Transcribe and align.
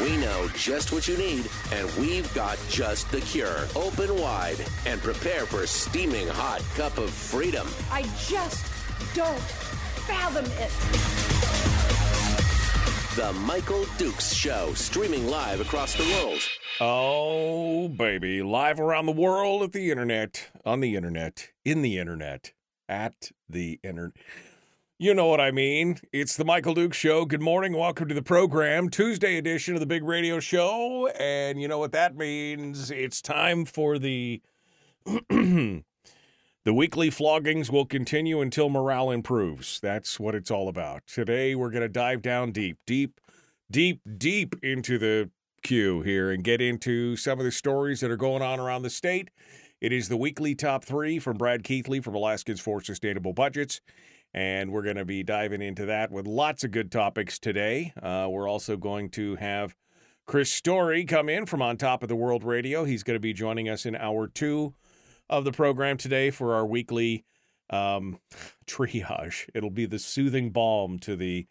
We 0.00 0.16
know 0.16 0.48
just 0.54 0.92
what 0.92 1.06
you 1.06 1.16
need, 1.16 1.48
and 1.72 1.88
we've 1.96 2.32
got 2.34 2.58
just 2.68 3.10
the 3.12 3.20
cure. 3.20 3.66
Open 3.76 4.16
wide 4.20 4.56
and 4.86 5.00
prepare 5.00 5.46
for 5.46 5.62
a 5.62 5.66
steaming 5.66 6.26
hot 6.26 6.62
cup 6.74 6.98
of 6.98 7.10
freedom. 7.10 7.68
I 7.90 8.02
just 8.26 8.66
don't 9.14 9.38
fathom 10.06 10.46
it. 10.46 10.70
The 13.16 13.32
Michael 13.32 13.86
Dukes 13.96 14.34
Show, 14.34 14.74
streaming 14.74 15.28
live 15.28 15.60
across 15.60 15.94
the 15.94 16.02
world. 16.02 16.40
Oh, 16.80 17.86
baby. 17.86 18.42
Live 18.42 18.80
around 18.80 19.06
the 19.06 19.12
world 19.12 19.62
at 19.62 19.70
the 19.70 19.92
internet, 19.92 20.50
on 20.64 20.80
the 20.80 20.96
internet, 20.96 21.50
in 21.64 21.82
the 21.82 21.98
internet, 21.98 22.52
at 22.88 23.30
the 23.48 23.78
internet. 23.84 24.16
You 25.04 25.12
know 25.12 25.26
what 25.26 25.38
I 25.38 25.50
mean. 25.50 25.98
It's 26.14 26.34
the 26.34 26.46
Michael 26.46 26.72
Dukes 26.72 26.96
Show. 26.96 27.26
Good 27.26 27.42
morning. 27.42 27.74
Welcome 27.74 28.08
to 28.08 28.14
the 28.14 28.22
program. 28.22 28.88
Tuesday 28.88 29.36
edition 29.36 29.74
of 29.74 29.80
the 29.80 29.86
Big 29.86 30.02
Radio 30.02 30.40
Show. 30.40 31.08
And 31.20 31.60
you 31.60 31.68
know 31.68 31.78
what 31.78 31.92
that 31.92 32.16
means? 32.16 32.90
It's 32.90 33.20
time 33.20 33.66
for 33.66 33.98
the. 33.98 34.40
The 36.64 36.72
weekly 36.72 37.10
floggings 37.10 37.70
will 37.70 37.84
continue 37.84 38.40
until 38.40 38.70
morale 38.70 39.10
improves. 39.10 39.78
That's 39.80 40.18
what 40.18 40.34
it's 40.34 40.50
all 40.50 40.70
about. 40.70 41.06
Today, 41.06 41.54
we're 41.54 41.68
going 41.68 41.82
to 41.82 41.90
dive 41.90 42.22
down 42.22 42.52
deep, 42.52 42.78
deep, 42.86 43.20
deep, 43.70 44.00
deep 44.16 44.56
into 44.62 44.96
the 44.96 45.28
queue 45.62 46.00
here 46.00 46.30
and 46.30 46.42
get 46.42 46.62
into 46.62 47.16
some 47.16 47.38
of 47.38 47.44
the 47.44 47.52
stories 47.52 48.00
that 48.00 48.10
are 48.10 48.16
going 48.16 48.40
on 48.40 48.58
around 48.58 48.80
the 48.80 48.88
state. 48.88 49.28
It 49.82 49.92
is 49.92 50.08
the 50.08 50.16
weekly 50.16 50.54
top 50.54 50.86
three 50.86 51.18
from 51.18 51.36
Brad 51.36 51.64
Keithley 51.64 52.00
from 52.00 52.14
Alaskans 52.14 52.62
for 52.62 52.80
Sustainable 52.80 53.34
Budgets. 53.34 53.82
And 54.34 54.72
we're 54.72 54.82
going 54.82 54.96
to 54.96 55.04
be 55.04 55.22
diving 55.22 55.62
into 55.62 55.86
that 55.86 56.10
with 56.10 56.26
lots 56.26 56.64
of 56.64 56.72
good 56.72 56.90
topics 56.90 57.38
today. 57.38 57.92
Uh, 58.02 58.26
we're 58.28 58.48
also 58.48 58.76
going 58.76 59.08
to 59.10 59.36
have 59.36 59.76
Chris 60.26 60.50
Story 60.50 61.04
come 61.04 61.28
in 61.28 61.46
from 61.46 61.62
On 61.62 61.76
Top 61.76 62.02
of 62.02 62.08
the 62.08 62.16
World 62.16 62.42
Radio. 62.42 62.84
He's 62.84 63.04
going 63.04 63.14
to 63.14 63.20
be 63.20 63.32
joining 63.32 63.68
us 63.68 63.86
in 63.86 63.94
hour 63.94 64.26
two 64.26 64.74
of 65.30 65.44
the 65.44 65.52
program 65.52 65.96
today 65.96 66.30
for 66.30 66.54
our 66.54 66.66
weekly 66.66 67.24
um, 67.70 68.18
triage. 68.66 69.48
It'll 69.54 69.70
be 69.70 69.86
the 69.86 69.98
soothing 69.98 70.50
balm 70.50 70.98
to 71.00 71.14
the 71.14 71.46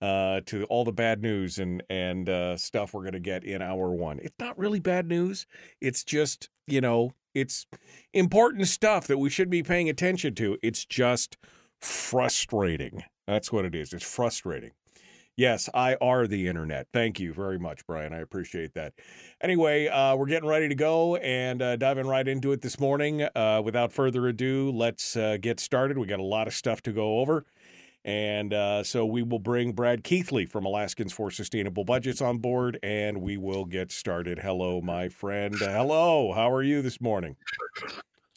uh, 0.00 0.40
to 0.46 0.64
all 0.64 0.84
the 0.84 0.92
bad 0.92 1.20
news 1.20 1.58
and 1.58 1.82
and 1.90 2.28
uh, 2.28 2.56
stuff 2.56 2.94
we're 2.94 3.02
going 3.02 3.12
to 3.12 3.20
get 3.20 3.44
in 3.44 3.60
hour 3.60 3.90
one. 3.90 4.18
It's 4.20 4.38
not 4.38 4.58
really 4.58 4.80
bad 4.80 5.06
news. 5.06 5.46
It's 5.80 6.04
just 6.04 6.48
you 6.66 6.80
know 6.80 7.12
it's 7.34 7.66
important 8.12 8.68
stuff 8.68 9.06
that 9.06 9.18
we 9.18 9.30
should 9.30 9.50
be 9.50 9.62
paying 9.62 9.88
attention 9.88 10.34
to. 10.36 10.56
It's 10.62 10.84
just 10.84 11.36
frustrating. 11.80 13.04
That's 13.26 13.52
what 13.52 13.64
it 13.64 13.74
is. 13.74 13.92
It's 13.92 14.04
frustrating. 14.04 14.72
Yes, 15.36 15.70
I 15.72 15.94
are 16.02 16.26
the 16.26 16.48
internet. 16.48 16.88
Thank 16.92 17.18
you 17.18 17.32
very 17.32 17.58
much, 17.58 17.86
Brian. 17.86 18.12
I 18.12 18.18
appreciate 18.18 18.74
that. 18.74 18.92
Anyway, 19.40 19.88
uh, 19.88 20.14
we're 20.16 20.26
getting 20.26 20.48
ready 20.48 20.68
to 20.68 20.74
go 20.74 21.16
and 21.16 21.62
uh, 21.62 21.76
diving 21.76 22.06
right 22.06 22.28
into 22.28 22.52
it 22.52 22.60
this 22.60 22.78
morning. 22.78 23.22
Uh, 23.34 23.62
without 23.64 23.92
further 23.92 24.28
ado, 24.28 24.70
let's 24.70 25.16
uh, 25.16 25.38
get 25.40 25.58
started. 25.58 25.96
We 25.96 26.06
got 26.06 26.20
a 26.20 26.24
lot 26.24 26.46
of 26.46 26.52
stuff 26.52 26.82
to 26.82 26.92
go 26.92 27.20
over. 27.20 27.46
And 28.04 28.52
uh, 28.52 28.82
so 28.82 29.06
we 29.06 29.22
will 29.22 29.38
bring 29.38 29.72
Brad 29.72 30.04
Keithley 30.04 30.46
from 30.46 30.64
Alaskans 30.66 31.12
for 31.12 31.30
Sustainable 31.30 31.84
Budgets 31.84 32.20
on 32.20 32.38
board 32.38 32.78
and 32.82 33.22
we 33.22 33.36
will 33.36 33.64
get 33.64 33.92
started. 33.92 34.40
Hello, 34.40 34.80
my 34.80 35.08
friend. 35.08 35.54
hello. 35.58 36.32
How 36.32 36.50
are 36.50 36.62
you 36.62 36.82
this 36.82 37.00
morning? 37.00 37.36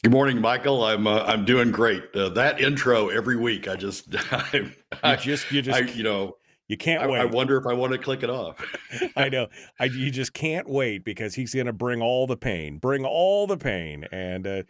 Good 0.04 0.12
morning, 0.12 0.38
Michael. 0.38 0.84
I'm 0.84 1.06
uh, 1.06 1.22
I'm 1.22 1.46
doing 1.46 1.70
great. 1.70 2.12
that 2.12 2.60
intro 2.60 3.08
every 3.08 3.36
week, 3.36 3.68
I 3.68 3.74
just 3.74 4.14
I, 4.30 5.12
you 5.12 5.16
just 5.16 5.50
you 5.50 5.62
just 5.62 5.80
I, 5.80 5.86
you 5.92 6.02
know 6.02 6.36
you 6.68 6.76
can't 6.76 7.02
I, 7.02 7.06
wait. 7.06 7.20
I 7.20 7.24
wonder 7.24 7.56
if 7.56 7.64
I 7.66 7.72
want 7.72 7.92
to 7.92 7.98
click 7.98 8.22
it 8.22 8.28
off. 8.28 8.62
I 9.16 9.30
know. 9.30 9.46
I, 9.80 9.86
you 9.86 10.10
just 10.10 10.34
can't 10.34 10.68
wait 10.68 11.06
because 11.06 11.36
he's 11.36 11.54
going 11.54 11.68
to 11.68 11.72
bring 11.72 12.02
all 12.02 12.26
the 12.26 12.36
pain, 12.36 12.76
bring 12.76 13.06
all 13.06 13.46
the 13.46 13.56
pain. 13.56 14.06
And, 14.12 14.46
uh, 14.46 14.62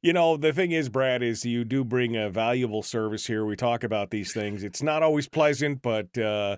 you 0.00 0.12
know, 0.12 0.36
the 0.36 0.52
thing 0.52 0.72
is, 0.72 0.88
Brad, 0.88 1.22
is 1.22 1.44
you 1.44 1.64
do 1.64 1.84
bring 1.84 2.16
a 2.16 2.28
valuable 2.28 2.82
service 2.82 3.26
here. 3.26 3.44
We 3.44 3.54
talk 3.54 3.84
about 3.84 4.10
these 4.10 4.32
things. 4.32 4.64
It's 4.64 4.82
not 4.82 5.04
always 5.04 5.28
pleasant, 5.28 5.80
but, 5.82 6.18
uh, 6.18 6.56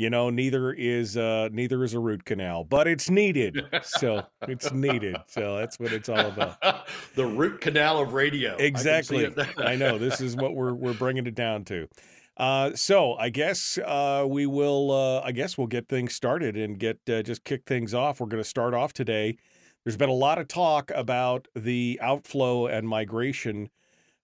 you 0.00 0.08
know, 0.08 0.30
neither 0.30 0.72
is 0.72 1.18
uh, 1.18 1.50
neither 1.52 1.84
is 1.84 1.92
a 1.92 1.98
root 1.98 2.24
canal, 2.24 2.64
but 2.64 2.88
it's 2.88 3.10
needed. 3.10 3.66
So 3.82 4.24
it's 4.48 4.72
needed. 4.72 5.16
So 5.26 5.58
that's 5.58 5.78
what 5.78 5.92
it's 5.92 6.08
all 6.08 6.26
about. 6.26 6.56
the 7.16 7.26
root 7.26 7.60
canal 7.60 7.98
of 7.98 8.14
radio. 8.14 8.56
Exactly. 8.56 9.30
I, 9.58 9.72
I 9.72 9.76
know. 9.76 9.98
This 9.98 10.22
is 10.22 10.36
what 10.36 10.54
we're 10.54 10.72
we're 10.72 10.94
bringing 10.94 11.26
it 11.26 11.34
down 11.34 11.64
to. 11.66 11.86
Uh, 12.38 12.74
so 12.74 13.12
I 13.16 13.28
guess 13.28 13.78
uh, 13.84 14.24
we 14.26 14.46
will. 14.46 14.90
Uh, 14.90 15.20
I 15.20 15.32
guess 15.32 15.58
we'll 15.58 15.66
get 15.66 15.86
things 15.86 16.14
started 16.14 16.56
and 16.56 16.78
get 16.78 16.98
uh, 17.06 17.22
just 17.22 17.44
kick 17.44 17.64
things 17.66 17.92
off. 17.92 18.20
We're 18.20 18.28
going 18.28 18.42
to 18.42 18.48
start 18.48 18.72
off 18.72 18.94
today. 18.94 19.36
There's 19.84 19.98
been 19.98 20.08
a 20.08 20.14
lot 20.14 20.38
of 20.38 20.48
talk 20.48 20.90
about 20.94 21.46
the 21.54 21.98
outflow 22.02 22.66
and 22.66 22.88
migration, 22.88 23.68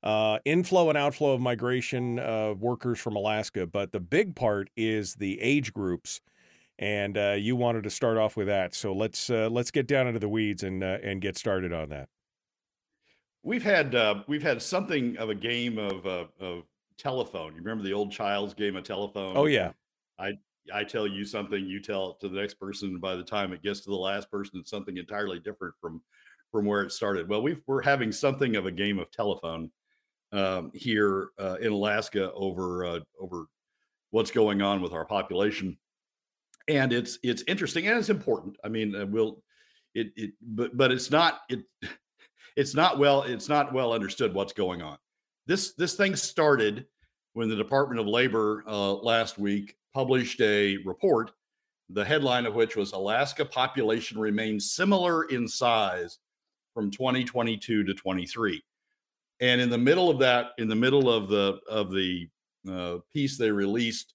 uh, 0.02 0.38
inflow 0.44 0.88
and 0.88 0.98
outflow 0.98 1.32
of 1.32 1.40
migration 1.40 2.18
uh, 2.18 2.54
workers 2.58 2.98
from 2.98 3.16
Alaska, 3.16 3.66
but 3.66 3.92
the 3.92 4.00
big 4.00 4.36
part 4.36 4.70
is 4.76 5.14
the 5.14 5.40
age 5.40 5.72
groups. 5.72 6.20
And 6.78 7.16
uh, 7.16 7.36
you 7.38 7.56
wanted 7.56 7.84
to 7.84 7.90
start 7.90 8.18
off 8.18 8.36
with 8.36 8.48
that, 8.48 8.74
so 8.74 8.92
let's 8.92 9.30
uh, 9.30 9.48
let's 9.50 9.70
get 9.70 9.86
down 9.86 10.06
into 10.08 10.18
the 10.18 10.28
weeds 10.28 10.62
and 10.62 10.84
uh, 10.84 10.98
and 11.02 11.22
get 11.22 11.38
started 11.38 11.72
on 11.72 11.88
that. 11.88 12.10
We've 13.42 13.62
had 13.62 13.96
we've 14.28 14.42
had 14.42 14.60
something 14.60 15.16
of 15.16 15.30
a 15.30 15.34
game 15.34 15.78
of 15.78 16.04
of 16.06 16.64
telephone. 16.98 17.54
You 17.54 17.60
remember 17.60 17.82
the 17.82 17.92
old 17.92 18.12
child's 18.12 18.52
game 18.52 18.76
of 18.76 18.84
telephone? 18.84 19.36
Oh 19.36 19.46
yeah. 19.46 19.72
I 20.18 20.32
I 20.72 20.84
tell 20.84 21.06
you 21.06 21.24
something, 21.24 21.64
you 21.64 21.80
tell 21.80 22.10
it 22.10 22.20
to 22.20 22.28
the 22.28 22.40
next 22.40 22.54
person, 22.54 22.90
and 22.90 23.00
by 23.00 23.14
the 23.14 23.24
time 23.24 23.52
it 23.52 23.62
gets 23.62 23.80
to 23.80 23.90
the 23.90 23.96
last 23.96 24.30
person, 24.30 24.58
it's 24.60 24.70
something 24.70 24.96
entirely 24.96 25.38
different 25.38 25.74
from 25.80 26.02
from 26.52 26.64
where 26.64 26.82
it 26.82 26.92
started. 26.92 27.28
Well, 27.28 27.42
we 27.42 27.56
are 27.68 27.80
having 27.80 28.12
something 28.12 28.56
of 28.56 28.66
a 28.66 28.70
game 28.70 28.98
of 28.98 29.10
telephone 29.10 29.70
um, 30.32 30.70
here 30.74 31.30
uh, 31.38 31.56
in 31.60 31.72
Alaska 31.72 32.32
over 32.32 32.84
uh, 32.84 33.00
over 33.20 33.46
what's 34.10 34.30
going 34.30 34.62
on 34.62 34.80
with 34.80 34.92
our 34.92 35.04
population, 35.04 35.76
and 36.68 36.92
it's 36.92 37.18
it's 37.22 37.42
interesting 37.46 37.86
and 37.86 37.98
it's 37.98 38.10
important. 38.10 38.56
I 38.64 38.68
mean, 38.68 38.94
uh, 38.94 39.06
we'll 39.06 39.42
it 39.94 40.08
it 40.16 40.32
but 40.42 40.76
but 40.76 40.92
it's 40.92 41.10
not 41.10 41.40
it 41.48 41.60
it's 42.56 42.74
not 42.74 42.98
well 42.98 43.22
it's 43.22 43.48
not 43.48 43.72
well 43.72 43.92
understood 43.92 44.34
what's 44.34 44.52
going 44.52 44.82
on 44.82 44.98
this 45.46 45.74
this 45.74 45.94
thing 45.94 46.16
started 46.16 46.86
when 47.34 47.48
the 47.48 47.56
Department 47.56 48.00
of 48.00 48.06
Labor 48.06 48.64
uh, 48.66 48.94
last 48.94 49.38
week 49.38 49.76
published 49.94 50.40
a 50.40 50.78
report, 50.84 51.32
the 51.90 52.04
headline 52.04 52.46
of 52.46 52.54
which 52.54 52.76
was 52.76 52.92
Alaska 52.92 53.44
population 53.44 54.18
remains 54.18 54.72
similar 54.72 55.24
in 55.24 55.46
size 55.46 56.18
from 56.74 56.90
2022 56.90 57.84
to 57.84 57.94
23. 57.94 58.62
And 59.40 59.60
in 59.60 59.70
the 59.70 59.78
middle 59.78 60.10
of 60.10 60.18
that, 60.20 60.52
in 60.58 60.68
the 60.68 60.76
middle 60.76 61.10
of 61.10 61.28
the 61.28 61.58
of 61.68 61.90
the 61.90 62.28
uh, 62.68 62.98
piece 63.12 63.36
they 63.36 63.50
released, 63.50 64.14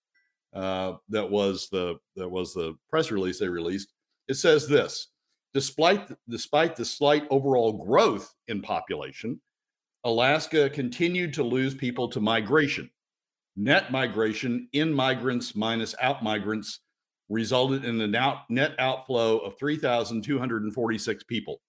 uh, 0.54 0.94
that 1.10 1.30
was 1.30 1.70
the 1.72 1.96
that 2.16 2.30
was 2.30 2.54
the 2.54 2.76
press 2.90 3.12
release 3.12 3.40
they 3.40 3.50
released. 3.50 3.94
It 4.28 4.36
says 4.36 4.68
this: 4.68 5.08
despite 5.54 6.12
despite 6.30 6.76
the 6.76 6.86
slight 6.86 7.26
overall 7.30 7.74
growth 7.86 8.34
in 8.48 8.62
population, 8.62 9.40
Alaska 10.04 10.70
continued 10.70 11.34
to 11.36 11.44
lose 11.44 11.76
people 11.76 12.10
to 12.10 12.20
migration. 12.20 12.90
Net 13.56 13.92
migration 13.92 14.68
in 14.74 14.92
migrants 14.92 15.56
minus 15.56 15.94
out 16.02 16.24
migrants 16.24 16.80
resulted 17.30 17.86
in 17.86 18.02
a 18.02 18.08
net 18.50 18.76
outflow 18.80 19.38
of 19.40 19.58
3,246 19.58 21.24
people. 21.26 21.62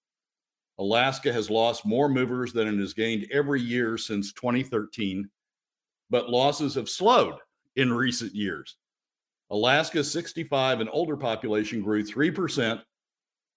Alaska 0.79 1.31
has 1.31 1.49
lost 1.49 1.85
more 1.85 2.09
movers 2.09 2.51
than 2.51 2.67
it 2.67 2.79
has 2.79 2.93
gained 2.93 3.27
every 3.31 3.61
year 3.61 3.97
since 3.97 4.33
2013, 4.33 5.29
but 6.09 6.29
losses 6.29 6.75
have 6.75 6.89
slowed 6.89 7.35
in 7.75 7.93
recent 7.93 8.33
years. 8.33 8.77
Alaska's 9.51 10.11
65 10.11 10.81
and 10.81 10.89
older 10.91 11.15
population 11.15 11.81
grew 11.81 12.03
3%, 12.03 12.81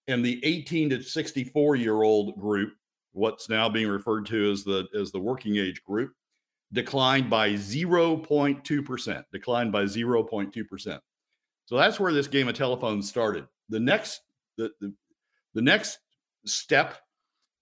and 0.07 0.23
the 0.23 0.39
18 0.43 0.91
to 0.91 1.01
64 1.01 1.75
year 1.75 2.03
old 2.03 2.39
group 2.39 2.73
what's 3.13 3.49
now 3.49 3.67
being 3.67 3.87
referred 3.87 4.25
to 4.27 4.51
as 4.51 4.63
the 4.63 4.87
as 4.97 5.11
the 5.11 5.19
working 5.19 5.57
age 5.57 5.83
group 5.83 6.13
declined 6.73 7.29
by 7.29 7.51
0.2% 7.51 9.23
declined 9.31 9.71
by 9.71 9.83
0.2% 9.83 10.99
so 11.65 11.77
that's 11.77 11.99
where 11.99 12.13
this 12.13 12.27
game 12.27 12.47
of 12.47 12.55
telephone 12.55 13.01
started 13.01 13.47
the 13.69 13.79
next 13.79 14.21
the, 14.57 14.69
the, 14.81 14.93
the 15.53 15.61
next 15.61 15.99
step 16.45 16.99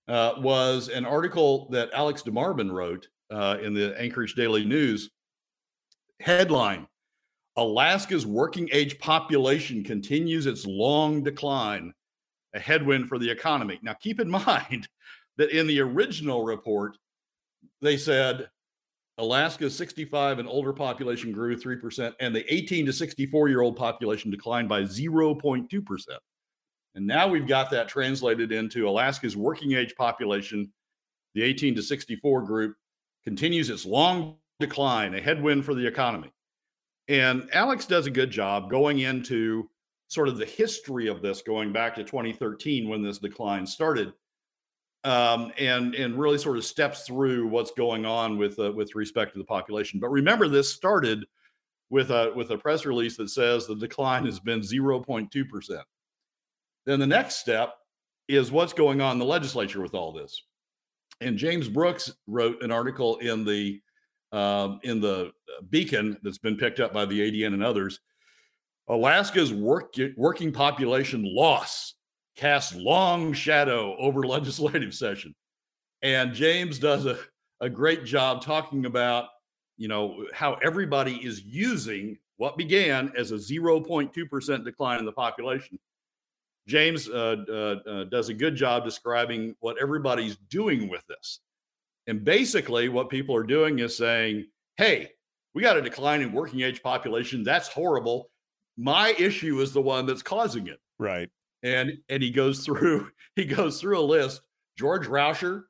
uh, 0.07 0.34
was 0.38 0.90
an 0.90 1.06
article 1.06 1.68
that 1.72 1.90
Alex 1.94 2.22
DeMarban 2.22 2.72
wrote 2.72 3.07
uh, 3.31 3.57
in 3.62 3.74
the 3.74 4.00
Anchorage 4.00 4.36
Daily 4.36 4.66
News. 4.66 5.10
Headline 6.19 6.88
Alaska's 7.57 8.25
working 8.25 8.69
age 8.72 9.00
population 9.00 9.84
continues 9.84 10.46
its 10.46 10.66
long 10.66 11.24
decline, 11.24 11.94
a 12.54 12.60
headwind 12.60 13.07
for 13.07 13.18
the 13.18 13.30
economy. 13.30 13.80
Now, 13.81 13.94
keep 13.94 14.19
in 14.19 14.30
mind 14.46 14.88
that 15.38 15.52
in 15.52 15.68
the 15.68 15.80
original 15.80 16.44
report, 16.44 16.98
they 17.81 17.98
said 17.98 18.50
Alaska's 19.18 19.75
65 19.75 20.40
and 20.40 20.48
older 20.48 20.74
population 20.74 21.31
grew 21.31 21.56
3%, 21.56 22.13
and 22.19 22.36
the 22.36 22.54
18 22.54 22.86
to 22.86 22.94
64 22.94 23.50
year 23.50 23.62
old 23.62 23.78
population 23.78 24.30
declined 24.31 24.68
by 24.68 24.81
0.2%. 24.81 26.06
And 26.95 27.06
now 27.06 27.27
we've 27.27 27.47
got 27.47 27.69
that 27.71 27.89
translated 27.89 28.51
into 28.51 28.88
Alaska's 28.88 29.36
working 29.36 29.74
age 29.74 29.95
population, 29.95 30.71
the 31.33 31.44
18 31.44 31.75
to 31.75 31.83
64 31.83 32.44
group, 32.44 32.75
continues 33.24 33.69
its 33.69 33.86
long 33.86 34.38
decline, 34.59 35.13
a 35.13 35.21
headwind 35.21 35.65
for 35.65 35.74
the 35.74 35.86
economy. 35.86 36.31
And 37.07 37.50
Alex 37.53 37.86
does 37.86 38.07
a 38.07 38.12
good 38.12 38.31
job 38.31 38.69
going 38.69 39.00
into 39.00 39.69
sort 40.07 40.30
of 40.30 40.38
the 40.38 40.45
history 40.45 41.07
of 41.07 41.21
this, 41.21 41.42
going 41.42 41.74
back 41.74 41.95
to 41.95 42.03
2013 42.03 42.88
when 42.88 43.03
this 43.03 43.19
decline 43.19 43.65
started 43.65 44.13
um, 45.06 45.51
and 45.59 45.94
and 45.94 46.18
really 46.18 46.38
sort 46.38 46.57
of 46.57 46.65
steps 46.65 47.03
through 47.03 47.47
what's 47.47 47.71
going 47.71 48.06
on 48.06 48.38
with 48.38 48.59
uh, 48.59 48.71
with 48.71 48.95
respect 48.95 49.33
to 49.33 49.39
the 49.39 49.45
population. 49.45 50.00
But 50.00 50.09
remember, 50.09 50.47
this 50.47 50.74
started 50.74 51.25
with 51.92 52.09
a 52.09 52.33
with 52.36 52.50
a 52.50 52.57
press 52.57 52.86
release 52.86 53.15
that 53.18 53.30
says 53.30 53.68
the 53.68 53.75
decline 53.75 54.25
has 54.25 54.39
been 54.39 54.62
0.2 54.62 55.47
percent. 55.47 55.83
Then 56.86 57.00
the 57.00 57.08
next 57.08 57.36
step 57.38 57.74
is 58.28 58.52
what's 58.52 58.74
going 58.74 59.02
on 59.02 59.14
in 59.14 59.20
the 59.20 59.26
legislature 59.26 59.82
with 59.82 59.94
all 59.94 60.12
this. 60.12 60.42
And 61.22 61.38
James 61.38 61.68
Brooks 61.68 62.12
wrote 62.28 62.62
an 62.62 62.72
article 62.72 63.18
in 63.18 63.46
the 63.46 63.82
um, 64.32 64.80
in 64.84 65.00
the 65.00 65.32
Beacon 65.70 66.18
that's 66.22 66.38
been 66.38 66.58
picked 66.58 66.80
up 66.80 66.94
by 66.94 67.06
the 67.06 67.20
ADN 67.20 67.54
and 67.54 67.64
others. 67.64 68.00
Alaska's 68.90 69.54
work, 69.54 69.94
working 70.18 70.52
population 70.52 71.24
loss 71.26 71.96
casts 72.36 72.76
long 72.76 73.34
shadow 73.34 73.96
over 73.98 74.24
legislative 74.28 74.94
session. 74.94 75.34
And 76.02 76.34
James 76.34 76.80
does 76.80 77.06
a, 77.06 77.18
a 77.62 77.70
great 77.70 78.04
job 78.04 78.42
talking 78.42 78.86
about, 78.86 79.30
you 79.78 79.88
know, 79.88 80.26
how 80.34 80.56
everybody 80.56 81.16
is 81.16 81.42
using 81.44 82.18
what 82.38 82.58
began 82.58 83.12
as 83.18 83.31
a 83.31 83.36
0.2% 83.36 84.66
decline 84.66 85.00
in 85.00 85.06
the 85.06 85.12
population. 85.12 85.80
James 86.68 87.08
uh, 87.08 87.36
uh, 87.48 87.90
uh, 87.90 88.04
does 88.06 88.30
a 88.30 88.34
good 88.34 88.56
job 88.56 88.84
describing 88.84 89.56
what 89.60 89.78
everybody's 89.82 90.38
doing 90.50 90.90
with 90.90 91.06
this. 91.08 91.40
And 92.08 92.24
basically, 92.24 92.90
what 92.90 93.10
people 93.10 93.36
are 93.36 93.44
doing 93.44 93.80
is 93.80 93.98
saying, 93.98 94.46
hey, 94.78 95.10
we 95.54 95.62
got 95.62 95.78
a 95.78 95.82
decline 95.82 96.22
in 96.22 96.32
working 96.32 96.62
age 96.62 96.82
population. 96.84 97.44
That's 97.44 97.68
horrible. 97.68 98.30
My 98.78 99.16
issue 99.18 99.62
is 99.62 99.74
the 99.74 99.82
one 99.82 100.06
that's 100.06 100.22
causing 100.22 100.68
it. 100.68 100.80
Right 101.00 101.30
and 101.66 101.98
and 102.10 102.22
he 102.24 102.30
goes 102.30 102.64
through 102.64 103.10
he 103.36 103.44
goes 103.44 103.82
through 103.82 104.00
a 104.00 104.02
list. 104.02 104.42
George 104.78 105.08
Rauscher, 105.08 105.64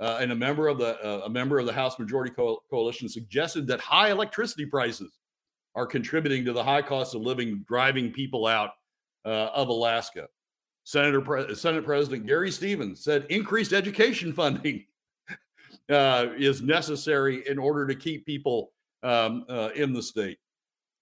uh, 0.00 0.18
and 0.20 0.30
a 0.30 0.36
member 0.36 0.68
of 0.68 0.78
the 0.78 0.98
uh, 1.04 1.22
a 1.26 1.30
member 1.30 1.58
of 1.58 1.66
the 1.66 1.72
House 1.72 1.98
Majority 1.98 2.32
Co- 2.32 2.62
Coalition, 2.70 3.08
suggested 3.08 3.66
that 3.68 3.80
high 3.80 4.10
electricity 4.10 4.66
prices 4.66 5.18
are 5.74 5.86
contributing 5.86 6.44
to 6.44 6.52
the 6.52 6.62
high 6.62 6.82
cost 6.82 7.14
of 7.14 7.22
living, 7.22 7.64
driving 7.66 8.12
people 8.12 8.46
out 8.46 8.70
uh, 9.24 9.48
of 9.54 9.68
Alaska. 9.68 10.26
Senator 10.84 11.20
Pre- 11.20 11.54
Senate 11.54 11.84
President 11.84 12.26
Gary 12.26 12.50
Stevens 12.50 13.02
said 13.02 13.26
increased 13.30 13.72
education 13.72 14.32
funding 14.34 14.84
uh, 15.90 16.28
is 16.36 16.62
necessary 16.62 17.46
in 17.48 17.58
order 17.58 17.86
to 17.86 17.94
keep 17.94 18.26
people 18.26 18.72
um, 19.02 19.44
uh, 19.48 19.70
in 19.74 19.92
the 19.92 20.02
state. 20.02 20.38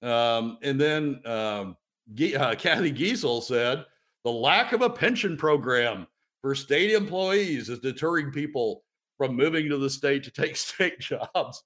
Um, 0.02 0.58
and 0.62 0.80
then 0.80 1.20
um, 1.26 1.76
G- 2.14 2.36
uh, 2.36 2.54
Cathy 2.56 2.92
Giessel 2.92 3.42
said 3.42 3.84
the 4.24 4.30
lack 4.30 4.72
of 4.72 4.82
a 4.82 4.90
pension 4.90 5.36
program 5.36 6.06
for 6.42 6.54
state 6.54 6.92
employees 6.92 7.68
is 7.68 7.80
deterring 7.80 8.30
people 8.30 8.82
from 9.18 9.36
moving 9.36 9.68
to 9.68 9.76
the 9.76 9.90
state 9.90 10.24
to 10.24 10.30
take 10.30 10.56
state 10.56 10.98
jobs. 11.00 11.62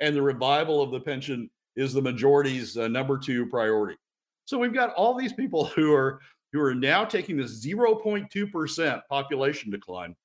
And 0.00 0.14
the 0.14 0.22
revival 0.22 0.80
of 0.80 0.90
the 0.90 1.00
pension 1.00 1.50
is 1.76 1.92
the 1.92 2.02
majority's 2.02 2.76
uh, 2.76 2.88
number 2.88 3.18
two 3.18 3.46
priority. 3.46 3.96
So 4.44 4.58
we've 4.58 4.74
got 4.74 4.94
all 4.94 5.14
these 5.14 5.32
people 5.32 5.66
who 5.66 5.94
are 5.94 6.20
who 6.52 6.60
are 6.60 6.74
now 6.74 7.04
taking 7.04 7.36
this 7.36 7.64
0.2% 7.64 9.02
population 9.08 9.70
decline 9.70 10.16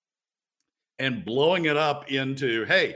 and 1.00 1.26
blowing 1.26 1.66
it 1.66 1.78
up 1.78 2.10
into 2.12 2.66
hey, 2.66 2.96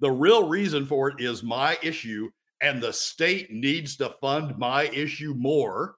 the 0.00 0.10
real 0.10 0.48
reason 0.48 0.84
for 0.84 1.08
it 1.08 1.20
is 1.20 1.42
my 1.42 1.78
issue 1.82 2.28
and 2.62 2.82
the 2.82 2.92
state 2.92 3.50
needs 3.50 3.96
to 3.96 4.10
fund 4.20 4.56
my 4.58 4.84
issue 4.88 5.34
more 5.36 5.96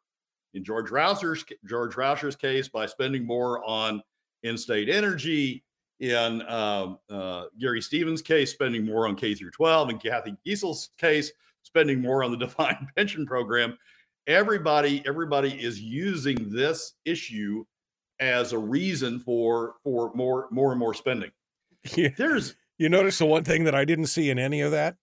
in 0.55 0.65
George 0.65 0.91
Rauscher's 0.91 1.45
George 1.69 1.95
Rauscher's 1.95 2.37
case 2.37 2.69
by 2.69 2.87
spending 2.87 3.25
more 3.25 3.65
on 3.65 4.03
in-state 4.43 4.89
energy. 4.89 5.65
In 6.01 6.43
um, 6.49 7.01
uh, 7.11 7.47
Gary 7.59 7.83
Stevens' 7.83 8.23
case, 8.23 8.53
spending 8.53 8.87
more 8.87 9.09
on 9.09 9.17
K 9.17 9.35
through 9.35 9.51
12. 9.51 9.91
In 9.91 9.99
Cathy 9.99 10.37
Giessel's 10.47 10.91
case, 10.97 11.33
spending 11.65 12.01
more 12.01 12.23
on 12.23 12.31
the 12.31 12.37
defined 12.47 12.89
pension 12.97 13.27
program. 13.27 13.77
Everybody, 14.29 15.03
everybody 15.07 15.51
is 15.51 15.81
using 15.81 16.51
this 16.51 16.95
issue 17.05 17.65
as 18.21 18.53
a 18.53 18.59
reason 18.59 19.19
for 19.19 19.75
for 19.83 20.13
more 20.15 20.49
more 20.51 20.71
and 20.71 20.79
more 20.79 20.95
spending. 20.95 21.31
Yeah. 21.97 22.11
There's 22.17 22.55
you 22.77 22.89
notice 22.89 23.19
the 23.19 23.27
one 23.27 23.45
thing 23.45 23.65
that 23.65 23.75
I 23.75 23.85
didn't 23.85 24.07
see 24.07 24.31
in 24.31 24.39
any 24.39 24.61
of 24.61 24.73
that 24.73 24.97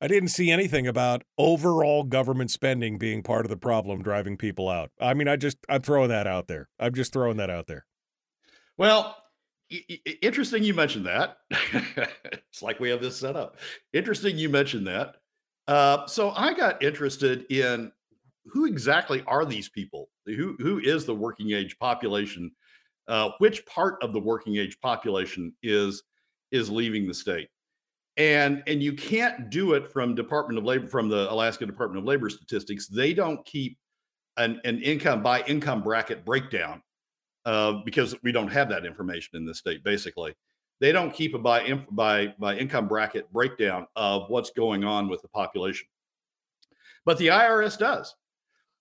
I 0.00 0.06
didn't 0.06 0.28
see 0.28 0.50
anything 0.50 0.86
about 0.86 1.24
overall 1.36 2.04
government 2.04 2.50
spending 2.50 2.98
being 2.98 3.22
part 3.22 3.44
of 3.44 3.50
the 3.50 3.56
problem 3.56 4.02
driving 4.02 4.36
people 4.36 4.68
out. 4.68 4.90
I 5.00 5.14
mean, 5.14 5.26
I 5.26 5.36
just 5.36 5.58
I'm 5.68 5.82
throwing 5.82 6.10
that 6.10 6.26
out 6.26 6.46
there. 6.46 6.68
I'm 6.78 6.94
just 6.94 7.12
throwing 7.12 7.36
that 7.38 7.50
out 7.50 7.66
there. 7.66 7.84
Well, 8.76 9.16
interesting 10.22 10.62
you 10.62 10.72
mentioned 10.72 11.06
that. 11.06 11.38
it's 12.50 12.62
like 12.62 12.78
we 12.78 12.90
have 12.90 13.02
this 13.02 13.18
set 13.18 13.34
up. 13.34 13.56
Interesting 13.92 14.38
you 14.38 14.48
mentioned 14.48 14.86
that. 14.86 15.16
Uh, 15.66 16.06
so 16.06 16.30
I 16.30 16.54
got 16.54 16.82
interested 16.82 17.50
in 17.50 17.90
who 18.52 18.66
exactly 18.66 19.22
are 19.26 19.44
these 19.44 19.68
people? 19.68 20.08
Who 20.26 20.56
who 20.58 20.78
is 20.78 21.04
the 21.04 21.14
working 21.14 21.52
age 21.52 21.78
population? 21.78 22.50
Uh, 23.06 23.30
which 23.38 23.64
part 23.66 24.02
of 24.02 24.12
the 24.12 24.20
working 24.20 24.56
age 24.56 24.78
population 24.80 25.54
is 25.62 26.02
is 26.50 26.70
leaving 26.70 27.06
the 27.06 27.14
state? 27.14 27.48
and 28.18 28.64
and 28.66 28.82
you 28.82 28.92
can't 28.92 29.48
do 29.48 29.72
it 29.72 29.88
from 29.88 30.14
department 30.14 30.58
of 30.58 30.64
labor 30.64 30.86
from 30.86 31.08
the 31.08 31.32
alaska 31.32 31.64
department 31.64 31.98
of 31.98 32.04
labor 32.04 32.28
statistics 32.28 32.86
they 32.88 33.14
don't 33.14 33.42
keep 33.46 33.78
an, 34.36 34.60
an 34.64 34.80
income 34.82 35.22
by 35.22 35.40
income 35.42 35.82
bracket 35.82 36.24
breakdown 36.24 36.82
uh, 37.46 37.72
because 37.84 38.14
we 38.22 38.30
don't 38.30 38.48
have 38.48 38.68
that 38.68 38.84
information 38.84 39.36
in 39.36 39.46
this 39.46 39.58
state 39.58 39.82
basically 39.84 40.34
they 40.80 40.92
don't 40.92 41.14
keep 41.14 41.34
a 41.34 41.38
by 41.38 41.72
by 41.92 42.34
by 42.38 42.56
income 42.56 42.88
bracket 42.88 43.32
breakdown 43.32 43.86
of 43.96 44.28
what's 44.28 44.50
going 44.50 44.84
on 44.84 45.08
with 45.08 45.22
the 45.22 45.28
population 45.28 45.86
but 47.04 47.16
the 47.18 47.28
irs 47.28 47.78
does 47.78 48.14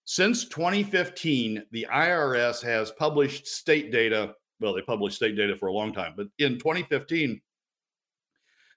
since 0.10 0.46
2015 0.46 1.64
the 1.72 1.86
irs 1.94 2.64
has 2.64 2.92
published 2.92 3.46
state 3.46 3.92
data 3.92 4.34
well 4.60 4.74
they 4.74 4.82
published 4.82 5.18
state 5.18 5.36
data 5.36 5.56
for 5.56 5.68
a 5.68 5.74
long 5.74 5.94
time 5.94 6.14
but 6.16 6.28
in 6.40 6.58
2015 6.58 7.40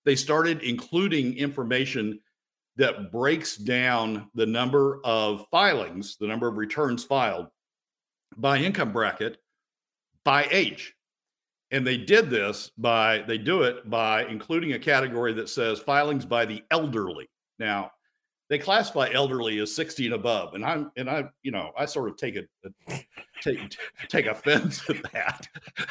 they 0.05 0.17
started 0.17 0.63
including 0.63 1.37
information 1.37 2.21
that 2.77 3.13
breaks 3.13 3.57
down 3.57 4.31
the 4.35 4.47
number 4.47 5.01
of 5.05 5.47
filings, 5.51 6.17
the 6.19 6.27
number 6.27 6.49
of 6.49 6.57
returns 6.57 7.05
filed 7.05 7.47
by 8.37 8.59
income 8.59 8.93
bracket 8.93 9.39
by 10.25 10.47
age. 10.51 10.95
And 11.71 11.87
they 11.87 11.97
did 11.97 12.31
this 12.31 12.71
by, 12.79 13.23
they 13.29 13.39
do 13.39 13.63
it 13.63 13.89
by 13.89 14.25
including 14.25 14.73
a 14.73 14.79
category 14.79 15.33
that 15.35 15.49
says 15.49 15.79
filings 15.79 16.25
by 16.25 16.47
the 16.47 16.65
elderly. 16.71 17.29
Now, 17.59 17.93
they 18.51 18.59
classify 18.59 19.09
elderly 19.13 19.59
as 19.61 19.75
60 19.75 20.07
and 20.07 20.15
above. 20.15 20.55
And 20.55 20.65
I'm, 20.65 20.93
and 20.97 21.09
I, 21.09 21.25
you 21.43 21.53
know, 21.53 21.71
I 21.79 21.87
sort 21.87 22.11
of 22.11 22.17
take 22.19 22.37
a, 22.37 22.43
a 22.89 23.05
take, 23.41 23.77
take 24.09 24.27
offense 24.27 24.83
at 24.91 25.03
that. 25.13 25.49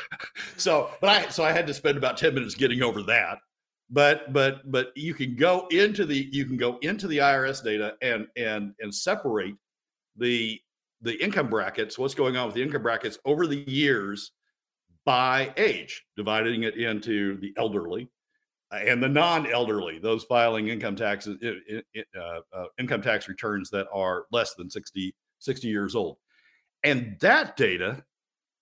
so, 0.58 0.92
but 1.02 1.10
I, 1.10 1.30
so 1.30 1.44
I 1.44 1.52
had 1.52 1.66
to 1.68 1.74
spend 1.74 1.98
about 1.98 2.18
10 2.18 2.36
minutes 2.36 2.56
getting 2.56 2.84
over 2.84 3.02
that 3.04 3.40
but 3.90 4.32
but 4.32 4.70
but 4.72 4.92
you 4.96 5.14
can 5.14 5.36
go 5.36 5.68
into 5.72 6.06
the 6.06 6.30
you 6.32 6.46
can 6.46 6.58
go 6.58 6.78
into 6.82 7.08
the 7.08 7.18
IRS 7.18 7.64
data 7.64 7.96
and 8.02 8.28
and 8.36 8.74
and 8.80 8.94
separate 8.94 9.56
the 10.18 10.60
the 11.02 11.16
income 11.24 11.50
brackets 11.50 11.98
what's 11.98 12.14
going 12.14 12.38
on 12.38 12.46
with 12.46 12.56
the 12.56 12.62
income 12.62 12.84
brackets 12.84 13.18
over 13.26 13.48
the 13.48 13.64
years 13.70 14.32
by 15.06 15.52
age 15.58 16.04
dividing 16.16 16.64
it 16.64 16.76
into 16.76 17.38
the 17.40 17.54
elderly 17.58 18.08
and 18.72 19.02
the 19.02 19.10
non-elderly 19.10 20.00
those 20.00 20.24
filing 20.26 20.68
income 20.68 20.96
taxes 20.96 21.38
uh, 21.44 22.20
uh, 22.20 22.66
income 22.80 23.02
tax 23.02 23.28
returns 23.28 23.70
that 23.70 23.88
are 23.92 24.26
less 24.32 24.54
than 24.56 24.70
60 24.70 25.16
60 25.40 25.68
years 25.68 25.96
old 25.96 26.18
and 26.84 27.18
that 27.20 27.58
data 27.58 28.04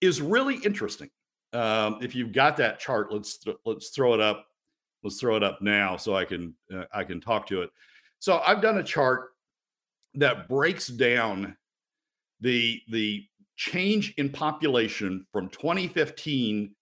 is 0.01 0.21
really 0.21 0.55
interesting 0.57 1.09
um, 1.53 1.97
if 2.01 2.13
you've 2.13 2.33
got 2.33 2.57
that 2.57 2.79
chart, 2.79 3.11
let's 3.11 3.37
th- 3.37 3.57
let's 3.65 3.89
throw 3.89 4.13
it 4.13 4.19
up. 4.19 4.45
Let's 5.03 5.19
throw 5.19 5.37
it 5.37 5.43
up 5.43 5.61
now 5.61 5.95
so 5.95 6.15
I 6.15 6.25
can 6.25 6.53
uh, 6.73 6.83
I 6.93 7.03
can 7.03 7.21
talk 7.21 7.47
to 7.47 7.61
it. 7.61 7.69
So 8.19 8.39
I've 8.45 8.61
done 8.61 8.77
a 8.77 8.83
chart 8.83 9.29
that 10.15 10.49
breaks 10.49 10.87
down 10.87 11.55
the 12.41 12.81
the 12.89 13.25
change 13.55 14.13
in 14.17 14.29
population 14.29 15.25
from 15.31 15.49
2015 15.49 16.75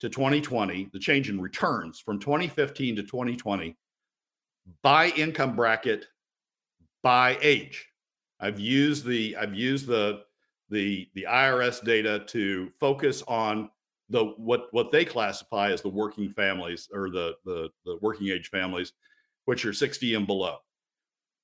to 0.00 0.08
2020, 0.08 0.90
the 0.92 0.98
change 0.98 1.28
in 1.28 1.40
returns 1.40 2.00
from 2.00 2.18
2015 2.18 2.96
to 2.96 3.02
2020 3.02 3.76
by 4.82 5.08
income 5.10 5.54
bracket 5.54 6.06
by 7.02 7.38
age. 7.42 7.86
I've 8.40 8.58
used 8.58 9.04
the 9.04 9.36
I've 9.36 9.54
used 9.54 9.86
the 9.86 10.22
the 10.70 11.08
the 11.14 11.26
IRS 11.28 11.84
data 11.84 12.24
to 12.28 12.70
focus 12.78 13.22
on 13.28 13.70
the 14.08 14.24
what 14.36 14.68
what 14.72 14.90
they 14.90 15.04
classify 15.04 15.70
as 15.70 15.82
the 15.82 15.88
working 15.88 16.30
families 16.30 16.88
or 16.92 17.10
the 17.10 17.34
the, 17.44 17.68
the 17.84 17.98
working 18.00 18.28
age 18.28 18.48
families, 18.48 18.92
which 19.44 19.64
are 19.64 19.72
60 19.72 20.14
and 20.14 20.26
below. 20.26 20.56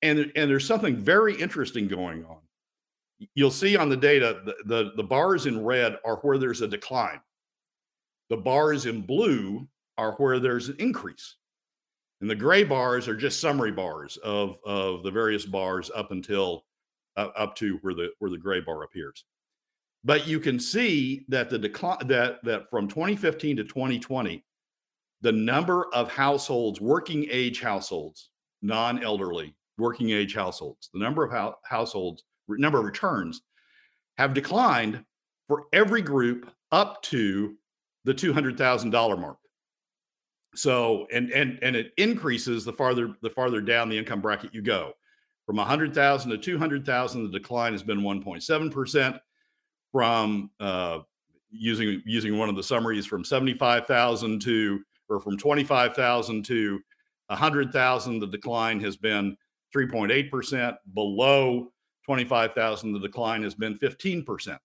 And 0.01 0.31
and 0.35 0.49
there's 0.49 0.65
something 0.65 0.95
very 0.95 1.39
interesting 1.39 1.87
going 1.87 2.25
on. 2.25 2.39
You'll 3.35 3.51
see 3.51 3.77
on 3.77 3.89
the 3.89 3.97
data 3.97 4.41
the, 4.45 4.55
the, 4.65 4.91
the 4.95 5.03
bars 5.03 5.47
in 5.47 5.63
red 5.63 5.97
are 6.05 6.17
where 6.17 6.37
there's 6.37 6.61
a 6.61 6.67
decline. 6.67 7.19
The 8.29 8.37
bars 8.37 8.85
in 8.85 9.01
blue 9.01 9.67
are 9.97 10.13
where 10.13 10.39
there's 10.39 10.69
an 10.69 10.75
increase. 10.79 11.35
And 12.21 12.29
the 12.29 12.35
gray 12.35 12.63
bars 12.63 13.07
are 13.07 13.15
just 13.15 13.39
summary 13.39 13.71
bars 13.71 14.17
of, 14.17 14.57
of 14.65 15.03
the 15.03 15.11
various 15.11 15.45
bars 15.45 15.91
up 15.95 16.11
until 16.11 16.65
uh, 17.15 17.29
up 17.35 17.55
to 17.55 17.77
where 17.81 17.93
the 17.93 18.09
where 18.19 18.31
the 18.31 18.37
gray 18.37 18.59
bar 18.59 18.83
appears. 18.83 19.25
But 20.03 20.27
you 20.27 20.39
can 20.39 20.59
see 20.59 21.25
that 21.29 21.49
the 21.49 21.59
decline 21.59 22.07
that 22.07 22.43
that 22.43 22.69
from 22.69 22.87
2015 22.87 23.57
to 23.57 23.63
2020, 23.63 24.43
the 25.21 25.31
number 25.31 25.87
of 25.93 26.11
households, 26.11 26.79
working 26.79 27.27
age 27.29 27.61
households, 27.61 28.29
non-elderly, 28.61 29.55
working 29.77 30.11
age 30.11 30.33
households, 30.33 30.89
the 30.93 30.99
number 30.99 31.23
of 31.23 31.31
ho- 31.31 31.55
households, 31.63 32.23
number 32.47 32.79
of 32.79 32.85
returns 32.85 33.41
have 34.17 34.33
declined 34.33 35.03
for 35.47 35.65
every 35.73 36.01
group 36.01 36.51
up 36.71 37.01
to 37.03 37.55
the 38.07 38.13
$200,000 38.13 39.19
mark. 39.19 39.37
So 40.55 41.05
and 41.11 41.29
and 41.31 41.59
and 41.61 41.75
it 41.75 41.91
increases 41.97 42.63
the 42.63 42.71
farther 42.71 43.13
the 43.21 43.29
farther 43.29 43.59
down 43.61 43.89
the 43.89 43.97
income 43.97 44.21
bracket 44.21 44.53
you 44.53 44.61
go. 44.61 44.93
From 45.45 45.57
100,000 45.57 46.31
to 46.31 46.37
200,000 46.37 47.23
the 47.23 47.39
decline 47.39 47.73
has 47.73 47.83
been 47.83 47.99
1.7% 47.99 49.19
from 49.91 50.49
uh, 50.59 50.99
using 51.51 52.01
using 52.05 52.37
one 52.37 52.49
of 52.49 52.55
the 52.55 52.63
summaries 52.63 53.05
from 53.05 53.25
75,000 53.25 54.41
to 54.41 54.79
or 55.09 55.19
from 55.19 55.37
25,000 55.37 56.43
to 56.45 56.79
100,000 57.27 58.19
the 58.19 58.27
decline 58.27 58.79
has 58.79 58.95
been 58.95 59.35
3.8% 59.75 60.77
below 60.93 61.67
25,000 62.05 62.93
the 62.93 62.99
decline 62.99 63.43
has 63.43 63.53
been 63.53 63.77
15% 63.77 64.57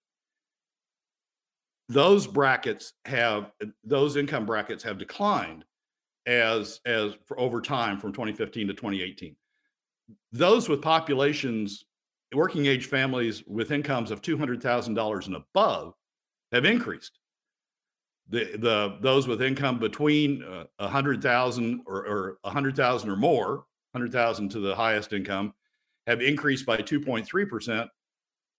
those 1.89 2.27
brackets 2.27 2.95
have 3.05 3.51
those 3.85 4.17
income 4.17 4.47
brackets 4.47 4.83
have 4.83 4.99
declined 4.99 5.65
as 6.27 6.81
as 6.87 7.15
for 7.27 7.39
over 7.39 7.61
time 7.61 7.99
from 7.99 8.13
2015 8.13 8.69
to 8.69 8.75
2018 8.75 9.37
those 10.33 10.69
with 10.69 10.81
populations 10.81 11.85
working 12.35 12.67
age 12.67 12.87
families 12.87 13.43
with 13.47 13.73
incomes 13.73 14.11
of 14.11 14.23
$200,000 14.23 15.27
and 15.27 15.37
above 15.37 15.95
have 16.53 16.65
increased 16.65 17.19
the 18.29 18.57
the 18.59 18.97
those 19.01 19.27
with 19.27 19.43
income 19.43 19.79
between 19.79 20.43
uh, 20.45 20.65
100,000 20.79 21.83
or, 21.87 22.07
or 22.07 22.39
100,000 22.43 23.11
or 23.11 23.17
more 23.17 23.65
100,000 23.93 24.49
to 24.49 24.61
the 24.61 24.75
highest 24.75 25.13
income 25.13 25.53
have 26.07 26.21
increased 26.21 26.67
by 26.67 26.79
2.3%. 26.79 27.89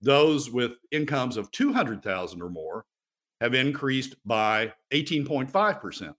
Those 0.01 0.49
with 0.49 0.73
incomes 0.91 1.37
of 1.37 1.51
200,000 1.51 2.41
or 2.41 2.49
more 2.49 2.85
have 3.43 3.53
increased 3.53 4.15
by 4.25 4.71
18.5%. 4.93 6.13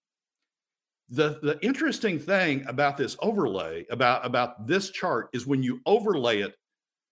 The, 1.09 1.39
the 1.43 1.59
interesting 1.63 2.19
thing 2.19 2.67
about 2.69 2.99
this 2.99 3.17
overlay, 3.21 3.87
about, 3.91 4.27
about 4.27 4.67
this 4.67 4.91
chart, 4.91 5.31
is 5.33 5.47
when 5.47 5.63
you 5.63 5.81
overlay 5.87 6.43
it 6.43 6.55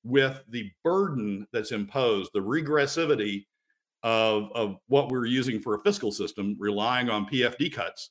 with 0.04 0.42
the 0.50 0.70
burden 0.84 1.46
that's 1.50 1.72
imposed, 1.72 2.30
the 2.34 2.40
regressivity 2.40 3.46
of, 4.02 4.50
of 4.54 4.76
what 4.88 5.08
we're 5.08 5.24
using 5.24 5.58
for 5.58 5.76
a 5.76 5.80
fiscal 5.80 6.12
system, 6.12 6.56
relying 6.58 7.08
on 7.08 7.24
PFD 7.24 7.72
cuts, 7.72 8.10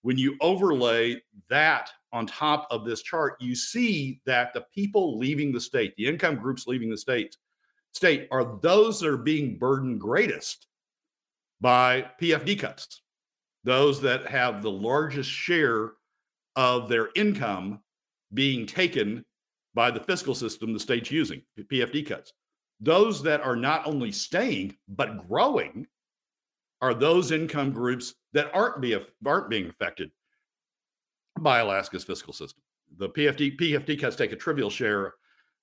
when 0.00 0.16
you 0.16 0.38
overlay 0.40 1.20
that 1.50 1.90
on 2.14 2.26
top 2.26 2.66
of 2.70 2.86
this 2.86 3.02
chart, 3.02 3.34
you 3.38 3.54
see 3.54 4.18
that 4.24 4.54
the 4.54 4.64
people 4.74 5.18
leaving 5.18 5.52
the 5.52 5.60
state, 5.60 5.94
the 5.96 6.06
income 6.06 6.36
groups 6.36 6.66
leaving 6.66 6.88
the 6.88 6.96
state, 6.96 7.36
state 7.92 8.28
are 8.30 8.58
those 8.62 8.98
that 9.00 9.10
are 9.10 9.18
being 9.18 9.58
burdened 9.58 10.00
greatest 10.00 10.68
by 11.60 12.10
PFD 12.20 12.58
cuts. 12.58 13.02
Those 13.64 14.00
that 14.02 14.26
have 14.26 14.62
the 14.62 14.70
largest 14.70 15.30
share 15.30 15.92
of 16.56 16.88
their 16.88 17.08
income 17.14 17.80
being 18.32 18.66
taken 18.66 19.24
by 19.74 19.90
the 19.90 20.00
fiscal 20.00 20.34
system 20.34 20.72
the 20.72 20.80
state's 20.80 21.10
using, 21.10 21.42
PFD 21.58 22.06
cuts. 22.06 22.32
Those 22.80 23.22
that 23.22 23.40
are 23.40 23.56
not 23.56 23.86
only 23.86 24.12
staying 24.12 24.76
but 24.88 25.28
growing 25.28 25.86
are 26.80 26.94
those 26.94 27.32
income 27.32 27.72
groups 27.72 28.14
that 28.32 28.54
aren't 28.54 28.80
be 28.80 28.96
aren't 29.26 29.48
being 29.48 29.68
affected 29.68 30.10
by 31.40 31.60
Alaska's 31.60 32.04
fiscal 32.04 32.32
system. 32.32 32.62
The 32.98 33.08
PFD 33.08 33.58
PFD 33.58 34.00
cuts 34.00 34.16
take 34.16 34.32
a 34.32 34.36
trivial 34.36 34.70
share 34.70 35.14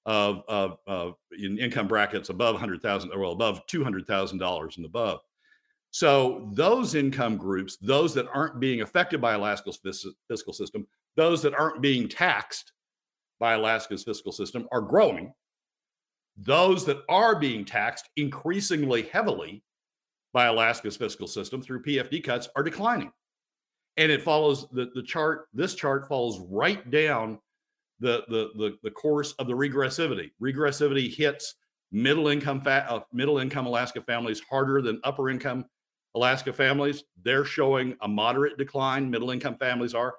of 0.05 0.43
of, 0.47 0.77
of 0.87 1.15
in 1.37 1.59
income 1.59 1.87
brackets 1.87 2.29
above 2.29 2.59
hundred 2.59 2.81
thousand, 2.81 3.11
well 3.15 3.33
above 3.33 3.65
two 3.67 3.83
hundred 3.83 4.07
thousand 4.07 4.39
dollars 4.39 4.77
and 4.77 4.85
above. 4.85 5.19
So 5.91 6.49
those 6.53 6.95
income 6.95 7.35
groups, 7.35 7.77
those 7.81 8.13
that 8.13 8.27
aren't 8.33 8.59
being 8.59 8.81
affected 8.81 9.19
by 9.19 9.33
Alaska's 9.33 9.79
fiscal 10.27 10.53
system, 10.53 10.87
those 11.17 11.41
that 11.41 11.53
aren't 11.53 11.81
being 11.81 12.07
taxed 12.07 12.71
by 13.39 13.53
Alaska's 13.53 14.03
fiscal 14.03 14.31
system, 14.31 14.67
are 14.71 14.81
growing. 14.81 15.33
Those 16.37 16.85
that 16.85 17.01
are 17.09 17.37
being 17.37 17.65
taxed 17.65 18.09
increasingly 18.15 19.03
heavily 19.03 19.63
by 20.33 20.45
Alaska's 20.45 20.95
fiscal 20.95 21.27
system 21.27 21.61
through 21.61 21.83
PFD 21.83 22.23
cuts 22.23 22.47
are 22.55 22.63
declining. 22.63 23.11
And 23.97 24.09
it 24.09 24.23
follows 24.23 24.67
the, 24.71 24.89
the 24.95 25.03
chart, 25.03 25.47
this 25.53 25.75
chart 25.75 26.07
follows 26.07 26.39
right 26.49 26.89
down 26.89 27.37
the, 27.99 28.23
the, 28.29 28.51
the, 28.55 28.77
the 28.81 28.91
course 28.91 29.33
of 29.33 29.47
the 29.47 29.53
regressivity. 29.53 30.31
Regressivity 30.41 31.13
hits 31.13 31.55
middle 31.91 32.29
income 32.29 32.61
fa- 32.61 32.85
uh, 32.89 33.01
middle 33.11 33.39
income 33.39 33.65
Alaska 33.65 34.01
families 34.01 34.41
harder 34.49 34.81
than 34.81 35.01
upper 35.03 35.29
income 35.29 35.65
Alaska 36.15 36.51
families. 36.51 37.03
They're 37.23 37.45
showing 37.45 37.95
a 38.01 38.07
moderate 38.07 38.57
decline. 38.57 39.09
Middle 39.09 39.31
income 39.31 39.55
families 39.57 39.93
are. 39.93 40.15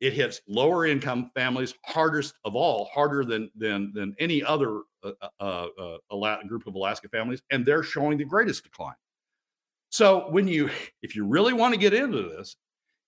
It 0.00 0.14
hits 0.14 0.40
lower 0.48 0.84
income 0.86 1.30
families 1.34 1.74
hardest 1.84 2.34
of 2.44 2.56
all, 2.56 2.86
harder 2.92 3.24
than 3.24 3.50
than 3.56 3.92
than 3.94 4.16
any 4.18 4.42
other 4.42 4.82
uh, 5.04 5.12
uh, 5.38 5.66
uh, 6.10 6.42
group 6.48 6.66
of 6.66 6.74
Alaska 6.74 7.08
families, 7.08 7.42
and 7.50 7.64
they're 7.64 7.82
showing 7.82 8.18
the 8.18 8.24
greatest 8.24 8.64
decline. 8.64 8.94
So 9.90 10.30
when 10.30 10.48
you, 10.48 10.70
if 11.02 11.14
you 11.14 11.26
really 11.26 11.52
want 11.52 11.74
to 11.74 11.78
get 11.78 11.92
into 11.92 12.22
this, 12.22 12.56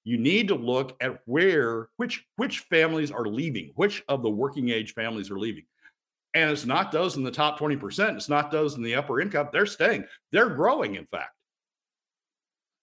you 0.05 0.19
need 0.19 0.49
to 0.49 0.55
look 0.55 0.97
at 1.01 1.19
where 1.25 1.89
which 1.97 2.25
which 2.37 2.61
families 2.61 3.11
are 3.11 3.25
leaving, 3.25 3.73
which 3.75 4.05
of 4.09 4.23
the 4.23 4.31
working 4.31 4.69
age 4.69 4.93
families 4.93 5.31
are 5.31 5.39
leaving. 5.39 5.65
And 6.35 6.51
it's 6.51 6.67
not 6.67 6.93
those 6.93 7.17
in 7.17 7.23
the 7.23 7.31
top 7.31 7.59
20%, 7.59 8.17
it's 8.17 8.29
not 8.29 8.51
those 8.51 8.75
in 8.75 8.83
the 8.83 8.95
upper 8.95 9.21
income, 9.21 9.49
they're 9.53 9.67
staying. 9.67 10.05
They're 10.33 10.51
growing 10.51 10.97
in 10.97 11.07
fact. 11.07 11.34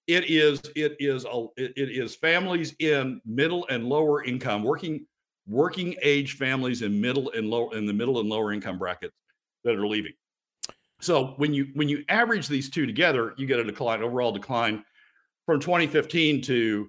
It 0.08 0.29
is 0.29 0.62
it 0.75 0.96
is 1.00 1.25
a 1.25 1.48
it 1.58 1.74
is 1.77 2.15
families 2.15 2.75
in 2.79 3.22
middle 3.25 3.67
and 3.70 3.86
lower 3.86 4.24
income 4.24 4.63
working 4.63 5.05
working 5.48 5.96
age 6.01 6.38
families 6.38 6.81
in 6.81 7.00
middle 7.00 7.31
and 7.31 7.50
low 7.50 7.70
in 7.72 7.86
the 7.86 7.93
middle 7.93 8.20
and 8.20 8.29
lower 8.29 8.53
income 8.53 8.77
brackets 8.77 9.15
that 9.63 9.75
are 9.75 9.88
leaving. 9.88 10.13
So 11.01 11.34
when 11.38 11.53
you 11.53 11.67
when 11.74 11.89
you 11.89 12.03
average 12.10 12.48
these 12.48 12.70
two 12.70 12.86
together, 12.86 13.34
you 13.38 13.48
get 13.48 13.60
a 13.60 13.63
decline, 13.63 14.03
overall 14.03 14.31
decline 14.31 14.84
from 15.46 15.60
2015 15.60 16.41
to 16.43 16.86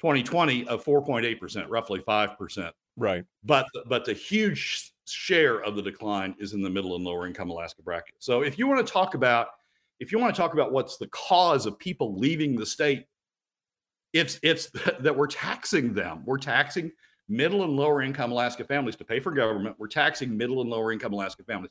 2020 0.00 0.66
of 0.66 0.84
4.8%, 0.84 1.66
roughly 1.68 2.00
5%. 2.00 2.70
Right. 2.96 3.24
But 3.44 3.66
but 3.86 4.04
the 4.04 4.12
huge 4.12 4.92
share 5.06 5.62
of 5.62 5.76
the 5.76 5.82
decline 5.82 6.34
is 6.38 6.54
in 6.54 6.62
the 6.62 6.70
middle 6.70 6.96
and 6.96 7.04
lower 7.04 7.26
income 7.26 7.50
Alaska 7.50 7.82
bracket. 7.82 8.14
So 8.18 8.42
if 8.42 8.58
you 8.58 8.66
want 8.66 8.84
to 8.84 8.92
talk 8.92 9.14
about 9.14 9.48
if 10.02 10.10
you 10.10 10.18
want 10.18 10.34
to 10.34 10.40
talk 10.40 10.52
about 10.52 10.72
what's 10.72 10.96
the 10.96 11.06
cause 11.08 11.64
of 11.64 11.78
people 11.78 12.18
leaving 12.18 12.56
the 12.56 12.66
state, 12.66 13.06
it's 14.12 14.40
it's 14.42 14.68
that 15.00 15.16
we're 15.16 15.28
taxing 15.28 15.94
them. 15.94 16.24
We're 16.26 16.38
taxing 16.38 16.90
middle 17.28 17.62
and 17.62 17.74
lower 17.74 18.02
income 18.02 18.32
Alaska 18.32 18.64
families 18.64 18.96
to 18.96 19.04
pay 19.04 19.20
for 19.20 19.30
government. 19.30 19.76
We're 19.78 19.86
taxing 19.86 20.36
middle 20.36 20.60
and 20.60 20.68
lower 20.68 20.92
income 20.92 21.12
Alaska 21.12 21.44
families. 21.44 21.70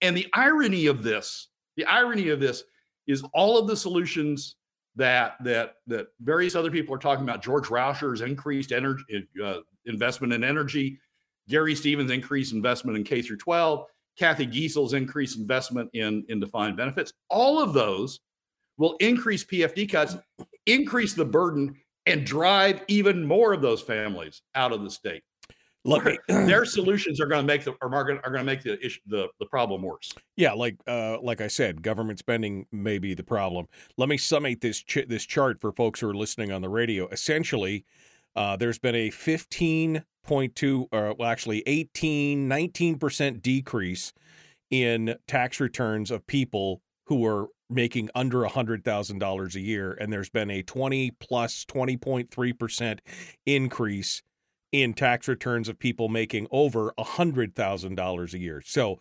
And 0.00 0.16
the 0.16 0.28
irony 0.34 0.86
of 0.86 1.02
this, 1.02 1.48
the 1.76 1.84
irony 1.86 2.28
of 2.28 2.38
this 2.38 2.62
is 3.08 3.24
all 3.34 3.58
of 3.58 3.66
the 3.66 3.76
solutions 3.76 4.54
that 4.94 5.34
that 5.42 5.74
that 5.88 6.06
various 6.20 6.54
other 6.54 6.70
people 6.70 6.94
are 6.94 6.98
talking 6.98 7.24
about. 7.24 7.42
George 7.42 7.66
Rauscher's 7.66 8.20
increased 8.20 8.70
energy 8.70 9.26
uh, 9.44 9.58
investment 9.84 10.32
in 10.32 10.44
energy, 10.44 11.00
Gary 11.48 11.74
Stevens' 11.74 12.12
increased 12.12 12.52
investment 12.52 12.96
in 12.96 13.02
K 13.02 13.20
through 13.20 13.38
12, 13.38 13.84
Cathy 14.18 14.46
Giessel's 14.46 14.92
increased 14.92 15.38
investment 15.38 15.90
in 15.92 16.24
in 16.28 16.40
defined 16.40 16.76
benefits. 16.76 17.12
All 17.30 17.60
of 17.60 17.72
those 17.72 18.20
will 18.76 18.96
increase 19.00 19.44
PFD 19.44 19.90
cuts, 19.90 20.16
increase 20.66 21.14
the 21.14 21.24
burden, 21.24 21.76
and 22.06 22.24
drive 22.24 22.82
even 22.88 23.24
more 23.24 23.52
of 23.52 23.62
those 23.62 23.80
families 23.80 24.42
out 24.54 24.72
of 24.72 24.82
the 24.82 24.90
state. 24.90 25.22
Look, 25.84 26.04
their 26.28 26.64
solutions 26.64 27.20
are 27.20 27.26
going 27.26 27.42
to 27.42 27.46
make 27.46 27.64
the 27.64 27.74
are 27.82 27.88
going 27.88 28.18
are 28.24 28.30
going 28.30 28.40
to 28.40 28.44
make 28.44 28.62
the 28.62 28.84
issue 28.84 29.00
the, 29.06 29.28
the 29.38 29.46
problem 29.46 29.82
worse. 29.82 30.12
Yeah, 30.36 30.52
like 30.52 30.76
uh, 30.86 31.20
like 31.20 31.40
I 31.40 31.48
said, 31.48 31.82
government 31.82 32.18
spending 32.18 32.66
may 32.72 32.98
be 32.98 33.14
the 33.14 33.22
problem. 33.22 33.66
Let 33.96 34.08
me 34.08 34.16
summate 34.16 34.60
this 34.60 34.82
ch- 34.82 35.06
this 35.08 35.24
chart 35.24 35.60
for 35.60 35.72
folks 35.72 36.00
who 36.00 36.08
are 36.08 36.14
listening 36.14 36.52
on 36.52 36.62
the 36.62 36.68
radio. 36.68 37.06
Essentially, 37.08 37.84
uh, 38.36 38.56
there's 38.56 38.78
been 38.78 38.94
a 38.94 39.10
15.2 39.10 40.86
or 40.92 41.14
well, 41.14 41.28
actually 41.28 41.62
18 41.66 42.48
19 42.48 42.98
percent 42.98 43.42
decrease 43.42 44.12
in 44.70 45.16
tax 45.28 45.60
returns 45.60 46.10
of 46.10 46.26
people 46.26 46.80
who 47.06 47.24
are 47.26 47.48
making 47.70 48.10
under 48.14 48.38
$100,000 48.38 49.54
a 49.54 49.60
year 49.60 49.92
and 49.92 50.12
there's 50.12 50.30
been 50.30 50.50
a 50.50 50.62
20 50.62 51.10
plus 51.12 51.64
20.3% 51.64 52.98
increase 53.46 54.22
in 54.72 54.92
tax 54.92 55.28
returns 55.28 55.68
of 55.68 55.78
people 55.78 56.08
making 56.08 56.46
over 56.50 56.92
$100,000 56.98 58.34
a 58.34 58.38
year. 58.38 58.62
So 58.64 58.98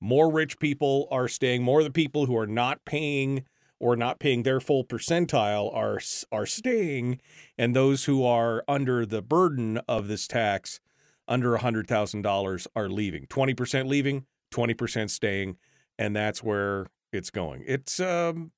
more 0.00 0.30
rich 0.30 0.58
people 0.58 1.08
are 1.10 1.28
staying, 1.28 1.62
more 1.62 1.80
of 1.80 1.86
the 1.86 1.92
people 1.92 2.26
who 2.26 2.36
are 2.36 2.46
not 2.46 2.84
paying 2.84 3.44
or 3.80 3.96
not 3.96 4.18
paying 4.18 4.42
their 4.42 4.60
full 4.60 4.84
percentile 4.84 5.74
are 5.74 6.00
are 6.32 6.46
staying 6.46 7.20
and 7.56 7.74
those 7.74 8.04
who 8.04 8.24
are 8.24 8.64
under 8.66 9.06
the 9.06 9.22
burden 9.22 9.78
of 9.88 10.08
this 10.08 10.26
tax 10.26 10.80
under 11.28 11.58
$100,000 11.58 12.66
are 12.74 12.88
leaving. 12.88 13.26
20% 13.26 13.86
leaving, 13.86 14.24
20% 14.50 15.10
staying, 15.10 15.56
and 15.98 16.16
that's 16.16 16.42
where 16.42 16.86
it's 17.12 17.30
going. 17.30 17.64
It's 17.66 18.00
um 18.00 18.52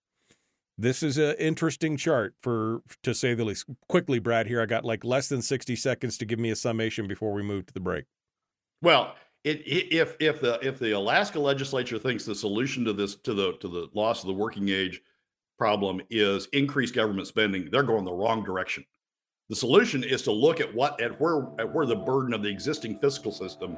this 0.78 1.02
is 1.02 1.18
an 1.18 1.34
interesting 1.38 1.98
chart 1.98 2.34
for 2.40 2.80
to 3.02 3.12
say 3.14 3.34
the 3.34 3.44
least. 3.44 3.66
Quickly, 3.88 4.18
Brad, 4.18 4.46
here 4.46 4.62
I 4.62 4.66
got 4.66 4.84
like 4.84 5.04
less 5.04 5.28
than 5.28 5.42
60 5.42 5.76
seconds 5.76 6.16
to 6.18 6.24
give 6.24 6.38
me 6.38 6.50
a 6.50 6.56
summation 6.56 7.06
before 7.06 7.32
we 7.32 7.42
move 7.42 7.66
to 7.66 7.74
the 7.74 7.80
break. 7.80 8.06
Well, 8.80 9.14
it, 9.44 9.62
if 9.66 10.16
if 10.20 10.40
the 10.40 10.58
if 10.62 10.78
the 10.78 10.92
Alaska 10.92 11.38
legislature 11.38 11.98
thinks 11.98 12.24
the 12.24 12.34
solution 12.34 12.84
to 12.86 12.94
this 12.94 13.14
to 13.16 13.34
the 13.34 13.52
to 13.58 13.68
the 13.68 13.88
loss 13.92 14.22
of 14.22 14.28
the 14.28 14.34
working 14.34 14.70
age 14.70 15.02
problem 15.60 16.00
is 16.08 16.48
increased 16.54 16.94
government 16.94 17.28
spending, 17.28 17.68
they're 17.70 17.82
going 17.82 18.02
the 18.06 18.12
wrong 18.12 18.42
direction. 18.42 18.82
The 19.50 19.56
solution 19.56 20.02
is 20.02 20.22
to 20.22 20.32
look 20.32 20.58
at 20.58 20.74
what 20.74 20.98
at 21.02 21.20
where 21.20 21.48
at 21.58 21.70
where 21.70 21.84
the 21.84 21.96
burden 21.96 22.32
of 22.32 22.42
the 22.42 22.48
existing 22.48 22.96
fiscal 22.96 23.30
system 23.30 23.76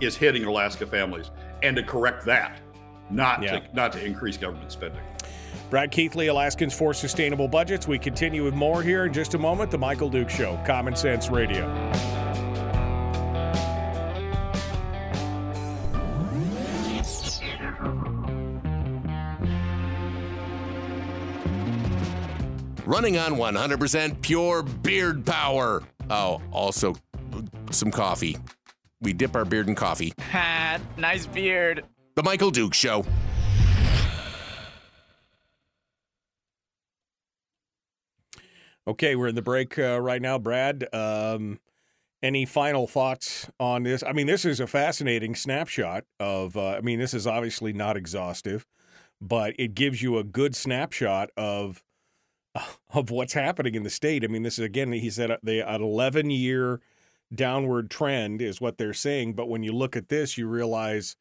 is 0.00 0.14
hitting 0.14 0.44
Alaska 0.44 0.86
families 0.86 1.30
and 1.62 1.74
to 1.76 1.82
correct 1.82 2.26
that, 2.26 2.60
not 3.08 3.42
yeah. 3.42 3.60
to 3.60 3.74
not 3.74 3.92
to 3.92 4.04
increase 4.04 4.36
government 4.36 4.70
spending. 4.72 5.00
Brad 5.70 5.90
Keithley, 5.90 6.26
Alaskans 6.26 6.74
for 6.74 6.92
Sustainable 6.92 7.48
Budgets. 7.48 7.88
We 7.88 7.98
continue 7.98 8.44
with 8.44 8.54
more 8.54 8.82
here 8.82 9.06
in 9.06 9.12
just 9.12 9.32
a 9.32 9.38
moment. 9.38 9.70
The 9.70 9.78
Michael 9.78 10.10
Duke 10.10 10.28
Show, 10.28 10.62
Common 10.66 10.94
Sense 10.94 11.30
Radio. 11.30 12.21
Running 22.84 23.16
on 23.16 23.34
100% 23.34 24.20
pure 24.22 24.62
beard 24.64 25.24
power. 25.24 25.84
Oh, 26.10 26.42
also 26.50 26.94
some 27.70 27.92
coffee. 27.92 28.36
We 29.00 29.12
dip 29.12 29.36
our 29.36 29.44
beard 29.44 29.68
in 29.68 29.76
coffee. 29.76 30.12
Ha, 30.30 30.78
nice 30.96 31.26
beard. 31.26 31.84
The 32.16 32.24
Michael 32.24 32.50
Duke 32.50 32.74
Show. 32.74 33.06
Okay, 38.84 39.14
we're 39.14 39.28
in 39.28 39.36
the 39.36 39.42
break 39.42 39.78
uh, 39.78 40.00
right 40.00 40.20
now, 40.20 40.38
Brad. 40.38 40.92
Um, 40.92 41.60
any 42.20 42.44
final 42.44 42.88
thoughts 42.88 43.48
on 43.60 43.84
this? 43.84 44.02
I 44.02 44.12
mean, 44.12 44.26
this 44.26 44.44
is 44.44 44.58
a 44.58 44.66
fascinating 44.66 45.36
snapshot 45.36 46.04
of. 46.18 46.56
Uh, 46.56 46.70
I 46.70 46.80
mean, 46.80 46.98
this 46.98 47.14
is 47.14 47.26
obviously 47.26 47.72
not 47.72 47.96
exhaustive, 47.96 48.66
but 49.20 49.54
it 49.56 49.74
gives 49.76 50.02
you 50.02 50.18
a 50.18 50.24
good 50.24 50.56
snapshot 50.56 51.30
of 51.36 51.80
of 52.94 53.10
what's 53.10 53.32
happening 53.32 53.74
in 53.74 53.82
the 53.82 53.90
state. 53.90 54.24
I 54.24 54.28
mean, 54.28 54.42
this 54.42 54.58
is 54.58 54.64
again, 54.64 54.92
he 54.92 55.10
said 55.10 55.30
uh, 55.30 55.38
the 55.42 55.60
an 55.60 55.82
11 55.82 56.30
year 56.30 56.80
downward 57.34 57.90
trend 57.90 58.42
is 58.42 58.60
what 58.60 58.78
they're 58.78 58.92
saying, 58.92 59.34
but 59.34 59.48
when 59.48 59.62
you 59.62 59.72
look 59.72 59.96
at 59.96 60.08
this, 60.08 60.36
you 60.36 60.46
realize 60.46 61.16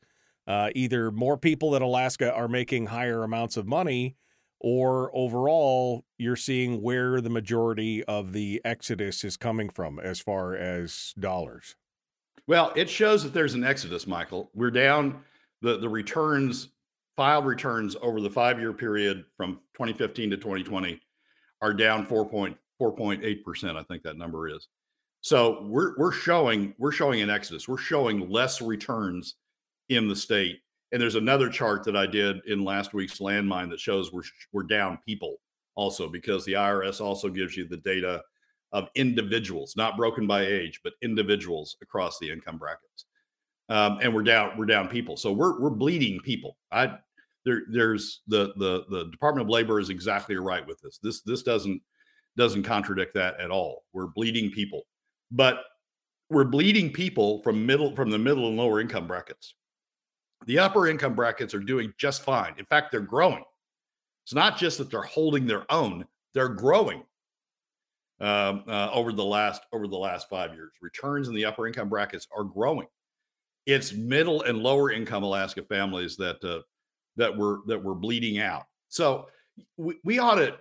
uh, 0.48 0.70
either 0.76 1.12
more 1.12 1.38
people 1.38 1.76
in 1.76 1.82
Alaska 1.82 2.34
are 2.34 2.48
making 2.48 2.88
higher 2.88 3.24
amounts 3.24 3.58
of 3.58 3.68
money 3.68 4.16
or 4.60 5.10
overall 5.16 6.06
you're 6.18 6.36
seeing 6.36 6.82
where 6.82 7.20
the 7.20 7.30
majority 7.30 8.04
of 8.04 8.32
the 8.32 8.62
exodus 8.64 9.24
is 9.24 9.38
coming 9.38 9.70
from 9.70 10.00
as 10.00 10.20
far 10.20 10.56
as 10.56 11.14
dollars. 11.20 11.76
Well 12.48 12.72
it 12.76 12.90
shows 12.90 13.24
that 13.24 13.34
there's 13.34 13.54
an 13.54 13.64
exodus 13.64 14.06
michael. 14.06 14.50
We're 14.54 14.72
down 14.72 15.24
the 15.62 15.78
the 15.78 15.90
returns 15.90 16.70
filed 17.16 17.46
returns 17.46 17.96
over 18.02 18.22
the 18.22 18.30
five 18.30 18.60
year 18.60 18.74
period 18.74 19.26
from 19.38 19.60
2015 19.74 20.32
to 20.32 20.38
2020 20.38 21.00
are 21.62 21.74
down 21.74 22.06
4.4.8 22.06 23.44
percent 23.44 23.78
i 23.78 23.84
think 23.84 24.04
that 24.04 24.18
number 24.18 24.48
is 24.48 24.68
so 25.22 25.64
we're 25.68 25.94
we're 25.98 26.12
showing 26.12 26.74
we're 26.78 26.92
showing 26.92 27.22
an 27.22 27.30
exodus 27.30 27.68
we're 27.68 27.78
showing 27.78 28.30
less 28.30 28.62
returns 28.62 29.36
in 29.90 30.08
the 30.08 30.16
state 30.16 30.60
and 30.92 31.02
there's 31.02 31.16
another 31.16 31.50
chart 31.50 31.84
that 31.86 31.96
I 31.96 32.06
did 32.06 32.46
in 32.48 32.64
last 32.64 32.94
week's 32.94 33.20
landmine 33.20 33.70
that 33.70 33.80
shows 33.80 34.12
we're 34.12 34.24
we're 34.52 34.64
down 34.64 35.00
people 35.06 35.38
also 35.76 36.10
because 36.10 36.44
the 36.46 36.54
IRS 36.54 37.00
also 37.00 37.30
gives 37.30 37.56
you 37.56 37.68
the 37.68 37.78
data 37.78 38.22
of 38.74 38.90
individuals, 38.96 39.76
not 39.76 39.98
broken 39.98 40.28
by 40.28 40.46
age, 40.46 40.82
but 40.84 40.94
individuals 41.02 41.78
across 41.82 42.20
the 42.20 42.30
income 42.30 42.58
brackets. 42.58 43.06
Um, 43.70 44.00
and 44.02 44.14
we're 44.14 44.24
down 44.24 44.58
we're 44.58 44.66
down 44.66 44.90
people, 44.90 45.16
so 45.16 45.32
we're 45.32 45.60
we're 45.60 45.70
bleeding 45.70 46.20
people. 46.20 46.58
I 46.72 46.98
there 47.46 47.62
there's 47.72 48.22
the 48.28 48.54
the 48.58 48.86
the 48.90 49.06
Department 49.12 49.48
of 49.48 49.50
Labor 49.50 49.80
is 49.80 49.90
exactly 49.90 50.36
right 50.36 50.66
with 50.66 50.80
this. 50.82 51.00
This 51.02 51.22
this 51.22 51.44
doesn't 51.44 51.82
doesn't 52.38 52.64
contradict 52.64 53.14
that 53.16 53.40
at 53.40 53.52
all. 53.52 53.84
We're 53.94 54.08
bleeding 54.08 54.52
people, 54.52 54.84
but 55.32 55.64
we're 56.30 56.46
bleeding 56.46 56.92
people 56.92 57.42
from 57.42 57.66
middle 57.66 57.96
from 57.96 58.10
the 58.10 58.20
middle 58.20 58.48
and 58.48 58.58
lower 58.58 58.80
income 58.80 59.08
brackets 59.08 59.56
the 60.46 60.60
upper 60.60 60.88
income 60.88 61.14
brackets 61.14 61.54
are 61.54 61.60
doing 61.60 61.94
just 61.98 62.24
fine. 62.24 62.54
In 62.58 62.66
fact, 62.66 62.92
they're 62.92 63.02
growing. 63.02 63.44
It's 64.26 64.34
not 64.34 64.58
just 64.58 64.78
that 64.78 64.90
they're 64.90 65.02
holding 65.02 65.46
their 65.46 65.72
own; 65.72 66.06
they're 66.34 66.50
growing 66.50 67.04
um, 68.20 68.64
uh, 68.68 68.90
over 68.92 69.12
the 69.12 69.26
last 69.26 69.64
over 69.72 69.88
the 69.88 69.98
last 69.98 70.30
five 70.30 70.54
years. 70.54 70.72
Returns 70.82 71.28
in 71.28 71.36
the 71.36 71.46
upper 71.46 71.68
income 71.68 71.90
brackets 71.90 72.28
are 72.36 72.44
growing. 72.44 72.88
It's 73.66 73.94
middle 73.94 74.42
and 74.44 74.60
lower 74.60 74.92
income 74.92 75.24
Alaska 75.24 75.64
families 75.64 76.18
that 76.18 76.44
uh, 76.44 76.62
that 77.18 77.36
were 77.36 77.60
that 77.68 77.82
were 77.84 77.96
bleeding 77.96 78.40
out. 78.40 78.64
So 78.90 79.28
we, 79.78 80.00
we 80.04 80.20
ought 80.20 80.36
to. 80.36 80.56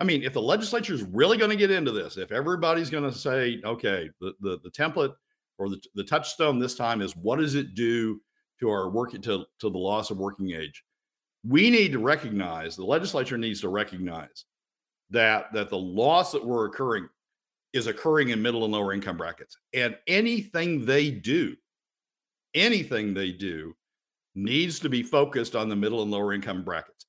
I 0.00 0.04
mean, 0.04 0.22
if 0.22 0.32
the 0.32 0.42
legislature 0.42 0.94
is 0.94 1.02
really 1.02 1.36
going 1.36 1.50
to 1.50 1.56
get 1.56 1.72
into 1.72 1.90
this, 1.90 2.18
if 2.18 2.30
everybody's 2.30 2.88
going 2.88 3.02
to 3.02 3.12
say, 3.12 3.60
okay, 3.64 4.08
the, 4.20 4.32
the 4.40 4.58
the 4.62 4.70
template 4.70 5.14
or 5.58 5.68
the 5.68 5.80
the 5.94 6.04
touchstone 6.04 6.58
this 6.58 6.76
time 6.76 7.02
is 7.02 7.16
what 7.16 7.38
does 7.38 7.54
it 7.54 7.74
do 7.74 8.20
to 8.60 8.70
our 8.70 8.90
working 8.90 9.20
to, 9.22 9.44
to 9.60 9.70
the 9.70 9.78
loss 9.78 10.10
of 10.10 10.18
working 10.18 10.52
age. 10.52 10.82
We 11.44 11.70
need 11.70 11.92
to 11.92 11.98
recognize 11.98 12.76
the 12.76 12.84
legislature 12.84 13.38
needs 13.38 13.60
to 13.60 13.68
recognize 13.68 14.44
that 15.10 15.52
that 15.52 15.70
the 15.70 15.78
loss 15.78 16.32
that 16.32 16.44
we're 16.44 16.66
occurring 16.66 17.08
is 17.72 17.86
occurring 17.86 18.30
in 18.30 18.42
middle 18.42 18.64
and 18.64 18.72
lower 18.72 18.92
income 18.92 19.16
brackets. 19.16 19.56
And 19.72 19.96
anything 20.06 20.84
they 20.84 21.10
do, 21.10 21.56
anything 22.54 23.14
they 23.14 23.30
do 23.30 23.74
needs 24.38 24.78
to 24.80 24.88
be 24.88 25.02
focused 25.02 25.56
on 25.56 25.68
the 25.68 25.76
middle 25.76 26.02
and 26.02 26.10
lower 26.10 26.32
income 26.32 26.62
brackets. 26.62 27.06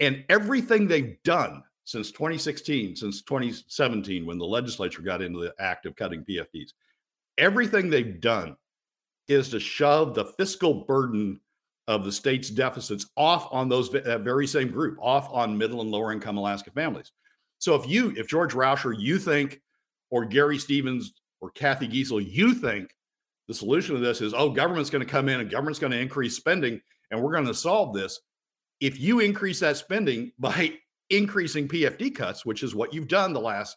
And 0.00 0.24
everything 0.28 0.86
they've 0.86 1.16
done 1.24 1.62
since 1.84 2.12
2016, 2.12 2.96
since 2.96 3.22
2017, 3.22 4.24
when 4.24 4.38
the 4.38 4.44
legislature 4.44 5.02
got 5.02 5.22
into 5.22 5.40
the 5.40 5.54
act 5.58 5.86
of 5.86 5.96
cutting 5.96 6.24
PFDs, 6.24 6.72
everything 7.36 7.90
they've 7.90 8.20
done 8.20 8.56
is 9.26 9.48
to 9.50 9.60
shove 9.60 10.14
the 10.14 10.24
fiscal 10.24 10.84
burden 10.84 11.40
of 11.88 12.04
the 12.04 12.12
state's 12.12 12.50
deficits 12.50 13.06
off 13.16 13.48
on 13.50 13.68
those 13.68 13.90
that 13.90 14.20
very 14.20 14.46
same 14.46 14.70
group, 14.70 14.98
off 15.00 15.28
on 15.32 15.56
middle 15.56 15.80
and 15.80 15.90
lower 15.90 16.12
income 16.12 16.36
Alaska 16.36 16.70
families. 16.70 17.12
So 17.58 17.74
if 17.74 17.88
you, 17.88 18.12
if 18.16 18.28
George 18.28 18.52
Rauscher, 18.52 18.94
you 18.96 19.18
think, 19.18 19.60
or 20.10 20.24
Gary 20.24 20.58
Stevens 20.58 21.14
or 21.40 21.50
Cathy 21.50 21.88
Giessel, 21.88 22.24
you 22.24 22.54
think 22.54 22.94
the 23.48 23.54
solution 23.54 23.94
to 23.94 24.00
this 24.00 24.20
is, 24.20 24.34
oh, 24.34 24.50
government's 24.50 24.90
going 24.90 25.04
to 25.04 25.10
come 25.10 25.28
in 25.28 25.40
and 25.40 25.50
government's 25.50 25.78
going 25.78 25.92
to 25.92 25.98
increase 25.98 26.36
spending 26.36 26.80
and 27.10 27.22
we're 27.22 27.32
going 27.32 27.46
to 27.46 27.54
solve 27.54 27.94
this. 27.94 28.20
If 28.80 29.00
you 29.00 29.20
increase 29.20 29.60
that 29.60 29.76
spending 29.76 30.32
by 30.38 30.78
increasing 31.10 31.68
PFD 31.68 32.14
cuts, 32.14 32.44
which 32.44 32.62
is 32.62 32.74
what 32.74 32.92
you've 32.92 33.08
done 33.08 33.32
the 33.32 33.40
last 33.40 33.76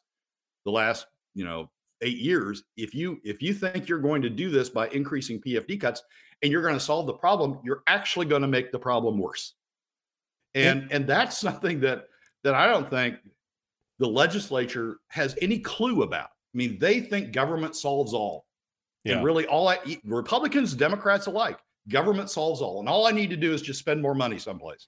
the 0.66 0.72
last 0.72 1.08
you 1.34 1.46
know 1.46 1.70
eight 2.02 2.18
years. 2.18 2.64
If 2.78 2.94
you 2.94 3.20
if 3.24 3.42
you 3.42 3.54
think 3.54 3.88
you're 3.88 4.00
going 4.00 4.22
to 4.24 4.30
do 4.30 4.50
this 4.50 4.70
by 4.70 4.88
increasing 4.90 5.40
PFD 5.40 5.80
cuts 5.80 6.02
and 6.42 6.52
you're 6.52 6.62
going 6.62 6.74
to 6.74 6.80
solve 6.80 7.08
the 7.08 7.14
problem, 7.14 7.60
you're 7.64 7.84
actually 7.88 8.26
going 8.26 8.42
to 8.42 8.48
make 8.48 8.72
the 8.72 8.80
problem 8.80 9.18
worse. 9.18 9.54
And 10.56 10.88
and 10.92 11.08
that's 11.08 11.38
something 11.40 11.80
that 11.82 12.08
that 12.44 12.56
I 12.56 12.68
don't 12.68 12.90
think 12.90 13.18
the 14.00 14.08
legislature 14.08 14.98
has 15.10 15.38
any 15.42 15.60
clue 15.60 16.02
about. 16.02 16.30
I 16.54 16.58
mean, 16.58 16.80
they 16.80 17.00
think 17.00 17.32
government 17.32 17.76
solves 17.76 18.14
all. 18.14 18.46
Yeah. 19.04 19.16
And 19.16 19.24
really, 19.24 19.46
all 19.48 19.68
I, 19.68 19.80
Republicans, 20.04 20.74
Democrats 20.74 21.28
alike, 21.28 21.60
government 21.90 22.30
solves 22.30 22.62
all. 22.62 22.80
And 22.80 22.88
all 22.88 23.08
I 23.08 23.12
need 23.12 23.30
to 23.32 23.38
do 23.38 23.54
is 23.54 23.62
just 23.62 23.80
spend 23.80 24.02
more 24.02 24.14
money 24.14 24.38
someplace. 24.38 24.88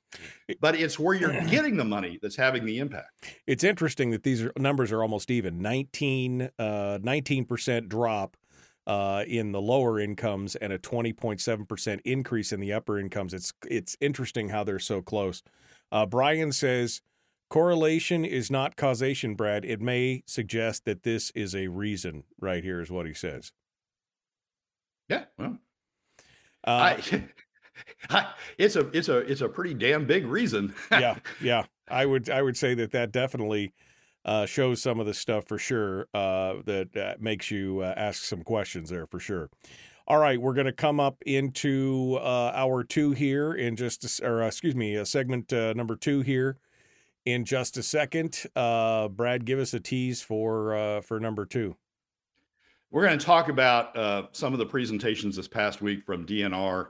But 0.59 0.75
it's 0.75 0.99
where 0.99 1.15
you're 1.15 1.41
getting 1.49 1.77
the 1.77 1.85
money 1.85 2.19
that's 2.21 2.35
having 2.35 2.65
the 2.65 2.79
impact. 2.79 3.07
It's 3.47 3.63
interesting 3.63 4.11
that 4.11 4.23
these 4.23 4.43
are, 4.43 4.51
numbers 4.57 4.91
are 4.91 5.01
almost 5.01 5.31
even 5.31 5.59
19, 5.59 6.49
uh, 6.59 6.99
19% 7.01 7.87
drop 7.87 8.37
uh, 8.85 9.23
in 9.27 9.51
the 9.51 9.61
lower 9.61 9.99
incomes 9.99 10.55
and 10.55 10.73
a 10.73 10.77
20.7% 10.77 11.99
increase 12.05 12.51
in 12.51 12.59
the 12.59 12.73
upper 12.73 12.99
incomes. 12.99 13.33
It's, 13.33 13.53
it's 13.67 13.97
interesting 13.99 14.49
how 14.49 14.63
they're 14.63 14.79
so 14.79 15.01
close. 15.01 15.41
Uh, 15.91 16.05
Brian 16.05 16.51
says, 16.51 17.01
Correlation 17.49 18.25
is 18.25 18.49
not 18.49 18.75
causation, 18.75 19.35
Brad. 19.35 19.63
It 19.63 19.79
may 19.79 20.23
suggest 20.25 20.85
that 20.85 21.03
this 21.03 21.31
is 21.35 21.53
a 21.53 21.67
reason, 21.67 22.23
right 22.41 22.63
here 22.63 22.81
is 22.81 22.89
what 22.89 23.05
he 23.05 23.13
says. 23.13 23.51
Yeah, 25.09 25.25
well, 25.37 25.57
uh, 26.65 26.95
I, 27.11 27.23
I, 28.09 28.33
it's 28.57 28.75
a 28.75 28.87
it's 28.89 29.09
a 29.09 29.17
it's 29.19 29.41
a 29.41 29.49
pretty 29.49 29.73
damn 29.73 30.05
big 30.05 30.25
reason. 30.25 30.73
yeah, 30.91 31.17
yeah. 31.41 31.65
I 31.89 32.05
would 32.05 32.29
I 32.29 32.41
would 32.41 32.57
say 32.57 32.73
that 32.75 32.91
that 32.91 33.11
definitely 33.11 33.73
uh, 34.25 34.45
shows 34.45 34.81
some 34.81 34.99
of 34.99 35.05
the 35.05 35.13
stuff 35.13 35.45
for 35.47 35.57
sure 35.57 36.07
uh, 36.13 36.55
that 36.65 36.95
uh, 36.95 37.15
makes 37.19 37.51
you 37.51 37.81
uh, 37.81 37.93
ask 37.97 38.23
some 38.23 38.43
questions 38.43 38.89
there 38.89 39.05
for 39.05 39.19
sure. 39.19 39.49
All 40.07 40.17
right, 40.17 40.39
we're 40.39 40.53
going 40.53 40.65
to 40.65 40.73
come 40.73 40.99
up 40.99 41.21
into 41.25 42.17
uh, 42.21 42.51
hour 42.53 42.83
two 42.83 43.11
here 43.11 43.53
in 43.53 43.77
just, 43.77 44.21
or 44.21 44.43
excuse 44.43 44.75
me, 44.75 44.95
a 44.95 45.05
segment 45.05 45.51
number 45.51 45.95
two 45.95 46.21
here 46.21 46.57
in 47.25 47.45
just 47.45 47.77
a 47.77 47.83
second. 47.83 48.45
Brad, 48.53 49.45
give 49.45 49.59
us 49.59 49.73
a 49.73 49.79
tease 49.79 50.21
for 50.21 51.01
for 51.03 51.19
number 51.19 51.45
two. 51.45 51.77
We're 52.93 53.07
going 53.07 53.17
to 53.17 53.25
talk 53.25 53.49
about 53.49 53.97
uh, 53.97 54.27
some 54.33 54.53
of 54.53 54.59
the 54.59 54.67
presentations 54.67 55.35
this 55.35 55.47
past 55.47 55.81
week 55.81 56.03
from 56.03 56.27
DNR 56.27 56.89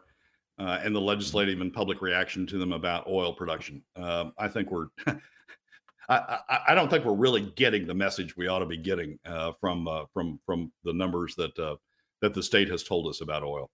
uh, 0.60 0.80
and 0.84 0.94
the 0.94 1.00
legislative 1.00 1.62
and 1.62 1.72
public 1.72 2.02
reaction 2.02 2.46
to 2.48 2.58
them 2.58 2.74
about 2.74 3.08
oil 3.08 3.32
production. 3.32 3.82
Uh, 3.96 4.26
I 4.38 4.50
think 4.50 4.70
we're, 4.70 4.88
I, 5.08 6.39
I, 6.50 6.60
I, 6.68 6.76
don't 6.76 6.89
think 6.89 7.06
we're 7.06 7.13
really 7.13 7.54
getting 7.56 7.88
the 7.88 7.94
message 7.94 8.36
we 8.36 8.50
ought 8.50 8.60
to 8.60 8.66
be 8.66 8.76
getting 8.76 9.18
uh, 9.26 9.54
from 9.62 9.88
uh, 9.88 10.04
from 10.13 10.42
from 10.46 10.74
the 10.84 10.92
numbers 10.92 11.36
that 11.36 11.58
uh, 11.58 11.78
that 12.22 12.34
the 12.34 12.44
state 12.44 12.68
has 12.68 12.84
told 12.84 13.08
us 13.08 13.22
about 13.22 13.44
oil. 13.44 13.72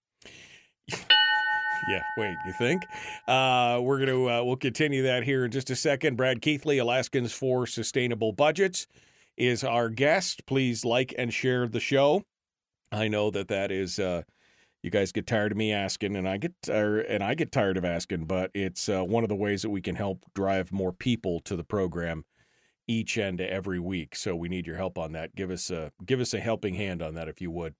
Yeah, 0.88 2.02
wait, 2.16 2.36
you 2.46 2.52
think? 2.52 2.84
Uh, 3.26 3.80
we're 3.82 3.96
going 3.96 4.08
to, 4.10 4.30
uh, 4.30 4.44
we'll 4.44 4.56
continue 4.56 5.02
that 5.04 5.24
here 5.24 5.46
in 5.46 5.50
just 5.50 5.70
a 5.70 5.74
second. 5.74 6.16
Brad 6.16 6.42
Keithley, 6.42 6.76
Alaskans 6.78 7.32
for 7.32 7.66
Sustainable 7.66 8.32
Budgets 8.32 8.86
is 9.40 9.64
our 9.64 9.88
guest. 9.88 10.44
Please 10.46 10.84
like 10.84 11.14
and 11.16 11.32
share 11.32 11.66
the 11.66 11.80
show. 11.80 12.22
I 12.92 13.08
know 13.08 13.30
that 13.30 13.48
that 13.48 13.72
is 13.72 13.98
uh, 13.98 14.22
you 14.82 14.90
guys 14.90 15.12
get 15.12 15.26
tired 15.26 15.52
of 15.52 15.58
me 15.58 15.72
asking, 15.72 16.14
and 16.14 16.28
I 16.28 16.36
get 16.36 16.52
and 16.68 17.24
I 17.24 17.34
get 17.34 17.50
tired 17.50 17.78
of 17.78 17.84
asking, 17.84 18.26
but 18.26 18.50
it's 18.54 18.88
uh, 18.88 19.02
one 19.02 19.24
of 19.24 19.28
the 19.28 19.36
ways 19.36 19.62
that 19.62 19.70
we 19.70 19.80
can 19.80 19.96
help 19.96 20.24
drive 20.34 20.70
more 20.72 20.92
people 20.92 21.40
to 21.40 21.56
the 21.56 21.64
program 21.64 22.24
each 22.86 23.16
and 23.16 23.40
every 23.40 23.80
week. 23.80 24.14
So 24.14 24.36
we 24.36 24.48
need 24.48 24.66
your 24.66 24.76
help 24.76 24.98
on 24.98 25.12
that. 25.12 25.34
Give 25.34 25.50
us 25.50 25.70
a 25.70 25.90
give 26.04 26.20
us 26.20 26.34
a 26.34 26.40
helping 26.40 26.74
hand 26.74 27.00
on 27.00 27.14
that 27.14 27.28
if 27.28 27.40
you 27.40 27.50
would. 27.50 27.74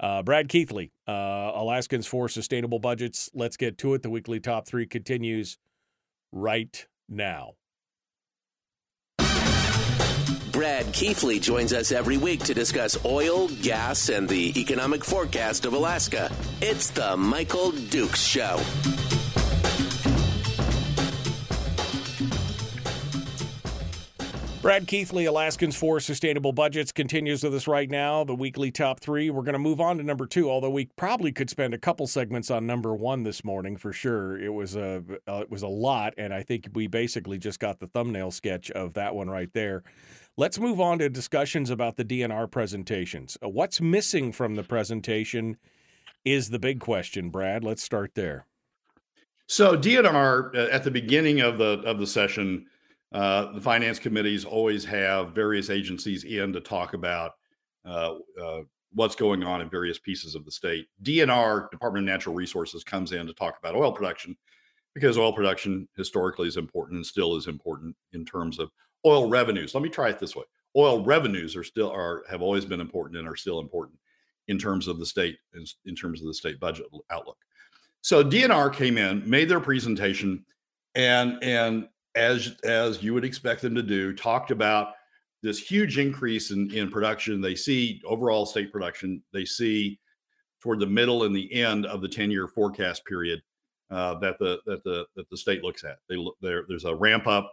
Uh, 0.00 0.22
Brad 0.22 0.48
Keithley, 0.48 0.92
uh, 1.08 1.52
Alaskans 1.54 2.06
for 2.06 2.28
Sustainable 2.28 2.78
Budgets. 2.78 3.30
Let's 3.34 3.56
get 3.56 3.78
to 3.78 3.94
it. 3.94 4.02
The 4.02 4.10
weekly 4.10 4.40
top 4.40 4.66
three 4.66 4.86
continues 4.86 5.58
right 6.32 6.86
now. 7.08 7.54
Brad 10.58 10.92
Keithley 10.92 11.38
joins 11.38 11.72
us 11.72 11.92
every 11.92 12.16
week 12.16 12.42
to 12.42 12.52
discuss 12.52 12.98
oil, 13.04 13.46
gas, 13.62 14.08
and 14.08 14.28
the 14.28 14.60
economic 14.60 15.04
forecast 15.04 15.64
of 15.66 15.72
Alaska. 15.72 16.32
It's 16.60 16.90
the 16.90 17.16
Michael 17.16 17.70
Dukes 17.70 18.24
Show. 18.24 18.60
Brad 24.60 24.88
Keithley, 24.88 25.26
Alaskans 25.26 25.76
for 25.76 26.00
Sustainable 26.00 26.52
Budgets, 26.52 26.90
continues 26.90 27.44
with 27.44 27.54
us 27.54 27.68
right 27.68 27.88
now. 27.88 28.24
The 28.24 28.34
weekly 28.34 28.72
top 28.72 28.98
three. 28.98 29.30
We're 29.30 29.44
going 29.44 29.52
to 29.52 29.60
move 29.60 29.80
on 29.80 29.98
to 29.98 30.02
number 30.02 30.26
two, 30.26 30.50
although 30.50 30.70
we 30.70 30.86
probably 30.96 31.30
could 31.30 31.48
spend 31.48 31.72
a 31.72 31.78
couple 31.78 32.08
segments 32.08 32.50
on 32.50 32.66
number 32.66 32.96
one 32.96 33.22
this 33.22 33.44
morning 33.44 33.76
for 33.76 33.92
sure. 33.92 34.36
It 34.36 34.52
was 34.52 34.74
a 34.74 35.04
uh, 35.28 35.38
it 35.42 35.50
was 35.52 35.62
a 35.62 35.68
lot, 35.68 36.14
and 36.18 36.34
I 36.34 36.42
think 36.42 36.66
we 36.74 36.88
basically 36.88 37.38
just 37.38 37.60
got 37.60 37.78
the 37.78 37.86
thumbnail 37.86 38.32
sketch 38.32 38.72
of 38.72 38.94
that 38.94 39.14
one 39.14 39.30
right 39.30 39.52
there. 39.52 39.84
Let's 40.38 40.60
move 40.60 40.80
on 40.80 41.00
to 41.00 41.08
discussions 41.08 41.68
about 41.68 41.96
the 41.96 42.04
DNR 42.04 42.48
presentations. 42.48 43.36
Uh, 43.42 43.48
what's 43.48 43.80
missing 43.80 44.30
from 44.30 44.54
the 44.54 44.62
presentation 44.62 45.56
is 46.24 46.50
the 46.50 46.60
big 46.60 46.78
question, 46.78 47.30
Brad. 47.30 47.64
Let's 47.64 47.82
start 47.82 48.12
there. 48.14 48.46
So 49.48 49.76
DNR 49.76 50.54
uh, 50.54 50.68
at 50.70 50.84
the 50.84 50.92
beginning 50.92 51.40
of 51.40 51.58
the 51.58 51.82
of 51.84 51.98
the 51.98 52.06
session, 52.06 52.66
uh, 53.10 53.50
the 53.50 53.60
finance 53.60 53.98
committees 53.98 54.44
always 54.44 54.84
have 54.84 55.32
various 55.32 55.70
agencies 55.70 56.22
in 56.22 56.52
to 56.52 56.60
talk 56.60 56.94
about 56.94 57.32
uh, 57.84 58.14
uh, 58.40 58.60
what's 58.92 59.16
going 59.16 59.42
on 59.42 59.60
in 59.60 59.68
various 59.68 59.98
pieces 59.98 60.36
of 60.36 60.44
the 60.44 60.52
state. 60.52 60.86
DNR, 61.02 61.68
Department 61.72 62.08
of 62.08 62.12
Natural 62.12 62.36
Resources, 62.36 62.84
comes 62.84 63.10
in 63.10 63.26
to 63.26 63.32
talk 63.32 63.58
about 63.58 63.74
oil 63.74 63.90
production 63.90 64.36
because 64.94 65.18
oil 65.18 65.32
production 65.32 65.88
historically 65.96 66.46
is 66.46 66.56
important 66.56 66.98
and 66.98 67.06
still 67.06 67.34
is 67.34 67.48
important 67.48 67.96
in 68.12 68.24
terms 68.24 68.60
of 68.60 68.70
oil 69.08 69.28
revenues. 69.28 69.74
Let 69.74 69.82
me 69.82 69.88
try 69.88 70.08
it 70.10 70.18
this 70.18 70.36
way. 70.36 70.44
Oil 70.76 71.04
revenues 71.04 71.56
are 71.56 71.64
still 71.64 71.90
are 71.90 72.24
have 72.28 72.42
always 72.42 72.64
been 72.64 72.80
important 72.80 73.18
and 73.18 73.28
are 73.28 73.36
still 73.36 73.60
important 73.60 73.98
in 74.48 74.58
terms 74.58 74.88
of 74.88 74.98
the 74.98 75.06
state 75.06 75.38
in 75.86 75.94
terms 75.94 76.20
of 76.20 76.26
the 76.26 76.34
state 76.34 76.60
budget 76.60 76.86
outlook. 77.10 77.38
So 78.02 78.22
DNR 78.22 78.72
came 78.72 78.98
in, 78.98 79.28
made 79.28 79.48
their 79.48 79.60
presentation, 79.60 80.44
and 80.94 81.38
and 81.42 81.88
as 82.14 82.56
as 82.64 83.02
you 83.02 83.14
would 83.14 83.24
expect 83.24 83.62
them 83.62 83.74
to 83.74 83.82
do, 83.82 84.12
talked 84.12 84.50
about 84.50 84.94
this 85.42 85.58
huge 85.58 85.98
increase 85.98 86.50
in, 86.50 86.70
in 86.74 86.90
production. 86.90 87.40
They 87.40 87.54
see 87.54 88.02
overall 88.04 88.44
state 88.44 88.72
production. 88.72 89.22
They 89.32 89.44
see 89.44 90.00
toward 90.60 90.80
the 90.80 90.86
middle 90.86 91.24
and 91.24 91.34
the 91.34 91.52
end 91.52 91.86
of 91.86 92.00
the 92.00 92.08
10-year 92.08 92.48
forecast 92.48 93.04
period 93.04 93.40
uh, 93.90 94.18
that 94.18 94.38
the 94.38 94.58
that 94.66 94.82
the 94.84 95.06
that 95.16 95.28
the 95.30 95.36
state 95.36 95.62
looks 95.62 95.84
at. 95.84 95.98
They 96.08 96.16
look 96.16 96.36
there. 96.40 96.64
There's 96.68 96.84
a 96.84 96.94
ramp 96.94 97.26
up 97.26 97.52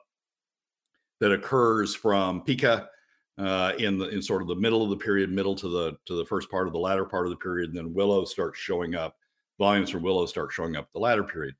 that 1.19 1.31
occurs 1.31 1.95
from 1.95 2.41
Pikka 2.41 2.89
uh, 3.37 3.73
in 3.77 3.97
the 3.97 4.09
in 4.09 4.21
sort 4.21 4.41
of 4.41 4.47
the 4.47 4.55
middle 4.55 4.83
of 4.83 4.89
the 4.89 4.97
period, 4.97 5.31
middle 5.31 5.55
to 5.55 5.67
the 5.67 5.97
to 6.05 6.15
the 6.15 6.25
first 6.25 6.49
part 6.49 6.67
of 6.67 6.73
the 6.73 6.79
latter 6.79 7.05
part 7.05 7.25
of 7.25 7.31
the 7.31 7.37
period, 7.37 7.69
and 7.69 7.77
then 7.77 7.93
Willow 7.93 8.25
starts 8.25 8.59
showing 8.59 8.95
up. 8.95 9.15
Volumes 9.57 9.89
from 9.89 10.03
Willow 10.03 10.25
start 10.25 10.51
showing 10.51 10.75
up 10.75 10.89
the 10.91 10.99
latter 10.99 11.23
period, 11.23 11.55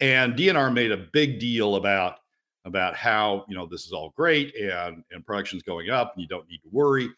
and 0.00 0.34
DNR 0.34 0.72
made 0.72 0.90
a 0.90 1.08
big 1.12 1.38
deal 1.38 1.76
about 1.76 2.16
about 2.64 2.96
how 2.96 3.44
you 3.48 3.54
know 3.54 3.66
this 3.66 3.86
is 3.86 3.92
all 3.92 4.12
great 4.16 4.54
and 4.56 5.04
and 5.10 5.24
production's 5.24 5.62
going 5.62 5.90
up, 5.90 6.14
and 6.14 6.22
you 6.22 6.28
don't 6.28 6.48
need 6.48 6.62
to 6.62 6.68
worry 6.70 7.10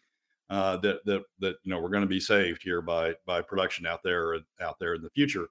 uh, 0.49 0.77
that 0.77 1.03
that 1.05 1.23
that 1.39 1.55
you 1.63 1.71
know 1.71 1.79
we're 1.79 1.89
going 1.89 2.03
to 2.03 2.07
be 2.07 2.19
saved 2.19 2.61
here 2.63 2.81
by 2.81 3.13
by 3.25 3.41
production 3.41 3.85
out 3.85 4.01
there 4.03 4.35
out 4.61 4.77
there 4.79 4.95
in 4.95 5.01
the 5.01 5.09
future 5.11 5.47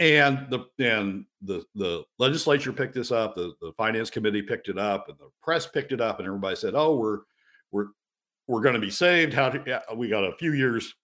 and 0.00 0.46
the 0.50 0.60
and 0.78 1.24
the 1.42 1.64
the 1.74 2.04
legislature 2.18 2.72
picked 2.72 2.94
this 2.94 3.10
up 3.10 3.34
the, 3.34 3.52
the 3.60 3.72
finance 3.76 4.10
committee 4.10 4.42
picked 4.42 4.68
it 4.68 4.78
up 4.78 5.08
and 5.08 5.18
the 5.18 5.28
press 5.42 5.66
picked 5.66 5.92
it 5.92 6.00
up 6.00 6.18
and 6.18 6.26
everybody 6.26 6.54
said 6.54 6.74
oh 6.76 6.96
we're 6.96 7.20
we're 7.70 7.88
we're 8.48 8.62
going 8.62 8.74
to 8.74 8.80
be 8.80 8.90
saved. 8.90 9.34
How 9.34 9.50
to, 9.50 9.62
yeah, 9.66 9.80
we 9.94 10.08
got 10.08 10.24
a 10.24 10.32
few 10.32 10.54
years 10.54 10.94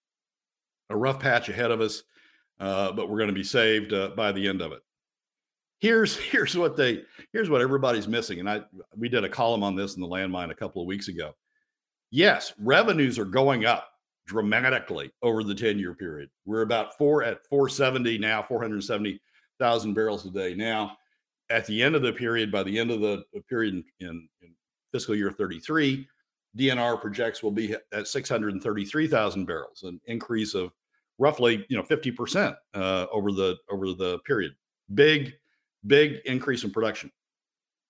a 0.89 0.97
rough 0.97 1.19
patch 1.19 1.47
ahead 1.49 1.71
of 1.71 1.81
us 1.81 2.03
uh, 2.59 2.91
but 2.91 3.09
we're 3.09 3.17
going 3.17 3.29
to 3.29 3.33
be 3.33 3.43
saved 3.43 3.93
uh, 3.93 4.09
by 4.15 4.31
the 4.31 4.47
end 4.47 4.61
of 4.61 4.71
it. 4.71 4.81
Here's 5.79 6.17
here's 6.31 6.57
what 6.57 6.75
they 6.75 7.03
here's 7.31 7.49
what 7.49 7.61
everybody's 7.61 8.07
missing 8.07 8.39
and 8.39 8.49
i 8.49 8.61
we 8.97 9.09
did 9.09 9.23
a 9.23 9.29
column 9.29 9.63
on 9.63 9.75
this 9.75 9.95
in 9.95 10.01
the 10.01 10.07
landmine 10.07 10.51
a 10.51 10.55
couple 10.55 10.81
of 10.81 10.87
weeks 10.87 11.07
ago. 11.07 11.33
Yes 12.11 12.53
revenues 12.59 13.19
are 13.19 13.25
going 13.25 13.65
up 13.65 13.89
dramatically 14.25 15.11
over 15.21 15.43
the 15.43 15.55
10 15.55 15.79
year 15.79 15.93
period. 15.93 16.29
We're 16.45 16.61
about 16.61 16.97
four 16.97 17.23
at 17.23 17.45
470 17.47 18.17
now, 18.17 18.41
470,000 18.41 19.93
barrels 19.93 20.25
a 20.25 20.29
day. 20.29 20.53
Now, 20.53 20.97
at 21.49 21.65
the 21.67 21.81
end 21.81 21.95
of 21.95 22.01
the 22.01 22.13
period, 22.13 22.51
by 22.51 22.63
the 22.63 22.77
end 22.77 22.91
of 22.91 23.01
the 23.01 23.23
period 23.47 23.75
in, 23.75 24.07
in, 24.07 24.29
in 24.41 24.55
fiscal 24.91 25.15
year 25.15 25.31
33, 25.31 26.07
DNR 26.57 26.99
projects 26.99 27.43
will 27.43 27.51
be 27.51 27.75
at 27.91 28.07
633,000 28.07 29.45
barrels, 29.45 29.83
an 29.83 29.99
increase 30.05 30.53
of 30.53 30.71
roughly 31.17 31.65
you 31.69 31.77
know 31.77 31.83
50% 31.83 32.55
uh, 32.73 33.05
over 33.11 33.31
the 33.31 33.57
over 33.69 33.93
the 33.93 34.19
period. 34.25 34.53
Big, 34.93 35.33
big 35.85 36.17
increase 36.25 36.63
in 36.63 36.71
production. 36.71 37.11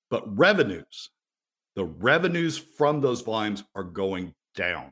But 0.10 0.38
revenues 0.38 1.12
the 1.76 1.86
revenues 1.86 2.58
from 2.58 3.02
those 3.02 3.22
volumes 3.22 3.64
are 3.76 3.84
going 3.84 4.34
down. 4.56 4.92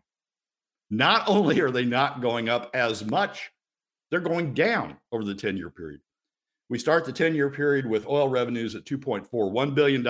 Not 0.90 1.24
only 1.28 1.60
are 1.62 1.72
they 1.72 1.86
not 1.86 2.22
going 2.22 2.50
up 2.50 2.70
as 2.74 3.06
much, 3.06 3.52
they're 4.12 4.20
going 4.20 4.54
down 4.54 4.98
over 5.12 5.24
the 5.24 5.36
10 5.36 5.58
year 5.58 5.70
period. 5.70 6.02
We 6.70 6.80
start 6.80 7.06
the 7.06 7.12
10 7.12 7.36
year 7.36 7.50
period 7.50 7.86
with 7.86 8.08
oil 8.08 8.30
revenues 8.30 8.76
at 8.76 8.86
$2.41 8.86 9.76
billion. 9.76 10.04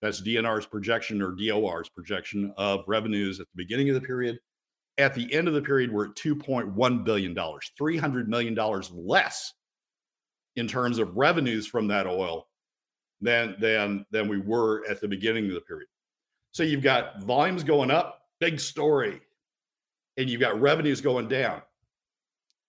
That's 0.00 0.20
DNR's 0.20 0.66
projection 0.66 1.20
or 1.22 1.32
DOR's 1.32 1.88
projection 1.88 2.52
of 2.56 2.84
revenues 2.86 3.40
at 3.40 3.46
the 3.46 3.56
beginning 3.56 3.88
of 3.88 3.94
the 3.94 4.00
period. 4.00 4.38
At 4.98 5.14
the 5.14 5.32
end 5.32 5.48
of 5.48 5.54
the 5.54 5.62
period, 5.62 5.92
we're 5.92 6.06
at 6.06 6.16
$2.1 6.16 7.04
billion, 7.04 7.34
$300 7.34 8.26
million 8.26 8.82
less 8.92 9.54
in 10.56 10.66
terms 10.66 10.98
of 10.98 11.16
revenues 11.16 11.66
from 11.66 11.86
that 11.88 12.06
oil 12.06 12.48
than, 13.20 13.54
than, 13.60 14.04
than 14.10 14.28
we 14.28 14.38
were 14.38 14.84
at 14.88 15.00
the 15.00 15.08
beginning 15.08 15.46
of 15.46 15.54
the 15.54 15.60
period. 15.60 15.88
So 16.52 16.64
you've 16.64 16.82
got 16.82 17.22
volumes 17.22 17.62
going 17.62 17.90
up, 17.90 18.22
big 18.40 18.58
story, 18.58 19.20
and 20.18 20.28
you've 20.28 20.40
got 20.40 20.60
revenues 20.60 21.00
going 21.00 21.28
down. 21.28 21.62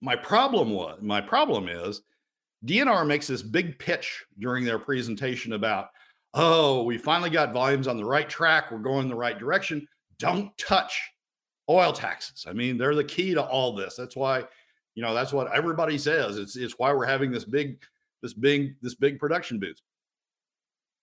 My 0.01 0.15
problem 0.15 0.69
was, 0.69 0.99
my 1.01 1.19
problem 1.19 1.67
is 1.67 2.03
DNR 2.65 3.05
makes 3.05 3.27
this 3.27 3.41
big 3.41 3.77
pitch 3.79 4.23
during 4.37 4.63
their 4.63 4.79
presentation 4.79 5.53
about, 5.53 5.89
oh, 6.35 6.83
we 6.83 6.97
finally 6.97 7.31
got 7.31 7.51
volumes 7.51 7.87
on 7.87 7.97
the 7.97 8.05
right 8.05 8.29
track. 8.29 8.71
We're 8.71 8.77
going 8.77 9.03
in 9.03 9.09
the 9.09 9.15
right 9.15 9.37
direction. 9.37 9.85
Don't 10.19 10.55
touch 10.57 11.01
oil 11.69 11.91
taxes. 11.91 12.45
I 12.47 12.53
mean, 12.53 12.77
they're 12.77 12.95
the 12.95 13.03
key 13.03 13.33
to 13.33 13.43
all 13.43 13.75
this. 13.75 13.95
That's 13.95 14.15
why, 14.15 14.43
you 14.95 15.01
know, 15.01 15.13
that's 15.13 15.33
what 15.33 15.53
everybody 15.53 15.97
says. 15.97 16.37
It's 16.37 16.55
it's 16.55 16.75
why 16.77 16.93
we're 16.93 17.05
having 17.05 17.31
this 17.31 17.45
big, 17.45 17.81
this 18.21 18.33
big, 18.33 18.75
this 18.81 18.95
big 18.95 19.19
production 19.19 19.59
boost. 19.59 19.81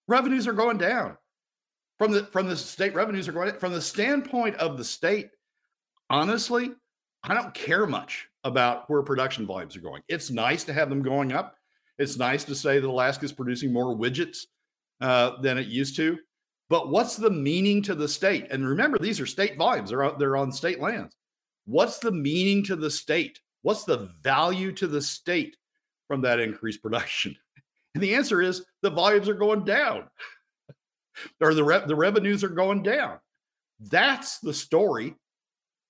Revenues 0.09 0.47
are 0.47 0.53
going 0.53 0.79
down. 0.79 1.17
From 1.99 2.13
the 2.13 2.25
from 2.27 2.47
the 2.47 2.57
state 2.57 2.95
revenues 2.95 3.27
are 3.27 3.33
going 3.33 3.53
from 3.59 3.73
the 3.73 3.81
standpoint 3.81 4.57
of 4.57 4.77
the 4.77 4.85
state, 4.85 5.31
honestly, 6.11 6.73
I 7.23 7.35
don't 7.35 7.55
care 7.55 7.87
much 7.87 8.29
about 8.45 8.89
where 8.89 9.03
production 9.03 9.47
volumes 9.47 9.77
are 9.77 9.81
going. 9.81 10.03
It's 10.09 10.31
nice 10.31 10.65
to 10.65 10.73
have 10.73 10.89
them 10.89 11.03
going 11.03 11.33
up. 11.33 11.57
It's 11.99 12.17
nice 12.17 12.45
to 12.45 12.55
say 12.55 12.79
that 12.79 12.89
Alaska 12.89 13.25
is 13.25 13.33
producing 13.33 13.73
more 13.73 13.97
widgets 13.97 14.39
uh, 15.01 15.41
than 15.41 15.59
it 15.59 15.67
used 15.67 15.97
to. 15.97 16.19
But 16.69 16.91
what's 16.91 17.17
the 17.17 17.31
meaning 17.31 17.83
to 17.83 17.95
the 17.95 18.09
state? 18.09 18.47
And 18.51 18.69
remember, 18.69 18.99
these 18.99 19.21
are 19.21 19.27
state 19.27 19.57
volumes. 19.57 19.91
They're 19.91 20.05
out, 20.05 20.19
they're 20.19 20.37
on 20.37 20.53
state 20.53 20.81
lands. 20.81 21.17
What's 21.65 21.99
the 21.99 22.13
meaning 22.13 22.63
to 22.65 22.77
the 22.77 22.91
state? 22.91 23.41
What's 23.63 23.85
the 23.85 24.09
value 24.23 24.73
to 24.73 24.87
the 24.87 25.03
state 25.03 25.57
from 26.07 26.21
that 26.23 26.41
increased 26.41 26.83
production? 26.83 27.37
And 27.95 28.03
the 28.03 28.15
answer 28.15 28.43
is 28.43 28.63
the 28.83 28.91
volumes 28.91 29.27
are 29.27 29.33
going 29.33 29.65
down, 29.65 30.11
or 31.41 31.55
the 31.55 31.65
re- 31.65 31.87
the 31.87 31.97
revenues 31.97 32.45
are 32.45 32.51
going 32.51 32.83
down. 32.83 33.19
That's 33.81 34.39
the 34.39 34.53
story. 34.53 35.15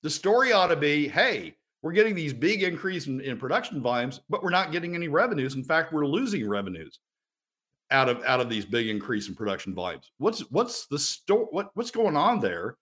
The 0.02 0.11
story 0.11 0.52
ought 0.52 0.68
to 0.68 0.76
be, 0.76 1.09
hey, 1.09 1.56
we're 1.82 1.92
getting 1.92 2.14
these 2.14 2.32
big 2.32 2.62
increase 2.62 3.06
in, 3.06 3.20
in 3.20 3.38
production 3.38 3.80
volumes, 3.80 4.20
but 4.28 4.42
we're 4.42 4.50
not 4.50 4.72
getting 4.72 4.94
any 4.94 5.09
revenues. 5.09 5.54
In 5.54 5.64
fact, 5.64 5.92
we're 5.92 6.06
losing 6.06 6.48
revenues 6.48 6.98
out 7.90 8.09
of 8.09 8.24
out 8.24 8.40
of 8.40 8.50
these 8.50 8.64
big 8.64 8.88
increase 8.88 9.28
in 9.28 9.35
production 9.35 9.74
volumes. 9.74 10.11
What's 10.18 10.40
what's 10.50 10.87
the 10.87 10.98
story? 10.98 11.46
What 11.50 11.70
what's 11.74 11.90
going 11.90 12.16
on 12.16 12.40
there? 12.40 12.76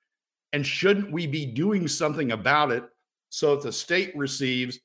And 0.53 0.67
shouldn't 0.67 1.13
we 1.13 1.27
be 1.27 1.45
doing 1.47 1.89
something 1.89 2.33
about 2.33 2.71
it 2.71 2.85
so 3.29 3.55
that 3.55 3.65
the 3.65 3.73
state 3.73 4.17
receives 4.17 4.79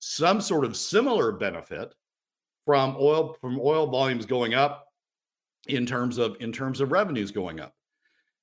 some 0.00 0.40
sort 0.40 0.64
of 0.64 0.76
similar 0.76 1.32
benefit 1.32 1.94
from 2.66 2.96
oil 2.98 3.36
from 3.40 3.58
oil 3.60 3.86
volumes 3.86 4.26
going 4.26 4.52
up 4.52 4.88
in 5.68 5.86
terms 5.86 6.18
of 6.18 6.36
in 6.40 6.52
terms 6.52 6.80
of 6.80 6.92
revenues 6.92 7.30
going 7.30 7.60
up? 7.60 7.72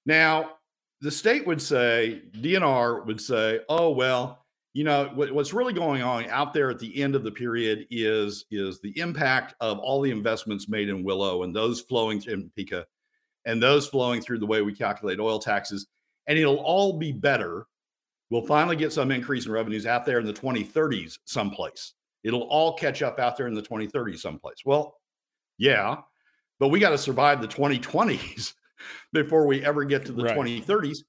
Now, 0.06 0.54
the 1.02 1.12
state 1.12 1.48
would 1.48 1.62
say, 1.62 2.24
DNR 2.34 3.06
would 3.06 3.22
say, 3.22 3.62
oh 3.70 3.92
well, 3.92 4.46
you 4.74 4.84
know 4.84 5.12
what, 5.16 5.32
what's 5.32 5.54
really 5.54 5.74
going 5.74 6.02
on 6.02 6.26
out 6.30 6.54
there 6.54 6.70
at 6.70 6.80
the 6.80 7.02
end 7.02 7.16
of 7.16 7.24
the 7.24 7.32
period 7.32 7.88
is 7.90 8.46
is 8.52 8.80
the 8.82 8.98
impact 9.00 9.56
of 9.60 9.80
all 9.80 10.02
the 10.02 10.12
investments 10.12 10.70
made 10.70 10.90
in 10.90 11.04
willow 11.04 11.44
and 11.44 11.56
those 11.56 11.82
flowing 11.82 12.22
in 12.28 12.52
Pikka 12.56 12.86
and 13.46 13.62
those 13.62 13.88
flowing 13.88 14.22
through 14.22 14.40
the 14.40 14.46
way 14.46 14.62
we 14.62 14.74
calculate 14.74 15.20
oil 15.20 15.40
taxes 15.40 15.88
and 16.28 16.38
it'll 16.38 16.58
all 16.58 16.94
be 17.00 17.12
better. 17.12 17.66
We'll 18.30 18.46
finally 18.46 18.76
get 18.76 18.94
some 18.94 19.10
increase 19.10 19.48
in 19.48 19.52
revenues 19.52 19.88
out 19.88 20.06
there 20.06 20.20
in 20.20 20.26
the 20.26 20.34
2030s 20.34 21.18
someplace. 21.26 21.94
It'll 22.24 22.44
all 22.44 22.78
catch 22.78 23.02
up 23.02 23.20
out 23.20 23.38
there 23.38 23.48
in 23.48 23.56
the 23.56 23.64
2030s 23.64 24.20
someplace. 24.20 24.64
Well 24.66 24.96
yeah 25.58 25.98
but 26.60 26.68
we 26.68 26.80
got 26.80 26.90
to 26.90 26.98
survive 26.98 27.42
the 27.42 27.48
2020s 27.48 28.54
before 29.13 29.46
we 29.46 29.63
ever 29.63 29.84
get 29.84 30.06
to 30.06 30.12
the 30.12 30.24
right. 30.24 30.38
2030s 30.38 31.00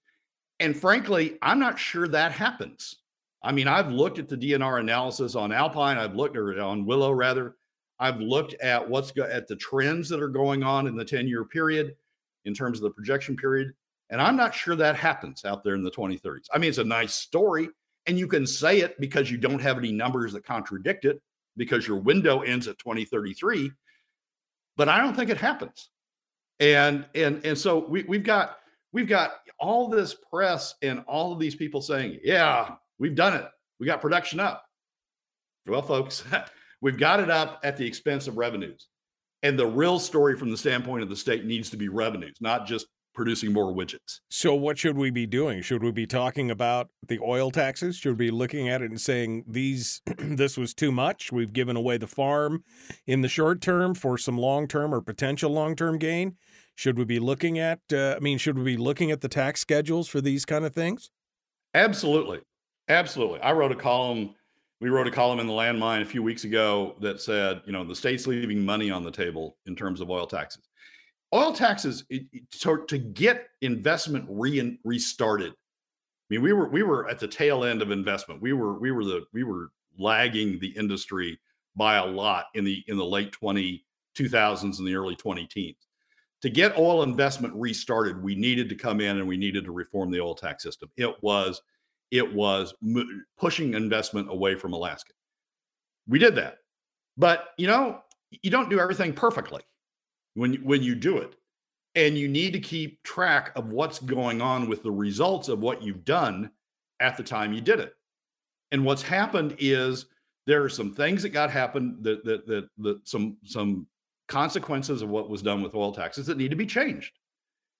and 0.61 0.76
frankly 0.76 1.38
i'm 1.42 1.59
not 1.59 1.78
sure 1.78 2.09
that 2.09 2.33
happens 2.33 2.96
I 3.42 3.52
mean, 3.52 3.68
I've 3.68 3.90
looked 3.90 4.18
at 4.18 4.28
the 4.28 4.37
DNR 4.37 4.80
analysis 4.80 5.35
on 5.35 5.52
Alpine. 5.52 5.96
I've 5.96 6.14
looked 6.14 6.37
or 6.37 6.61
on 6.61 6.85
Willow 6.85 7.12
rather. 7.12 7.56
I've 7.98 8.20
looked 8.20 8.54
at 8.54 8.88
what's 8.88 9.12
go- 9.12 9.24
at 9.24 9.46
the 9.46 9.56
trends 9.56 10.09
that 10.09 10.22
are 10.22 10.28
going 10.28 10.62
on 10.62 10.87
in 10.87 10.96
the 10.96 11.04
10 11.04 11.26
year 11.26 11.44
period 11.44 11.96
in 12.44 12.54
terms 12.54 12.78
of 12.78 12.85
the 12.85 12.90
projection 12.90 13.37
period. 13.37 13.72
And 14.11 14.20
I'm 14.20 14.37
not 14.37 14.54
sure 14.54 14.76
that 14.76 14.96
happens 14.96 15.44
out 15.44 15.62
there 15.62 15.74
in 15.74 15.83
the 15.83 15.90
2030s. 15.90 16.46
I 16.52 16.59
mean, 16.59 16.68
it's 16.68 16.78
a 16.78 16.85
nice 16.85 17.14
story 17.14 17.68
and 18.06 18.18
you 18.18 18.26
can 18.26 18.46
say 18.46 18.80
it 18.80 18.98
because 19.00 19.30
you 19.30 19.38
don't 19.38 19.61
have 19.61 19.78
any 19.78 19.92
numbers 19.92 20.33
that 20.33 20.44
contradict 20.44 21.04
it 21.04 21.20
because 21.56 21.87
your 21.87 21.98
window 21.98 22.40
ends 22.40 22.66
at 22.66 22.78
2033. 22.78 23.70
But 24.76 24.88
I 24.88 24.98
don't 24.98 25.14
think 25.14 25.30
it 25.30 25.37
happens. 25.37 25.90
And 26.61 27.07
and 27.14 27.44
and 27.44 27.57
so 27.57 27.87
we, 27.87 28.05
we've 28.05 28.25
got 28.25 28.59
we've 28.92 29.09
got 29.09 29.40
all 29.59 29.88
this 29.88 30.14
press 30.14 30.75
and 30.83 31.03
all 31.07 31.33
of 31.33 31.38
these 31.38 31.55
people 31.55 31.81
saying, 31.83 32.18
yeah, 32.23 32.77
We've 33.01 33.14
done 33.14 33.33
it. 33.33 33.46
We 33.81 33.87
got 33.87 34.03
production 34.03 34.38
up. 34.38 34.62
Well, 35.66 35.83
folks, 35.83 36.23
we've 36.83 36.99
got 36.99 37.18
it 37.18 37.31
up 37.31 37.61
at 37.64 37.79
the 37.79 37.87
expense 37.87 38.29
of 38.29 38.37
revenues. 38.37 38.87
And 39.42 39.59
the 39.59 39.66
real 39.66 39.99
story 39.99 40.37
from 40.37 40.51
the 40.51 40.57
standpoint 40.57 41.03
of 41.03 41.09
the 41.09 41.16
state 41.16 41.46
needs 41.46 41.70
to 41.70 41.79
be 41.79 41.88
revenues, 41.88 42.37
not 42.42 42.66
just 42.66 42.87
producing 43.14 43.55
more 43.55 43.75
widgets. 43.75 44.20
So, 44.29 44.55
what 44.55 44.77
should 44.77 44.99
we 44.99 45.11
be 45.11 45.27
doing? 45.27 45.62
Should 45.62 45.83
we 45.83 45.92
be 45.92 46.07
talking 46.07 46.51
about 46.51 46.90
the 47.09 47.18
oil 47.20 47.51
taxes? 47.51 47.96
Should 47.96 48.18
we 48.18 48.27
be 48.27 48.31
looking 48.31 48.68
at 48.68 48.83
it 48.83 48.90
and 48.90 49.01
saying 49.01 49.44
these 49.49 50.03
this 50.18 50.59
was 50.59 50.75
too 50.75 50.92
much? 50.92 51.33
We've 51.33 51.55
given 51.55 51.75
away 51.75 51.96
the 51.96 52.07
farm 52.07 52.64
in 53.07 53.23
the 53.23 53.29
short 53.29 53.62
term 53.62 53.94
for 53.94 54.18
some 54.18 54.37
long 54.37 54.68
term 54.68 54.94
or 54.94 55.01
potential 55.01 55.51
long 55.51 55.75
term 55.75 55.99
gain. 55.99 56.37
Should 56.80 56.96
we 56.96 57.04
be 57.04 57.18
looking 57.18 57.58
at? 57.58 57.80
Uh, 57.92 58.14
I 58.16 58.20
mean, 58.20 58.38
should 58.38 58.56
we 58.56 58.64
be 58.64 58.76
looking 58.78 59.10
at 59.10 59.20
the 59.20 59.28
tax 59.28 59.60
schedules 59.60 60.08
for 60.08 60.22
these 60.22 60.46
kind 60.46 60.64
of 60.64 60.72
things? 60.72 61.10
Absolutely. 61.74 62.40
Absolutely. 62.88 63.38
I 63.40 63.52
wrote 63.52 63.70
a 63.70 63.76
column. 63.76 64.34
We 64.80 64.88
wrote 64.88 65.06
a 65.06 65.10
column 65.10 65.40
in 65.40 65.46
the 65.46 65.52
landmine 65.52 66.00
a 66.00 66.06
few 66.06 66.22
weeks 66.22 66.44
ago 66.44 66.96
that 67.02 67.20
said, 67.20 67.60
you 67.66 67.72
know, 67.72 67.84
the 67.84 67.94
state's 67.94 68.26
leaving 68.26 68.64
money 68.64 68.90
on 68.90 69.04
the 69.04 69.10
table 69.10 69.58
in 69.66 69.76
terms 69.76 70.00
of 70.00 70.08
oil 70.08 70.26
taxes. 70.26 70.70
Oil 71.34 71.52
taxes 71.52 72.04
it, 72.08 72.22
it, 72.32 72.50
to, 72.62 72.82
to 72.88 72.96
get 72.96 73.48
investment 73.60 74.24
re, 74.30 74.78
restarted. 74.82 75.52
I 75.52 75.54
mean, 76.30 76.40
we 76.40 76.54
were 76.54 76.70
we 76.70 76.82
were 76.82 77.10
at 77.10 77.18
the 77.18 77.28
tail 77.28 77.64
end 77.64 77.82
of 77.82 77.90
investment. 77.90 78.40
We 78.40 78.54
were 78.54 78.78
we 78.78 78.90
were 78.90 79.04
the 79.04 79.26
we 79.34 79.44
were 79.44 79.68
lagging 79.98 80.58
the 80.60 80.68
industry 80.68 81.38
by 81.76 81.96
a 81.96 82.06
lot 82.06 82.46
in 82.54 82.64
the 82.64 82.82
in 82.86 82.96
the 82.96 83.04
late 83.04 83.32
20 83.32 83.84
2000s 84.18 84.78
and 84.78 84.88
the 84.88 84.94
early 84.94 85.14
20 85.14 85.46
teens. 85.46 85.86
To 86.42 86.50
get 86.50 86.79
oil 86.79 87.03
investment 87.03 87.55
restarted, 87.55 88.22
we 88.22 88.35
needed 88.35 88.68
to 88.70 88.74
come 88.74 89.00
in 89.00 89.18
and 89.18 89.29
we 89.29 89.37
needed 89.37 89.64
to 89.64 89.72
reform 89.72 90.11
the 90.11 90.20
oil 90.20 90.35
tax 90.35 90.62
system. 90.62 90.90
It 90.96 91.22
was 91.22 91.61
it 92.11 92.35
was 92.35 92.74
m- 92.83 93.24
pushing 93.38 93.74
investment 93.74 94.31
away 94.31 94.55
from 94.55 94.72
Alaska. 94.72 95.12
We 96.09 96.18
did 96.18 96.35
that. 96.37 96.59
But, 97.16 97.50
you 97.59 97.66
know, 97.66 98.00
you 98.42 98.50
don't 98.50 98.70
do 98.70 98.81
everything 98.81 99.12
perfectly 99.12 99.62
when 100.35 100.55
when 100.57 100.83
you 100.83 100.94
do 100.94 101.18
it. 101.18 101.37
And 101.96 102.16
you 102.16 102.29
need 102.29 102.53
to 102.53 102.61
keep 102.61 103.03
track 103.03 103.53
of 103.57 103.70
what's 103.70 103.98
going 103.98 104.40
on 104.40 104.68
with 104.68 104.83
the 104.83 104.92
results 104.92 105.48
of 105.48 105.59
what 105.59 105.83
you've 105.83 106.05
done 106.05 106.50
at 107.00 107.16
the 107.16 107.22
time 107.22 107.53
you 107.53 107.61
did 107.61 107.81
it. 107.81 107.94
And 108.70 108.85
what's 108.85 109.03
happened 109.03 109.57
is 109.59 110.07
there 110.46 110.62
are 110.62 110.68
some 110.68 110.94
things 110.94 111.22
that 111.22 111.31
got 111.31 111.50
happened 111.50 112.03
that 112.03 112.24
that 112.24 112.46
that, 112.46 112.68
that 112.79 113.09
some 113.09 113.37
some 113.44 113.87
consequences 114.30 115.02
of 115.02 115.10
what 115.10 115.28
was 115.28 115.42
done 115.42 115.60
with 115.62 115.74
oil 115.74 115.92
taxes 115.92 116.26
that 116.26 116.38
need 116.38 116.50
to 116.50 116.56
be 116.56 116.66
changed 116.66 117.12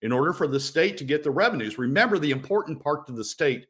in 0.03 0.13
order 0.13 0.33
for 0.33 0.47
the 0.47 0.61
state 0.61 0.99
to 0.99 1.05
get 1.05 1.23
the 1.23 1.31
revenues. 1.31 1.79
Remember 1.79 2.19
the 2.19 2.31
important 2.31 2.83
part 2.83 3.07
to 3.07 3.13
the 3.13 3.25
state 3.25 3.67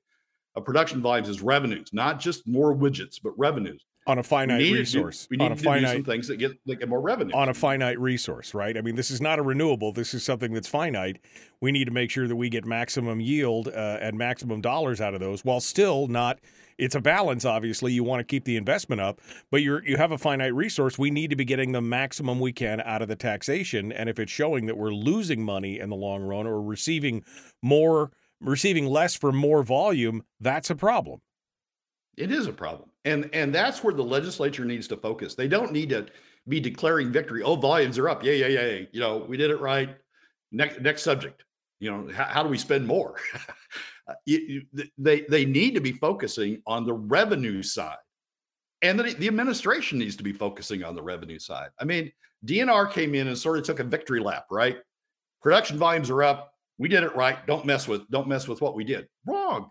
of 0.56 0.64
production 0.64 1.00
volumes 1.00 1.28
is 1.28 1.42
revenues, 1.42 1.90
not 1.92 2.18
just 2.18 2.48
more 2.48 2.74
widgets, 2.74 3.20
but 3.22 3.32
revenues. 3.38 3.84
on 4.06 4.18
a 4.18 4.22
finite 4.22 4.62
we 4.62 4.72
resource. 4.72 5.22
Do, 5.22 5.26
we 5.30 5.36
need 5.36 5.44
on 5.44 5.52
a 5.52 5.56
to 5.56 5.62
finite, 5.62 5.90
do 5.90 5.96
some 5.98 6.04
things 6.04 6.26
that 6.28 6.38
get 6.38 6.52
that 6.66 6.76
get 6.76 6.88
more 6.88 7.00
revenue 7.00 7.34
on 7.34 7.48
a 7.48 7.54
finite 7.54 8.00
resource, 8.00 8.54
right? 8.54 8.76
I 8.76 8.80
mean, 8.80 8.96
this 8.96 9.10
is 9.10 9.20
not 9.20 9.38
a 9.38 9.42
renewable. 9.42 9.92
This 9.92 10.14
is 10.14 10.24
something 10.24 10.52
that's 10.52 10.68
finite. 10.68 11.20
We 11.60 11.70
need 11.70 11.84
to 11.84 11.92
make 11.92 12.10
sure 12.10 12.26
that 12.26 12.36
we 12.36 12.48
get 12.48 12.64
maximum 12.64 13.20
yield 13.20 13.68
uh, 13.68 13.98
and 14.00 14.16
maximum 14.18 14.60
dollars 14.60 15.00
out 15.00 15.14
of 15.14 15.20
those, 15.20 15.44
while 15.44 15.60
still 15.60 16.08
not. 16.08 16.40
It's 16.80 16.94
a 16.94 17.00
balance. 17.00 17.44
Obviously, 17.44 17.92
you 17.92 18.02
want 18.02 18.20
to 18.20 18.24
keep 18.24 18.44
the 18.44 18.56
investment 18.56 19.02
up, 19.02 19.20
but 19.50 19.60
you're 19.60 19.84
you 19.86 19.98
have 19.98 20.12
a 20.12 20.18
finite 20.18 20.54
resource. 20.54 20.98
We 20.98 21.10
need 21.10 21.28
to 21.28 21.36
be 21.36 21.44
getting 21.44 21.72
the 21.72 21.82
maximum 21.82 22.40
we 22.40 22.52
can 22.52 22.80
out 22.80 23.02
of 23.02 23.08
the 23.08 23.16
taxation, 23.16 23.92
and 23.92 24.08
if 24.08 24.18
it's 24.18 24.32
showing 24.32 24.64
that 24.66 24.78
we're 24.78 24.94
losing 24.94 25.44
money 25.44 25.78
in 25.78 25.90
the 25.90 25.96
long 25.96 26.22
run 26.22 26.46
or 26.46 26.62
receiving 26.62 27.22
more, 27.62 28.10
receiving 28.40 28.86
less 28.86 29.14
for 29.14 29.30
more 29.30 29.62
volume, 29.62 30.22
that's 30.40 30.70
a 30.70 30.74
problem. 30.74 31.20
It 32.16 32.32
is 32.32 32.46
a 32.46 32.52
problem. 32.52 32.88
And 33.04 33.28
and 33.34 33.54
that's 33.54 33.84
where 33.84 33.94
the 33.94 34.02
legislature 34.02 34.64
needs 34.64 34.88
to 34.88 34.96
focus. 34.96 35.34
They 35.34 35.48
don't 35.48 35.72
need 35.72 35.90
to 35.90 36.06
be 36.48 36.60
declaring 36.60 37.12
victory. 37.12 37.42
Oh, 37.42 37.56
volumes 37.56 37.98
are 37.98 38.08
up. 38.08 38.24
Yeah, 38.24 38.32
yeah, 38.32 38.46
yeah. 38.46 38.84
You 38.90 39.00
know, 39.00 39.18
we 39.28 39.36
did 39.36 39.50
it 39.50 39.60
right. 39.60 39.96
Next 40.50 40.80
next 40.80 41.02
subject. 41.02 41.44
You 41.78 41.90
know, 41.90 42.12
how, 42.12 42.24
how 42.24 42.42
do 42.42 42.48
we 42.48 42.58
spend 42.58 42.86
more? 42.86 43.16
Uh, 44.10 44.14
you, 44.26 44.64
you, 44.72 44.84
they 44.98 45.22
they 45.22 45.44
need 45.44 45.74
to 45.74 45.80
be 45.80 45.92
focusing 45.92 46.62
on 46.66 46.84
the 46.84 46.92
revenue 46.92 47.62
side. 47.62 47.96
And 48.82 48.98
the, 48.98 49.12
the 49.14 49.28
administration 49.28 49.98
needs 49.98 50.16
to 50.16 50.22
be 50.22 50.32
focusing 50.32 50.82
on 50.84 50.94
the 50.94 51.02
revenue 51.02 51.38
side. 51.38 51.68
I 51.78 51.84
mean, 51.84 52.10
DNR 52.46 52.90
came 52.90 53.14
in 53.14 53.28
and 53.28 53.36
sort 53.36 53.58
of 53.58 53.64
took 53.64 53.78
a 53.78 53.84
victory 53.84 54.20
lap, 54.20 54.46
right? 54.50 54.78
Production 55.42 55.76
volumes 55.76 56.08
are 56.10 56.22
up. 56.22 56.54
We 56.78 56.88
did 56.88 57.02
it 57.02 57.14
right. 57.14 57.46
Don't 57.46 57.66
mess 57.66 57.86
with 57.86 58.10
don't 58.10 58.28
mess 58.28 58.48
with 58.48 58.60
what 58.60 58.74
we 58.74 58.84
did. 58.84 59.08
Wrong 59.26 59.70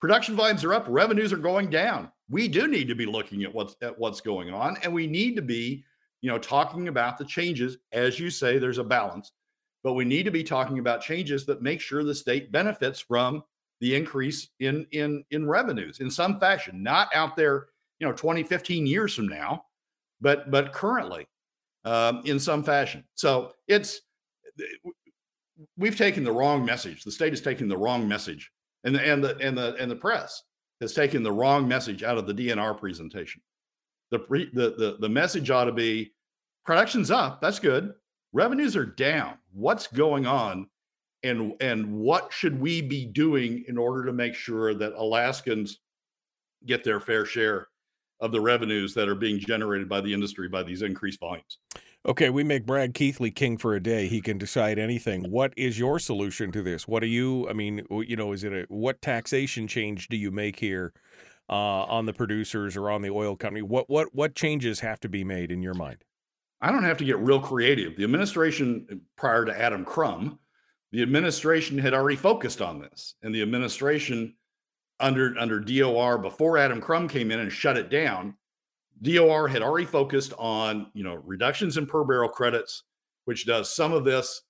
production 0.00 0.34
volumes 0.34 0.64
are 0.64 0.74
up, 0.74 0.86
revenues 0.88 1.32
are 1.32 1.38
going 1.38 1.70
down. 1.70 2.10
We 2.28 2.48
do 2.48 2.66
need 2.66 2.88
to 2.88 2.94
be 2.94 3.06
looking 3.06 3.44
at 3.44 3.54
what's 3.54 3.76
at 3.82 3.98
what's 3.98 4.20
going 4.20 4.52
on, 4.52 4.76
and 4.82 4.92
we 4.92 5.06
need 5.06 5.36
to 5.36 5.42
be, 5.42 5.84
you 6.22 6.30
know, 6.30 6.38
talking 6.38 6.88
about 6.88 7.18
the 7.18 7.24
changes. 7.24 7.78
As 7.92 8.18
you 8.18 8.30
say, 8.30 8.58
there's 8.58 8.78
a 8.78 8.84
balance, 8.84 9.32
but 9.82 9.94
we 9.94 10.04
need 10.04 10.24
to 10.24 10.30
be 10.30 10.44
talking 10.44 10.78
about 10.78 11.00
changes 11.00 11.46
that 11.46 11.62
make 11.62 11.80
sure 11.80 12.04
the 12.04 12.14
state 12.14 12.52
benefits 12.52 13.00
from 13.00 13.42
the 13.80 13.94
increase 13.94 14.48
in 14.60 14.86
in 14.92 15.24
in 15.30 15.48
revenues 15.48 16.00
in 16.00 16.10
some 16.10 16.38
fashion, 16.38 16.82
not 16.82 17.08
out 17.14 17.36
there, 17.36 17.68
you 17.98 18.06
know, 18.06 18.12
20, 18.12 18.42
15 18.42 18.86
years 18.86 19.14
from 19.14 19.28
now, 19.28 19.64
but 20.20 20.50
but 20.50 20.72
currently 20.72 21.26
um, 21.84 22.22
in 22.24 22.38
some 22.38 22.62
fashion. 22.62 23.04
So 23.14 23.52
it's 23.68 24.02
we've 25.76 25.96
taken 25.96 26.24
the 26.24 26.32
wrong 26.32 26.64
message. 26.64 27.04
The 27.04 27.10
state 27.10 27.32
is 27.32 27.40
taking 27.40 27.68
the 27.68 27.78
wrong 27.78 28.06
message 28.06 28.50
and 28.84 28.94
the 28.94 29.00
and 29.00 29.22
the 29.22 29.36
and 29.38 29.56
the 29.56 29.74
and 29.76 29.90
the 29.90 29.96
press 29.96 30.42
has 30.80 30.92
taken 30.92 31.22
the 31.22 31.32
wrong 31.32 31.68
message 31.68 32.02
out 32.02 32.18
of 32.18 32.26
the 32.26 32.34
DNR 32.34 32.78
presentation. 32.78 33.42
The 34.10 34.18
pre, 34.18 34.50
the 34.52 34.74
the 34.76 34.96
the 35.00 35.08
message 35.08 35.50
ought 35.50 35.64
to 35.64 35.72
be 35.72 36.12
production's 36.64 37.10
up, 37.10 37.40
that's 37.40 37.58
good. 37.58 37.94
Revenues 38.32 38.76
are 38.76 38.86
down. 38.86 39.34
What's 39.52 39.86
going 39.86 40.26
on? 40.26 40.68
And 41.22 41.52
and 41.60 41.92
what 41.92 42.32
should 42.32 42.58
we 42.58 42.80
be 42.80 43.04
doing 43.04 43.64
in 43.68 43.76
order 43.76 44.04
to 44.06 44.12
make 44.12 44.34
sure 44.34 44.72
that 44.74 44.94
Alaskans 44.94 45.80
get 46.64 46.82
their 46.82 47.00
fair 47.00 47.26
share 47.26 47.68
of 48.20 48.32
the 48.32 48.40
revenues 48.40 48.94
that 48.94 49.08
are 49.08 49.14
being 49.14 49.38
generated 49.38 49.88
by 49.88 50.00
the 50.00 50.12
industry 50.14 50.48
by 50.48 50.62
these 50.62 50.82
increased 50.82 51.20
volumes? 51.20 51.58
Okay, 52.06 52.30
we 52.30 52.42
make 52.42 52.64
Brad 52.64 52.94
Keithley 52.94 53.30
king 53.30 53.58
for 53.58 53.74
a 53.74 53.80
day. 53.80 54.08
He 54.08 54.22
can 54.22 54.38
decide 54.38 54.78
anything. 54.78 55.30
What 55.30 55.52
is 55.56 55.78
your 55.78 55.98
solution 55.98 56.50
to 56.52 56.62
this? 56.62 56.88
What 56.88 57.02
are 57.02 57.06
you? 57.06 57.46
I 57.50 57.52
mean, 57.52 57.84
you 57.90 58.16
know, 58.16 58.32
is 58.32 58.42
it 58.42 58.52
a 58.52 58.64
what 58.68 59.02
taxation 59.02 59.66
change 59.68 60.08
do 60.08 60.16
you 60.16 60.30
make 60.30 60.60
here 60.60 60.94
uh, 61.50 61.52
on 61.84 62.06
the 62.06 62.14
producers 62.14 62.74
or 62.74 62.90
on 62.90 63.02
the 63.02 63.10
oil 63.10 63.36
company? 63.36 63.60
What 63.60 63.90
what 63.90 64.14
what 64.14 64.34
changes 64.34 64.80
have 64.80 65.00
to 65.00 65.10
be 65.10 65.24
made 65.24 65.52
in 65.52 65.60
your 65.60 65.74
mind? 65.74 66.04
I 66.60 66.70
don't 66.70 66.84
have 66.84 66.98
to 66.98 67.04
get 67.04 67.18
real 67.18 67.40
creative. 67.40 67.96
The 67.96 68.04
administration 68.04 68.86
uh, 68.90 68.96
prior 69.16 69.44
to 69.44 69.60
Adam 69.60 69.84
Crum, 69.84 70.38
the 70.92 71.02
administration 71.02 71.78
had 71.78 71.94
already 71.94 72.16
focused 72.16 72.60
on 72.60 72.80
this, 72.80 73.14
and 73.22 73.34
the 73.34 73.42
administration 73.42 74.34
under 74.98 75.34
under 75.38 75.60
DOR 75.60 76.18
before 76.18 76.58
Adam 76.58 76.80
Crum 76.80 77.08
came 77.08 77.30
in 77.30 77.40
and 77.40 77.50
shut 77.50 77.76
it 77.76 77.90
down 77.90 78.34
DOR 79.02 79.48
had 79.48 79.62
already 79.62 79.86
focused 79.86 80.32
on 80.38 80.90
you 80.94 81.02
know 81.02 81.16
reductions 81.24 81.76
in 81.76 81.86
per 81.86 82.04
barrel 82.04 82.28
credits, 82.28 82.84
which 83.24 83.46
does 83.46 83.74
some 83.74 83.92
of 83.92 84.04
this, 84.04 84.42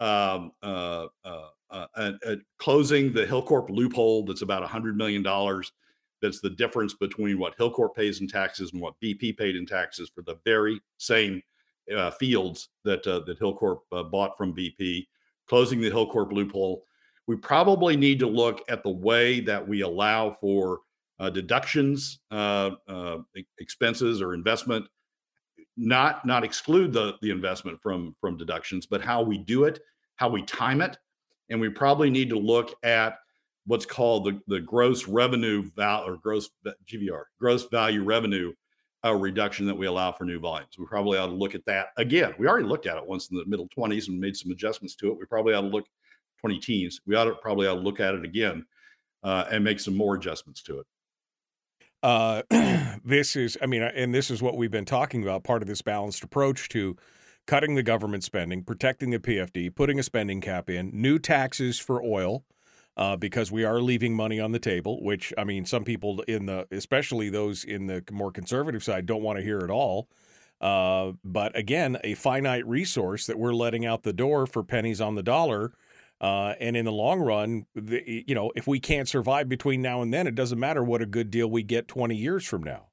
um, 0.00 0.52
uh, 0.62 1.06
uh, 1.24 1.46
uh, 1.70 2.12
closing 2.58 3.12
the 3.12 3.26
Hilcorp 3.26 3.68
loophole 3.68 4.24
that's 4.24 4.42
about 4.42 4.64
hundred 4.64 4.96
million 4.96 5.22
dollars. 5.22 5.72
That's 6.22 6.40
the 6.40 6.50
difference 6.50 6.94
between 6.94 7.38
what 7.38 7.58
Hilcorp 7.58 7.94
pays 7.94 8.20
in 8.20 8.28
taxes 8.28 8.72
and 8.72 8.80
what 8.80 8.94
BP 9.02 9.36
paid 9.36 9.54
in 9.54 9.66
taxes 9.66 10.10
for 10.14 10.22
the 10.22 10.36
very 10.44 10.80
same 10.98 11.42
uh, 11.94 12.10
fields 12.12 12.68
that 12.84 13.06
uh, 13.06 13.20
that 13.20 13.38
Hilcorp 13.38 13.80
uh, 13.92 14.02
bought 14.04 14.36
from 14.36 14.54
BP. 14.54 15.06
Closing 15.48 15.80
the 15.80 15.90
Hilcorp 15.90 16.32
loophole. 16.32 16.84
We 17.28 17.36
probably 17.36 17.96
need 17.96 18.18
to 18.20 18.26
look 18.26 18.62
at 18.68 18.82
the 18.82 18.90
way 18.90 19.40
that 19.40 19.66
we 19.66 19.82
allow 19.82 20.30
for 20.40 20.80
uh, 21.18 21.30
deductions, 21.30 22.20
uh, 22.30 22.72
uh, 22.88 23.18
expenses, 23.58 24.20
or 24.20 24.34
investment. 24.34 24.86
Not 25.76 26.26
not 26.26 26.44
exclude 26.44 26.92
the 26.92 27.14
the 27.22 27.30
investment 27.30 27.80
from 27.80 28.16
from 28.20 28.36
deductions, 28.36 28.86
but 28.86 29.02
how 29.02 29.22
we 29.22 29.38
do 29.38 29.64
it, 29.64 29.80
how 30.16 30.28
we 30.28 30.42
time 30.42 30.80
it, 30.80 30.98
and 31.50 31.60
we 31.60 31.68
probably 31.68 32.10
need 32.10 32.30
to 32.30 32.38
look 32.38 32.74
at 32.82 33.18
what's 33.66 33.86
called 33.86 34.24
the 34.24 34.40
the 34.48 34.60
gross 34.60 35.06
revenue 35.06 35.70
val 35.76 36.06
or 36.06 36.16
gross 36.16 36.48
GVR, 36.86 37.24
gross 37.38 37.64
value 37.64 38.02
revenue 38.02 38.52
uh, 39.04 39.14
reduction 39.14 39.66
that 39.66 39.76
we 39.76 39.86
allow 39.86 40.12
for 40.12 40.24
new 40.24 40.38
volumes. 40.38 40.76
We 40.78 40.86
probably 40.86 41.18
ought 41.18 41.26
to 41.26 41.32
look 41.32 41.54
at 41.54 41.64
that 41.66 41.88
again. 41.96 42.34
We 42.38 42.46
already 42.46 42.66
looked 42.66 42.86
at 42.86 42.96
it 42.96 43.06
once 43.06 43.30
in 43.30 43.36
the 43.36 43.44
middle 43.46 43.68
20s 43.76 44.08
and 44.08 44.18
made 44.18 44.36
some 44.36 44.50
adjustments 44.50 44.94
to 44.96 45.10
it. 45.10 45.18
We 45.18 45.26
probably 45.26 45.54
ought 45.54 45.62
to 45.62 45.68
look 45.68 45.86
20 46.40 46.58
teens. 46.58 47.00
We 47.06 47.14
ought 47.14 47.24
to 47.24 47.34
probably 47.34 47.66
ought 47.66 47.74
to 47.74 47.80
look 47.80 48.00
at 48.00 48.14
it 48.14 48.24
again 48.24 48.64
uh, 49.22 49.44
and 49.50 49.62
make 49.62 49.80
some 49.80 49.96
more 49.96 50.14
adjustments 50.14 50.62
to 50.64 50.80
it. 50.80 50.86
Uh, 52.02 52.42
this 53.04 53.36
is, 53.36 53.56
I 53.62 53.66
mean, 53.66 53.82
and 53.82 54.14
this 54.14 54.30
is 54.30 54.42
what 54.42 54.56
we've 54.56 54.70
been 54.70 54.84
talking 54.84 55.22
about 55.22 55.44
part 55.44 55.62
of 55.62 55.68
this 55.68 55.82
balanced 55.82 56.22
approach 56.22 56.68
to 56.70 56.96
cutting 57.46 57.74
the 57.74 57.82
government 57.82 58.24
spending, 58.24 58.62
protecting 58.62 59.10
the 59.10 59.18
PFD, 59.18 59.74
putting 59.74 59.98
a 59.98 60.02
spending 60.02 60.40
cap 60.40 60.68
in, 60.68 60.90
new 60.92 61.18
taxes 61.18 61.78
for 61.78 62.02
oil. 62.02 62.44
Uh, 62.96 63.14
because 63.14 63.52
we 63.52 63.62
are 63.62 63.78
leaving 63.82 64.14
money 64.14 64.40
on 64.40 64.52
the 64.52 64.58
table, 64.58 65.02
which 65.02 65.30
I 65.36 65.44
mean, 65.44 65.66
some 65.66 65.84
people 65.84 66.22
in 66.22 66.46
the, 66.46 66.66
especially 66.70 67.28
those 67.28 67.62
in 67.62 67.88
the 67.88 68.02
more 68.10 68.32
conservative 68.32 68.82
side, 68.82 69.04
don't 69.04 69.22
want 69.22 69.38
to 69.38 69.44
hear 69.44 69.60
at 69.60 69.68
all. 69.68 70.08
Uh, 70.62 71.12
but 71.22 71.54
again, 71.54 71.98
a 72.02 72.14
finite 72.14 72.66
resource 72.66 73.26
that 73.26 73.38
we're 73.38 73.52
letting 73.52 73.84
out 73.84 74.02
the 74.02 74.14
door 74.14 74.46
for 74.46 74.62
pennies 74.62 75.02
on 75.02 75.14
the 75.14 75.22
dollar 75.22 75.74
uh, 76.20 76.54
and 76.60 76.76
in 76.76 76.84
the 76.84 76.92
long 76.92 77.20
run, 77.20 77.66
the, 77.74 78.24
you 78.26 78.34
know, 78.34 78.50
if 78.56 78.66
we 78.66 78.80
can't 78.80 79.08
survive 79.08 79.48
between 79.48 79.82
now 79.82 80.00
and 80.00 80.12
then, 80.12 80.26
it 80.26 80.34
doesn't 80.34 80.58
matter 80.58 80.82
what 80.82 81.02
a 81.02 81.06
good 81.06 81.30
deal 81.30 81.48
we 81.50 81.62
get 81.62 81.88
20 81.88 82.16
years 82.16 82.44
from 82.46 82.62
now. 82.62 82.86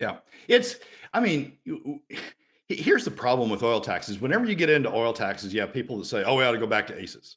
Yeah. 0.00 0.18
It's, 0.48 0.76
I 1.12 1.20
mean, 1.20 1.58
here's 2.68 3.04
the 3.04 3.10
problem 3.10 3.50
with 3.50 3.62
oil 3.62 3.82
taxes. 3.82 4.20
Whenever 4.20 4.46
you 4.46 4.54
get 4.54 4.70
into 4.70 4.90
oil 4.90 5.12
taxes, 5.12 5.52
you 5.52 5.60
have 5.60 5.74
people 5.74 5.98
that 5.98 6.06
say, 6.06 6.24
oh, 6.24 6.36
we 6.36 6.44
ought 6.44 6.52
to 6.52 6.58
go 6.58 6.66
back 6.66 6.86
to 6.86 6.98
ACES 6.98 7.36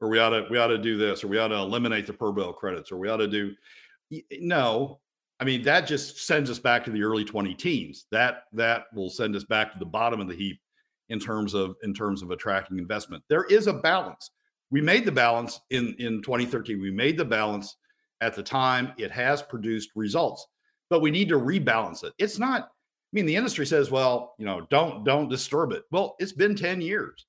or 0.00 0.08
we 0.08 0.18
ought 0.18 0.30
to, 0.30 0.46
we 0.50 0.58
ought 0.58 0.68
to 0.68 0.78
do 0.78 0.96
this, 0.96 1.22
or 1.22 1.28
we 1.28 1.38
ought 1.38 1.48
to 1.48 1.56
eliminate 1.56 2.06
the 2.06 2.12
per 2.12 2.32
barrel 2.32 2.52
credits, 2.52 2.90
or 2.90 2.96
we 2.96 3.08
ought 3.08 3.18
to 3.18 3.28
do, 3.28 3.54
no, 4.40 5.00
I 5.38 5.44
mean, 5.44 5.62
that 5.62 5.86
just 5.86 6.26
sends 6.26 6.50
us 6.50 6.58
back 6.58 6.84
to 6.84 6.90
the 6.90 7.02
early 7.02 7.24
20 7.24 7.54
teens. 7.54 8.06
That, 8.10 8.44
that 8.52 8.84
will 8.94 9.10
send 9.10 9.34
us 9.36 9.44
back 9.44 9.72
to 9.72 9.78
the 9.78 9.86
bottom 9.86 10.20
of 10.20 10.28
the 10.28 10.34
heap 10.34 10.60
in 11.08 11.18
terms 11.18 11.54
of, 11.54 11.76
in 11.82 11.94
terms 11.94 12.22
of 12.22 12.30
attracting 12.30 12.78
investment. 12.78 13.22
There 13.28 13.44
is 13.44 13.66
a 13.66 13.72
balance. 13.72 14.30
We 14.70 14.80
made 14.80 15.04
the 15.04 15.12
balance 15.12 15.60
in 15.70 15.94
in 15.98 16.22
2013 16.22 16.80
we 16.80 16.90
made 16.90 17.18
the 17.18 17.24
balance 17.24 17.76
at 18.20 18.34
the 18.34 18.42
time. 18.42 18.92
It 18.96 19.10
has 19.10 19.42
produced 19.42 19.90
results 19.94 20.46
but 20.88 21.00
we 21.00 21.10
need 21.10 21.28
to 21.28 21.38
rebalance 21.38 22.04
it. 22.04 22.12
It's 22.18 22.38
not 22.38 22.62
i 22.62 23.12
mean 23.12 23.26
the 23.26 23.34
industry 23.34 23.66
says 23.66 23.90
well 23.90 24.34
you 24.38 24.46
know 24.46 24.66
don't 24.70 25.04
don't 25.04 25.28
disturb 25.28 25.72
it. 25.72 25.84
Well 25.90 26.16
it's 26.18 26.32
been 26.32 26.54
10 26.54 26.80
years 26.80 27.26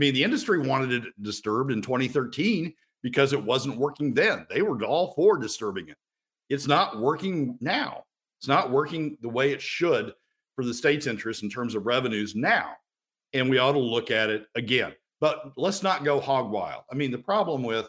mean 0.00 0.14
the 0.14 0.24
industry 0.24 0.58
wanted 0.58 0.92
it 0.92 1.22
disturbed 1.22 1.72
in 1.72 1.82
2013 1.82 2.72
because 3.02 3.32
it 3.32 3.42
wasn't 3.42 3.76
working 3.76 4.12
then 4.12 4.46
they 4.50 4.62
were 4.62 4.82
all 4.84 5.12
for 5.14 5.36
disturbing 5.38 5.88
it 5.88 5.96
it's 6.48 6.66
not 6.66 6.98
working 6.98 7.56
now 7.60 8.04
it's 8.38 8.48
not 8.48 8.70
working 8.70 9.16
the 9.20 9.28
way 9.28 9.52
it 9.52 9.62
should 9.62 10.12
for 10.56 10.64
the 10.64 10.74
state's 10.74 11.06
interest 11.06 11.42
in 11.42 11.50
terms 11.50 11.74
of 11.74 11.86
revenues 11.86 12.34
now 12.34 12.70
and 13.32 13.48
we 13.48 13.58
ought 13.58 13.72
to 13.72 13.78
look 13.78 14.10
at 14.10 14.30
it 14.30 14.46
again 14.54 14.92
but 15.20 15.52
let's 15.56 15.82
not 15.82 16.02
go 16.02 16.18
hog 16.18 16.50
wild. 16.50 16.82
I 16.90 16.94
mean, 16.94 17.10
the 17.10 17.18
problem 17.18 17.62
with 17.62 17.88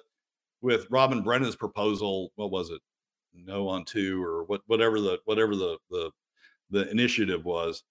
with 0.62 0.86
Robin 0.92 1.24
Brena's 1.24 1.56
proposal, 1.56 2.32
what 2.36 2.52
was 2.52 2.70
it? 2.70 2.82
No 3.34 3.68
on 3.68 3.86
two 3.86 4.24
or 4.24 4.44
what 4.44 4.62
whatever 4.68 5.00
the 5.00 5.20
whatever 5.26 5.56
the 5.56 5.78
the 5.90 6.12
the 6.70 6.90
initiative 6.92 7.46
was. 7.46 7.84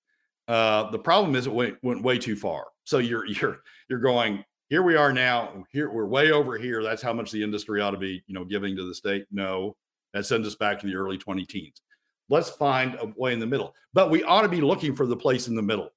Uh, 0.46 0.90
the 0.90 0.98
problem 0.98 1.36
is 1.36 1.46
it 1.46 1.52
went, 1.52 1.76
went 1.82 2.02
way 2.02 2.18
too 2.18 2.36
far. 2.36 2.66
So 2.84 2.98
you're 2.98 3.26
you're 3.26 3.60
you're 3.90 3.98
going 3.98 4.44
here 4.70 4.82
we 4.82 4.94
are 4.94 5.12
now 5.12 5.64
here 5.72 5.90
we're 5.90 6.06
way 6.06 6.30
over 6.30 6.56
here. 6.56 6.82
That's 6.82 7.02
how 7.02 7.12
much 7.12 7.32
the 7.32 7.42
industry 7.42 7.82
ought 7.82 7.90
to 7.90 7.98
be 7.98 8.22
you 8.26 8.34
know 8.34 8.44
giving 8.44 8.76
to 8.76 8.84
the 8.84 8.94
state. 8.94 9.26
No, 9.30 9.76
that 10.14 10.24
sends 10.24 10.46
us 10.46 10.54
back 10.54 10.78
to 10.80 10.86
the 10.86 10.94
early 10.94 11.18
20 11.18 11.44
teens. 11.44 11.82
let's 12.30 12.48
find 12.48 12.94
a 12.94 13.12
way 13.16 13.32
in 13.32 13.40
the 13.40 13.46
middle. 13.46 13.74
But 13.92 14.10
we 14.10 14.22
ought 14.22 14.42
to 14.42 14.48
be 14.48 14.60
looking 14.60 14.94
for 14.94 15.06
the 15.06 15.16
place 15.16 15.48
in 15.48 15.56
the 15.56 15.62
middle. 15.62 15.90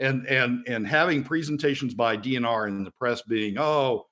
And 0.00 0.26
and 0.26 0.66
and 0.66 0.86
having 0.86 1.22
presentations 1.22 1.94
by 1.94 2.16
DNR 2.16 2.66
and 2.66 2.84
the 2.84 2.90
press 2.90 3.22
being, 3.22 3.56
oh, 3.58 4.06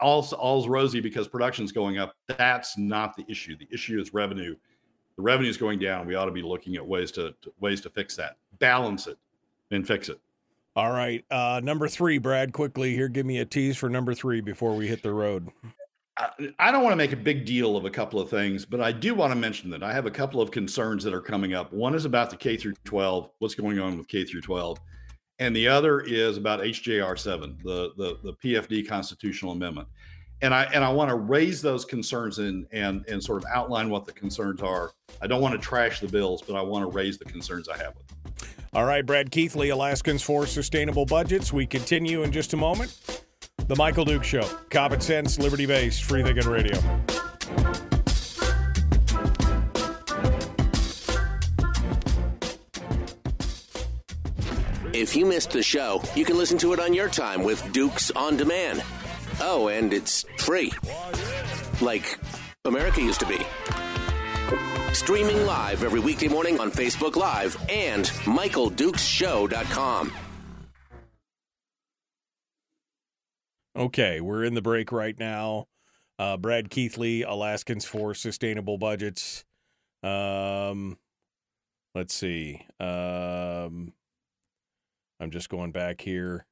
all 0.00 0.26
all's 0.36 0.66
rosy 0.66 1.00
because 1.00 1.28
production's 1.28 1.70
going 1.70 1.98
up. 1.98 2.14
That's 2.26 2.76
not 2.76 3.16
the 3.16 3.24
issue. 3.28 3.56
The 3.56 3.68
issue 3.72 4.00
is 4.00 4.12
revenue. 4.12 4.56
The 5.16 5.22
revenue 5.22 5.48
is 5.48 5.56
going 5.56 5.78
down. 5.78 6.08
We 6.08 6.16
ought 6.16 6.24
to 6.24 6.32
be 6.32 6.42
looking 6.42 6.74
at 6.74 6.84
ways 6.84 7.12
to, 7.12 7.34
to 7.42 7.52
ways 7.60 7.80
to 7.82 7.90
fix 7.90 8.16
that, 8.16 8.36
balance 8.58 9.06
it, 9.06 9.18
and 9.70 9.86
fix 9.86 10.08
it. 10.08 10.18
All 10.74 10.90
right, 10.90 11.22
uh, 11.30 11.60
number 11.62 11.86
three, 11.86 12.16
Brad. 12.16 12.54
Quickly 12.54 12.94
here, 12.94 13.08
give 13.08 13.26
me 13.26 13.38
a 13.38 13.44
tease 13.44 13.76
for 13.76 13.90
number 13.90 14.14
three 14.14 14.40
before 14.40 14.74
we 14.74 14.88
hit 14.88 15.02
the 15.02 15.12
road. 15.12 15.50
I 16.58 16.72
don't 16.72 16.82
want 16.82 16.92
to 16.92 16.96
make 16.96 17.12
a 17.12 17.16
big 17.16 17.44
deal 17.44 17.76
of 17.76 17.84
a 17.84 17.90
couple 17.90 18.20
of 18.20 18.30
things, 18.30 18.64
but 18.64 18.80
I 18.80 18.92
do 18.92 19.14
want 19.14 19.32
to 19.32 19.34
mention 19.34 19.68
that 19.70 19.82
I 19.82 19.92
have 19.92 20.06
a 20.06 20.10
couple 20.10 20.40
of 20.40 20.50
concerns 20.50 21.04
that 21.04 21.12
are 21.12 21.20
coming 21.20 21.52
up. 21.52 21.72
One 21.72 21.94
is 21.94 22.04
about 22.04 22.30
the 22.30 22.36
K 22.36 22.56
through 22.56 22.74
12, 22.84 23.30
what's 23.38 23.54
going 23.54 23.78
on 23.78 23.98
with 23.98 24.08
K 24.08 24.24
through 24.24 24.42
12, 24.42 24.78
and 25.40 25.54
the 25.54 25.68
other 25.68 26.00
is 26.00 26.38
about 26.38 26.60
HJR 26.60 27.18
7, 27.18 27.58
the, 27.64 27.92
the 27.98 28.18
the 28.22 28.32
PFD 28.34 28.88
constitutional 28.88 29.52
amendment. 29.52 29.88
And 30.40 30.54
I 30.54 30.64
and 30.74 30.82
I 30.82 30.90
want 30.90 31.10
to 31.10 31.16
raise 31.16 31.60
those 31.60 31.84
concerns 31.84 32.38
and 32.38 32.66
and 32.72 33.04
and 33.08 33.22
sort 33.22 33.44
of 33.44 33.50
outline 33.52 33.90
what 33.90 34.06
the 34.06 34.12
concerns 34.12 34.62
are. 34.62 34.92
I 35.20 35.26
don't 35.26 35.42
want 35.42 35.52
to 35.52 35.60
trash 35.60 36.00
the 36.00 36.08
bills, 36.08 36.40
but 36.40 36.56
I 36.56 36.62
want 36.62 36.90
to 36.90 36.96
raise 36.96 37.18
the 37.18 37.26
concerns 37.26 37.68
I 37.68 37.76
have 37.76 37.94
with 37.94 38.06
them. 38.08 38.21
All 38.74 38.86
right, 38.86 39.04
Brad 39.04 39.30
Keithley, 39.30 39.68
Alaskans 39.68 40.22
for 40.22 40.46
Sustainable 40.46 41.04
Budgets. 41.04 41.52
We 41.52 41.66
continue 41.66 42.22
in 42.22 42.32
just 42.32 42.54
a 42.54 42.56
moment. 42.56 42.96
The 43.66 43.76
Michael 43.76 44.06
Dukes 44.06 44.26
Show, 44.26 44.48
common 44.70 44.98
sense, 45.02 45.38
liberty 45.38 45.66
based, 45.66 46.04
free 46.04 46.22
thinking 46.22 46.48
radio. 46.48 46.78
If 54.94 55.16
you 55.16 55.26
missed 55.26 55.50
the 55.50 55.62
show, 55.62 56.02
you 56.16 56.24
can 56.24 56.38
listen 56.38 56.56
to 56.58 56.72
it 56.72 56.80
on 56.80 56.94
your 56.94 57.10
time 57.10 57.42
with 57.42 57.72
Dukes 57.72 58.10
on 58.12 58.38
Demand. 58.38 58.82
Oh, 59.42 59.68
and 59.68 59.92
it's 59.92 60.24
free. 60.38 60.72
Like 61.82 62.18
America 62.64 63.02
used 63.02 63.20
to 63.20 63.26
be. 63.26 63.38
Streaming 64.92 65.46
live 65.46 65.84
every 65.84 66.00
weekday 66.00 66.28
morning 66.28 66.60
on 66.60 66.70
Facebook 66.70 67.16
Live 67.16 67.56
and 67.68 68.04
MichaelDukesShow.com. 68.04 70.12
Okay, 73.74 74.20
we're 74.20 74.44
in 74.44 74.52
the 74.52 74.60
break 74.60 74.92
right 74.92 75.18
now. 75.18 75.66
Uh, 76.18 76.36
Brad 76.36 76.68
Keithley, 76.68 77.22
Alaskans 77.22 77.86
for 77.86 78.12
Sustainable 78.12 78.76
Budgets. 78.76 79.46
Um, 80.02 80.98
let's 81.94 82.14
see. 82.14 82.66
Um, 82.78 83.94
I'm 85.18 85.30
just 85.30 85.48
going 85.48 85.72
back 85.72 86.02
here. 86.02 86.44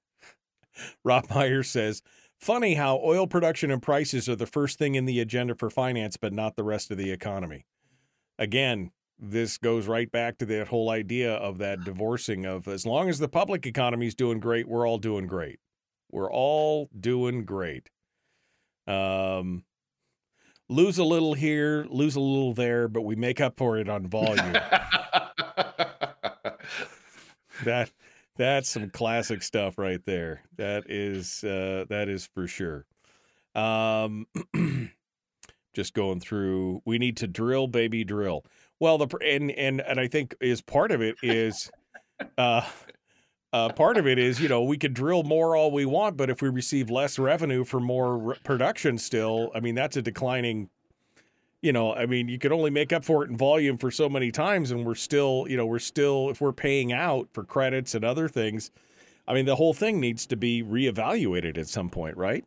Rob 1.05 1.28
Meyer 1.28 1.62
says, 1.62 2.01
Funny 2.41 2.72
how 2.72 2.99
oil 3.05 3.26
production 3.26 3.70
and 3.70 3.82
prices 3.82 4.26
are 4.26 4.36
the 4.36 4.47
first 4.47 4.78
thing 4.78 4.95
in 4.95 5.05
the 5.05 5.20
agenda 5.20 5.55
for 5.55 5.68
finance, 5.68 6.16
but 6.16 6.32
not 6.32 6.57
the 6.57 6.64
rest 6.64 6.91
of 6.91 6.97
the 6.97 7.11
economy. 7.11 7.66
Again, 8.41 8.91
this 9.18 9.59
goes 9.59 9.86
right 9.86 10.11
back 10.11 10.38
to 10.38 10.47
that 10.47 10.68
whole 10.68 10.88
idea 10.88 11.34
of 11.34 11.59
that 11.59 11.84
divorcing 11.84 12.47
of 12.47 12.66
as 12.66 12.86
long 12.86 13.11
as 13.11 13.18
the 13.18 13.28
public 13.28 13.66
economy 13.66 14.07
is 14.07 14.14
doing 14.14 14.41
great, 14.41 14.66
we're 14.66 14.88
all 14.88 14.97
doing 14.99 15.26
great. 15.26 15.61
We're 16.11 16.32
all 16.32 16.88
doing 16.99 17.45
great. 17.45 17.91
Um, 18.86 19.64
lose 20.70 20.97
a 20.97 21.05
little 21.05 21.34
here, 21.34 21.86
lose 21.91 22.16
a 22.16 22.20
little 22.20 22.55
there, 22.55 22.88
but 22.88 23.03
we 23.03 23.14
make 23.14 23.43
up 23.43 23.59
for 23.59 23.76
it 23.76 23.91
on 23.91 24.07
volume. 24.07 24.53
that 27.64 27.93
that's 28.36 28.70
some 28.70 28.88
classic 28.88 29.43
stuff 29.43 29.76
right 29.76 30.01
there. 30.07 30.45
That 30.57 30.91
is 30.91 31.45
uh, 31.45 31.84
that 31.91 32.09
is 32.09 32.26
for 32.26 32.47
sure. 32.47 32.86
Um, 33.55 34.26
just 35.72 35.94
going 35.94 36.20
through. 36.20 36.82
We 36.84 36.98
need 36.98 37.16
to 37.18 37.26
drill, 37.26 37.66
baby, 37.66 38.04
drill. 38.04 38.44
Well, 38.78 38.98
the 38.98 39.16
and 39.18 39.50
and 39.52 39.80
and 39.80 40.00
I 40.00 40.08
think 40.08 40.34
is 40.40 40.60
part 40.60 40.92
of 40.92 41.00
it 41.00 41.16
is. 41.22 41.70
Uh, 42.36 42.62
uh, 43.52 43.72
part 43.72 43.96
of 43.96 44.06
it 44.06 44.18
is, 44.18 44.40
you 44.40 44.48
know, 44.48 44.62
we 44.62 44.78
could 44.78 44.94
drill 44.94 45.22
more 45.22 45.56
all 45.56 45.70
we 45.70 45.84
want, 45.84 46.16
but 46.16 46.30
if 46.30 46.40
we 46.40 46.48
receive 46.48 46.88
less 46.88 47.18
revenue 47.18 47.64
for 47.64 47.80
more 47.80 48.16
re- 48.16 48.36
production, 48.44 48.96
still, 48.96 49.50
I 49.54 49.60
mean, 49.60 49.74
that's 49.74 49.96
a 49.96 50.02
declining. 50.02 50.68
You 51.62 51.72
know, 51.72 51.92
I 51.92 52.06
mean, 52.06 52.28
you 52.28 52.38
could 52.38 52.52
only 52.52 52.70
make 52.70 52.92
up 52.92 53.04
for 53.04 53.24
it 53.24 53.30
in 53.30 53.36
volume 53.36 53.76
for 53.76 53.90
so 53.90 54.08
many 54.08 54.30
times, 54.30 54.70
and 54.70 54.86
we're 54.86 54.94
still, 54.94 55.46
you 55.48 55.56
know, 55.56 55.66
we're 55.66 55.78
still, 55.78 56.30
if 56.30 56.40
we're 56.40 56.52
paying 56.52 56.92
out 56.92 57.28
for 57.32 57.42
credits 57.44 57.94
and 57.94 58.04
other 58.04 58.28
things, 58.28 58.70
I 59.26 59.34
mean, 59.34 59.46
the 59.46 59.56
whole 59.56 59.74
thing 59.74 60.00
needs 60.00 60.26
to 60.26 60.36
be 60.36 60.62
reevaluated 60.62 61.58
at 61.58 61.68
some 61.68 61.90
point, 61.90 62.16
right? 62.16 62.44